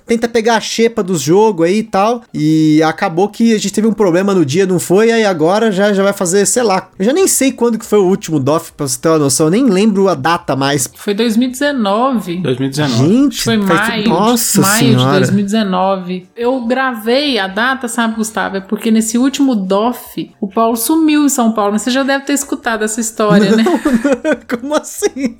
tenta 0.06 0.28
pegar 0.28 0.56
a 0.56 0.60
xepa 0.60 1.02
dos 1.02 1.20
jogos 1.20 1.66
aí 1.66 1.78
e 1.78 1.82
tal. 1.82 2.22
E 2.32 2.82
acabou 2.82 3.28
que 3.28 3.54
a 3.54 3.58
gente 3.58 3.72
teve 3.72 3.86
um 3.86 3.92
problema 3.92 4.34
no 4.34 4.44
dia, 4.44 4.66
não 4.66 4.78
foi? 4.78 5.10
Aí 5.10 5.24
agora 5.24 5.70
já, 5.72 5.92
já 5.92 6.02
vai 6.02 6.12
fazer, 6.12 6.46
sei 6.46 6.62
lá. 6.62 6.88
Eu 6.98 7.04
já 7.04 7.12
nem 7.12 7.26
sei 7.26 7.52
quando 7.52 7.78
que 7.78 7.84
foi 7.86 7.98
o 7.98 8.04
último 8.04 8.38
DOF, 8.40 8.72
pra 8.72 8.86
você 8.86 8.98
ter 8.98 9.08
uma 9.08 9.18
noção. 9.18 9.46
Eu 9.46 9.50
nem 9.50 9.64
lembro 9.66 10.08
a 10.08 10.14
data 10.14 10.54
mais. 10.56 10.88
Foi 10.94 11.14
2019. 11.14 12.38
2019. 12.38 13.08
Gente, 13.08 13.42
Foi 13.42 13.56
maio, 13.56 14.08
nossa 14.08 14.60
maio 14.60 14.78
senhora. 14.78 15.12
de 15.12 15.32
2019. 15.32 16.28
Eu 16.36 16.60
gravei 16.66 17.38
a 17.38 17.46
data, 17.46 17.88
sabe, 17.88 18.16
Gustavo? 18.16 18.56
É 18.56 18.60
porque 18.60 18.90
nesse 18.90 19.18
último 19.18 19.54
DOF, 19.54 20.30
o 20.40 20.48
Paulo 20.48 20.76
sumiu 20.76 21.24
em 21.24 21.28
São 21.28 21.52
Paulo. 21.52 21.78
Você 21.78 21.90
já 21.90 22.02
deve 22.02 22.24
ter 22.24 22.32
escutado 22.32 22.84
essa 22.84 23.00
história, 23.00 23.54
né? 23.56 23.64
Como 24.48 24.74
assim? 24.74 25.36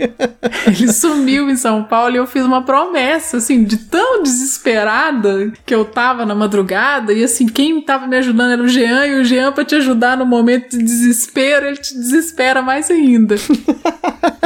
Ele 0.67 0.93
sumiu 0.93 1.51
em 1.51 1.57
São 1.57 1.85
Paulo 1.85 2.14
e 2.14 2.19
eu 2.19 2.27
fiz 2.27 2.45
uma 2.45 2.62
promessa, 2.62 3.39
assim, 3.39 3.64
de 3.64 3.77
tão 4.07 4.23
desesperada 4.23 5.53
que 5.65 5.75
eu 5.75 5.85
tava 5.85 6.25
na 6.25 6.35
madrugada. 6.35 7.13
E 7.13 7.25
assim, 7.25 7.47
quem 7.47 7.81
tava 7.81 8.07
me 8.07 8.17
ajudando 8.17 8.53
era 8.53 8.63
o 8.63 8.69
Jean, 8.69 9.07
e 9.07 9.21
o 9.21 9.25
Jean, 9.25 9.51
pra 9.51 9.65
te 9.65 9.75
ajudar 9.75 10.17
no 10.17 10.25
momento 10.25 10.71
de 10.71 10.85
desespero, 10.85 11.67
ele 11.67 11.77
te 11.77 11.95
desespera 11.95 12.63
mais 12.63 12.89
ainda. 12.91 13.35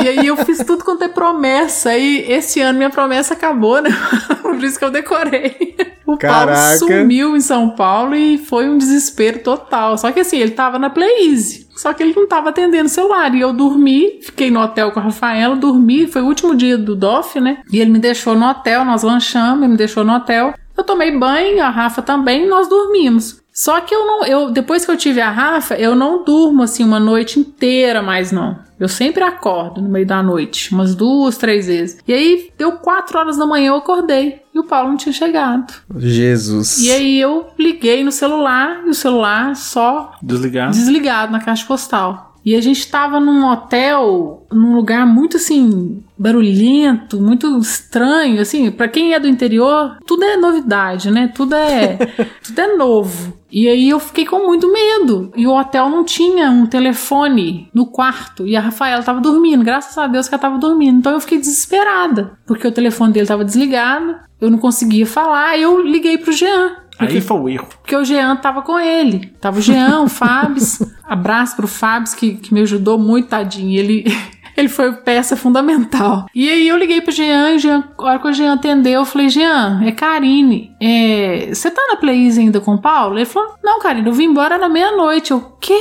e 0.02 0.08
aí 0.08 0.26
eu 0.26 0.36
fiz 0.38 0.58
tudo 0.64 0.82
quanto 0.82 1.04
é 1.04 1.08
promessa. 1.08 1.96
E 1.96 2.32
esse 2.32 2.60
ano 2.60 2.78
minha 2.78 2.90
promessa 2.90 3.34
acabou, 3.34 3.82
né? 3.82 3.90
Por 4.40 4.62
isso 4.64 4.78
que 4.78 4.84
eu 4.84 4.90
decorei. 4.90 5.76
O 6.06 6.16
Caraca. 6.16 6.52
Paulo 6.52 6.78
sumiu 6.78 7.36
em 7.36 7.40
São 7.40 7.70
Paulo 7.70 8.14
e 8.14 8.38
foi 8.38 8.68
um 8.68 8.78
desespero 8.78 9.40
total. 9.40 9.98
Só 9.98 10.10
que 10.10 10.20
assim, 10.20 10.38
ele 10.38 10.52
tava 10.52 10.78
na 10.78 10.88
Play 10.88 11.28
Easy. 11.28 11.69
Só 11.80 11.94
que 11.94 12.02
ele 12.02 12.12
não 12.14 12.28
tava 12.28 12.50
atendendo 12.50 12.84
o 12.84 12.90
celular. 12.90 13.34
E 13.34 13.40
eu 13.40 13.54
dormi, 13.54 14.20
fiquei 14.20 14.50
no 14.50 14.60
hotel 14.60 14.92
com 14.92 15.00
a 15.00 15.02
Rafaela, 15.04 15.56
dormi. 15.56 16.06
Foi 16.06 16.20
o 16.20 16.26
último 16.26 16.54
dia 16.54 16.76
do 16.76 16.94
DOF, 16.94 17.40
né? 17.40 17.62
E 17.72 17.80
ele 17.80 17.90
me 17.90 17.98
deixou 17.98 18.34
no 18.34 18.46
hotel, 18.46 18.84
nós 18.84 19.02
lanchamos, 19.02 19.62
ele 19.62 19.72
me 19.72 19.78
deixou 19.78 20.04
no 20.04 20.12
hotel. 20.12 20.52
Eu 20.76 20.84
tomei 20.84 21.16
banho, 21.18 21.64
a 21.64 21.70
Rafa 21.70 22.02
também, 22.02 22.46
nós 22.46 22.68
dormimos. 22.68 23.40
Só 23.52 23.80
que 23.80 23.94
eu 23.94 24.06
não, 24.06 24.24
eu 24.24 24.50
depois 24.50 24.84
que 24.84 24.90
eu 24.90 24.96
tive 24.96 25.20
a 25.20 25.30
Rafa, 25.30 25.74
eu 25.74 25.94
não 25.94 26.24
durmo 26.24 26.62
assim 26.62 26.84
uma 26.84 27.00
noite 27.00 27.38
inteira 27.38 28.02
mais 28.02 28.30
não. 28.32 28.58
Eu 28.78 28.88
sempre 28.88 29.22
acordo 29.22 29.82
no 29.82 29.88
meio 29.90 30.06
da 30.06 30.22
noite, 30.22 30.72
umas 30.72 30.94
duas, 30.94 31.36
três 31.36 31.66
vezes. 31.66 31.98
E 32.08 32.12
aí 32.14 32.50
deu 32.56 32.72
quatro 32.72 33.18
horas 33.18 33.36
da 33.36 33.44
manhã 33.44 33.68
eu 33.68 33.76
acordei 33.76 34.40
e 34.54 34.58
o 34.58 34.64
Paulo 34.64 34.90
não 34.90 34.96
tinha 34.96 35.12
chegado. 35.12 35.74
Jesus. 35.96 36.78
E 36.78 36.90
aí 36.90 37.20
eu 37.20 37.48
liguei 37.58 38.02
no 38.02 38.10
celular 38.10 38.82
e 38.86 38.90
o 38.90 38.94
celular 38.94 39.54
só 39.54 40.12
Desligado. 40.22 40.72
desligado 40.72 41.32
na 41.32 41.40
caixa 41.40 41.66
postal. 41.66 42.29
E 42.44 42.54
a 42.54 42.60
gente 42.60 42.86
tava 42.88 43.20
num 43.20 43.46
hotel, 43.46 44.46
num 44.50 44.74
lugar 44.74 45.06
muito 45.06 45.36
assim, 45.36 46.02
barulhento, 46.18 47.20
muito 47.20 47.58
estranho, 47.58 48.40
assim, 48.40 48.70
Pra 48.70 48.88
quem 48.88 49.14
é 49.14 49.20
do 49.20 49.28
interior, 49.28 49.98
tudo 50.06 50.24
é 50.24 50.36
novidade, 50.36 51.10
né? 51.10 51.28
Tudo 51.28 51.54
é 51.54 51.98
tudo 52.42 52.58
é 52.58 52.76
novo. 52.76 53.40
E 53.52 53.68
aí 53.68 53.90
eu 53.90 53.98
fiquei 53.98 54.24
com 54.24 54.46
muito 54.46 54.72
medo. 54.72 55.32
E 55.36 55.46
o 55.46 55.54
hotel 55.54 55.88
não 55.88 56.04
tinha 56.04 56.50
um 56.50 56.66
telefone 56.66 57.68
no 57.74 57.86
quarto. 57.86 58.46
E 58.46 58.56
a 58.56 58.60
Rafaela 58.60 59.02
tava 59.02 59.20
dormindo. 59.20 59.64
Graças 59.64 59.98
a 59.98 60.06
Deus 60.06 60.28
que 60.28 60.34
ela 60.34 60.40
tava 60.40 60.58
dormindo. 60.58 60.98
Então 60.98 61.12
eu 61.12 61.20
fiquei 61.20 61.38
desesperada. 61.38 62.38
Porque 62.46 62.66
o 62.66 62.72
telefone 62.72 63.12
dele 63.12 63.26
tava 63.26 63.44
desligado. 63.44 64.16
Eu 64.40 64.50
não 64.50 64.58
conseguia 64.58 65.06
falar. 65.06 65.58
Eu 65.58 65.82
liguei 65.82 66.16
pro 66.16 66.32
Jean. 66.32 66.76
Aí 67.00 67.20
foi 67.20 67.38
o 67.38 67.48
erro. 67.48 67.68
Porque 67.80 67.96
o 67.96 68.04
Jean 68.04 68.36
tava 68.36 68.62
com 68.62 68.78
ele. 68.78 69.32
Tava 69.40 69.58
o 69.58 69.62
Jean, 69.62 70.02
o 70.02 70.08
Fabs. 70.08 70.80
Abraço 71.08 71.56
pro 71.56 71.66
Fabs, 71.66 72.14
que, 72.14 72.34
que 72.34 72.52
me 72.52 72.60
ajudou 72.60 72.98
muito, 72.98 73.28
tadinho. 73.28 73.78
Ele, 73.78 74.04
ele 74.56 74.68
foi 74.68 74.92
peça 74.92 75.36
fundamental. 75.36 76.26
E 76.34 76.48
aí 76.48 76.68
eu 76.68 76.76
liguei 76.76 77.00
pro 77.00 77.12
Jean, 77.12 77.50
e 77.50 77.56
o 77.56 77.58
Jean, 77.58 77.84
a 77.98 78.02
hora 78.02 78.18
que 78.18 78.28
o 78.28 78.32
Jean 78.32 78.54
atendeu, 78.54 79.00
eu 79.00 79.04
falei, 79.04 79.28
Jean, 79.28 79.82
é 79.84 79.92
Karine. 79.92 80.74
É, 80.80 81.48
Você 81.52 81.70
tá 81.70 81.82
na 81.90 81.96
Plays 81.96 82.38
ainda 82.38 82.60
com 82.60 82.74
o 82.74 82.80
Paulo? 82.80 83.18
Ele 83.18 83.24
falou, 83.26 83.54
não, 83.62 83.80
Karine, 83.80 84.06
eu 84.06 84.12
vim 84.14 84.24
embora 84.24 84.58
na 84.58 84.68
meia-noite. 84.68 85.30
Eu, 85.30 85.40
quê? 85.60 85.80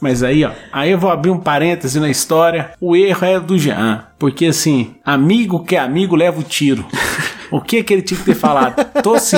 Mas 0.00 0.22
aí, 0.22 0.44
ó, 0.44 0.50
aí 0.70 0.90
eu 0.90 0.98
vou 0.98 1.10
abrir 1.10 1.30
um 1.30 1.38
parêntese 1.38 1.98
na 1.98 2.10
história. 2.10 2.72
O 2.78 2.94
erro 2.94 3.24
é 3.24 3.40
do 3.40 3.58
Jean. 3.58 4.04
Porque 4.18 4.44
assim, 4.46 4.96
amigo 5.02 5.64
que 5.64 5.76
é 5.76 5.78
amigo 5.78 6.14
leva 6.14 6.40
o 6.40 6.42
tiro. 6.42 6.84
O 7.54 7.60
que 7.60 7.84
que 7.84 7.92
ele 7.92 8.02
tinha 8.02 8.18
que 8.18 8.26
ter 8.26 8.34
falado? 8.34 8.84
Tô 9.00 9.16
sim, 9.16 9.36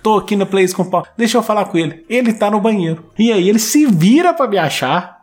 tô 0.00 0.18
aqui 0.18 0.36
na 0.36 0.46
Plays 0.46 0.72
com 0.72 0.82
o 0.82 0.90
Paulo. 0.90 1.08
Deixa 1.16 1.36
eu 1.36 1.42
falar 1.42 1.64
com 1.64 1.76
ele. 1.76 2.06
Ele 2.08 2.32
tá 2.32 2.48
no 2.48 2.60
banheiro. 2.60 3.10
E 3.18 3.32
aí 3.32 3.48
ele 3.48 3.58
se 3.58 3.86
vira 3.86 4.32
pra 4.32 4.46
me 4.46 4.56
achar. 4.56 5.20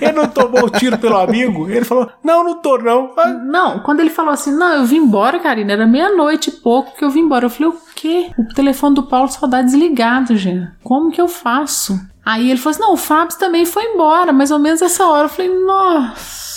Ele 0.00 0.12
não 0.12 0.26
tomou 0.26 0.64
o 0.64 0.70
tiro 0.70 0.98
pelo 0.98 1.16
amigo. 1.16 1.70
Ele 1.70 1.84
falou: 1.84 2.10
Não, 2.24 2.42
não 2.42 2.60
tô, 2.60 2.76
não. 2.76 3.14
Não, 3.46 3.78
quando 3.80 4.00
ele 4.00 4.10
falou 4.10 4.32
assim, 4.32 4.52
não, 4.52 4.74
eu 4.74 4.84
vim 4.84 4.96
embora, 4.96 5.38
Karine, 5.38 5.70
era 5.70 5.86
meia-noite 5.86 6.50
e 6.50 6.52
pouco 6.54 6.96
que 6.96 7.04
eu 7.04 7.10
vim 7.10 7.20
embora. 7.20 7.46
Eu 7.46 7.50
falei, 7.50 7.68
o 7.68 7.76
quê? 7.94 8.32
O 8.36 8.52
telefone 8.52 8.96
do 8.96 9.04
Paulo 9.04 9.28
só 9.28 9.46
dá 9.46 9.62
desligado, 9.62 10.36
Jean. 10.36 10.72
Como 10.82 11.12
que 11.12 11.20
eu 11.20 11.28
faço? 11.28 12.00
Aí 12.24 12.50
ele 12.50 12.58
falou 12.58 12.70
assim, 12.70 12.80
não, 12.80 12.94
o 12.94 12.96
Fábio 12.96 13.38
também 13.38 13.64
foi 13.64 13.84
embora, 13.84 14.32
mais 14.32 14.50
ou 14.50 14.58
menos 14.58 14.82
essa 14.82 15.06
hora. 15.06 15.26
Eu 15.26 15.28
falei, 15.28 15.54
nossa. 15.64 16.51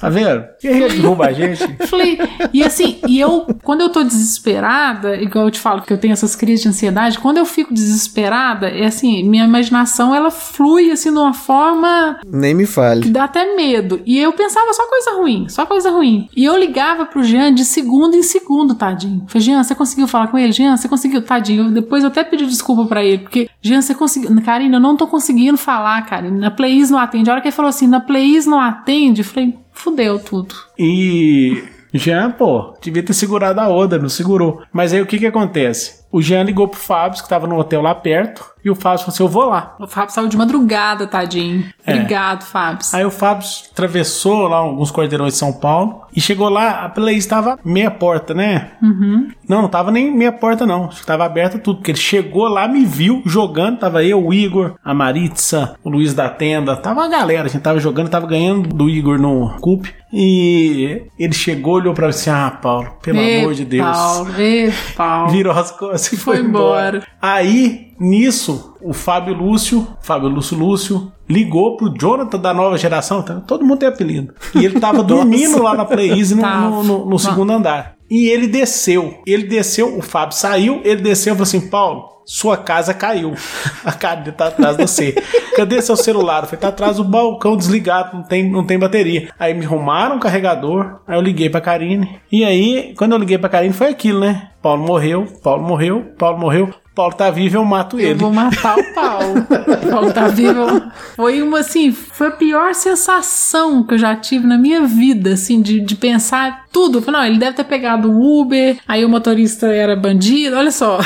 Tá 0.00 0.08
vendo? 0.08 0.44
Quem 0.60 0.78
derruba 0.88 1.26
a 1.26 1.32
gente? 1.32 1.62
Falei, 1.86 2.18
e 2.52 2.62
assim, 2.64 2.98
e 3.06 3.20
eu, 3.20 3.46
quando 3.62 3.82
eu 3.82 3.90
tô 3.90 4.02
desesperada, 4.02 5.16
igual 5.16 5.44
eu 5.46 5.50
te 5.50 5.60
falo 5.60 5.82
que 5.82 5.92
eu 5.92 5.98
tenho 5.98 6.12
essas 6.12 6.34
crises 6.34 6.62
de 6.62 6.68
ansiedade, 6.68 7.18
quando 7.18 7.36
eu 7.36 7.44
fico 7.44 7.72
desesperada, 7.74 8.68
é 8.68 8.86
assim, 8.86 9.22
minha 9.28 9.44
imaginação 9.44 10.14
ela 10.14 10.30
flui 10.30 10.90
assim 10.90 11.12
de 11.12 11.18
uma 11.18 11.34
forma 11.34 12.18
Nem 12.26 12.54
me 12.54 12.64
que 12.64 12.72
fale. 12.72 13.10
dá 13.10 13.24
até 13.24 13.54
medo. 13.54 14.00
E 14.06 14.18
eu 14.18 14.32
pensava 14.32 14.72
só 14.72 14.86
coisa 14.88 15.12
ruim, 15.18 15.46
só 15.48 15.66
coisa 15.66 15.90
ruim. 15.90 16.28
E 16.36 16.44
eu 16.44 16.56
ligava 16.56 17.04
pro 17.06 17.22
Jean 17.22 17.52
de 17.54 17.64
segundo 17.64 18.14
em 18.16 18.22
segundo, 18.22 18.74
tadinho. 18.74 19.24
Falei, 19.28 19.44
Jean, 19.44 19.62
você 19.62 19.74
conseguiu 19.74 20.08
falar 20.08 20.28
com 20.28 20.38
ele? 20.38 20.52
Jean, 20.52 20.76
você 20.76 20.88
conseguiu? 20.88 21.22
Tadinho. 21.22 21.64
Eu- 21.64 21.70
depois 21.70 22.02
eu 22.02 22.08
até 22.08 22.24
pedi 22.24 22.46
desculpa 22.46 22.86
pra 22.86 23.04
ele, 23.04 23.18
porque, 23.18 23.48
Jean, 23.60 23.82
você 23.82 23.94
conseguiu. 23.94 24.30
Karina, 24.42 24.76
eu 24.76 24.80
não 24.80 24.96
tô 24.96 25.06
conseguindo 25.06 25.58
falar, 25.58 26.00
Karina. 26.06 26.38
Na 26.38 26.50
Plays 26.50 26.90
não 26.90 26.98
atende. 26.98 27.28
A 27.28 27.34
hora 27.34 27.42
que 27.42 27.48
ele 27.48 27.54
falou 27.54 27.68
assim, 27.68 27.86
na 27.86 28.00
Plays 28.00 28.46
não 28.46 28.58
atende, 28.58 29.20
eu 29.20 29.24
falei, 29.24 29.54
fudeu 29.80 30.18
tudo. 30.18 30.54
E. 30.78 31.62
Jean, 31.92 32.30
pô, 32.30 32.74
devia 32.80 33.02
ter 33.02 33.14
segurado 33.14 33.60
a 33.60 33.68
onda, 33.68 33.98
não 33.98 34.08
segurou. 34.08 34.62
Mas 34.72 34.92
aí 34.92 35.00
o 35.00 35.06
que 35.06 35.18
que 35.18 35.26
acontece? 35.26 35.99
O 36.12 36.20
Jean 36.20 36.42
ligou 36.42 36.66
pro 36.66 36.78
Fábio, 36.78 37.22
que 37.22 37.28
tava 37.28 37.46
no 37.46 37.58
hotel 37.58 37.80
lá 37.80 37.94
perto, 37.94 38.44
e 38.64 38.70
o 38.70 38.74
Fábio 38.74 38.98
falou 38.98 39.14
assim: 39.14 39.22
Eu 39.22 39.28
vou 39.28 39.44
lá. 39.44 39.74
O 39.78 39.86
Fábio 39.86 40.14
saiu 40.14 40.28
de 40.28 40.36
madrugada, 40.36 41.06
tadinho. 41.06 41.64
É. 41.86 41.94
Obrigado, 41.94 42.44
Fábio. 42.44 42.86
Aí 42.92 43.04
o 43.04 43.10
Fábio 43.10 43.46
atravessou 43.72 44.48
lá 44.48 44.58
alguns 44.58 44.92
quarteirões 44.92 45.32
de 45.34 45.38
São 45.38 45.52
Paulo 45.52 46.02
e 46.14 46.20
chegou 46.20 46.48
lá, 46.48 46.84
a 46.84 46.88
Play 46.88 47.16
estava 47.16 47.58
meia 47.64 47.90
porta, 47.90 48.34
né? 48.34 48.72
Uhum. 48.82 49.28
Não, 49.48 49.62
não 49.62 49.68
tava 49.68 49.90
nem 49.90 50.14
meia 50.14 50.32
porta, 50.32 50.66
não. 50.66 50.86
Acho 50.86 51.00
que 51.00 51.06
tava 51.06 51.24
aberta 51.24 51.58
tudo. 51.58 51.76
Porque 51.76 51.92
ele 51.92 51.98
chegou 51.98 52.48
lá, 52.48 52.68
me 52.68 52.84
viu 52.84 53.22
jogando. 53.24 53.78
Tava 53.78 54.04
eu, 54.04 54.24
o 54.24 54.34
Igor, 54.34 54.74
a 54.84 54.92
Maritza, 54.92 55.74
o 55.82 55.88
Luiz 55.88 56.12
da 56.12 56.28
Tenda. 56.28 56.76
Tava 56.76 57.04
a 57.04 57.08
galera. 57.08 57.44
A 57.44 57.48
gente 57.48 57.62
tava 57.62 57.80
jogando, 57.80 58.10
tava 58.10 58.26
ganhando 58.26 58.68
do 58.68 58.88
Igor 58.88 59.18
no 59.18 59.56
Cup. 59.60 59.86
E 60.12 61.02
ele 61.16 61.32
chegou, 61.32 61.74
olhou 61.74 61.94
pra 61.94 62.06
mim 62.06 62.10
assim: 62.10 62.30
Ah, 62.30 62.50
Paulo, 62.50 62.90
pelo 63.00 63.20
amor 63.20 63.54
de 63.54 63.64
Deus. 63.64 63.96
Paulo, 63.96 64.40
ê, 64.40 64.72
Paulo. 64.96 65.30
Virou 65.30 65.52
as 65.52 65.70
costas 65.70 65.99
e 66.12 66.16
Foi 66.16 66.36
foi, 66.36 66.44
embora. 66.44 66.96
embora. 66.98 67.06
Aí, 67.20 67.92
nisso, 67.98 68.74
o 68.80 68.92
Fábio 68.92 69.34
Lúcio, 69.34 69.86
Fábio 70.00 70.28
Lúcio 70.28 70.56
Lúcio, 70.56 71.12
ligou 71.28 71.76
pro 71.76 71.92
Jonathan 71.96 72.38
da 72.38 72.52
nova 72.54 72.76
geração. 72.78 73.22
tá? 73.22 73.40
Todo 73.46 73.64
mundo 73.64 73.78
tem 73.78 73.88
apelido. 73.88 74.34
E 74.54 74.64
ele 74.64 74.80
tava 74.80 75.02
dormindo 75.04 75.62
lá 75.62 75.74
na 75.74 75.84
Play 75.84 76.10
Easy 76.18 76.34
no, 76.34 76.42
no- 76.42 76.82
no- 76.82 77.06
no 77.10 77.18
segundo 77.18 77.52
andar. 77.52 77.94
E 78.10 78.28
ele 78.28 78.48
desceu. 78.48 79.18
Ele 79.26 79.44
desceu, 79.46 79.96
o 79.96 80.02
Fábio 80.02 80.36
saiu, 80.36 80.80
ele 80.84 81.00
desceu 81.00 81.32
e 81.32 81.36
falou 81.36 81.44
assim: 81.44 81.68
Paulo, 81.68 82.08
sua 82.26 82.56
casa 82.56 82.92
caiu. 82.92 83.34
A 83.84 83.92
casa 83.92 84.32
tá 84.32 84.48
atrás 84.48 84.76
de 84.76 84.82
você. 84.86 85.14
Cadê 85.54 85.80
seu 85.80 85.94
celular? 85.96 86.42
Eu 86.42 86.46
falei, 86.46 86.60
tá 86.60 86.68
atrás 86.68 86.96
do 86.96 87.04
balcão 87.04 87.56
desligado, 87.56 88.16
não 88.16 88.24
tem, 88.24 88.50
não 88.50 88.64
tem 88.66 88.78
bateria. 88.78 89.28
Aí 89.38 89.54
me 89.54 89.64
arrumaram 89.64 90.16
um 90.16 90.18
carregador, 90.18 91.00
aí 91.06 91.16
eu 91.16 91.20
liguei 91.22 91.48
pra 91.48 91.60
Karine. 91.60 92.18
E 92.32 92.44
aí, 92.44 92.94
quando 92.96 93.12
eu 93.12 93.18
liguei 93.18 93.38
pra 93.38 93.48
Karine, 93.48 93.72
foi 93.72 93.88
aquilo, 93.88 94.18
né? 94.20 94.49
Paulo 94.62 94.82
morreu, 94.82 95.26
Paulo 95.42 95.62
morreu, 95.62 96.14
Paulo 96.18 96.38
morreu. 96.38 96.70
Paulo 96.94 97.14
tá 97.14 97.30
vivo, 97.30 97.56
eu 97.56 97.64
mato 97.64 97.98
Eu 97.98 98.10
ele. 98.10 98.18
vou 98.18 98.32
matar 98.32 98.76
o 98.78 98.94
Paulo. 98.94 99.46
O 99.86 99.90
Paulo 99.90 100.12
tá 100.12 100.28
vivo. 100.28 100.82
Foi 101.16 101.40
uma, 101.42 101.60
assim, 101.60 101.90
foi 101.92 102.28
a 102.28 102.30
pior 102.32 102.74
sensação 102.74 103.82
que 103.82 103.94
eu 103.94 103.98
já 103.98 104.14
tive 104.16 104.46
na 104.46 104.58
minha 104.58 104.82
vida, 104.86 105.32
assim, 105.32 105.60
de, 105.62 105.80
de 105.80 105.94
pensar 105.96 106.64
tudo. 106.72 106.98
Eu 106.98 107.02
falei, 107.02 107.20
não, 107.20 107.26
ele 107.28 107.38
deve 107.38 107.56
ter 107.56 107.64
pegado 107.64 108.10
um 108.10 108.20
Uber, 108.40 108.76
aí 108.86 109.04
o 109.04 109.08
motorista 109.08 109.66
era 109.68 109.96
bandido, 109.96 110.56
olha 110.56 110.70
só. 110.70 110.98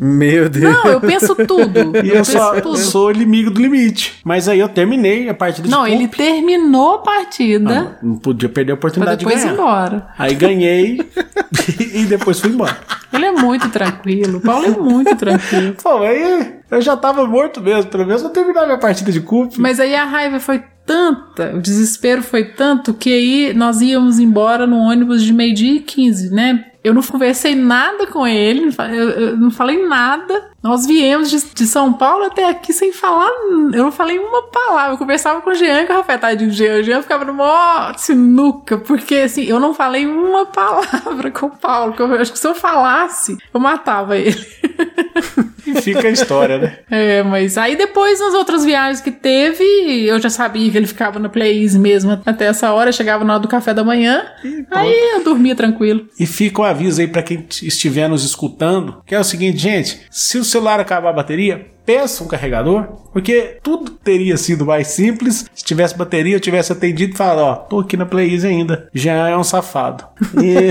Meu 0.00 0.48
Deus. 0.48 0.72
Não, 0.74 0.86
eu 0.86 1.00
penso 1.00 1.34
tudo. 1.34 1.92
E 2.02 2.08
Eu 2.08 2.16
eu 2.16 2.24
só 2.24 2.54
eu 2.54 2.62
tudo. 2.62 2.78
sou 2.78 3.10
inimigo 3.10 3.50
do 3.50 3.60
limite. 3.60 4.18
Mas 4.24 4.48
aí 4.48 4.58
eu 4.58 4.68
terminei 4.68 5.28
a 5.28 5.34
partida 5.34 5.68
de 5.68 5.74
Não, 5.74 5.86
ele 5.86 6.08
terminou 6.08 6.94
a 6.94 6.98
partida 6.98 7.96
Não, 8.02 8.10
não 8.12 8.16
podia 8.18 8.48
perder 8.48 8.72
a 8.72 8.74
oportunidade 8.76 9.18
de 9.18 9.24
depois 9.26 9.42
ir 9.42 9.48
ganhar. 9.48 9.54
embora. 9.60 10.08
Aí 10.18 10.34
ganhei 10.34 11.00
e 11.94 12.04
depois 12.04 12.40
fui 12.40 12.50
embora. 12.50 12.76
Ele 13.12 13.26
é 13.26 13.32
muito 13.32 13.68
tranquilo. 13.68 14.38
O 14.38 14.40
Paulo 14.40 14.64
é 14.66 14.70
muito 14.70 15.09
tranquilo. 15.16 15.76
Pô, 15.82 15.98
aí 16.02 16.60
eu 16.70 16.80
já 16.80 16.96
tava 16.96 17.26
morto 17.26 17.60
mesmo. 17.60 17.90
Pelo 17.90 18.06
menos 18.06 18.22
eu 18.22 18.30
terminar 18.30 18.66
minha 18.66 18.78
partida 18.78 19.10
de 19.10 19.20
Cup. 19.20 19.54
Mas 19.58 19.80
aí 19.80 19.94
a 19.94 20.04
raiva 20.04 20.40
foi 20.40 20.62
tanta, 20.84 21.54
o 21.54 21.60
desespero 21.60 22.20
foi 22.20 22.46
tanto, 22.46 22.92
que 22.92 23.12
aí 23.12 23.54
nós 23.54 23.80
íamos 23.80 24.18
embora 24.18 24.66
no 24.66 24.76
ônibus 24.76 25.22
de 25.22 25.32
meio-dia 25.32 25.76
e 25.76 25.80
15, 25.80 26.34
né? 26.34 26.64
Eu 26.82 26.92
não 26.94 27.02
conversei 27.02 27.54
nada 27.54 28.06
com 28.06 28.26
ele, 28.26 28.74
eu 28.92 29.36
não 29.36 29.50
falei 29.50 29.86
nada. 29.86 30.49
Nós 30.62 30.86
viemos 30.86 31.30
de, 31.30 31.38
de 31.54 31.66
São 31.66 31.92
Paulo 31.92 32.24
até 32.24 32.48
aqui 32.48 32.72
sem 32.72 32.92
falar. 32.92 33.30
Eu 33.72 33.84
não 33.84 33.92
falei 33.92 34.18
uma 34.18 34.42
palavra. 34.42 34.92
Eu 34.92 34.98
conversava 34.98 35.40
com 35.40 35.50
o 35.50 35.54
Jean 35.54 35.82
e 35.82 35.86
com 35.86 35.92
o 35.92 35.96
Rafael, 35.96 36.18
tadinho 36.18 36.50
Jean. 36.50 36.80
O 36.80 36.82
Jean 36.82 37.02
ficava 37.02 37.24
no 37.24 37.32
mó 37.32 37.92
sinuca, 37.96 38.76
porque 38.76 39.16
assim, 39.16 39.44
eu 39.44 39.58
não 39.58 39.72
falei 39.72 40.06
uma 40.06 40.44
palavra 40.46 41.30
com 41.30 41.46
o 41.46 41.50
Paulo. 41.50 41.94
que 41.94 42.02
eu 42.02 42.12
acho 42.14 42.32
que 42.32 42.38
se 42.38 42.46
eu 42.46 42.54
falasse, 42.54 43.38
eu 43.52 43.60
matava 43.60 44.16
ele. 44.16 44.36
E 45.66 45.80
fica 45.80 46.08
a 46.08 46.10
história, 46.10 46.58
né? 46.58 46.78
É, 46.90 47.22
mas 47.22 47.58
aí 47.58 47.76
depois, 47.76 48.20
nas 48.20 48.34
outras 48.34 48.64
viagens 48.64 49.00
que 49.00 49.10
teve, 49.10 49.64
eu 50.06 50.20
já 50.20 50.30
sabia 50.30 50.70
que 50.70 50.76
ele 50.76 50.86
ficava 50.86 51.18
na 51.18 51.28
Plays 51.28 51.76
mesmo 51.76 52.20
até 52.24 52.46
essa 52.46 52.72
hora, 52.72 52.92
chegava 52.92 53.24
na 53.24 53.34
hora 53.34 53.42
do 53.42 53.48
café 53.48 53.72
da 53.74 53.84
manhã, 53.84 54.24
aí 54.70 55.14
eu 55.14 55.24
dormia 55.24 55.54
tranquilo. 55.54 56.06
E 56.18 56.26
fica 56.26 56.62
o 56.62 56.64
aviso 56.64 57.00
aí 57.00 57.06
pra 57.06 57.22
quem 57.22 57.46
estiver 57.62 58.08
nos 58.08 58.24
escutando, 58.24 59.02
que 59.06 59.14
é 59.14 59.20
o 59.20 59.24
seguinte, 59.24 59.58
gente, 59.58 60.00
se 60.10 60.38
o 60.38 60.44
celular 60.50 60.80
acabar 60.80 61.10
a 61.10 61.14
bateria, 61.14 61.66
peça 61.84 62.22
um 62.22 62.28
carregador, 62.28 62.84
porque 63.12 63.58
tudo 63.62 63.90
teria 63.90 64.36
sido 64.36 64.64
mais 64.64 64.88
simples 64.88 65.46
se 65.52 65.64
tivesse 65.64 65.96
bateria, 65.96 66.36
eu 66.36 66.40
tivesse 66.40 66.72
atendido 66.72 67.14
e 67.14 67.16
falado, 67.16 67.40
ó, 67.40 67.54
tô 67.56 67.80
aqui 67.80 67.96
na 67.96 68.06
Plays 68.06 68.44
ainda, 68.44 68.88
já 68.94 69.28
é 69.28 69.36
um 69.36 69.44
safado. 69.44 70.04
E 70.40 70.70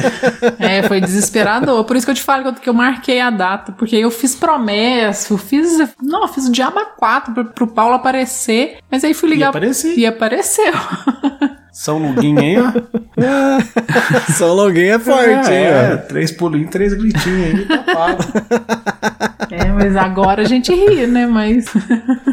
É, 0.59 0.83
foi 0.83 0.99
desesperador. 0.99 1.83
Por 1.83 1.95
isso 1.95 2.05
que 2.05 2.11
eu 2.11 2.15
te 2.15 2.23
falo 2.23 2.43
que 2.43 2.49
eu, 2.49 2.53
que 2.53 2.69
eu 2.69 2.73
marquei 2.73 3.19
a 3.19 3.29
data, 3.29 3.71
porque 3.71 3.95
eu 3.95 4.09
fiz 4.09 4.35
promessa, 4.35 5.33
eu 5.33 5.37
fiz. 5.37 5.77
Não, 6.01 6.23
eu 6.23 6.27
fiz 6.27 6.47
o 6.47 6.51
Diaba 6.51 6.85
4 6.97 7.33
pro, 7.33 7.45
pro 7.45 7.67
Paulo 7.67 7.95
aparecer, 7.95 8.77
mas 8.89 9.03
aí 9.03 9.13
fui 9.13 9.29
ligar. 9.29 9.49
E. 9.49 9.49
E 9.97 10.05
apareceu. 10.05 10.73
São 11.79 11.97
Luguinho 11.97 12.39
aí, 12.41 12.57
ó. 12.59 14.33
São 14.33 14.53
Longuinho 14.53 14.95
é 14.95 14.99
forte, 14.99 15.49
hein, 15.49 15.63
é, 15.63 15.93
ó. 15.93 16.07
três 16.09 16.29
pulinhos, 16.29 16.69
três 16.69 16.93
gritinhos 16.93 17.45
aí, 17.45 17.65
tá 17.65 17.77
pago. 17.93 18.23
É, 19.51 19.65
mas 19.71 19.95
agora 19.95 20.43
a 20.43 20.45
gente 20.45 20.71
ri, 20.71 21.07
né? 21.07 21.25
Mas. 21.25 21.65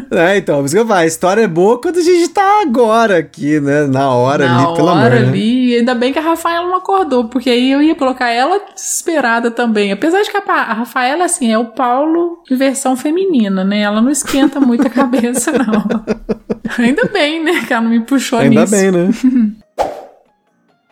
É, 0.09 0.37
então, 0.37 0.59
por 0.59 0.65
isso 0.65 0.73
que 0.75 0.81
eu 0.81 0.87
falo, 0.87 0.99
a 1.01 1.05
história 1.05 1.41
é 1.41 1.47
boa 1.47 1.81
quando 1.81 1.97
a 1.97 2.01
gente 2.01 2.29
tá 2.29 2.61
agora 2.61 3.17
aqui, 3.17 3.59
né? 3.59 3.85
Na 3.85 4.09
hora 4.11 4.47
Na 4.47 4.55
ali, 4.57 4.75
pelo 4.75 4.87
hora 4.87 5.07
amor, 5.07 5.09
né? 5.11 5.27
ali, 5.27 5.75
ainda 5.75 5.93
bem 5.93 6.13
que 6.13 6.19
a 6.19 6.21
Rafaela 6.21 6.65
não 6.65 6.77
acordou, 6.77 7.27
porque 7.27 7.49
aí 7.49 7.71
eu 7.71 7.81
ia 7.81 7.93
colocar 7.93 8.29
ela 8.29 8.57
desesperada 8.73 9.51
também. 9.51 9.91
Apesar 9.91 10.21
de 10.21 10.31
que 10.31 10.37
a, 10.37 10.41
a 10.41 10.73
Rafaela, 10.73 11.25
assim, 11.25 11.51
é 11.51 11.57
o 11.57 11.65
Paulo 11.65 12.39
em 12.49 12.55
versão 12.55 12.95
feminina, 12.95 13.65
né? 13.65 13.81
Ela 13.81 14.01
não 14.01 14.09
esquenta 14.09 14.61
muito 14.61 14.87
a 14.87 14.89
cabeça, 14.89 15.51
não. 15.51 15.83
ainda 16.77 17.03
bem, 17.11 17.43
né? 17.43 17.65
Que 17.67 17.73
ela 17.73 17.81
não 17.81 17.91
me 17.91 17.99
puxou 17.99 18.39
Ainda 18.39 18.61
nisso. 18.61 18.71
bem, 18.71 18.91
né? 18.91 19.09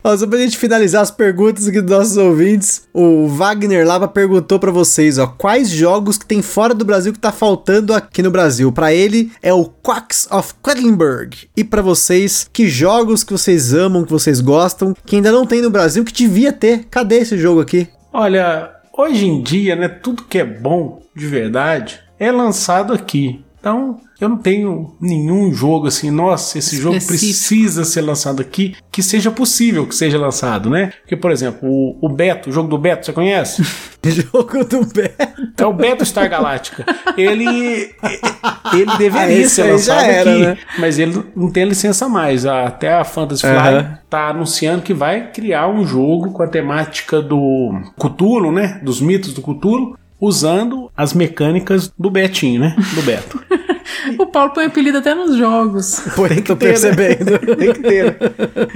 Ó, 0.08 0.16
só 0.16 0.28
pra 0.28 0.38
gente 0.38 0.56
finalizar 0.56 1.02
as 1.02 1.10
perguntas 1.10 1.68
aqui 1.68 1.82
dos 1.82 1.90
nossos 1.90 2.16
ouvintes, 2.16 2.88
o 2.94 3.28
Wagner 3.28 3.88
Lava 3.88 4.08
perguntou 4.08 4.60
pra 4.60 4.70
vocês, 4.70 5.18
ó, 5.18 5.26
quais 5.26 5.72
jogos 5.72 6.16
que 6.16 6.28
tem 6.28 6.44
fora 6.44 6.76
do 6.76 6.86
Brasil 6.86 7.12
que 7.12 7.18
tá 7.18 7.32
faltando 7.32 7.92
aqui 7.92 8.22
no 8.22 8.30
Brasil? 8.30 8.72
Pra 8.72 8.94
ele 8.94 9.32
é 9.42 9.52
o 9.52 9.66
Quacks 9.66 10.28
of 10.30 10.54
Quedlinburg. 10.64 11.50
E 11.58 11.64
pra 11.64 11.82
vocês, 11.82 12.48
que 12.54 12.68
jogos 12.68 13.24
que 13.24 13.34
vocês 13.34 13.74
amam, 13.74 14.06
que 14.06 14.12
vocês 14.12 14.42
gostam, 14.42 14.96
que 15.08 15.16
ainda 15.16 15.32
não 15.32 15.44
tem 15.44 15.60
no 15.60 15.72
Brasil, 15.72 16.06
que 16.06 16.14
devia 16.14 16.54
ter? 16.54 16.86
Cadê 16.92 17.22
esse 17.22 17.36
jogo 17.36 17.62
aqui? 17.62 17.88
Olha, 18.14 18.76
hoje 18.96 19.26
em 19.26 19.42
dia, 19.42 19.76
né, 19.76 19.88
tudo 19.88 20.26
que 20.26 20.38
é 20.38 20.46
bom 20.46 21.02
de 21.16 21.26
verdade 21.26 22.00
é 22.20 22.32
lançado 22.32 22.94
aqui. 22.94 23.44
Então, 23.66 23.98
eu 24.22 24.30
não 24.30 24.38
tenho 24.38 24.96
nenhum 25.02 25.52
jogo 25.52 25.88
assim, 25.88 26.12
nossa, 26.12 26.60
esse 26.60 26.78
jogo 26.78 26.98
Específico. 26.98 27.32
precisa 27.32 27.84
ser 27.84 28.02
lançado 28.02 28.40
aqui, 28.40 28.76
que 28.92 29.02
seja 29.02 29.32
possível 29.32 29.88
que 29.88 29.96
seja 29.96 30.20
lançado, 30.20 30.70
né? 30.70 30.94
Porque, 31.02 31.18
por 31.18 31.32
exemplo, 31.32 31.68
o, 31.68 31.98
o 32.00 32.08
Beto, 32.08 32.52
o 32.52 32.54
jogo 32.54 32.70
do 32.70 32.78
Beto, 32.78 33.04
você 33.08 33.12
conhece? 33.12 33.64
jogo 34.06 34.64
do 34.66 34.86
Beto. 34.86 35.34
É 35.58 35.66
o 35.66 35.74
Beto 35.74 36.06
Star 36.06 36.30
Galáctica. 36.30 36.86
Ele 37.18 37.90
ele 38.72 38.86
Ah, 38.92 38.98
deveria 39.00 39.36
esse 39.40 39.56
ser 39.56 39.64
lançado 39.72 40.04
era, 40.06 40.30
aqui, 40.32 40.42
né? 40.46 40.58
mas 40.78 41.00
ele 41.00 41.24
não 41.36 41.50
tem 41.50 41.66
licença 41.66 42.08
mais. 42.08 42.46
Até 42.46 42.94
a 42.94 43.04
Fantasy 43.04 43.42
Fly 43.42 43.52
Aham. 43.52 43.98
tá 44.08 44.30
anunciando 44.30 44.84
que 44.84 44.94
vai 44.94 45.32
criar 45.32 45.68
um 45.70 45.88
jogo 45.88 46.32
com 46.34 46.44
a 46.44 46.48
temática 46.48 47.20
do 47.20 47.72
Cthulhu, 48.00 48.52
né? 48.52 48.80
Dos 48.84 49.02
mitos 49.02 49.34
do 49.34 49.42
Cthulhu, 49.42 49.98
usando 50.20 50.92
as 50.96 51.14
mecânicas 51.14 51.92
do 51.98 52.10
Betinho, 52.10 52.62
né? 52.62 52.76
Do 52.96 53.02
Beto. 53.02 53.44
O 54.18 54.26
Paulo 54.28 54.52
põe 54.52 54.66
apelido 54.66 54.98
até 54.98 55.14
nos 55.14 55.36
jogos. 55.36 56.00
Pô, 56.16 56.28
Tem 56.28 56.42
tô 56.42 56.56
que 56.56 56.66
ter, 56.66 56.80
né? 56.80 56.96
percebendo. 56.96 57.40
Tem 57.56 57.74
que 57.74 57.80
ter. 57.82 58.04
né? 58.06 58.16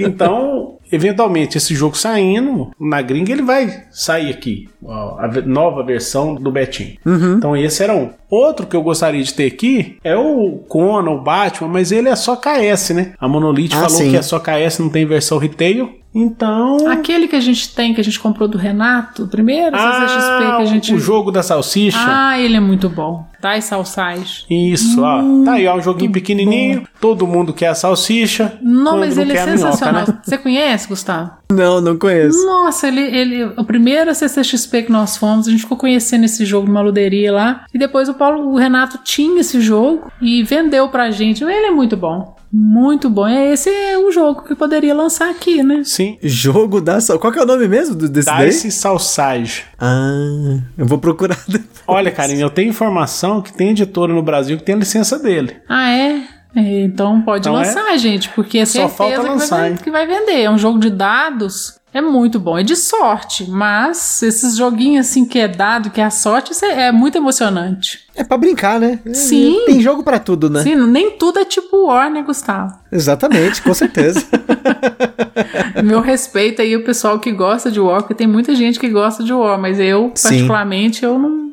Então, 0.00 0.76
eventualmente, 0.90 1.56
esse 1.58 1.74
jogo 1.74 1.96
saindo 1.96 2.70
na 2.80 3.00
gringa, 3.02 3.32
ele 3.32 3.42
vai 3.42 3.84
sair 3.90 4.30
aqui. 4.30 4.68
ó, 4.84 5.18
A 5.18 5.28
nova 5.44 5.82
versão 5.84 6.34
do 6.34 6.50
Betinho. 6.50 6.96
Uhum. 7.04 7.34
Então, 7.36 7.56
esse 7.56 7.82
era 7.82 7.94
um. 7.94 8.10
Outro 8.30 8.66
que 8.66 8.76
eu 8.76 8.82
gostaria 8.82 9.22
de 9.22 9.34
ter 9.34 9.46
aqui 9.46 9.96
é 10.04 10.16
o 10.16 10.58
Conan, 10.68 11.10
o 11.10 11.20
Batman, 11.20 11.68
mas 11.68 11.90
ele 11.90 12.08
é 12.08 12.14
só 12.16 12.36
KS, 12.36 12.90
né? 12.90 13.12
A 13.18 13.26
Monolith 13.28 13.70
Ah, 13.72 13.76
falou 13.82 13.90
sim. 13.90 14.10
que 14.10 14.16
é 14.16 14.22
só 14.22 14.38
KS, 14.38 14.78
não 14.78 14.88
tem 14.88 15.04
versão 15.04 15.38
retail. 15.38 15.90
Então. 16.14 16.88
Aquele 16.88 17.28
que 17.28 17.36
a 17.36 17.40
gente 17.40 17.72
tem, 17.74 17.94
que 17.94 18.00
a 18.00 18.04
gente 18.04 18.18
comprou 18.18 18.48
do 18.48 18.58
Renato, 18.58 19.24
o 19.24 19.28
primeiro 19.28 19.76
CCXP 19.76 20.38
que 20.56 20.62
a 20.62 20.64
gente. 20.64 20.92
Ah, 20.92 20.96
o 20.96 20.98
jogo 20.98 21.30
da 21.30 21.42
salsicha. 21.42 21.98
Ah, 22.00 22.38
ele 22.38 22.56
é 22.56 22.60
muito 22.60 22.88
bom. 22.88 23.24
Dai 23.40 23.62
salsais. 23.62 24.44
Isso, 24.50 25.02
ó. 25.02 25.22
Tá 25.44 25.52
aí, 25.54 25.66
ó, 25.66 25.76
um 25.76 25.82
joguinho 25.82 26.12
pequenininho. 26.12 26.86
Todo 27.00 27.26
mundo 27.26 27.52
quer 27.52 27.68
a 27.68 27.74
salsicha. 27.74 28.58
Não, 28.62 28.98
mas 28.98 29.16
ele 29.16 29.32
é 29.32 29.40
a 29.40 29.46
minhoca, 29.46 29.58
sensacional. 29.72 30.06
né? 30.06 30.18
Você 30.22 30.38
conhece, 30.38 30.88
Gustavo? 30.88 31.30
Não, 31.50 31.80
não 31.80 31.96
conheço. 31.98 32.44
Nossa, 32.46 32.86
ele, 32.88 33.00
ele. 33.00 33.44
O 33.56 33.64
primeiro 33.64 34.14
CCXP 34.14 34.82
que 34.84 34.92
nós 34.92 35.16
fomos, 35.16 35.48
a 35.48 35.50
gente 35.50 35.60
ficou 35.62 35.76
conhecendo 35.76 36.24
esse 36.24 36.44
jogo 36.44 36.66
numa 36.68 36.80
luderia 36.80 37.32
lá. 37.32 37.64
E 37.74 37.78
depois 37.78 38.08
o 38.08 38.14
Paulo, 38.14 38.52
o 38.52 38.56
Renato 38.56 38.98
tinha 39.02 39.40
esse 39.40 39.60
jogo 39.60 40.10
e 40.20 40.42
vendeu 40.42 40.88
pra 40.88 41.10
gente. 41.10 41.42
Ele 41.42 41.52
é 41.66 41.70
muito 41.70 41.96
bom. 41.96 42.36
Muito 42.52 43.08
bom. 43.08 43.28
Esse 43.28 43.68
é 43.70 43.96
um 43.98 44.10
jogo 44.10 44.42
que 44.42 44.54
poderia 44.56 44.92
lançar 44.94 45.30
aqui, 45.30 45.62
né? 45.62 45.82
Sim. 45.84 46.18
Jogo 46.20 46.80
da... 46.80 46.98
Qual 47.20 47.32
que 47.32 47.38
é 47.38 47.42
o 47.42 47.46
nome 47.46 47.68
mesmo 47.68 47.94
do- 47.94 48.08
desse 48.08 48.26
daí? 48.26 48.48
Dice 48.48 48.72
Salsage. 48.72 49.62
Ah, 49.78 50.58
eu 50.76 50.84
vou 50.84 50.98
procurar 50.98 51.38
depois. 51.46 51.69
Olha, 51.90 52.10
Karine, 52.10 52.40
eu 52.40 52.50
tenho 52.50 52.68
informação 52.70 53.42
que 53.42 53.52
tem 53.52 53.70
editora 53.70 54.12
no 54.12 54.22
Brasil 54.22 54.56
que 54.56 54.62
tem 54.64 54.74
a 54.74 54.78
licença 54.78 55.18
dele. 55.18 55.56
Ah, 55.68 55.90
é? 55.90 56.22
É, 56.54 56.82
Então 56.84 57.20
pode 57.22 57.48
Então 57.48 57.60
é- 57.60 57.64
lançar, 57.64 57.96
gente, 57.98 58.28
porque 58.30 58.58
é 58.58 58.64
Só 58.66 58.88
certeza 58.88 58.94
falta 58.96 59.20
que, 59.20 59.26
lançar, 59.28 59.56
vai, 59.58 59.70
hein? 59.70 59.76
que 59.82 59.90
vai 59.90 60.06
vender. 60.06 60.40
É 60.42 60.50
um 60.50 60.58
jogo 60.58 60.78
de 60.78 60.90
dados. 60.90 61.78
É 61.92 62.00
muito 62.00 62.38
bom, 62.38 62.56
é 62.56 62.62
de 62.62 62.76
sorte, 62.76 63.50
mas 63.50 64.22
esses 64.22 64.56
joguinhos 64.56 65.08
assim 65.08 65.24
que 65.26 65.40
é 65.40 65.48
dado, 65.48 65.90
que 65.90 66.00
é 66.00 66.04
a 66.04 66.10
sorte, 66.10 66.52
isso 66.52 66.64
é, 66.64 66.86
é 66.86 66.92
muito 66.92 67.18
emocionante. 67.18 67.98
É 68.14 68.22
pra 68.22 68.36
brincar, 68.38 68.78
né? 68.78 69.00
É, 69.04 69.12
Sim. 69.12 69.60
Tem 69.66 69.80
jogo 69.80 70.04
pra 70.04 70.20
tudo, 70.20 70.48
né? 70.48 70.62
Sim, 70.62 70.76
nem 70.86 71.10
tudo 71.18 71.40
é 71.40 71.44
tipo 71.44 71.86
War, 71.86 72.08
né, 72.08 72.22
Gustavo? 72.22 72.72
Exatamente, 72.92 73.60
com 73.60 73.74
certeza. 73.74 74.24
Meu 75.82 76.00
respeito 76.00 76.62
aí 76.62 76.76
o 76.76 76.84
pessoal 76.84 77.18
que 77.18 77.32
gosta 77.32 77.72
de 77.72 77.80
War, 77.80 78.02
porque 78.02 78.14
tem 78.14 78.26
muita 78.26 78.54
gente 78.54 78.78
que 78.78 78.88
gosta 78.88 79.24
de 79.24 79.32
War, 79.32 79.58
mas 79.58 79.80
eu, 79.80 80.12
Sim. 80.14 80.28
particularmente, 80.28 81.04
eu 81.04 81.18
não. 81.18 81.49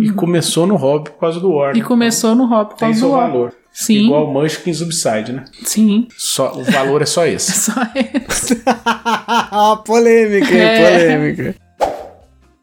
E 0.00 0.10
começou 0.10 0.66
no 0.66 0.76
hobby 0.76 1.10
por 1.10 1.18
causa 1.20 1.38
do 1.40 1.52
War. 1.52 1.76
E 1.76 1.82
começou 1.82 2.34
no 2.34 2.44
Hop 2.44 2.70
por 2.70 2.76
Tem 2.78 2.88
causa 2.88 2.98
seu 3.00 3.08
do 3.08 3.14
War. 3.14 3.30
valor. 3.30 3.54
Sim. 3.72 4.06
Igual 4.06 4.28
o 4.28 4.32
Munchkin 4.32 4.72
Subside, 4.72 5.32
né? 5.32 5.44
Sim. 5.62 6.08
Só, 6.16 6.52
o 6.58 6.64
valor 6.64 7.02
é 7.02 7.06
só 7.06 7.24
esse. 7.28 7.52
Só 7.52 7.72
esse. 7.94 8.62
polêmica, 9.84 10.54
É. 10.54 11.16
polêmica. 11.18 11.54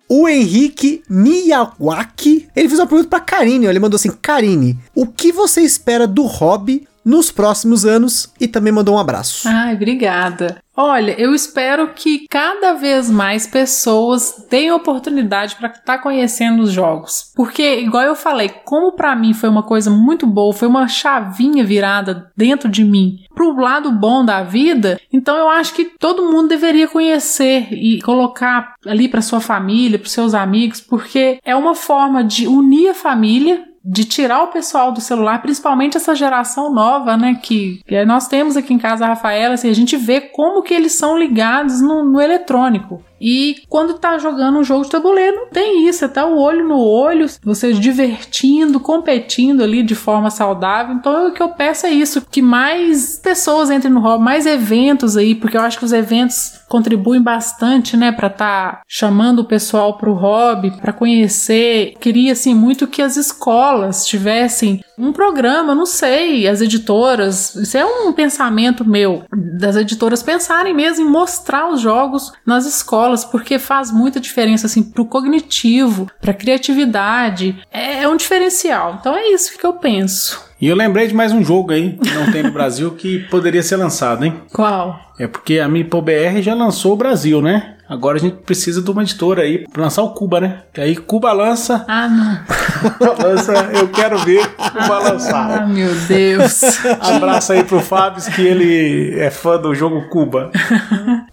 O 0.09 0.27
Henrique 0.27 1.01
Miyawaki, 1.09 2.47
ele 2.55 2.67
fez 2.67 2.79
uma 2.79 2.85
pergunta 2.87 3.09
pra 3.09 3.19
Karine, 3.19 3.65
ó, 3.67 3.69
ele 3.69 3.79
mandou 3.79 3.95
assim, 3.95 4.11
Karine, 4.21 4.77
o 4.93 5.07
que 5.07 5.31
você 5.31 5.61
espera 5.61 6.05
do 6.05 6.23
hobby 6.23 6.87
nos 7.05 7.31
próximos 7.31 7.85
anos? 7.85 8.33
E 8.39 8.47
também 8.47 8.73
mandou 8.73 8.95
um 8.95 8.99
abraço. 8.99 9.47
Ai, 9.47 9.75
obrigada. 9.75 10.57
Olha, 10.77 11.15
eu 11.17 11.33
espero 11.33 11.93
que 11.93 12.27
cada 12.27 12.73
vez 12.73 13.09
mais 13.09 13.47
pessoas 13.47 14.45
tenham 14.49 14.75
oportunidade 14.75 15.55
para 15.55 15.69
estar 15.69 15.99
conhecendo 15.99 16.63
os 16.63 16.71
jogos. 16.71 17.31
Porque, 17.33 17.79
igual 17.79 18.03
eu 18.03 18.15
falei, 18.15 18.49
como 18.49 18.91
para 18.91 19.15
mim 19.15 19.33
foi 19.33 19.47
uma 19.47 19.63
coisa 19.63 19.89
muito 19.89 20.27
boa, 20.27 20.51
foi 20.51 20.67
uma 20.67 20.87
chavinha 20.87 21.63
virada 21.63 22.29
dentro 22.35 22.67
de 22.67 22.83
mim 22.83 23.19
pro 23.33 23.55
lado 23.59 23.91
bom 23.91 24.23
da 24.23 24.43
vida, 24.43 24.99
então 25.11 25.35
eu 25.35 25.49
acho 25.49 25.73
que 25.73 25.85
todo 25.99 26.31
mundo 26.31 26.47
deveria 26.47 26.87
conhecer 26.87 27.67
e 27.71 28.01
colocar 28.01 28.75
ali 28.85 29.09
para 29.09 29.21
sua 29.21 29.41
família, 29.41 29.99
para 29.99 30.07
seus 30.07 30.33
amigos, 30.33 30.79
porque 30.79 31.39
é 31.43 31.55
uma 31.55 31.75
forma 31.75 32.23
de 32.23 32.47
unir 32.47 32.89
a 32.89 32.93
família 32.93 33.63
de 33.85 34.03
tirar 34.03 34.43
o 34.43 34.47
pessoal 34.47 34.91
do 34.91 34.99
celular, 34.99 35.41
principalmente 35.43 35.95
essa 35.95 36.15
geração 36.15 36.73
nova, 36.73 37.15
né? 37.15 37.39
Que, 37.41 37.81
que 37.85 38.03
nós 38.05 38.27
temos 38.27 38.57
aqui 38.57 38.73
em 38.73 38.79
casa 38.79 39.05
a 39.05 39.09
Rafaela, 39.09 39.53
assim, 39.53 39.69
a 39.69 39.75
gente 39.75 39.95
vê 39.95 40.19
como 40.21 40.63
que 40.63 40.73
eles 40.73 40.93
são 40.93 41.15
ligados 41.15 41.81
no, 41.81 42.03
no 42.03 42.19
eletrônico. 42.19 43.03
E 43.19 43.63
quando 43.69 43.93
tá 43.93 44.17
jogando 44.17 44.59
um 44.59 44.63
jogo 44.63 44.83
de 44.83 44.91
tabuleiro, 44.91 45.35
não 45.37 45.47
tem 45.47 45.87
isso, 45.87 46.03
é 46.03 46.07
tá 46.07 46.25
o 46.25 46.37
olho 46.37 46.67
no 46.67 46.77
olho, 46.77 47.27
você 47.43 47.71
divertindo, 47.73 48.79
competindo 48.79 49.63
ali 49.63 49.83
de 49.83 49.95
forma 49.95 50.29
saudável. 50.29 50.95
Então 50.95 51.29
o 51.29 51.31
que 51.31 51.41
eu 51.41 51.49
peço 51.49 51.85
é 51.85 51.91
isso, 51.91 52.25
que 52.29 52.41
mais 52.41 53.17
pessoas 53.17 53.71
entrem 53.71 53.93
no 53.93 54.01
hobby, 54.01 54.23
mais 54.23 54.45
eventos 54.45 55.15
aí, 55.15 55.33
porque 55.33 55.55
eu 55.55 55.61
acho 55.61 55.77
que 55.77 55.85
os 55.85 55.93
eventos 55.93 56.59
contribuem 56.75 57.21
bastante, 57.21 57.95
né, 57.95 58.11
para 58.11 58.29
tá 58.29 58.81
chamando 58.85 59.39
o 59.39 59.45
pessoal 59.45 59.97
pro 59.97 60.11
hobby, 60.11 60.71
para 60.71 60.91
conhecer. 60.91 61.93
Queria 62.01 62.33
assim 62.33 62.53
muito 62.53 62.85
que 62.85 63.01
as 63.01 63.15
escolas 63.15 64.05
tivessem 64.05 64.83
um 64.97 65.13
programa, 65.13 65.73
não 65.73 65.85
sei, 65.85 66.49
as 66.49 66.59
editoras, 66.59 67.55
isso 67.55 67.77
é 67.77 67.85
um 67.85 68.11
pensamento 68.11 68.83
meu, 68.83 69.23
das 69.57 69.77
editoras 69.77 70.21
pensarem 70.21 70.73
mesmo 70.73 71.05
em 71.05 71.09
mostrar 71.09 71.69
os 71.69 71.79
jogos 71.79 72.33
nas 72.45 72.65
escolas, 72.65 73.23
porque 73.23 73.57
faz 73.57 73.89
muita 73.89 74.19
diferença 74.19 74.67
assim 74.67 74.83
pro 74.83 75.05
cognitivo, 75.05 76.11
pra 76.19 76.33
criatividade. 76.33 77.57
É, 77.71 78.03
é 78.03 78.09
um 78.09 78.17
diferencial. 78.17 78.97
Então 78.99 79.15
é 79.15 79.29
isso 79.29 79.57
que 79.57 79.65
eu 79.65 79.73
penso. 79.73 80.43
E 80.59 80.67
eu 80.67 80.75
lembrei 80.75 81.05
de 81.05 81.13
mais 81.13 81.33
um 81.33 81.43
jogo 81.43 81.73
aí, 81.73 81.97
que 82.01 82.11
não 82.11 82.31
tem 82.31 82.43
no 82.43 82.51
Brasil, 82.51 82.91
que 82.91 83.19
poderia 83.29 83.61
ser 83.61 83.75
lançado, 83.75 84.23
hein? 84.23 84.33
Qual? 84.53 84.97
É 85.19 85.27
porque 85.27 85.59
a 85.59 85.67
Mipo 85.67 86.01
BR 86.01 86.41
já 86.41 86.53
lançou 86.53 86.93
o 86.93 86.97
Brasil, 86.97 87.41
né? 87.41 87.74
Agora 87.87 88.17
a 88.17 88.19
gente 88.19 88.37
precisa 88.37 88.81
de 88.81 88.89
uma 88.89 89.03
editora 89.03 89.43
aí 89.43 89.67
pra 89.71 89.83
lançar 89.83 90.01
o 90.01 90.09
Cuba, 90.09 90.41
né? 90.41 90.63
Que 90.73 90.81
aí 90.81 90.95
Cuba 90.95 91.31
lança, 91.33 91.85
Ah, 91.87 92.07
não. 92.09 93.23
lança, 93.23 93.53
eu 93.73 93.87
quero 93.89 94.17
ver 94.19 94.43
Cuba 94.55 94.95
Ah, 94.95 94.99
lançar. 95.11 95.67
meu 95.67 95.93
Deus. 96.07 96.61
Abraço 96.99 97.53
aí 97.53 97.63
pro 97.63 97.79
Fábio, 97.79 98.23
que 98.33 98.41
ele 98.41 99.19
é 99.19 99.29
fã 99.29 99.57
do 99.59 99.73
jogo 99.75 100.09
Cuba. 100.09 100.51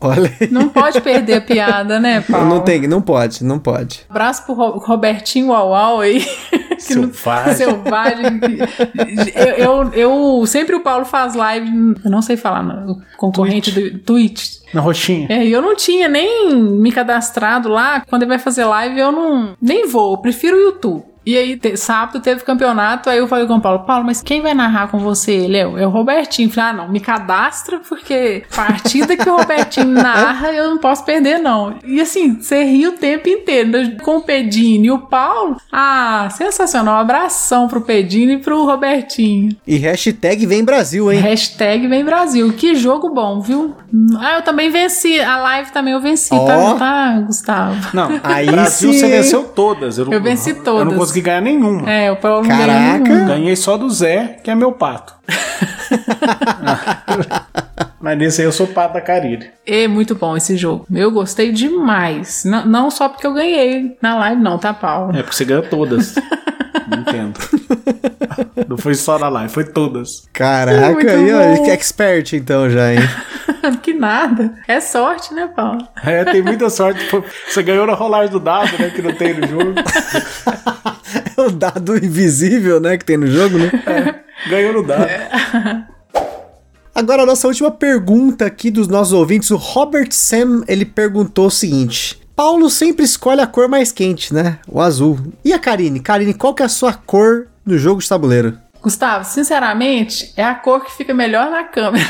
Olha 0.00 0.30
aí. 0.40 0.48
Não 0.50 0.68
pode 0.68 1.00
perder 1.00 1.34
a 1.36 1.40
piada, 1.40 1.98
né, 1.98 2.20
Paulo? 2.20 2.46
Não 2.48 2.60
tem, 2.60 2.86
não 2.86 3.00
pode, 3.00 3.42
não 3.44 3.58
pode. 3.58 4.00
Abraço 4.10 4.44
pro 4.44 4.54
Ro- 4.54 4.78
Robertinho 4.78 5.48
Uau 5.48 5.70
Uau 5.70 6.00
aí. 6.00 6.20
que 6.86 6.94
não- 6.94 7.12
Selvagem. 7.12 7.54
Selvagem. 7.54 8.40
eu, 9.34 9.46
eu, 9.56 9.92
eu- 10.40 10.46
sempre 10.46 10.74
o 10.76 10.80
Paulo 10.80 11.04
faz 11.04 11.34
live, 11.34 11.68
eu 12.04 12.10
não 12.10 12.20
sei 12.20 12.36
falar, 12.36 12.62
não, 12.62 12.92
o 12.92 13.02
concorrente 13.16 13.70
do 13.70 13.98
Twitch. 14.00 14.60
Na 14.72 14.80
roxinha. 14.80 15.26
É, 15.30 15.46
eu 15.46 15.60
não 15.60 15.76
tinha 15.76 16.08
nem 16.08 16.54
me 16.54 16.90
cadastrado 16.90 17.68
lá. 17.68 18.02
Quando 18.08 18.22
ele 18.22 18.30
vai 18.30 18.38
fazer 18.38 18.64
live, 18.64 18.98
eu 18.98 19.12
não 19.12 19.54
nem 19.60 19.86
vou, 19.86 20.12
eu 20.12 20.18
prefiro 20.18 20.56
o 20.56 20.60
YouTube. 20.60 21.04
E 21.24 21.36
aí, 21.36 21.56
te- 21.56 21.76
sábado 21.76 22.20
teve 22.20 22.42
campeonato, 22.42 23.08
aí 23.08 23.18
eu 23.18 23.28
falei 23.28 23.46
com 23.46 23.54
o 23.54 23.60
Paulo, 23.60 23.80
Paulo, 23.80 24.04
mas 24.04 24.20
quem 24.22 24.40
vai 24.42 24.54
narrar 24.54 24.88
com 24.88 24.98
você? 24.98 25.32
Ele 25.32 25.56
é, 25.56 25.66
o- 25.66 25.78
é 25.78 25.86
o 25.86 25.90
Robertinho. 25.90 26.48
Eu 26.48 26.52
Falei, 26.52 26.70
ah, 26.70 26.72
não, 26.72 26.88
me 26.88 26.98
cadastra, 27.00 27.80
porque 27.88 28.42
partida 28.54 29.16
que 29.16 29.28
o 29.28 29.36
Robertinho 29.36 29.86
narra, 30.02 30.52
eu 30.52 30.70
não 30.70 30.78
posso 30.78 31.04
perder, 31.04 31.38
não. 31.38 31.74
E 31.84 32.00
assim, 32.00 32.40
você 32.40 32.64
ri 32.64 32.86
o 32.86 32.92
tempo 32.92 33.28
inteiro, 33.28 33.70
né? 33.70 33.96
com 34.02 34.16
o 34.18 34.22
Pedini 34.22 34.88
e 34.88 34.90
o 34.90 34.98
Paulo. 34.98 35.56
Ah, 35.70 36.28
sensacional. 36.32 36.96
Um 36.96 36.98
abração 36.98 37.68
pro 37.68 37.80
Pedini 37.80 38.34
e 38.34 38.38
pro 38.38 38.64
Robertinho. 38.64 39.56
E 39.66 39.76
hashtag 39.76 40.44
vem 40.46 40.64
Brasil, 40.64 41.10
hein? 41.12 41.20
Hashtag 41.20 41.86
vem 41.86 42.04
Brasil. 42.04 42.52
Que 42.52 42.74
jogo 42.74 43.10
bom, 43.10 43.40
viu? 43.40 43.74
Ah, 44.18 44.36
eu 44.36 44.42
também 44.42 44.70
venci. 44.70 45.20
A 45.20 45.36
live 45.38 45.70
também 45.70 45.92
eu 45.92 46.00
venci, 46.00 46.34
Ó. 46.34 46.44
tá, 46.46 46.74
tá, 46.78 47.20
Gustavo? 47.26 47.90
Não, 47.94 48.08
Aí 48.24 48.46
Brasil 48.46 48.92
sim, 48.92 48.98
você 48.98 49.08
venceu 49.08 49.44
todas. 49.44 49.98
Eu, 49.98 50.06
não- 50.06 50.12
Eu 50.12 50.22
venci 50.22 50.50
Eu 50.50 50.56
não 50.56 50.64
todas. 50.64 50.94
Consegui 51.12 51.20
ganhar 51.20 51.40
nenhuma. 51.42 51.90
É, 51.90 52.10
o 52.10 52.16
Paulo 52.16 52.46
não 52.46 52.56
Caraca. 52.56 53.24
Ganhei 53.26 53.54
só 53.54 53.76
do 53.76 53.90
Zé, 53.90 54.38
que 54.42 54.50
é 54.50 54.54
meu 54.54 54.72
pato. 54.72 55.14
Mas 58.00 58.18
nesse 58.18 58.40
aí 58.40 58.46
eu 58.48 58.52
sou 58.52 58.66
pato 58.66 58.94
da 58.94 59.00
Carille. 59.00 59.50
É 59.64 59.86
muito 59.86 60.14
bom 60.14 60.36
esse 60.36 60.56
jogo. 60.56 60.86
Eu 60.92 61.10
gostei 61.12 61.52
demais. 61.52 62.42
Não, 62.44 62.66
não 62.66 62.90
só 62.90 63.08
porque 63.08 63.26
eu 63.26 63.34
ganhei 63.34 63.96
na 64.02 64.16
live, 64.16 64.42
não, 64.42 64.58
tá, 64.58 64.74
Paulo? 64.74 65.16
É 65.16 65.22
porque 65.22 65.36
você 65.36 65.44
ganhou 65.44 65.62
todas. 65.62 66.16
não 66.88 67.00
entendo. 67.00 67.38
Não 68.66 68.78
foi 68.78 68.94
só 68.94 69.18
na 69.18 69.28
live, 69.28 69.52
foi 69.52 69.64
todas. 69.64 70.26
Caraca, 70.32 70.92
Muito 70.92 71.06
aí, 71.10 71.32
ó, 71.34 71.62
que 71.62 71.70
expert 71.70 72.32
então 72.32 72.70
já, 72.70 72.94
hein? 72.94 73.00
que 73.82 73.92
nada. 73.92 74.54
É 74.66 74.80
sorte, 74.80 75.34
né, 75.34 75.50
Paulo? 75.54 75.86
É, 76.02 76.24
tem 76.24 76.40
muita 76.40 76.70
sorte. 76.70 77.04
Você 77.46 77.62
ganhou 77.62 77.86
na 77.86 77.92
rolagem 77.94 78.30
do 78.30 78.40
dado, 78.40 78.78
né? 78.78 78.90
Que 78.90 79.02
não 79.02 79.12
tem 79.12 79.34
no 79.34 79.46
jogo. 79.46 79.74
É 81.42 81.46
o 81.46 81.50
dado 81.50 81.96
invisível, 81.96 82.78
né, 82.78 82.96
que 82.96 83.04
tem 83.04 83.16
no 83.16 83.26
jogo, 83.26 83.58
né? 83.58 83.70
Ganhou 84.48 84.74
no 84.74 84.82
dado. 84.86 85.08
Agora, 86.94 87.22
a 87.22 87.26
nossa 87.26 87.48
última 87.48 87.70
pergunta 87.70 88.46
aqui 88.46 88.70
dos 88.70 88.86
nossos 88.86 89.12
ouvintes, 89.12 89.50
o 89.50 89.56
Robert 89.56 90.12
Sam, 90.12 90.62
ele 90.68 90.84
perguntou 90.84 91.46
o 91.46 91.50
seguinte. 91.50 92.20
Paulo 92.36 92.70
sempre 92.70 93.04
escolhe 93.04 93.40
a 93.40 93.46
cor 93.46 93.68
mais 93.68 93.90
quente, 93.90 94.32
né? 94.32 94.58
O 94.68 94.80
azul. 94.80 95.18
E 95.44 95.52
a 95.52 95.58
Karine? 95.58 96.00
Karine, 96.00 96.34
qual 96.34 96.54
que 96.54 96.62
é 96.62 96.66
a 96.66 96.68
sua 96.68 96.92
cor 96.92 97.48
no 97.64 97.76
jogo 97.76 98.00
de 98.00 98.08
tabuleiro? 98.08 98.56
Gustavo, 98.80 99.24
sinceramente, 99.24 100.32
é 100.36 100.44
a 100.44 100.54
cor 100.54 100.84
que 100.84 100.92
fica 100.92 101.12
melhor 101.12 101.50
na 101.50 101.64
câmera. 101.64 102.04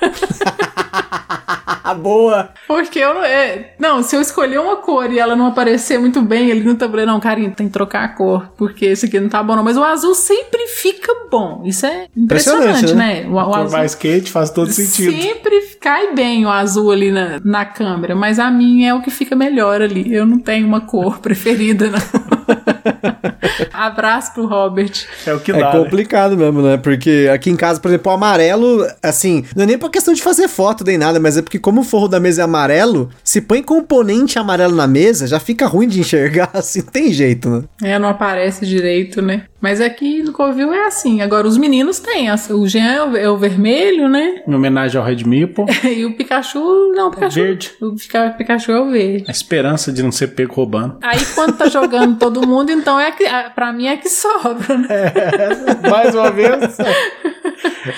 Boa! 2.00 2.50
Porque 2.66 2.98
eu 2.98 3.14
não. 3.14 3.24
É, 3.24 3.74
não, 3.78 4.02
se 4.02 4.16
eu 4.16 4.20
escolher 4.20 4.58
uma 4.58 4.76
cor 4.76 5.10
e 5.12 5.18
ela 5.18 5.34
não 5.36 5.46
aparecer 5.46 5.98
muito 5.98 6.20
bem 6.22 6.50
ali 6.50 6.62
no 6.62 6.74
tabuleiro, 6.74 7.10
não, 7.10 7.20
Carinho, 7.20 7.52
tem 7.52 7.66
que 7.66 7.72
trocar 7.72 8.04
a 8.04 8.08
cor, 8.08 8.52
porque 8.56 8.86
esse 8.86 9.06
aqui 9.06 9.18
não 9.20 9.28
tá 9.28 9.42
bom, 9.42 9.56
não. 9.56 9.64
Mas 9.64 9.76
o 9.76 9.84
azul 9.84 10.14
sempre 10.14 10.66
fica 10.68 11.12
bom. 11.30 11.62
Isso 11.64 11.86
é 11.86 12.08
impressionante, 12.16 12.84
Impressionante, 12.84 12.94
né? 12.94 13.26
O, 13.28 13.38
o 13.38 13.44
Por 13.44 13.58
azul 13.58 13.78
mais 13.78 13.94
quente 13.94 14.30
faz 14.30 14.50
todo 14.50 14.70
sentido. 14.70 15.20
sempre 15.20 15.60
cai 15.80 16.14
bem 16.14 16.46
o 16.46 16.50
azul 16.50 16.90
ali 16.90 17.10
na, 17.10 17.40
na 17.44 17.64
câmera, 17.64 18.14
mas 18.14 18.38
a 18.38 18.50
minha 18.50 18.90
é 18.90 18.94
o 18.94 19.02
que 19.02 19.10
fica 19.10 19.34
melhor 19.34 19.80
ali. 19.82 20.12
Eu 20.14 20.26
não 20.26 20.38
tenho 20.38 20.66
uma 20.66 20.80
cor 20.80 21.18
preferida, 21.24 21.90
não. 21.90 22.33
Abraço 23.72 24.32
pro 24.34 24.46
Robert. 24.46 24.92
É 25.26 25.32
o 25.34 25.40
que 25.40 25.52
É 25.52 25.58
dá. 25.58 25.72
né? 25.72 25.78
complicado 25.78 26.36
mesmo, 26.36 26.62
né? 26.62 26.76
Porque 26.76 27.28
aqui 27.32 27.50
em 27.50 27.56
casa, 27.56 27.80
por 27.80 27.88
exemplo, 27.88 28.10
o 28.10 28.14
amarelo, 28.14 28.86
assim, 29.02 29.44
não 29.54 29.64
é 29.64 29.66
nem 29.66 29.78
por 29.78 29.90
questão 29.90 30.14
de 30.14 30.22
fazer 30.22 30.48
foto 30.48 30.84
nem 30.84 30.98
nada, 30.98 31.18
mas 31.20 31.36
é 31.36 31.42
porque 31.42 31.58
como 31.58 31.80
o 31.80 31.84
forro 31.84 32.08
da 32.08 32.20
mesa 32.20 32.42
é 32.42 32.44
amarelo, 32.44 33.10
se 33.22 33.40
põe 33.40 33.62
componente 33.62 34.38
amarelo 34.38 34.74
na 34.74 34.86
mesa, 34.86 35.26
já 35.26 35.38
fica 35.40 35.66
ruim 35.66 35.88
de 35.88 36.00
enxergar, 36.00 36.50
assim, 36.54 36.80
não 36.80 36.86
tem 36.86 37.12
jeito, 37.12 37.48
né? 37.50 37.62
É, 37.82 37.98
não 37.98 38.08
aparece 38.08 38.66
direito, 38.66 39.20
né? 39.22 39.42
Mas 39.64 39.80
aqui 39.80 40.22
no 40.22 40.30
Covil 40.30 40.74
é 40.74 40.84
assim. 40.84 41.22
Agora, 41.22 41.48
os 41.48 41.56
meninos 41.56 41.98
têm. 41.98 42.28
O 42.50 42.68
Jean 42.68 42.84
é 42.84 43.02
o, 43.02 43.16
é 43.16 43.30
o 43.30 43.38
vermelho, 43.38 44.10
né? 44.10 44.42
Em 44.46 44.54
homenagem 44.54 45.00
ao 45.00 45.06
Red 45.06 45.24
Meeple. 45.24 45.64
e 45.90 46.04
o 46.04 46.14
Pikachu, 46.14 46.92
não, 46.94 47.08
o 47.08 47.10
Pikachu. 47.10 47.40
verde. 47.40 47.72
O 47.80 47.96
Pikachu 48.36 48.72
é 48.72 48.80
o 48.82 48.90
verde. 48.90 49.24
A 49.26 49.30
esperança 49.30 49.90
de 49.90 50.02
não 50.02 50.12
ser 50.12 50.28
pego 50.28 50.52
roubando. 50.52 50.98
Aí 51.02 51.18
quando 51.34 51.56
tá 51.56 51.66
jogando 51.70 52.18
todo 52.18 52.46
mundo, 52.46 52.72
então 52.72 53.00
é 53.00 53.10
que, 53.10 53.24
pra 53.54 53.72
mim 53.72 53.86
é 53.86 53.96
que 53.96 54.10
sobra, 54.10 54.76
né? 54.76 54.86
É, 54.90 55.88
mais 55.88 56.14
uma 56.14 56.30
vez, 56.30 56.76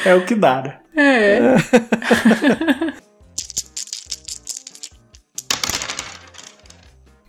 é 0.05 0.15
o 0.15 0.25
que 0.25 0.37
dá, 0.37 0.63
né? 0.63 0.75
É. 0.97 1.41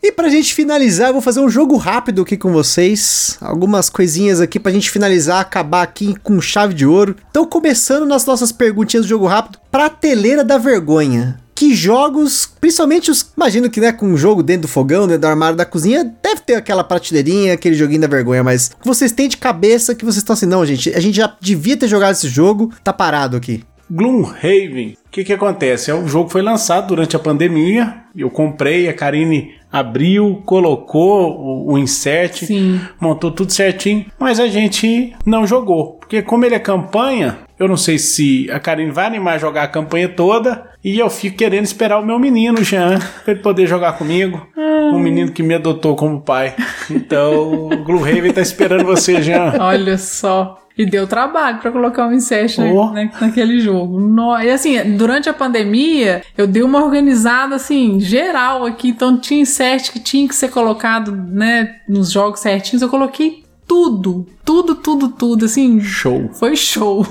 E 0.07 0.11
pra 0.13 0.29
gente 0.29 0.53
finalizar, 0.53 1.09
eu 1.09 1.13
vou 1.13 1.21
fazer 1.21 1.41
um 1.41 1.49
jogo 1.49 1.75
rápido 1.75 2.21
aqui 2.21 2.37
com 2.37 2.49
vocês. 2.53 3.37
Algumas 3.41 3.89
coisinhas 3.89 4.39
aqui 4.39 4.57
pra 4.57 4.71
gente 4.71 4.89
finalizar, 4.89 5.41
acabar 5.41 5.81
aqui 5.81 6.15
com 6.23 6.39
chave 6.39 6.73
de 6.73 6.85
ouro. 6.85 7.13
Então, 7.29 7.45
começando 7.45 8.05
nas 8.05 8.25
nossas 8.25 8.53
perguntinhas 8.53 9.05
do 9.05 9.09
jogo 9.09 9.27
rápido, 9.27 9.59
prateleira 9.69 10.45
da 10.45 10.57
vergonha. 10.57 11.37
Que 11.53 11.75
jogos, 11.75 12.49
principalmente 12.61 13.11
os. 13.11 13.33
Imagino 13.35 13.69
que, 13.69 13.81
né, 13.81 13.91
com 13.91 14.07
um 14.07 14.15
jogo 14.15 14.41
dentro 14.41 14.61
do 14.61 14.67
fogão, 14.69 15.07
dentro 15.07 15.23
do 15.23 15.27
armário 15.27 15.57
da 15.57 15.65
cozinha, 15.65 16.09
deve 16.23 16.39
ter 16.39 16.55
aquela 16.55 16.85
prateleirinha, 16.85 17.53
aquele 17.53 17.75
joguinho 17.75 17.99
da 17.99 18.07
vergonha, 18.07 18.45
mas 18.45 18.69
que 18.69 18.87
vocês 18.87 19.11
têm 19.11 19.27
de 19.27 19.35
cabeça 19.35 19.93
que 19.93 20.05
vocês 20.05 20.19
estão 20.19 20.35
assim, 20.35 20.45
não, 20.45 20.65
gente, 20.65 20.89
a 20.95 21.01
gente 21.01 21.17
já 21.17 21.35
devia 21.41 21.75
ter 21.75 21.89
jogado 21.89 22.13
esse 22.13 22.29
jogo, 22.29 22.71
tá 22.81 22.93
parado 22.93 23.35
aqui. 23.35 23.61
Gloomhaven. 23.89 24.97
O 25.05 25.09
que 25.09 25.23
que 25.23 25.33
acontece? 25.33 25.91
O 25.91 26.07
jogo 26.07 26.29
foi 26.29 26.41
lançado 26.41 26.87
durante 26.87 27.15
a 27.15 27.19
pandemia. 27.19 27.95
Eu 28.15 28.29
comprei, 28.29 28.87
a 28.87 28.93
Karine 28.93 29.55
abriu, 29.71 30.41
colocou 30.45 31.31
o, 31.31 31.73
o 31.73 31.77
insert, 31.77 32.45
Sim. 32.45 32.79
montou 32.99 33.31
tudo 33.31 33.51
certinho, 33.51 34.05
mas 34.19 34.39
a 34.39 34.47
gente 34.47 35.13
não 35.25 35.45
jogou. 35.45 35.93
Porque 35.93 36.21
como 36.21 36.45
ele 36.45 36.55
é 36.55 36.59
campanha, 36.59 37.39
eu 37.59 37.67
não 37.67 37.77
sei 37.77 37.97
se 37.97 38.49
a 38.51 38.59
Karine 38.59 38.91
vai 38.91 39.05
animar 39.05 39.35
a 39.35 39.39
jogar 39.39 39.63
a 39.63 39.67
campanha 39.67 40.09
toda 40.09 40.69
e 40.83 40.99
eu 40.99 41.09
fico 41.09 41.37
querendo 41.37 41.65
esperar 41.65 41.99
o 41.99 42.05
meu 42.05 42.19
menino, 42.19 42.63
Jean, 42.63 42.99
pra 43.23 43.33
ele 43.33 43.41
poder 43.41 43.67
jogar 43.67 43.97
comigo. 43.97 44.47
Um 44.55 44.99
menino 44.99 45.31
que 45.31 45.43
me 45.43 45.53
adotou 45.53 45.95
como 45.95 46.21
pai. 46.21 46.55
Então, 46.89 47.65
o 47.65 47.83
Gloomhaven 47.83 48.31
tá 48.31 48.39
esperando 48.41 48.85
você, 48.85 49.21
Jean. 49.21 49.53
Olha 49.59 49.97
só. 49.97 50.57
E 50.77 50.85
deu 50.85 51.07
trabalho 51.07 51.57
pra 51.59 51.71
colocar 51.71 52.07
um 52.07 52.13
incest 52.13 52.59
Oh. 52.59 52.91
na, 52.91 53.05
na- 53.05 53.11
naquele 53.21 53.59
jogo. 53.59 53.99
No- 53.99 54.39
e 54.39 54.49
assim, 54.49 54.95
durante 54.95 55.27
a 55.27 55.33
pandemia, 55.33 56.21
eu 56.37 56.45
dei 56.45 56.61
uma 56.63 56.83
organizada 56.83 57.55
assim, 57.55 57.99
geral 57.99 58.65
aqui. 58.65 58.89
Então 58.89 59.17
tinha 59.17 59.41
incest 59.41 59.91
que 59.91 59.99
tinha 59.99 60.27
que 60.27 60.35
ser 60.35 60.49
colocado, 60.49 61.11
né, 61.11 61.75
nos 61.89 62.11
jogos 62.11 62.39
certinhos. 62.41 62.81
Eu 62.81 62.89
coloquei 62.89 63.43
tudo. 63.67 64.25
Tudo, 64.45 64.75
tudo, 64.75 65.09
tudo. 65.09 65.43
Assim, 65.43 65.81
Show. 65.81 66.29
foi 66.33 66.55
show. 66.55 67.05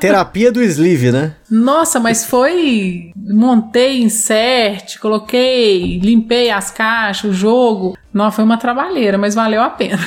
Terapia 0.00 0.50
do 0.50 0.60
sleeve, 0.62 1.12
né? 1.12 1.34
Nossa, 1.48 2.00
mas 2.00 2.24
foi. 2.26 3.12
Montei 3.16 4.02
insert, 4.02 4.98
coloquei, 4.98 6.00
limpei 6.00 6.50
as 6.50 6.72
caixas, 6.72 7.30
o 7.30 7.32
jogo. 7.34 7.96
Não, 8.12 8.32
foi 8.32 8.42
uma 8.42 8.56
trabalheira, 8.56 9.16
mas 9.16 9.34
valeu 9.34 9.62
a 9.62 9.70
pena. 9.70 10.00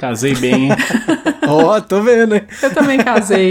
Casei 0.00 0.34
bem, 0.34 0.64
hein? 0.64 0.70
Ó, 1.46 1.78
tô 1.80 2.00
vendo, 2.00 2.34
hein? 2.34 2.42
Eu 2.62 2.72
também 2.72 2.96
casei. 2.98 3.50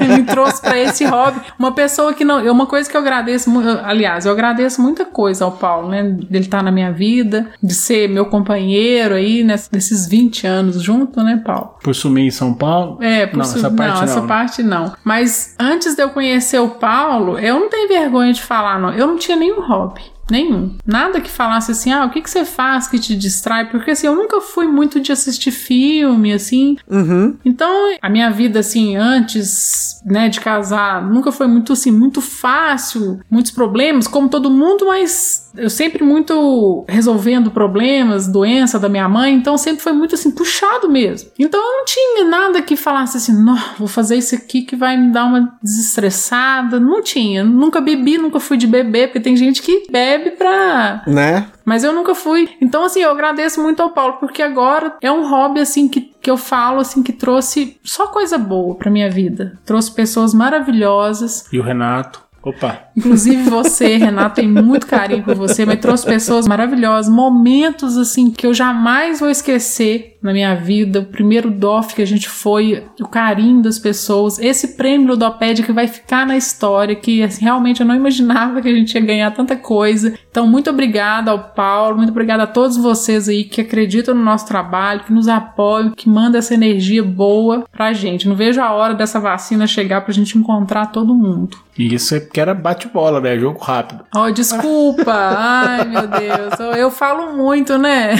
Me 0.00 0.24
trouxe 0.24 0.60
pra 0.60 0.76
esse 0.76 1.04
hobby. 1.04 1.40
Uma 1.56 1.70
pessoa 1.72 2.12
que 2.12 2.24
não. 2.24 2.42
Uma 2.50 2.66
coisa 2.66 2.90
que 2.90 2.96
eu 2.96 3.00
agradeço. 3.00 3.48
Aliás, 3.84 4.26
eu 4.26 4.32
agradeço 4.32 4.82
muita 4.82 5.04
coisa 5.04 5.44
ao 5.44 5.52
Paulo, 5.52 5.88
né? 5.90 6.02
Dele 6.02 6.44
estar 6.46 6.64
na 6.64 6.72
minha 6.72 6.90
vida, 6.90 7.46
de 7.62 7.72
ser 7.74 8.08
meu 8.08 8.26
companheiro 8.26 9.14
aí 9.14 9.44
ness- 9.44 9.70
nesses 9.70 10.08
20 10.08 10.46
anos 10.48 10.82
junto, 10.82 11.22
né, 11.22 11.40
Paulo? 11.44 11.76
Por 11.82 11.94
sumir 11.94 12.26
em 12.26 12.30
São 12.30 12.52
Paulo. 12.52 12.98
É, 13.00 13.26
por 13.26 13.36
Não, 13.38 13.44
su- 13.44 13.58
essa 13.58 13.70
parte 13.70 14.02
essa 14.04 14.20
não. 14.20 14.26
parte 14.26 14.62
não. 14.64 14.92
Mas 15.04 15.54
antes 15.60 15.94
de 15.94 16.02
eu 16.02 16.08
conhecer 16.10 16.58
o 16.58 16.70
Paulo, 16.70 17.38
eu 17.38 17.60
não 17.60 17.68
tenho 17.70 17.86
vergonha 17.86 18.32
de 18.32 18.42
falar, 18.42 18.80
não. 18.80 18.92
Eu 18.92 19.06
não 19.06 19.16
tinha 19.16 19.36
nenhum 19.36 19.60
hobby. 19.60 20.02
Nenhum. 20.30 20.76
Nada 20.86 21.20
que 21.20 21.30
falasse 21.30 21.72
assim, 21.72 21.92
ah, 21.92 22.04
o 22.04 22.10
que, 22.10 22.20
que 22.20 22.30
você 22.30 22.44
faz 22.44 22.88
que 22.88 22.98
te 22.98 23.14
distrai? 23.16 23.68
Porque 23.68 23.90
assim, 23.90 24.06
eu 24.06 24.14
nunca 24.14 24.40
fui 24.40 24.66
muito 24.66 25.00
de 25.00 25.12
assistir 25.12 25.50
filme, 25.50 26.32
assim. 26.32 26.76
Uhum. 26.88 27.36
Então, 27.44 27.96
a 28.00 28.08
minha 28.08 28.30
vida, 28.30 28.60
assim, 28.60 28.96
antes, 28.96 30.00
né, 30.04 30.28
de 30.28 30.40
casar, 30.40 31.02
nunca 31.06 31.30
foi 31.30 31.46
muito, 31.46 31.72
assim, 31.72 31.90
muito 31.90 32.20
fácil, 32.20 33.20
muitos 33.30 33.50
problemas, 33.50 34.06
como 34.06 34.28
todo 34.28 34.50
mundo, 34.50 34.86
mas 34.86 35.50
eu 35.56 35.70
sempre 35.70 36.02
muito 36.02 36.84
resolvendo 36.88 37.50
problemas, 37.50 38.26
doença 38.26 38.78
da 38.78 38.88
minha 38.88 39.08
mãe, 39.08 39.34
então 39.34 39.56
sempre 39.56 39.82
foi 39.82 39.92
muito, 39.92 40.14
assim, 40.14 40.30
puxado 40.30 40.88
mesmo. 40.88 41.30
Então, 41.38 41.60
eu 41.60 41.78
não 41.78 41.84
tinha 41.84 42.24
nada 42.24 42.62
que 42.62 42.76
falasse 42.76 43.16
assim, 43.16 43.32
não, 43.32 43.58
vou 43.78 43.88
fazer 43.88 44.16
isso 44.16 44.34
aqui 44.34 44.62
que 44.62 44.76
vai 44.76 44.96
me 44.96 45.12
dar 45.12 45.24
uma 45.24 45.56
desestressada. 45.62 46.80
Não 46.80 47.02
tinha. 47.02 47.44
Nunca 47.44 47.80
bebi, 47.80 48.18
nunca 48.18 48.40
fui 48.40 48.56
de 48.56 48.66
beber, 48.66 49.08
porque 49.08 49.20
tem 49.20 49.36
gente 49.36 49.62
que 49.62 49.86
bebe 49.90 50.13
pra 50.18 51.02
Né? 51.06 51.48
mas 51.64 51.82
eu 51.82 51.92
nunca 51.92 52.14
fui. 52.14 52.48
Então, 52.60 52.84
assim, 52.84 53.00
eu 53.00 53.10
agradeço 53.10 53.62
muito 53.62 53.82
ao 53.82 53.90
Paulo, 53.90 54.14
porque 54.20 54.42
agora 54.42 54.96
é 55.00 55.10
um 55.10 55.28
hobby, 55.28 55.60
assim, 55.60 55.88
que, 55.88 56.00
que 56.00 56.30
eu 56.30 56.36
falo, 56.36 56.80
assim, 56.80 57.02
que 57.02 57.12
trouxe 57.12 57.78
só 57.82 58.08
coisa 58.08 58.36
boa 58.36 58.74
pra 58.74 58.90
minha 58.90 59.10
vida. 59.10 59.58
Trouxe 59.64 59.90
pessoas 59.90 60.34
maravilhosas. 60.34 61.46
E 61.52 61.58
o 61.58 61.62
Renato. 61.62 62.22
Opa. 62.44 62.90
Inclusive 62.94 63.42
você, 63.48 63.96
Renato, 63.96 64.36
tem 64.36 64.48
muito 64.48 64.86
carinho 64.86 65.22
por 65.22 65.34
você, 65.34 65.64
mas 65.64 65.80
trouxe 65.80 66.04
pessoas 66.04 66.46
maravilhosas, 66.46 67.12
momentos, 67.12 67.96
assim, 67.96 68.30
que 68.30 68.46
eu 68.46 68.52
jamais 68.52 69.20
vou 69.20 69.30
esquecer 69.30 70.18
na 70.22 70.32
minha 70.32 70.54
vida. 70.54 71.00
O 71.00 71.06
primeiro 71.06 71.50
DOF 71.50 71.94
que 71.94 72.02
a 72.02 72.06
gente 72.06 72.28
foi, 72.28 72.84
o 73.00 73.08
carinho 73.08 73.62
das 73.62 73.78
pessoas, 73.78 74.38
esse 74.38 74.76
prêmio 74.76 75.08
Ludopédia 75.08 75.64
que 75.64 75.72
vai 75.72 75.86
ficar 75.86 76.26
na 76.26 76.36
história, 76.36 76.94
que 76.94 77.22
assim, 77.22 77.44
realmente 77.44 77.80
eu 77.80 77.86
não 77.86 77.94
imaginava 77.94 78.60
que 78.60 78.68
a 78.68 78.74
gente 78.74 78.94
ia 78.94 79.00
ganhar 79.00 79.30
tanta 79.30 79.56
coisa. 79.56 80.14
Então, 80.34 80.48
muito 80.48 80.68
obrigada 80.68 81.30
ao 81.30 81.38
Paulo, 81.38 81.98
muito 81.98 82.10
obrigada 82.10 82.42
a 82.42 82.46
todos 82.48 82.76
vocês 82.76 83.28
aí 83.28 83.44
que 83.44 83.60
acreditam 83.60 84.16
no 84.16 84.24
nosso 84.24 84.44
trabalho, 84.48 85.04
que 85.04 85.12
nos 85.12 85.28
apoiam, 85.28 85.92
que 85.92 86.08
mandam 86.08 86.40
essa 86.40 86.52
energia 86.54 87.04
boa 87.04 87.62
pra 87.70 87.92
gente. 87.92 88.26
Não 88.28 88.34
vejo 88.34 88.60
a 88.60 88.72
hora 88.72 88.94
dessa 88.96 89.20
vacina 89.20 89.64
chegar 89.64 90.00
pra 90.00 90.12
gente 90.12 90.36
encontrar 90.36 90.86
todo 90.86 91.14
mundo. 91.14 91.56
E 91.78 91.94
isso 91.94 92.14
é 92.16 92.20
porque 92.20 92.40
era 92.40 92.52
bate-bola, 92.52 93.20
né? 93.20 93.38
Jogo 93.38 93.60
rápido. 93.60 94.04
Oh, 94.12 94.28
desculpa. 94.32 95.04
Ai, 95.38 95.84
meu 95.84 96.06
Deus. 96.08 96.58
Eu- 96.58 96.74
Eu 96.84 96.90
falo 96.90 97.36
muito, 97.36 97.78
né? 97.78 98.14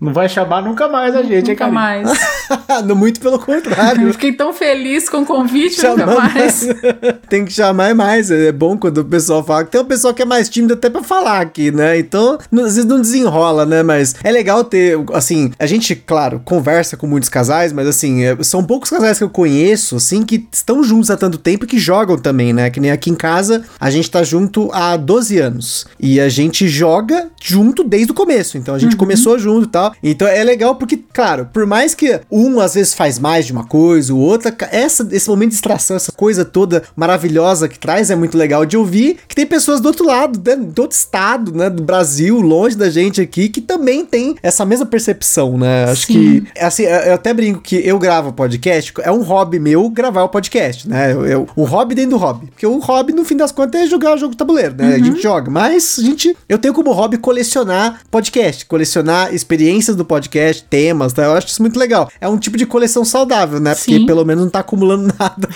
Não 0.00 0.12
vai 0.14 0.28
chamar 0.30 0.62
nunca 0.62 0.88
mais 0.88 1.14
a 1.14 1.22
gente, 1.22 1.50
hein, 1.50 1.56
Nunca 1.56 1.56
Karine? 1.56 1.74
mais. 1.74 2.40
Muito 2.96 3.20
pelo 3.20 3.34
Eu 3.36 3.38
contrário. 3.38 4.12
fiquei 4.14 4.32
tão 4.32 4.52
feliz 4.52 5.08
com 5.08 5.18
o 5.18 5.26
convite, 5.26 5.76
nunca 5.86 5.98
Chamar 6.06 6.34
mais. 6.34 6.66
Tem 7.28 7.44
que 7.44 7.52
chamar 7.52 7.94
mais. 7.94 8.30
É 8.30 8.50
bom 8.50 8.76
quando 8.78 8.98
o 8.98 9.04
pessoal 9.04 9.44
fala. 9.44 9.64
Tem 9.64 9.80
um 9.80 9.84
pessoal 9.84 10.12
que 10.14 10.22
é 10.22 10.24
mais 10.24 10.48
tímido 10.48 10.72
até 10.74 10.88
pra 10.90 11.02
falar 11.02 11.49
aqui, 11.50 11.70
né? 11.70 11.98
Então, 11.98 12.38
não- 12.50 12.64
às 12.64 12.76
vezes 12.76 12.88
não 12.88 13.00
desenrola, 13.00 13.66
né? 13.66 13.82
Mas 13.82 14.14
é 14.22 14.30
legal 14.30 14.62
ter, 14.64 14.96
assim, 15.12 15.50
a 15.58 15.66
gente, 15.66 15.94
claro, 15.94 16.40
conversa 16.44 16.96
com 16.96 17.06
muitos 17.06 17.28
casais, 17.28 17.72
mas 17.72 17.86
assim, 17.86 18.22
é- 18.24 18.36
são 18.42 18.62
poucos 18.64 18.88
casais 18.90 19.18
que 19.18 19.24
eu 19.24 19.30
conheço, 19.30 19.96
assim, 19.96 20.22
que 20.22 20.46
estão 20.52 20.82
juntos 20.84 21.10
há 21.10 21.16
tanto 21.16 21.38
tempo 21.38 21.64
e 21.64 21.68
que 21.68 21.78
jogam 21.78 22.16
também, 22.16 22.52
né? 22.52 22.70
Que 22.70 22.80
nem 22.80 22.90
aqui 22.90 23.10
em 23.10 23.14
casa, 23.14 23.62
a 23.78 23.90
gente 23.90 24.10
tá 24.10 24.22
junto 24.22 24.70
há 24.72 24.96
12 24.96 25.38
anos. 25.38 25.86
E 25.98 26.20
a 26.20 26.28
gente 26.28 26.68
joga 26.68 27.28
junto 27.42 27.82
desde 27.82 28.12
o 28.12 28.14
começo. 28.14 28.56
Então 28.56 28.74
a 28.74 28.78
gente 28.78 28.96
começou 28.96 29.38
junto 29.38 29.66
e 29.66 29.70
tal. 29.70 29.92
Então 30.02 30.26
é 30.28 30.42
legal 30.44 30.76
porque, 30.76 30.98
claro, 31.12 31.48
por 31.52 31.66
mais 31.66 31.94
que 31.94 32.20
um 32.30 32.60
às 32.60 32.74
vezes 32.74 32.94
faz 32.94 33.18
mais 33.18 33.46
de 33.46 33.52
uma 33.52 33.64
coisa, 33.64 34.12
o 34.14 34.18
outro, 34.18 34.52
essa, 34.70 35.06
esse 35.10 35.28
momento 35.28 35.48
de 35.50 35.54
distração, 35.54 35.96
essa 35.96 36.12
coisa 36.12 36.44
toda 36.44 36.82
maravilhosa 36.94 37.68
que 37.68 37.78
traz 37.78 38.10
é 38.10 38.16
muito 38.16 38.36
legal 38.38 38.64
de 38.64 38.76
ouvir. 38.76 39.18
Que 39.26 39.34
tem 39.34 39.46
pessoas 39.46 39.80
do 39.80 39.86
outro 39.86 40.04
lado, 40.06 40.40
né, 40.44 40.56
do 40.56 40.82
outro 40.82 40.96
estado, 40.96 41.39
né, 41.52 41.70
do 41.70 41.82
Brasil, 41.82 42.40
longe 42.40 42.76
da 42.76 42.90
gente 42.90 43.20
aqui, 43.20 43.48
que 43.48 43.60
também 43.60 44.04
tem 44.04 44.36
essa 44.42 44.64
mesma 44.64 44.86
percepção, 44.86 45.56
né? 45.58 45.84
Acho 45.84 46.06
Sim. 46.06 46.12
que, 46.42 46.60
assim, 46.60 46.82
eu 46.84 47.14
até 47.14 47.32
brinco 47.34 47.60
que 47.60 47.76
eu 47.76 47.98
gravo 47.98 48.32
podcast, 48.32 48.92
é 49.02 49.10
um 49.12 49.22
hobby 49.22 49.58
meu 49.58 49.88
gravar 49.90 50.22
o 50.24 50.28
podcast, 50.28 50.88
né? 50.88 51.12
Eu, 51.12 51.26
eu- 51.26 51.48
um 51.56 51.64
hobby 51.64 51.94
dentro 51.94 52.10
do 52.12 52.16
hobby. 52.16 52.46
Porque 52.46 52.66
o 52.66 52.78
hobby, 52.78 53.12
no 53.12 53.24
fim 53.24 53.36
das 53.36 53.52
contas, 53.52 53.80
é 53.82 53.86
jogar 53.86 54.16
jogo 54.16 54.32
de 54.32 54.36
tabuleiro, 54.36 54.74
né? 54.76 54.94
A 54.94 54.98
gente 54.98 55.22
joga. 55.22 55.50
Mas 55.50 55.98
a 55.98 56.02
gente, 56.02 56.36
eu 56.48 56.58
tenho 56.58 56.74
como 56.74 56.92
hobby 56.92 57.16
colecionar 57.18 58.00
podcast, 58.10 58.66
colecionar 58.66 59.34
experiências 59.34 59.96
do 59.96 60.04
podcast, 60.04 60.64
temas, 60.68 61.12
tá? 61.12 61.24
Eu 61.24 61.32
acho 61.32 61.46
isso 61.48 61.62
muito 61.62 61.78
legal. 61.78 62.10
É 62.20 62.28
um 62.28 62.36
tipo 62.38 62.56
de 62.56 62.66
coleção 62.66 63.04
saudável, 63.04 63.60
né? 63.60 63.74
Porque 63.74 63.96
Sim. 63.98 64.06
pelo 64.06 64.24
menos 64.24 64.44
não 64.44 64.50
tá 64.50 64.60
acumulando 64.60 65.12
nada 65.18 65.48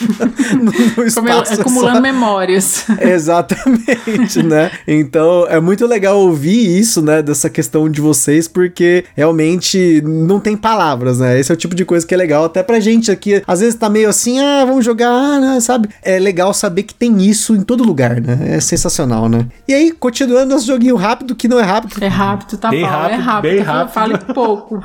no, 0.52 0.64
no 1.02 1.06
espaço. 1.06 1.52
é 1.52 1.60
acumulando 1.60 1.96
só- 1.96 2.02
memórias. 2.02 2.84
Exatamente, 3.00 4.42
né? 4.42 4.70
Então 4.86 5.46
é 5.48 5.58
muito 5.60 5.73
legal 5.82 6.18
ouvir 6.18 6.78
isso, 6.78 7.02
né? 7.02 7.22
Dessa 7.22 7.50
questão 7.50 7.88
de 7.88 8.00
vocês, 8.00 8.48
porque 8.48 9.04
realmente 9.14 10.00
não 10.02 10.40
tem 10.40 10.56
palavras, 10.56 11.18
né? 11.18 11.38
Esse 11.38 11.52
é 11.52 11.54
o 11.54 11.58
tipo 11.58 11.74
de 11.74 11.84
coisa 11.84 12.06
que 12.06 12.14
é 12.14 12.16
legal, 12.16 12.44
até 12.44 12.62
pra 12.62 12.80
gente 12.80 13.10
aqui. 13.10 13.42
Às 13.46 13.60
vezes 13.60 13.74
tá 13.74 13.90
meio 13.90 14.08
assim, 14.08 14.40
ah, 14.40 14.64
vamos 14.64 14.84
jogar, 14.84 15.10
ah, 15.10 15.38
né, 15.38 15.60
sabe? 15.60 15.88
É 16.02 16.18
legal 16.18 16.54
saber 16.54 16.84
que 16.84 16.94
tem 16.94 17.22
isso 17.22 17.54
em 17.54 17.62
todo 17.62 17.84
lugar, 17.84 18.20
né? 18.20 18.56
É 18.56 18.60
sensacional, 18.60 19.28
né? 19.28 19.46
E 19.68 19.74
aí, 19.74 19.92
continuando 19.92 20.54
nosso 20.54 20.66
joguinho 20.66 20.96
rápido, 20.96 21.34
que 21.34 21.46
não 21.46 21.60
é 21.60 21.62
rápido, 21.62 22.02
É 22.02 22.08
rápido, 22.08 22.56
tá, 22.56 22.70
Bem 22.70 22.82
Paulo? 22.82 23.08
é 23.08 23.14
rápido, 23.16 23.50
bem 23.50 23.60
rápido. 23.60 23.92
Fale 23.92 24.18
pouco. 24.32 24.82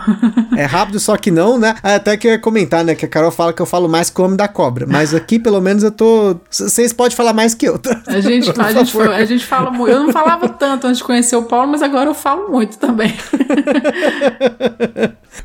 é 0.57 0.65
rápido, 0.65 0.99
só 0.99 1.15
que 1.15 1.31
não, 1.31 1.57
né? 1.57 1.69
né? 1.69 1.95
Até 1.95 2.17
que 2.17 2.27
eu 2.27 2.31
ia 2.31 2.39
comentar, 2.39 2.83
né? 2.83 2.95
Que 2.95 3.05
a 3.05 3.07
Carol 3.07 3.31
fala 3.31 3.53
que 3.53 3.61
eu 3.61 3.65
falo 3.65 3.87
mais 3.87 4.09
que 4.09 4.19
o 4.19 4.25
Homem 4.25 4.37
da 4.37 4.47
Cobra. 4.47 4.85
Mas 4.87 5.13
aqui, 5.13 5.39
pelo 5.39 5.61
menos, 5.61 5.83
eu 5.83 5.91
tô. 5.91 6.35
Vocês 6.49 6.93
podem 6.93 7.15
falar 7.15 7.33
mais 7.33 7.53
que 7.53 7.67
eu, 7.67 7.77
tá? 7.77 8.01
A 8.07 8.19
gente, 8.19 8.49
a, 8.59 8.71
gente, 8.73 8.99
a 8.99 9.25
gente 9.25 9.45
fala 9.45 9.71
muito. 9.71 9.91
Eu 9.91 10.03
não 10.03 10.11
falava 10.11 10.49
tanto 10.49 10.78
antes 10.87 10.99
de 10.99 11.03
conhecer 11.03 11.35
o 11.35 11.43
Paulo, 11.43 11.71
mas 11.71 11.81
agora 11.81 12.09
eu 12.09 12.13
falo 12.13 12.49
muito 12.49 12.77
também. 12.77 13.13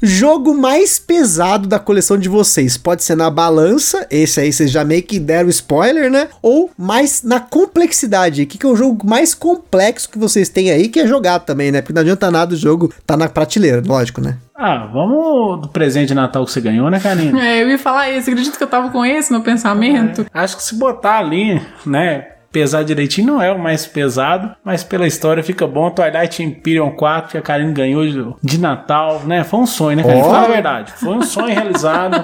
Jogo 0.03 0.55
mais 0.55 0.99
pesado 0.99 1.69
da 1.69 1.79
coleção 1.79 2.19
de 2.19 2.29
vocês. 2.29 2.77
Pode 2.77 3.03
ser 3.03 3.17
na 3.17 3.31
balança, 3.31 4.07
esse 4.11 4.41
aí 4.41 4.53
vocês 4.53 4.71
já 4.71 4.85
meio 4.85 5.03
que 5.03 5.19
deram 5.19 5.49
spoiler, 5.49 6.11
né? 6.11 6.29
Ou 6.43 6.71
mais 6.77 7.23
na 7.23 7.41
complexidade. 7.41 8.43
O 8.43 8.47
que, 8.47 8.59
que 8.59 8.67
é 8.67 8.69
o 8.69 8.77
jogo 8.77 9.07
mais 9.09 9.35
complexo 9.35 10.11
que 10.11 10.19
vocês 10.19 10.49
têm 10.49 10.71
aí, 10.71 10.89
que 10.89 11.01
é 11.01 11.07
jogar 11.07 11.41
também, 11.41 11.71
né? 11.71 11.81
Porque 11.81 11.93
não 11.93 12.03
adianta 12.03 12.31
nada 12.31 12.55
o 12.55 12.57
jogo 12.57 12.93
tá 13.07 13.17
na 13.17 13.29
prateleira, 13.29 13.83
lógico, 13.87 14.21
né? 14.21 14.37
Ah, 14.57 14.89
vamos 14.93 15.63
do 15.63 15.69
presente 15.69 16.09
de 16.09 16.15
Natal 16.15 16.45
que 16.45 16.53
você 16.53 16.61
ganhou, 16.61 16.89
né, 16.89 17.01
Karine? 17.01 17.35
É, 17.45 17.63
eu 17.63 17.69
ia 17.69 17.79
falar 17.79 18.11
isso. 18.11 18.31
Acredito 18.31 18.57
que 18.57 18.63
eu 18.63 18.69
tava 18.69 18.91
com 18.91 19.05
esse 19.05 19.33
no 19.33 19.43
pensamento. 19.43 20.23
É, 20.23 20.39
acho 20.41 20.57
que 20.57 20.63
se 20.63 20.75
botar 20.77 21.19
ali, 21.19 21.61
né, 21.85 22.34
pesar 22.55 22.85
direitinho 22.85 23.27
não 23.27 23.43
é 23.43 23.51
o 23.51 23.59
mais 23.59 23.85
pesado, 23.85 24.55
mas 24.65 24.85
pela 24.85 25.09
história 25.09 25.43
fica 25.43 25.67
bom. 25.67 25.91
Twilight 25.91 26.41
Imperium 26.41 26.93
4 26.93 27.33
que 27.33 27.37
a 27.37 27.43
Karine 27.43 27.73
ganhou 27.73 28.07
de, 28.07 28.25
de 28.43 28.59
Natal, 28.59 29.23
né? 29.27 29.43
Foi 29.43 29.59
um 29.59 29.67
sonho, 29.67 29.97
né, 29.97 30.05
Karine? 30.05 30.23
Oh. 30.23 30.31
Fala 30.31 30.47
a 30.47 30.51
verdade. 30.51 30.93
Foi 30.93 31.15
um 31.17 31.23
sonho 31.23 31.53
realizado. 31.53 32.15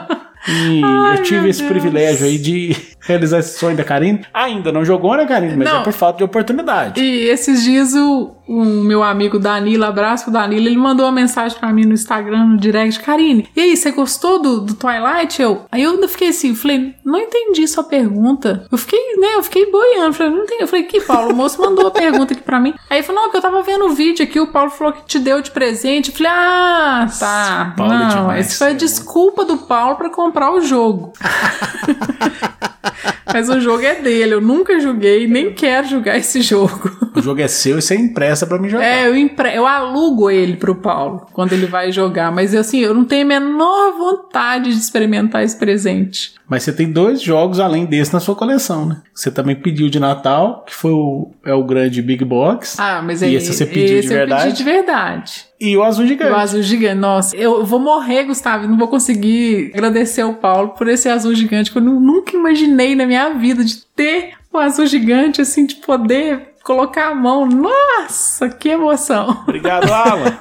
E 0.49 0.81
Ai, 0.87 1.19
eu 1.19 1.23
tive 1.25 1.49
esse 1.49 1.61
Deus. 1.63 1.73
privilégio 1.73 2.27
aí 2.27 2.39
de 2.39 2.77
realizar 3.01 3.39
esse 3.39 3.59
sonho 3.59 3.77
da 3.77 3.85
Karine. 3.85 4.25
Ainda 4.33 4.71
não 4.71 4.85
jogou, 4.85 5.17
né, 5.17 5.27
Karine? 5.27 5.57
Mas 5.57 5.69
não. 5.69 5.81
é 5.81 5.85
por 5.85 5.93
falta 5.93 6.19
de 6.19 6.25
oportunidade. 6.25 7.01
E 7.01 7.29
esses 7.29 7.63
dias 7.63 7.95
o, 7.95 8.37
o 8.47 8.65
meu 8.65 9.03
amigo 9.03 9.39
Danilo, 9.39 9.85
abraço 9.85 10.25
pro 10.25 10.33
Danilo, 10.33 10.67
ele 10.67 10.77
mandou 10.77 11.07
uma 11.07 11.13
mensagem 11.13 11.59
para 11.59 11.73
mim 11.73 11.85
no 11.85 11.95
Instagram, 11.95 12.47
no 12.47 12.57
direct, 12.57 13.01
Karine, 13.01 13.49
e 13.57 13.61
aí, 13.61 13.77
você 13.77 13.91
gostou 13.91 14.41
do, 14.41 14.61
do 14.61 14.75
Twilight? 14.75 15.41
Eu, 15.41 15.65
aí 15.71 15.83
eu 15.83 16.09
fiquei 16.09 16.29
assim, 16.29 16.55
falei, 16.55 16.95
não 17.05 17.19
entendi 17.19 17.67
sua 17.67 17.85
pergunta. 17.85 18.67
Eu 18.71 18.79
fiquei, 18.79 19.17
né, 19.17 19.35
eu 19.35 19.43
fiquei 19.43 19.71
boiando, 19.71 20.15
falei, 20.15 20.33
não 20.33 20.45
entendi. 20.45 20.63
Eu 20.63 20.69
falei, 20.69 20.85
que 20.85 21.01
Paulo, 21.01 21.33
o 21.33 21.37
moço 21.37 21.61
mandou 21.61 21.87
a 21.87 21.91
pergunta 21.91 22.33
aqui 22.33 22.43
para 22.43 22.61
mim. 22.61 22.75
Aí 22.89 22.99
ele 22.99 23.07
falou, 23.07 23.23
não, 23.23 23.31
que 23.31 23.37
eu 23.37 23.43
tava 23.43 23.63
vendo 23.63 23.87
o 23.87 23.91
vídeo 23.91 24.25
aqui, 24.25 24.41
o 24.41 24.49
Paulo 24.49 24.71
falou 24.71 24.93
que 24.93 25.05
te 25.05 25.19
deu 25.19 25.41
de 25.41 25.51
presente. 25.51 26.11
Eu 26.11 26.17
falei, 26.17 26.33
ah, 26.33 27.07
tá. 27.19 27.75
Paulo 27.77 27.93
é 27.93 27.99
não, 27.99 28.09
demais, 28.09 28.47
essa 28.47 28.59
foi 28.59 28.69
a 28.69 28.77
desculpa 28.77 29.45
do 29.45 29.59
Paulo 29.59 29.97
para 29.97 30.11
comprar 30.11 30.53
o 30.53 30.61
jogo. 30.61 31.13
Mas 33.33 33.49
o 33.49 33.61
jogo 33.61 33.85
é 33.85 33.95
dele, 33.97 34.35
eu 34.35 34.41
nunca 34.41 34.79
joguei, 34.81 35.27
nem 35.27 35.53
quero 35.53 35.89
jogar 35.89 36.17
esse 36.17 36.43
jogo. 36.43 36.91
O 37.15 37.23
jogo 37.23 37.41
é 37.41 37.49
seu 37.49 37.79
e 37.79 37.83
você 37.83 37.95
empresta 37.95 38.47
pra 38.47 38.59
mim 38.59 38.69
jogar. 38.69 38.85
É, 38.85 39.09
eu, 39.09 39.17
empre... 39.17 39.55
eu 39.55 39.67
alugo 39.67 40.31
ele 40.31 40.57
pro 40.57 40.75
Paulo 40.75 41.27
quando 41.33 41.53
ele 41.53 41.67
vai 41.67 41.93
jogar, 41.93 42.33
mas 42.33 42.55
assim, 42.55 42.81
eu 42.81 42.95
não 42.95 43.05
tenho 43.05 43.25
a 43.25 43.29
menor 43.41 43.93
vontade 43.97 44.71
de 44.71 44.79
experimentar 44.79 45.43
esse 45.43 45.57
presente. 45.57 46.35
Mas 46.49 46.65
você 46.65 46.73
tem 46.73 46.91
dois 46.91 47.23
jogos 47.23 47.61
além 47.61 47.87
desse 47.87 48.13
na 48.13 48.21
sua 48.21 48.35
coleção, 48.35 48.87
né? 48.87 49.03
Você 49.15 49.31
também 49.31 49.55
pediu 49.55 49.89
de 49.89 50.01
Natal, 50.01 50.65
que 50.67 50.75
foi 50.75 50.91
o, 50.91 51.31
é 51.45 51.55
o 51.55 51.63
grande 51.63 52.03
Big 52.03 52.25
Box. 52.25 52.77
Ah, 52.79 53.01
mas 53.03 53.23
e 53.23 53.27
aí, 53.27 53.35
esse 53.37 53.53
você 53.53 53.67
pediu 53.67 53.99
esse 53.99 54.09
de 54.09 54.15
verdade. 54.15 54.43
Eu 54.43 54.47
pedi 54.47 54.59
de 54.59 54.65
verdade. 54.65 55.50
E 55.61 55.77
o 55.77 55.83
azul 55.83 56.07
gigante. 56.07 56.33
O 56.33 56.37
azul 56.37 56.63
gigante. 56.63 56.95
Nossa, 56.95 57.37
eu 57.37 57.65
vou 57.65 57.79
morrer, 57.79 58.25
Gustavo. 58.25 58.67
Não 58.67 58.79
vou 58.79 58.89
conseguir 58.89 59.71
agradecer 59.75 60.23
ao 60.23 60.35
Paulo 60.35 60.71
por 60.71 60.89
esse 60.89 61.09
azul 61.09 61.35
gigante 61.35 61.71
que 61.71 61.77
eu 61.77 61.83
nunca 61.83 62.35
imaginei 62.35 62.95
na 62.95 63.05
minha 63.05 63.35
vida 63.35 63.63
de 63.63 63.85
ter 63.95 64.33
o 64.51 64.59
azul 64.59 64.87
gigante, 64.87 65.41
assim, 65.41 65.67
de 65.67 65.77
poder 65.77 66.50
colocar 66.63 67.09
a 67.09 67.15
mão. 67.15 67.47
Nossa, 67.47 68.49
que 68.49 68.69
emoção. 68.69 69.43
Obrigado, 69.43 69.91
Alan. 69.93 70.39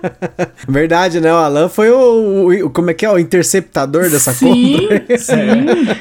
Verdade, 0.68 1.20
né? 1.20 1.32
O 1.32 1.36
Alan 1.36 1.68
foi 1.68 1.90
o, 1.90 2.66
o, 2.66 2.70
Como 2.70 2.90
é 2.90 2.94
que 2.94 3.04
é? 3.04 3.10
O 3.10 3.18
interceptador 3.18 4.08
dessa 4.10 4.32
sim, 4.32 4.78
compra. 4.78 5.18
Sim. 5.18 5.34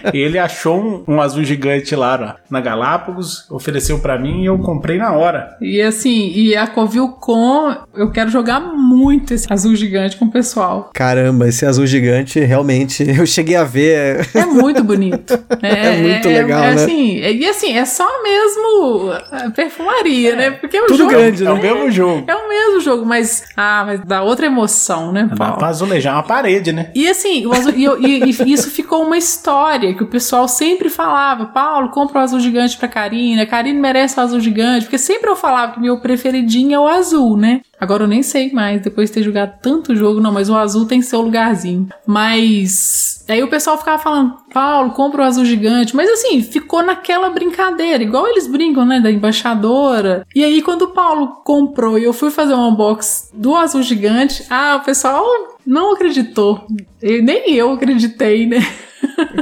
É. 0.04 0.18
Ele 0.18 0.40
achou 0.40 0.78
um, 1.08 1.16
um, 1.16 1.22
azul 1.22 1.44
gigante 1.44 1.96
lá 1.96 2.38
na 2.50 2.62
Galápagos, 2.62 3.50
ofereceu 3.50 4.00
para 4.00 4.18
mim 4.18 4.44
e 4.44 4.46
eu 4.46 4.58
comprei 4.60 4.98
na 4.98 5.12
hora. 5.14 5.56
E 5.62 5.82
assim, 5.82 6.32
e 6.34 6.56
a 6.56 6.68
Covil 6.68 7.10
Com, 7.10 7.76
eu 7.96 8.12
quero 8.12 8.30
jogar 8.30 8.60
muito 8.60 9.34
esse 9.34 9.52
azul 9.52 9.76
gigante 9.76 10.18
com 10.18 10.26
o 10.26 10.32
pessoal. 10.32 10.90
Caramba, 10.94 11.48
esse 11.48 11.66
azul 11.66 11.86
gigante 11.86 12.40
realmente 12.40 13.04
eu 13.18 13.26
cheguei 13.26 13.56
a 13.56 13.64
ver. 13.64 14.28
É 14.34 14.46
muito 14.46 14.84
bonito. 14.84 15.36
É, 15.62 15.96
é 15.96 15.98
muito 15.98 16.28
legal, 16.28 16.64
é, 16.64 16.76
né? 16.76 16.84
Assim, 16.84 17.18
e 17.18 17.48
assim, 17.48 17.76
é 17.76 17.86
só 17.86 18.06
mesmo 18.22 19.12
perfumaria, 19.56 20.34
é. 20.34 20.36
né? 20.36 20.52
Porque 20.52 20.80
o 20.80 20.88
Tudo 20.88 20.98
jogo 20.98 21.10
grande, 21.12 21.44
né? 21.44 21.50
É 21.50 21.54
o 21.54 21.62
mesmo 21.62 21.92
jogo. 21.92 22.24
É 22.28 22.36
o 22.36 22.50
mesmo 22.50 22.82
jogo, 22.82 23.06
mas 23.06 23.46
ah, 23.56 23.84
mas 23.86 24.02
dá 24.02 24.22
outra 24.22 24.46
emoção, 24.46 25.12
né, 25.12 25.30
Dá 25.34 25.52
pra 25.54 25.68
azulejar 25.68 26.16
uma 26.16 26.24
parede, 26.24 26.72
né? 26.72 26.92
E 26.94 27.08
assim, 27.08 27.52
azul, 27.52 27.74
e, 27.76 27.86
e, 27.86 28.24
e, 28.26 28.30
isso 28.54 28.70
ficou 28.70 29.04
uma 29.04 29.18
história 29.18 29.94
que 29.94 30.04
o 30.04 30.08
pessoal 30.08 30.48
sempre 30.48 30.90
falava, 30.90 31.46
Paulo, 31.46 31.90
compra 31.90 32.20
o 32.20 32.24
azul 32.24 32.40
gigante 32.40 32.78
pra 32.78 32.88
Karine, 32.88 33.42
a 33.42 33.48
Karine 33.48 33.80
merece 33.80 34.20
o 34.20 34.24
azul 34.24 34.40
gigante, 34.40 34.86
porque 34.86 34.98
sempre 34.98 35.30
eu 35.30 35.36
falava 35.36 35.74
que 35.74 35.80
meu 35.80 35.98
preferidinho 36.00 36.76
é 36.76 36.80
o 36.80 36.88
azul, 36.88 37.38
né? 37.38 37.62
Agora 37.80 38.04
eu 38.04 38.08
nem 38.08 38.24
sei 38.24 38.52
mais, 38.52 38.82
depois 38.82 39.10
de 39.10 39.16
ter 39.16 39.24
jogado 39.24 39.60
tanto 39.62 39.96
jogo, 39.96 40.22
não, 40.22 40.32
mas 40.32 40.50
o 40.50 40.56
azul 40.56 40.86
tem 40.86 41.02
seu 41.02 41.22
lugarzinho. 41.22 41.90
Mas 42.06 43.24
aí 43.28 43.44
o 43.44 43.50
pessoal 43.50 43.78
ficava 43.78 44.02
falando, 44.02 44.36
Paulo, 44.54 44.92
compra 44.92 45.22
o 45.22 45.26
azul 45.26 45.46
gigante. 45.46 45.96
Mas 45.96 46.10
assim, 46.10 46.42
ficou 46.42 46.84
naquela 46.84 47.30
brincadeira, 47.30 48.04
igual 48.04 48.28
eles 48.28 48.48
brincam, 48.48 48.86
né, 48.86 49.00
da 49.00 49.12
embaixadora. 49.12 50.26
E 50.34 50.44
aí 50.44 50.62
quando 50.62 50.84
o 50.84 50.92
Paulo 50.92 51.42
comprou 51.44 52.00
e 52.00 52.04
eu 52.04 52.14
fui 52.14 52.32
fazer 52.32 52.54
um 52.54 52.70
unbox 52.70 53.30
do 53.34 53.56
azul 53.56 53.84
gigante, 53.84 54.46
ah, 54.50 54.80
o 54.82 54.86
pessoal 54.86 55.26
não 55.66 55.94
acreditou. 55.94 56.66
Nem 57.02 57.54
eu 57.54 57.72
acreditei, 57.74 58.46
né? 58.48 58.60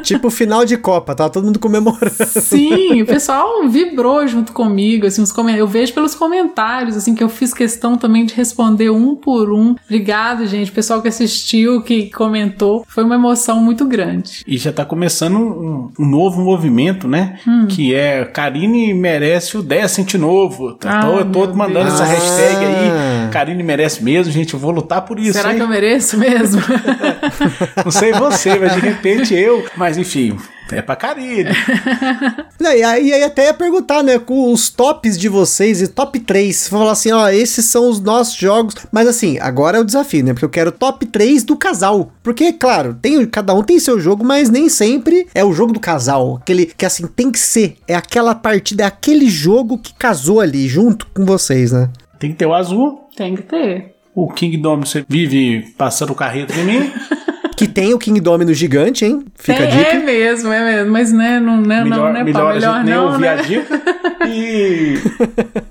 Tipo 0.01 0.29
final 0.29 0.65
de 0.65 0.77
Copa, 0.77 1.15
tá 1.15 1.29
todo 1.29 1.45
mundo 1.45 1.59
comemorando. 1.59 2.13
Sim, 2.25 3.01
o 3.01 3.05
pessoal 3.05 3.67
vibrou 3.67 4.27
junto 4.27 4.51
comigo, 4.51 5.05
assim, 5.05 5.21
os 5.21 5.33
eu 5.57 5.67
vejo 5.67 5.93
pelos 5.93 6.15
comentários, 6.15 6.95
assim, 6.95 7.13
que 7.13 7.23
eu 7.23 7.29
fiz 7.29 7.53
questão 7.53 7.97
também 7.97 8.25
de 8.25 8.33
responder 8.33 8.89
um 8.89 9.15
por 9.15 9.51
um. 9.51 9.75
Obrigado, 9.85 10.45
gente, 10.45 10.71
o 10.71 10.73
pessoal 10.73 11.01
que 11.01 11.07
assistiu, 11.07 11.81
que 11.81 12.09
comentou, 12.09 12.85
foi 12.87 13.03
uma 13.03 13.15
emoção 13.15 13.59
muito 13.59 13.85
grande. 13.85 14.43
E 14.47 14.57
já 14.57 14.71
tá 14.71 14.85
começando 14.85 15.37
um, 15.37 15.91
um 15.99 16.05
novo 16.05 16.41
movimento, 16.41 17.07
né? 17.07 17.39
Hum. 17.47 17.67
Que 17.67 17.93
é 17.93 18.25
Karine 18.25 18.93
merece 18.93 19.57
o 19.57 19.63
Decent 19.63 20.13
novo. 20.15 20.73
Tá, 20.73 20.99
ah, 20.99 21.25
tô, 21.25 21.47
tô 21.47 21.53
mandando 21.53 21.85
Deus. 21.85 21.99
essa 21.99 22.05
hashtag 22.05 22.65
aí. 22.65 22.89
Ah. 22.89 23.29
Karine 23.31 23.63
merece 23.63 24.03
mesmo, 24.03 24.31
gente, 24.31 24.53
eu 24.53 24.59
vou 24.59 24.71
lutar 24.71 25.03
por 25.03 25.19
isso. 25.19 25.33
Será 25.33 25.51
hein? 25.51 25.57
que 25.57 25.63
eu 25.63 25.67
mereço 25.67 26.17
mesmo? 26.17 26.61
Não 27.83 27.91
sei 27.91 28.13
você, 28.13 28.57
mas 28.57 28.73
de 28.73 28.79
repente 28.79 29.33
eu. 29.33 29.65
Mas 29.75 29.97
enfim, 29.97 30.37
é 30.71 30.81
pra 30.81 30.95
Karine. 30.95 31.49
e 32.59 32.83
aí, 32.83 33.13
aí 33.13 33.23
até 33.23 33.45
ia 33.45 33.53
perguntar, 33.53 34.03
né, 34.03 34.17
com 34.17 34.51
os 34.51 34.69
tops 34.69 35.17
de 35.17 35.27
vocês 35.27 35.81
e 35.81 35.87
top 35.87 36.19
3. 36.19 36.55
Você 36.55 36.69
falar 36.69 36.91
assim, 36.91 37.11
ó, 37.11 37.29
esses 37.29 37.65
são 37.65 37.89
os 37.89 37.99
nossos 37.99 38.35
jogos. 38.35 38.75
Mas 38.91 39.07
assim, 39.07 39.37
agora 39.39 39.77
é 39.77 39.81
o 39.81 39.85
desafio, 39.85 40.23
né? 40.23 40.33
Porque 40.33 40.45
eu 40.45 40.49
quero 40.49 40.71
top 40.71 41.05
3 41.05 41.43
do 41.43 41.55
casal. 41.55 42.11
Porque, 42.21 42.53
claro, 42.53 42.93
tem, 43.01 43.25
cada 43.25 43.53
um 43.53 43.63
tem 43.63 43.79
seu 43.79 43.99
jogo, 43.99 44.23
mas 44.23 44.49
nem 44.49 44.69
sempre 44.69 45.27
é 45.33 45.43
o 45.43 45.53
jogo 45.53 45.73
do 45.73 45.79
casal. 45.79 46.37
Aquele 46.41 46.65
que 46.65 46.85
assim 46.85 47.07
tem 47.07 47.31
que 47.31 47.39
ser. 47.39 47.77
É 47.87 47.95
aquela 47.95 48.33
partida, 48.33 48.83
é 48.83 48.87
aquele 48.87 49.29
jogo 49.29 49.77
que 49.77 49.93
casou 49.93 50.39
ali 50.39 50.67
junto 50.67 51.07
com 51.07 51.25
vocês, 51.25 51.71
né? 51.71 51.89
Tem 52.19 52.31
que 52.31 52.37
ter 52.37 52.45
o 52.45 52.53
azul. 52.53 53.01
Tem 53.15 53.35
que 53.35 53.43
ter. 53.43 53.93
O 54.15 54.31
Kingdom 54.31 54.81
você 54.81 55.03
vive 55.07 55.73
passando 55.77 56.11
o 56.11 56.15
carreto 56.15 56.53
em 56.53 56.63
mim. 56.63 56.91
Que 57.55 57.67
tem 57.67 57.93
o 57.93 57.99
Kingdom 57.99 58.37
no 58.39 58.53
gigante, 58.53 59.05
hein? 59.05 59.25
Fica 59.35 59.63
é, 59.63 59.67
a 59.67 59.69
dica. 59.69 59.89
É 59.91 59.99
mesmo, 59.99 60.51
é 60.51 60.63
mesmo. 60.63 60.91
Mas 60.91 61.11
né, 61.11 61.39
não, 61.39 61.57
né, 61.57 61.83
melhor, 61.83 62.07
não, 62.07 62.13
né, 62.13 62.23
melhor, 62.23 62.43
pá, 62.43 62.51
a 62.51 62.53
melhor 62.53 62.75
gente 62.75 62.85
nem 62.85 62.95
não, 62.95 63.05
ouvir 63.05 63.21
né? 63.21 63.29
a 63.29 63.35
dica. 63.35 63.81
E, 64.25 64.95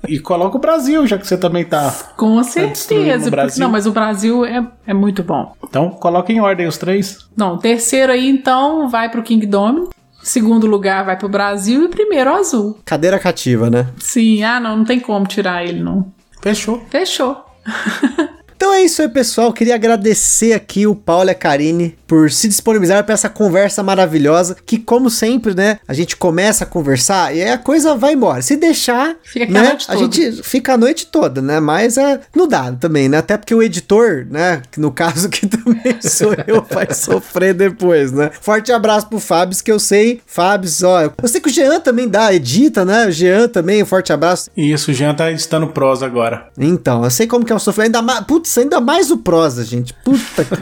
e 0.07 0.19
coloca 0.19 0.57
o 0.57 0.59
Brasil, 0.59 1.07
já 1.07 1.17
que 1.17 1.25
você 1.25 1.35
também 1.35 1.65
tá. 1.65 1.91
Com 2.15 2.39
destruindo 2.39 2.75
certeza. 2.75 3.17
porque- 3.23 3.29
Brasil. 3.31 3.63
não, 3.63 3.71
mas 3.71 3.87
o 3.87 3.91
Brasil 3.91 4.45
é, 4.45 4.63
é 4.85 4.93
muito 4.93 5.23
bom. 5.23 5.55
Então 5.63 5.89
coloca 5.89 6.31
em 6.31 6.39
ordem 6.39 6.67
os 6.67 6.77
três. 6.77 7.27
Não, 7.35 7.57
terceiro 7.57 8.11
aí, 8.11 8.29
então, 8.29 8.87
vai 8.87 9.09
pro 9.09 9.23
Kingdom. 9.23 9.89
Segundo 10.21 10.67
lugar 10.67 11.03
vai 11.03 11.17
pro 11.17 11.27
Brasil 11.27 11.85
e 11.85 11.87
primeiro 11.89 12.29
o 12.29 12.35
azul. 12.35 12.77
Cadeira 12.85 13.17
cativa, 13.17 13.71
né? 13.71 13.87
Sim, 13.97 14.43
ah, 14.43 14.59
não, 14.59 14.77
não 14.77 14.85
tem 14.85 14.99
como 14.99 15.25
tirar 15.25 15.65
ele, 15.65 15.81
não. 15.81 16.05
Fechou. 16.39 16.81
Fechou. 16.91 17.43
Então 18.63 18.73
é 18.73 18.81
isso 18.85 19.01
aí, 19.01 19.09
pessoal. 19.09 19.51
Queria 19.51 19.75
agradecer 19.75 20.53
aqui 20.53 20.87
o 20.87 20.95
Paulo 20.95 21.29
e 21.29 21.31
a 21.31 21.35
Karine 21.35 21.97
por 22.07 22.31
se 22.31 22.47
disponibilizar 22.47 23.03
para 23.03 23.13
essa 23.13 23.27
conversa 23.27 23.83
maravilhosa. 23.83 24.55
Que, 24.65 24.77
como 24.77 25.09
sempre, 25.09 25.53
né? 25.53 25.79
A 25.85 25.93
gente 25.93 26.15
começa 26.15 26.63
a 26.63 26.67
conversar 26.67 27.35
e 27.35 27.41
aí 27.41 27.49
a 27.49 27.57
coisa 27.57 27.93
vai 27.93 28.13
embora. 28.13 28.41
Se 28.41 28.55
deixar, 28.55 29.17
Fica 29.21 29.45
a 29.45 29.49
né? 29.49 29.67
noite 29.67 29.85
A 29.89 29.93
toda. 29.95 30.15
gente 30.15 30.43
fica 30.43 30.73
a 30.75 30.77
noite 30.77 31.07
toda, 31.07 31.41
né? 31.41 31.59
Mas 31.59 31.97
é, 31.97 32.21
não 32.33 32.47
dá 32.47 32.71
também, 32.71 33.09
né? 33.09 33.17
Até 33.17 33.35
porque 33.35 33.53
o 33.53 33.61
editor, 33.61 34.25
né? 34.29 34.61
Que 34.71 34.79
no 34.79 34.93
caso 34.93 35.27
que 35.29 35.45
também 35.45 35.99
sou 35.99 36.33
eu, 36.47 36.65
vai 36.71 36.93
sofrer 36.93 37.53
depois, 37.53 38.13
né? 38.13 38.31
Forte 38.39 38.71
abraço 38.71 39.09
pro 39.09 39.19
Fábio, 39.19 39.61
que 39.61 39.71
eu 39.71 39.79
sei. 39.79 40.21
Fábio, 40.25 40.69
ó. 40.85 41.01
Eu 41.21 41.27
sei 41.27 41.41
que 41.41 41.49
o 41.49 41.51
Jean 41.51 41.81
também 41.81 42.07
dá, 42.07 42.33
edita, 42.33 42.85
né? 42.85 43.07
O 43.07 43.11
Jean 43.11 43.49
também, 43.49 43.83
um 43.83 43.85
forte 43.85 44.13
abraço. 44.13 44.49
E 44.55 44.71
isso, 44.71 44.91
o 44.91 44.93
Jean 44.93 45.13
tá 45.13 45.29
editando 45.29 45.67
prosa 45.67 46.05
agora. 46.05 46.47
Então, 46.57 47.03
eu 47.03 47.11
sei 47.11 47.27
como 47.27 47.43
que 47.43 47.51
é 47.51 47.55
o 47.55 47.59
sofrimento. 47.59 47.83
Ainda 47.83 48.01
mais. 48.01 48.21
Putz, 48.21 48.52
Ainda 48.61 48.79
mais 48.79 49.11
o 49.11 49.17
prosa, 49.17 49.63
gente. 49.63 49.93
Puta 50.03 50.43
que 50.43 50.53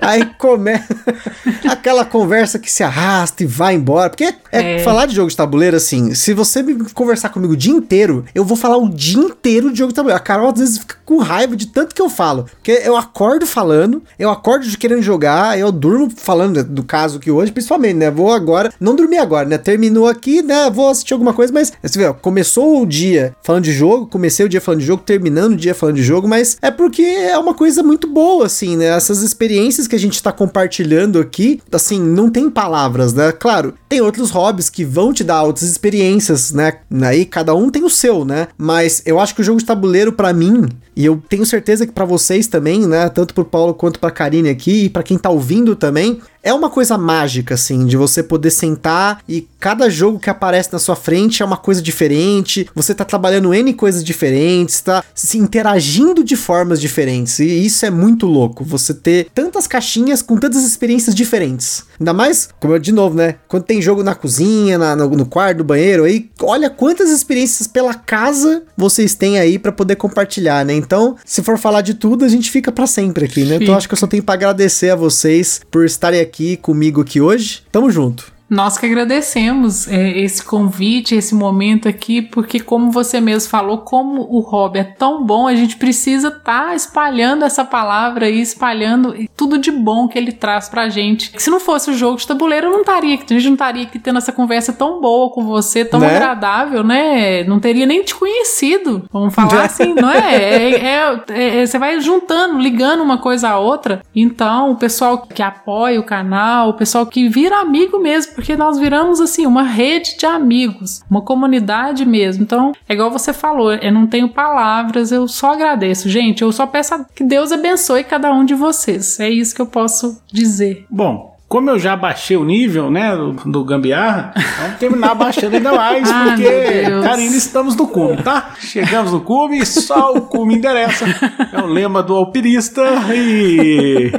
Aí 0.00 0.24
começa 0.38 0.94
aquela 1.68 2.04
conversa 2.04 2.58
que 2.58 2.70
se 2.70 2.82
arrasta 2.82 3.42
e 3.42 3.46
vai 3.46 3.74
embora. 3.74 4.10
Porque 4.10 4.34
é, 4.52 4.76
é, 4.76 4.78
falar 4.80 5.06
de 5.06 5.14
jogo 5.14 5.30
de 5.30 5.36
tabuleiro, 5.36 5.76
assim, 5.76 6.14
se 6.14 6.32
você 6.32 6.62
me 6.62 6.90
conversar 6.90 7.28
comigo 7.28 7.52
o 7.52 7.56
dia 7.56 7.72
inteiro, 7.72 8.24
eu 8.34 8.44
vou 8.44 8.56
falar 8.56 8.76
o 8.76 8.88
dia 8.88 9.22
inteiro 9.22 9.72
de 9.72 9.78
jogo 9.78 9.92
de 9.92 9.96
tabuleiro. 9.96 10.20
A 10.20 10.24
Carol 10.24 10.50
às 10.52 10.58
vezes 10.58 10.78
fica 10.78 10.96
com 11.04 11.18
raiva 11.18 11.56
de 11.56 11.66
tanto 11.66 11.94
que 11.94 12.00
eu 12.00 12.08
falo. 12.08 12.44
Porque 12.44 12.82
eu 12.84 12.96
acordo 12.96 13.46
falando, 13.46 14.02
eu 14.18 14.30
acordo 14.30 14.66
de 14.66 14.78
querendo 14.78 15.02
jogar, 15.02 15.58
eu 15.58 15.72
durmo 15.72 16.08
falando 16.14 16.62
do 16.62 16.84
caso 16.84 17.18
que 17.18 17.30
hoje, 17.30 17.50
principalmente, 17.50 17.96
né? 17.96 18.10
Vou 18.10 18.32
agora, 18.32 18.72
não 18.78 18.94
dormi 18.94 19.18
agora, 19.18 19.48
né? 19.48 19.58
Terminou 19.58 20.06
aqui, 20.06 20.42
né? 20.42 20.70
Vou 20.70 20.88
assistir 20.88 21.12
alguma 21.12 21.34
coisa, 21.34 21.52
mas 21.52 21.72
você 21.82 21.98
vê, 21.98 22.06
ó, 22.06 22.12
começou 22.12 22.82
o 22.82 22.86
dia 22.86 23.34
falando 23.42 23.64
de 23.64 23.72
jogo, 23.72 24.06
comecei 24.06 24.46
o 24.46 24.48
dia 24.48 24.60
falando 24.60 24.80
de 24.80 24.86
jogo, 24.86 25.02
terminando 25.04 25.52
o 25.52 25.56
dia 25.56 25.74
falando 25.74 25.96
de 25.96 26.02
jogo, 26.02 26.28
mas 26.28 26.58
é 26.62 26.70
porque 26.70 27.02
é 27.16 27.38
uma 27.38 27.54
coisa 27.54 27.82
muito 27.82 28.06
boa, 28.06 28.46
assim, 28.46 28.76
né? 28.76 28.86
Essas 28.86 29.22
experiências 29.22 29.86
que 29.86 29.96
a 29.96 29.98
gente 29.98 30.22
tá 30.22 30.32
compartilhando 30.32 31.18
aqui, 31.18 31.60
assim, 31.72 32.00
não 32.00 32.30
tem 32.30 32.50
palavras, 32.50 33.12
né? 33.12 33.32
Claro, 33.32 33.74
tem 33.88 34.00
outros 34.00 34.30
hobbies 34.30 34.70
que 34.70 34.84
vão 34.84 35.12
te 35.12 35.24
dar 35.24 35.42
outras 35.42 35.68
experiências, 35.68 36.52
né? 36.52 36.74
Aí 37.02 37.24
cada 37.24 37.54
um 37.54 37.70
tem 37.70 37.84
o 37.84 37.90
seu, 37.90 38.24
né? 38.24 38.48
Mas 38.56 39.02
eu 39.04 39.18
acho 39.18 39.34
que 39.34 39.40
o 39.40 39.44
jogo 39.44 39.58
de 39.58 39.64
tabuleiro, 39.64 40.12
para 40.12 40.32
mim, 40.32 40.68
e 41.00 41.06
eu 41.06 41.22
tenho 41.30 41.46
certeza 41.46 41.86
que 41.86 41.92
para 41.94 42.04
vocês 42.04 42.46
também, 42.46 42.86
né? 42.86 43.08
Tanto 43.08 43.32
pro 43.32 43.42
Paulo 43.42 43.72
quanto 43.72 43.98
pra 43.98 44.10
Karine 44.10 44.50
aqui, 44.50 44.84
e 44.84 44.90
para 44.90 45.02
quem 45.02 45.16
tá 45.16 45.30
ouvindo 45.30 45.74
também, 45.74 46.20
é 46.42 46.52
uma 46.52 46.70
coisa 46.70 46.96
mágica, 46.96 47.54
assim, 47.54 47.86
de 47.86 47.96
você 47.96 48.22
poder 48.22 48.50
sentar 48.50 49.22
e 49.28 49.46
cada 49.58 49.90
jogo 49.90 50.18
que 50.18 50.30
aparece 50.30 50.72
na 50.72 50.78
sua 50.78 50.96
frente 50.96 51.42
é 51.42 51.46
uma 51.46 51.56
coisa 51.56 51.82
diferente, 51.82 52.68
você 52.74 52.94
tá 52.94 53.04
trabalhando 53.04 53.52
N 53.52 53.74
coisas 53.74 54.02
diferentes, 54.02 54.80
tá 54.80 55.04
se 55.14 55.36
interagindo 55.36 56.24
de 56.24 56.36
formas 56.36 56.80
diferentes, 56.80 57.38
e 57.40 57.66
isso 57.66 57.84
é 57.84 57.90
muito 57.90 58.26
louco, 58.26 58.64
você 58.64 58.94
ter 58.94 59.28
tantas 59.34 59.66
caixinhas 59.66 60.22
com 60.22 60.36
tantas 60.38 60.64
experiências 60.64 61.14
diferentes. 61.14 61.84
Ainda 61.98 62.14
mais, 62.14 62.48
como 62.58 62.74
eu 62.74 62.78
de 62.78 62.92
novo, 62.92 63.14
né? 63.14 63.36
Quando 63.46 63.64
tem 63.64 63.82
jogo 63.82 64.02
na 64.02 64.14
cozinha, 64.14 64.78
na, 64.78 64.96
no, 64.96 65.10
no 65.10 65.26
quarto, 65.26 65.58
no 65.58 65.64
banheiro, 65.64 66.04
aí 66.04 66.30
olha 66.40 66.70
quantas 66.70 67.10
experiências 67.10 67.68
pela 67.68 67.92
casa 67.92 68.62
vocês 68.74 69.14
têm 69.14 69.38
aí 69.38 69.58
para 69.58 69.70
poder 69.70 69.96
compartilhar, 69.96 70.64
né? 70.64 70.72
Então, 70.90 71.14
se 71.24 71.40
for 71.40 71.56
falar 71.56 71.82
de 71.82 71.94
tudo, 71.94 72.24
a 72.24 72.28
gente 72.28 72.50
fica 72.50 72.72
para 72.72 72.84
sempre 72.84 73.26
aqui, 73.26 73.44
né? 73.44 73.58
Então 73.60 73.76
acho 73.76 73.86
que 73.86 73.94
eu 73.94 73.98
só 73.98 74.08
tenho 74.08 74.24
para 74.24 74.34
agradecer 74.34 74.90
a 74.90 74.96
vocês 74.96 75.60
por 75.70 75.84
estarem 75.84 76.20
aqui 76.20 76.40
aqui 76.40 76.56
comigo 76.56 77.00
aqui 77.00 77.20
hoje. 77.20 77.62
Tamo 77.70 77.90
junto. 77.92 78.39
Nós 78.50 78.76
que 78.76 78.84
agradecemos 78.84 79.86
é, 79.86 80.18
esse 80.18 80.44
convite, 80.44 81.14
esse 81.14 81.36
momento 81.36 81.88
aqui, 81.88 82.20
porque 82.20 82.58
como 82.58 82.90
você 82.90 83.20
mesmo 83.20 83.48
falou, 83.48 83.78
como 83.78 84.22
o 84.22 84.40
hobby 84.40 84.80
é 84.80 84.84
tão 84.84 85.24
bom, 85.24 85.46
a 85.46 85.54
gente 85.54 85.76
precisa 85.76 86.28
estar 86.28 86.68
tá 86.68 86.74
espalhando 86.74 87.44
essa 87.44 87.64
palavra 87.64 88.28
e 88.28 88.40
espalhando 88.40 89.14
tudo 89.36 89.56
de 89.56 89.70
bom 89.70 90.08
que 90.08 90.18
ele 90.18 90.32
traz 90.32 90.68
pra 90.68 90.88
gente. 90.88 91.32
Se 91.36 91.48
não 91.48 91.60
fosse 91.60 91.90
o 91.90 91.94
jogo 91.94 92.18
de 92.18 92.26
tabuleiro, 92.26 92.66
eu 92.66 92.72
não 92.72 92.80
estaria 92.80 93.14
aqui, 93.14 93.24
a 93.32 93.38
gente 93.38 93.46
não 93.46 93.52
estaria 93.52 93.84
aqui 93.84 94.00
tendo 94.00 94.18
essa 94.18 94.32
conversa 94.32 94.72
tão 94.72 95.00
boa 95.00 95.30
com 95.30 95.44
você, 95.44 95.84
tão 95.84 96.00
né? 96.00 96.16
agradável, 96.16 96.82
né? 96.82 97.44
Não 97.44 97.60
teria 97.60 97.86
nem 97.86 98.02
te 98.02 98.16
conhecido, 98.16 99.04
vamos 99.12 99.32
falar 99.32 99.62
assim, 99.66 99.94
não 99.94 100.10
é? 100.10 100.34
É, 100.34 100.70
é, 100.74 101.22
é? 101.28 101.62
é, 101.62 101.66
Você 101.66 101.78
vai 101.78 102.00
juntando, 102.00 102.58
ligando 102.58 103.02
uma 103.02 103.18
coisa 103.18 103.50
à 103.50 103.58
outra. 103.58 104.02
Então, 104.14 104.72
o 104.72 104.76
pessoal 104.76 105.18
que 105.18 105.42
apoia 105.42 106.00
o 106.00 106.04
canal, 106.04 106.70
o 106.70 106.74
pessoal 106.74 107.06
que 107.06 107.28
vira 107.28 107.60
amigo 107.60 108.00
mesmo, 108.00 108.39
porque 108.40 108.56
nós 108.56 108.78
viramos 108.78 109.20
assim 109.20 109.44
uma 109.44 109.62
rede 109.62 110.16
de 110.16 110.24
amigos, 110.24 111.02
uma 111.10 111.20
comunidade 111.20 112.06
mesmo. 112.06 112.42
Então, 112.42 112.72
é 112.88 112.94
igual 112.94 113.10
você 113.10 113.34
falou, 113.34 113.74
eu 113.74 113.92
não 113.92 114.06
tenho 114.06 114.30
palavras, 114.30 115.12
eu 115.12 115.28
só 115.28 115.52
agradeço. 115.52 116.08
Gente, 116.08 116.40
eu 116.40 116.50
só 116.50 116.66
peço 116.66 117.04
que 117.14 117.22
Deus 117.22 117.52
abençoe 117.52 118.02
cada 118.02 118.32
um 118.32 118.42
de 118.42 118.54
vocês. 118.54 119.20
É 119.20 119.28
isso 119.28 119.54
que 119.54 119.60
eu 119.60 119.66
posso 119.66 120.22
dizer. 120.32 120.86
Bom, 120.88 121.36
como 121.46 121.68
eu 121.68 121.78
já 121.78 121.94
baixei 121.94 122.38
o 122.38 122.44
nível, 122.44 122.90
né, 122.90 123.14
do, 123.14 123.32
do 123.32 123.62
gambiarra, 123.62 124.32
vamos 124.58 124.78
terminar 124.78 125.14
baixando 125.14 125.56
ainda 125.56 125.72
mais, 125.72 126.08
ah, 126.10 126.24
porque, 126.28 127.02
Karine, 127.02 127.36
estamos 127.36 127.76
no 127.76 127.88
cume, 127.88 128.22
tá? 128.22 128.54
Chegamos 128.58 129.12
no 129.12 129.20
cume, 129.20 129.66
só 129.66 130.14
o 130.14 130.22
cume 130.22 130.54
endereça. 130.54 131.04
É 131.52 131.60
o 131.60 131.66
lema 131.66 132.02
do 132.02 132.14
alpinista 132.14 132.82
e 133.14 134.12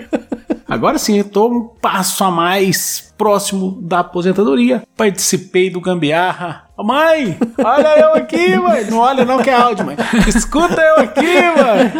Agora 0.71 0.97
sim, 0.97 1.17
eu 1.17 1.25
tô 1.25 1.49
um 1.49 1.67
passo 1.67 2.23
a 2.23 2.31
mais 2.31 3.13
próximo 3.17 3.77
da 3.81 3.99
aposentadoria. 3.99 4.83
Participei 4.95 5.69
do 5.69 5.81
Gambiarra. 5.81 6.63
Mãe, 6.77 7.37
olha 7.61 7.99
eu 7.99 8.13
aqui, 8.13 8.55
mãe. 8.55 8.85
Não 8.85 8.99
olha 8.99 9.25
não 9.25 9.43
que 9.43 9.49
é 9.49 9.53
áudio, 9.53 9.85
mãe. 9.85 9.97
Escuta 10.25 10.81
eu 10.81 11.03
aqui, 11.03 11.25
mãe. 11.25 11.91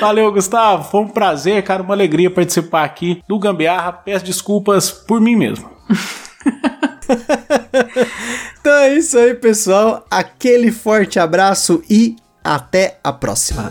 Valeu, 0.00 0.30
Gustavo. 0.30 0.88
Foi 0.88 1.00
um 1.00 1.08
prazer, 1.08 1.60
cara, 1.64 1.82
uma 1.82 1.94
alegria 1.94 2.30
participar 2.30 2.84
aqui 2.84 3.24
do 3.26 3.40
Gambiarra. 3.40 3.92
Peço 3.92 4.24
desculpas 4.24 4.92
por 4.92 5.20
mim 5.20 5.34
mesmo. 5.34 5.68
então 8.60 8.72
é 8.72 8.94
isso 8.94 9.18
aí, 9.18 9.34
pessoal. 9.34 10.06
Aquele 10.08 10.70
forte 10.70 11.18
abraço 11.18 11.82
e 11.90 12.14
até 12.44 13.00
a 13.02 13.12
próxima. 13.12 13.68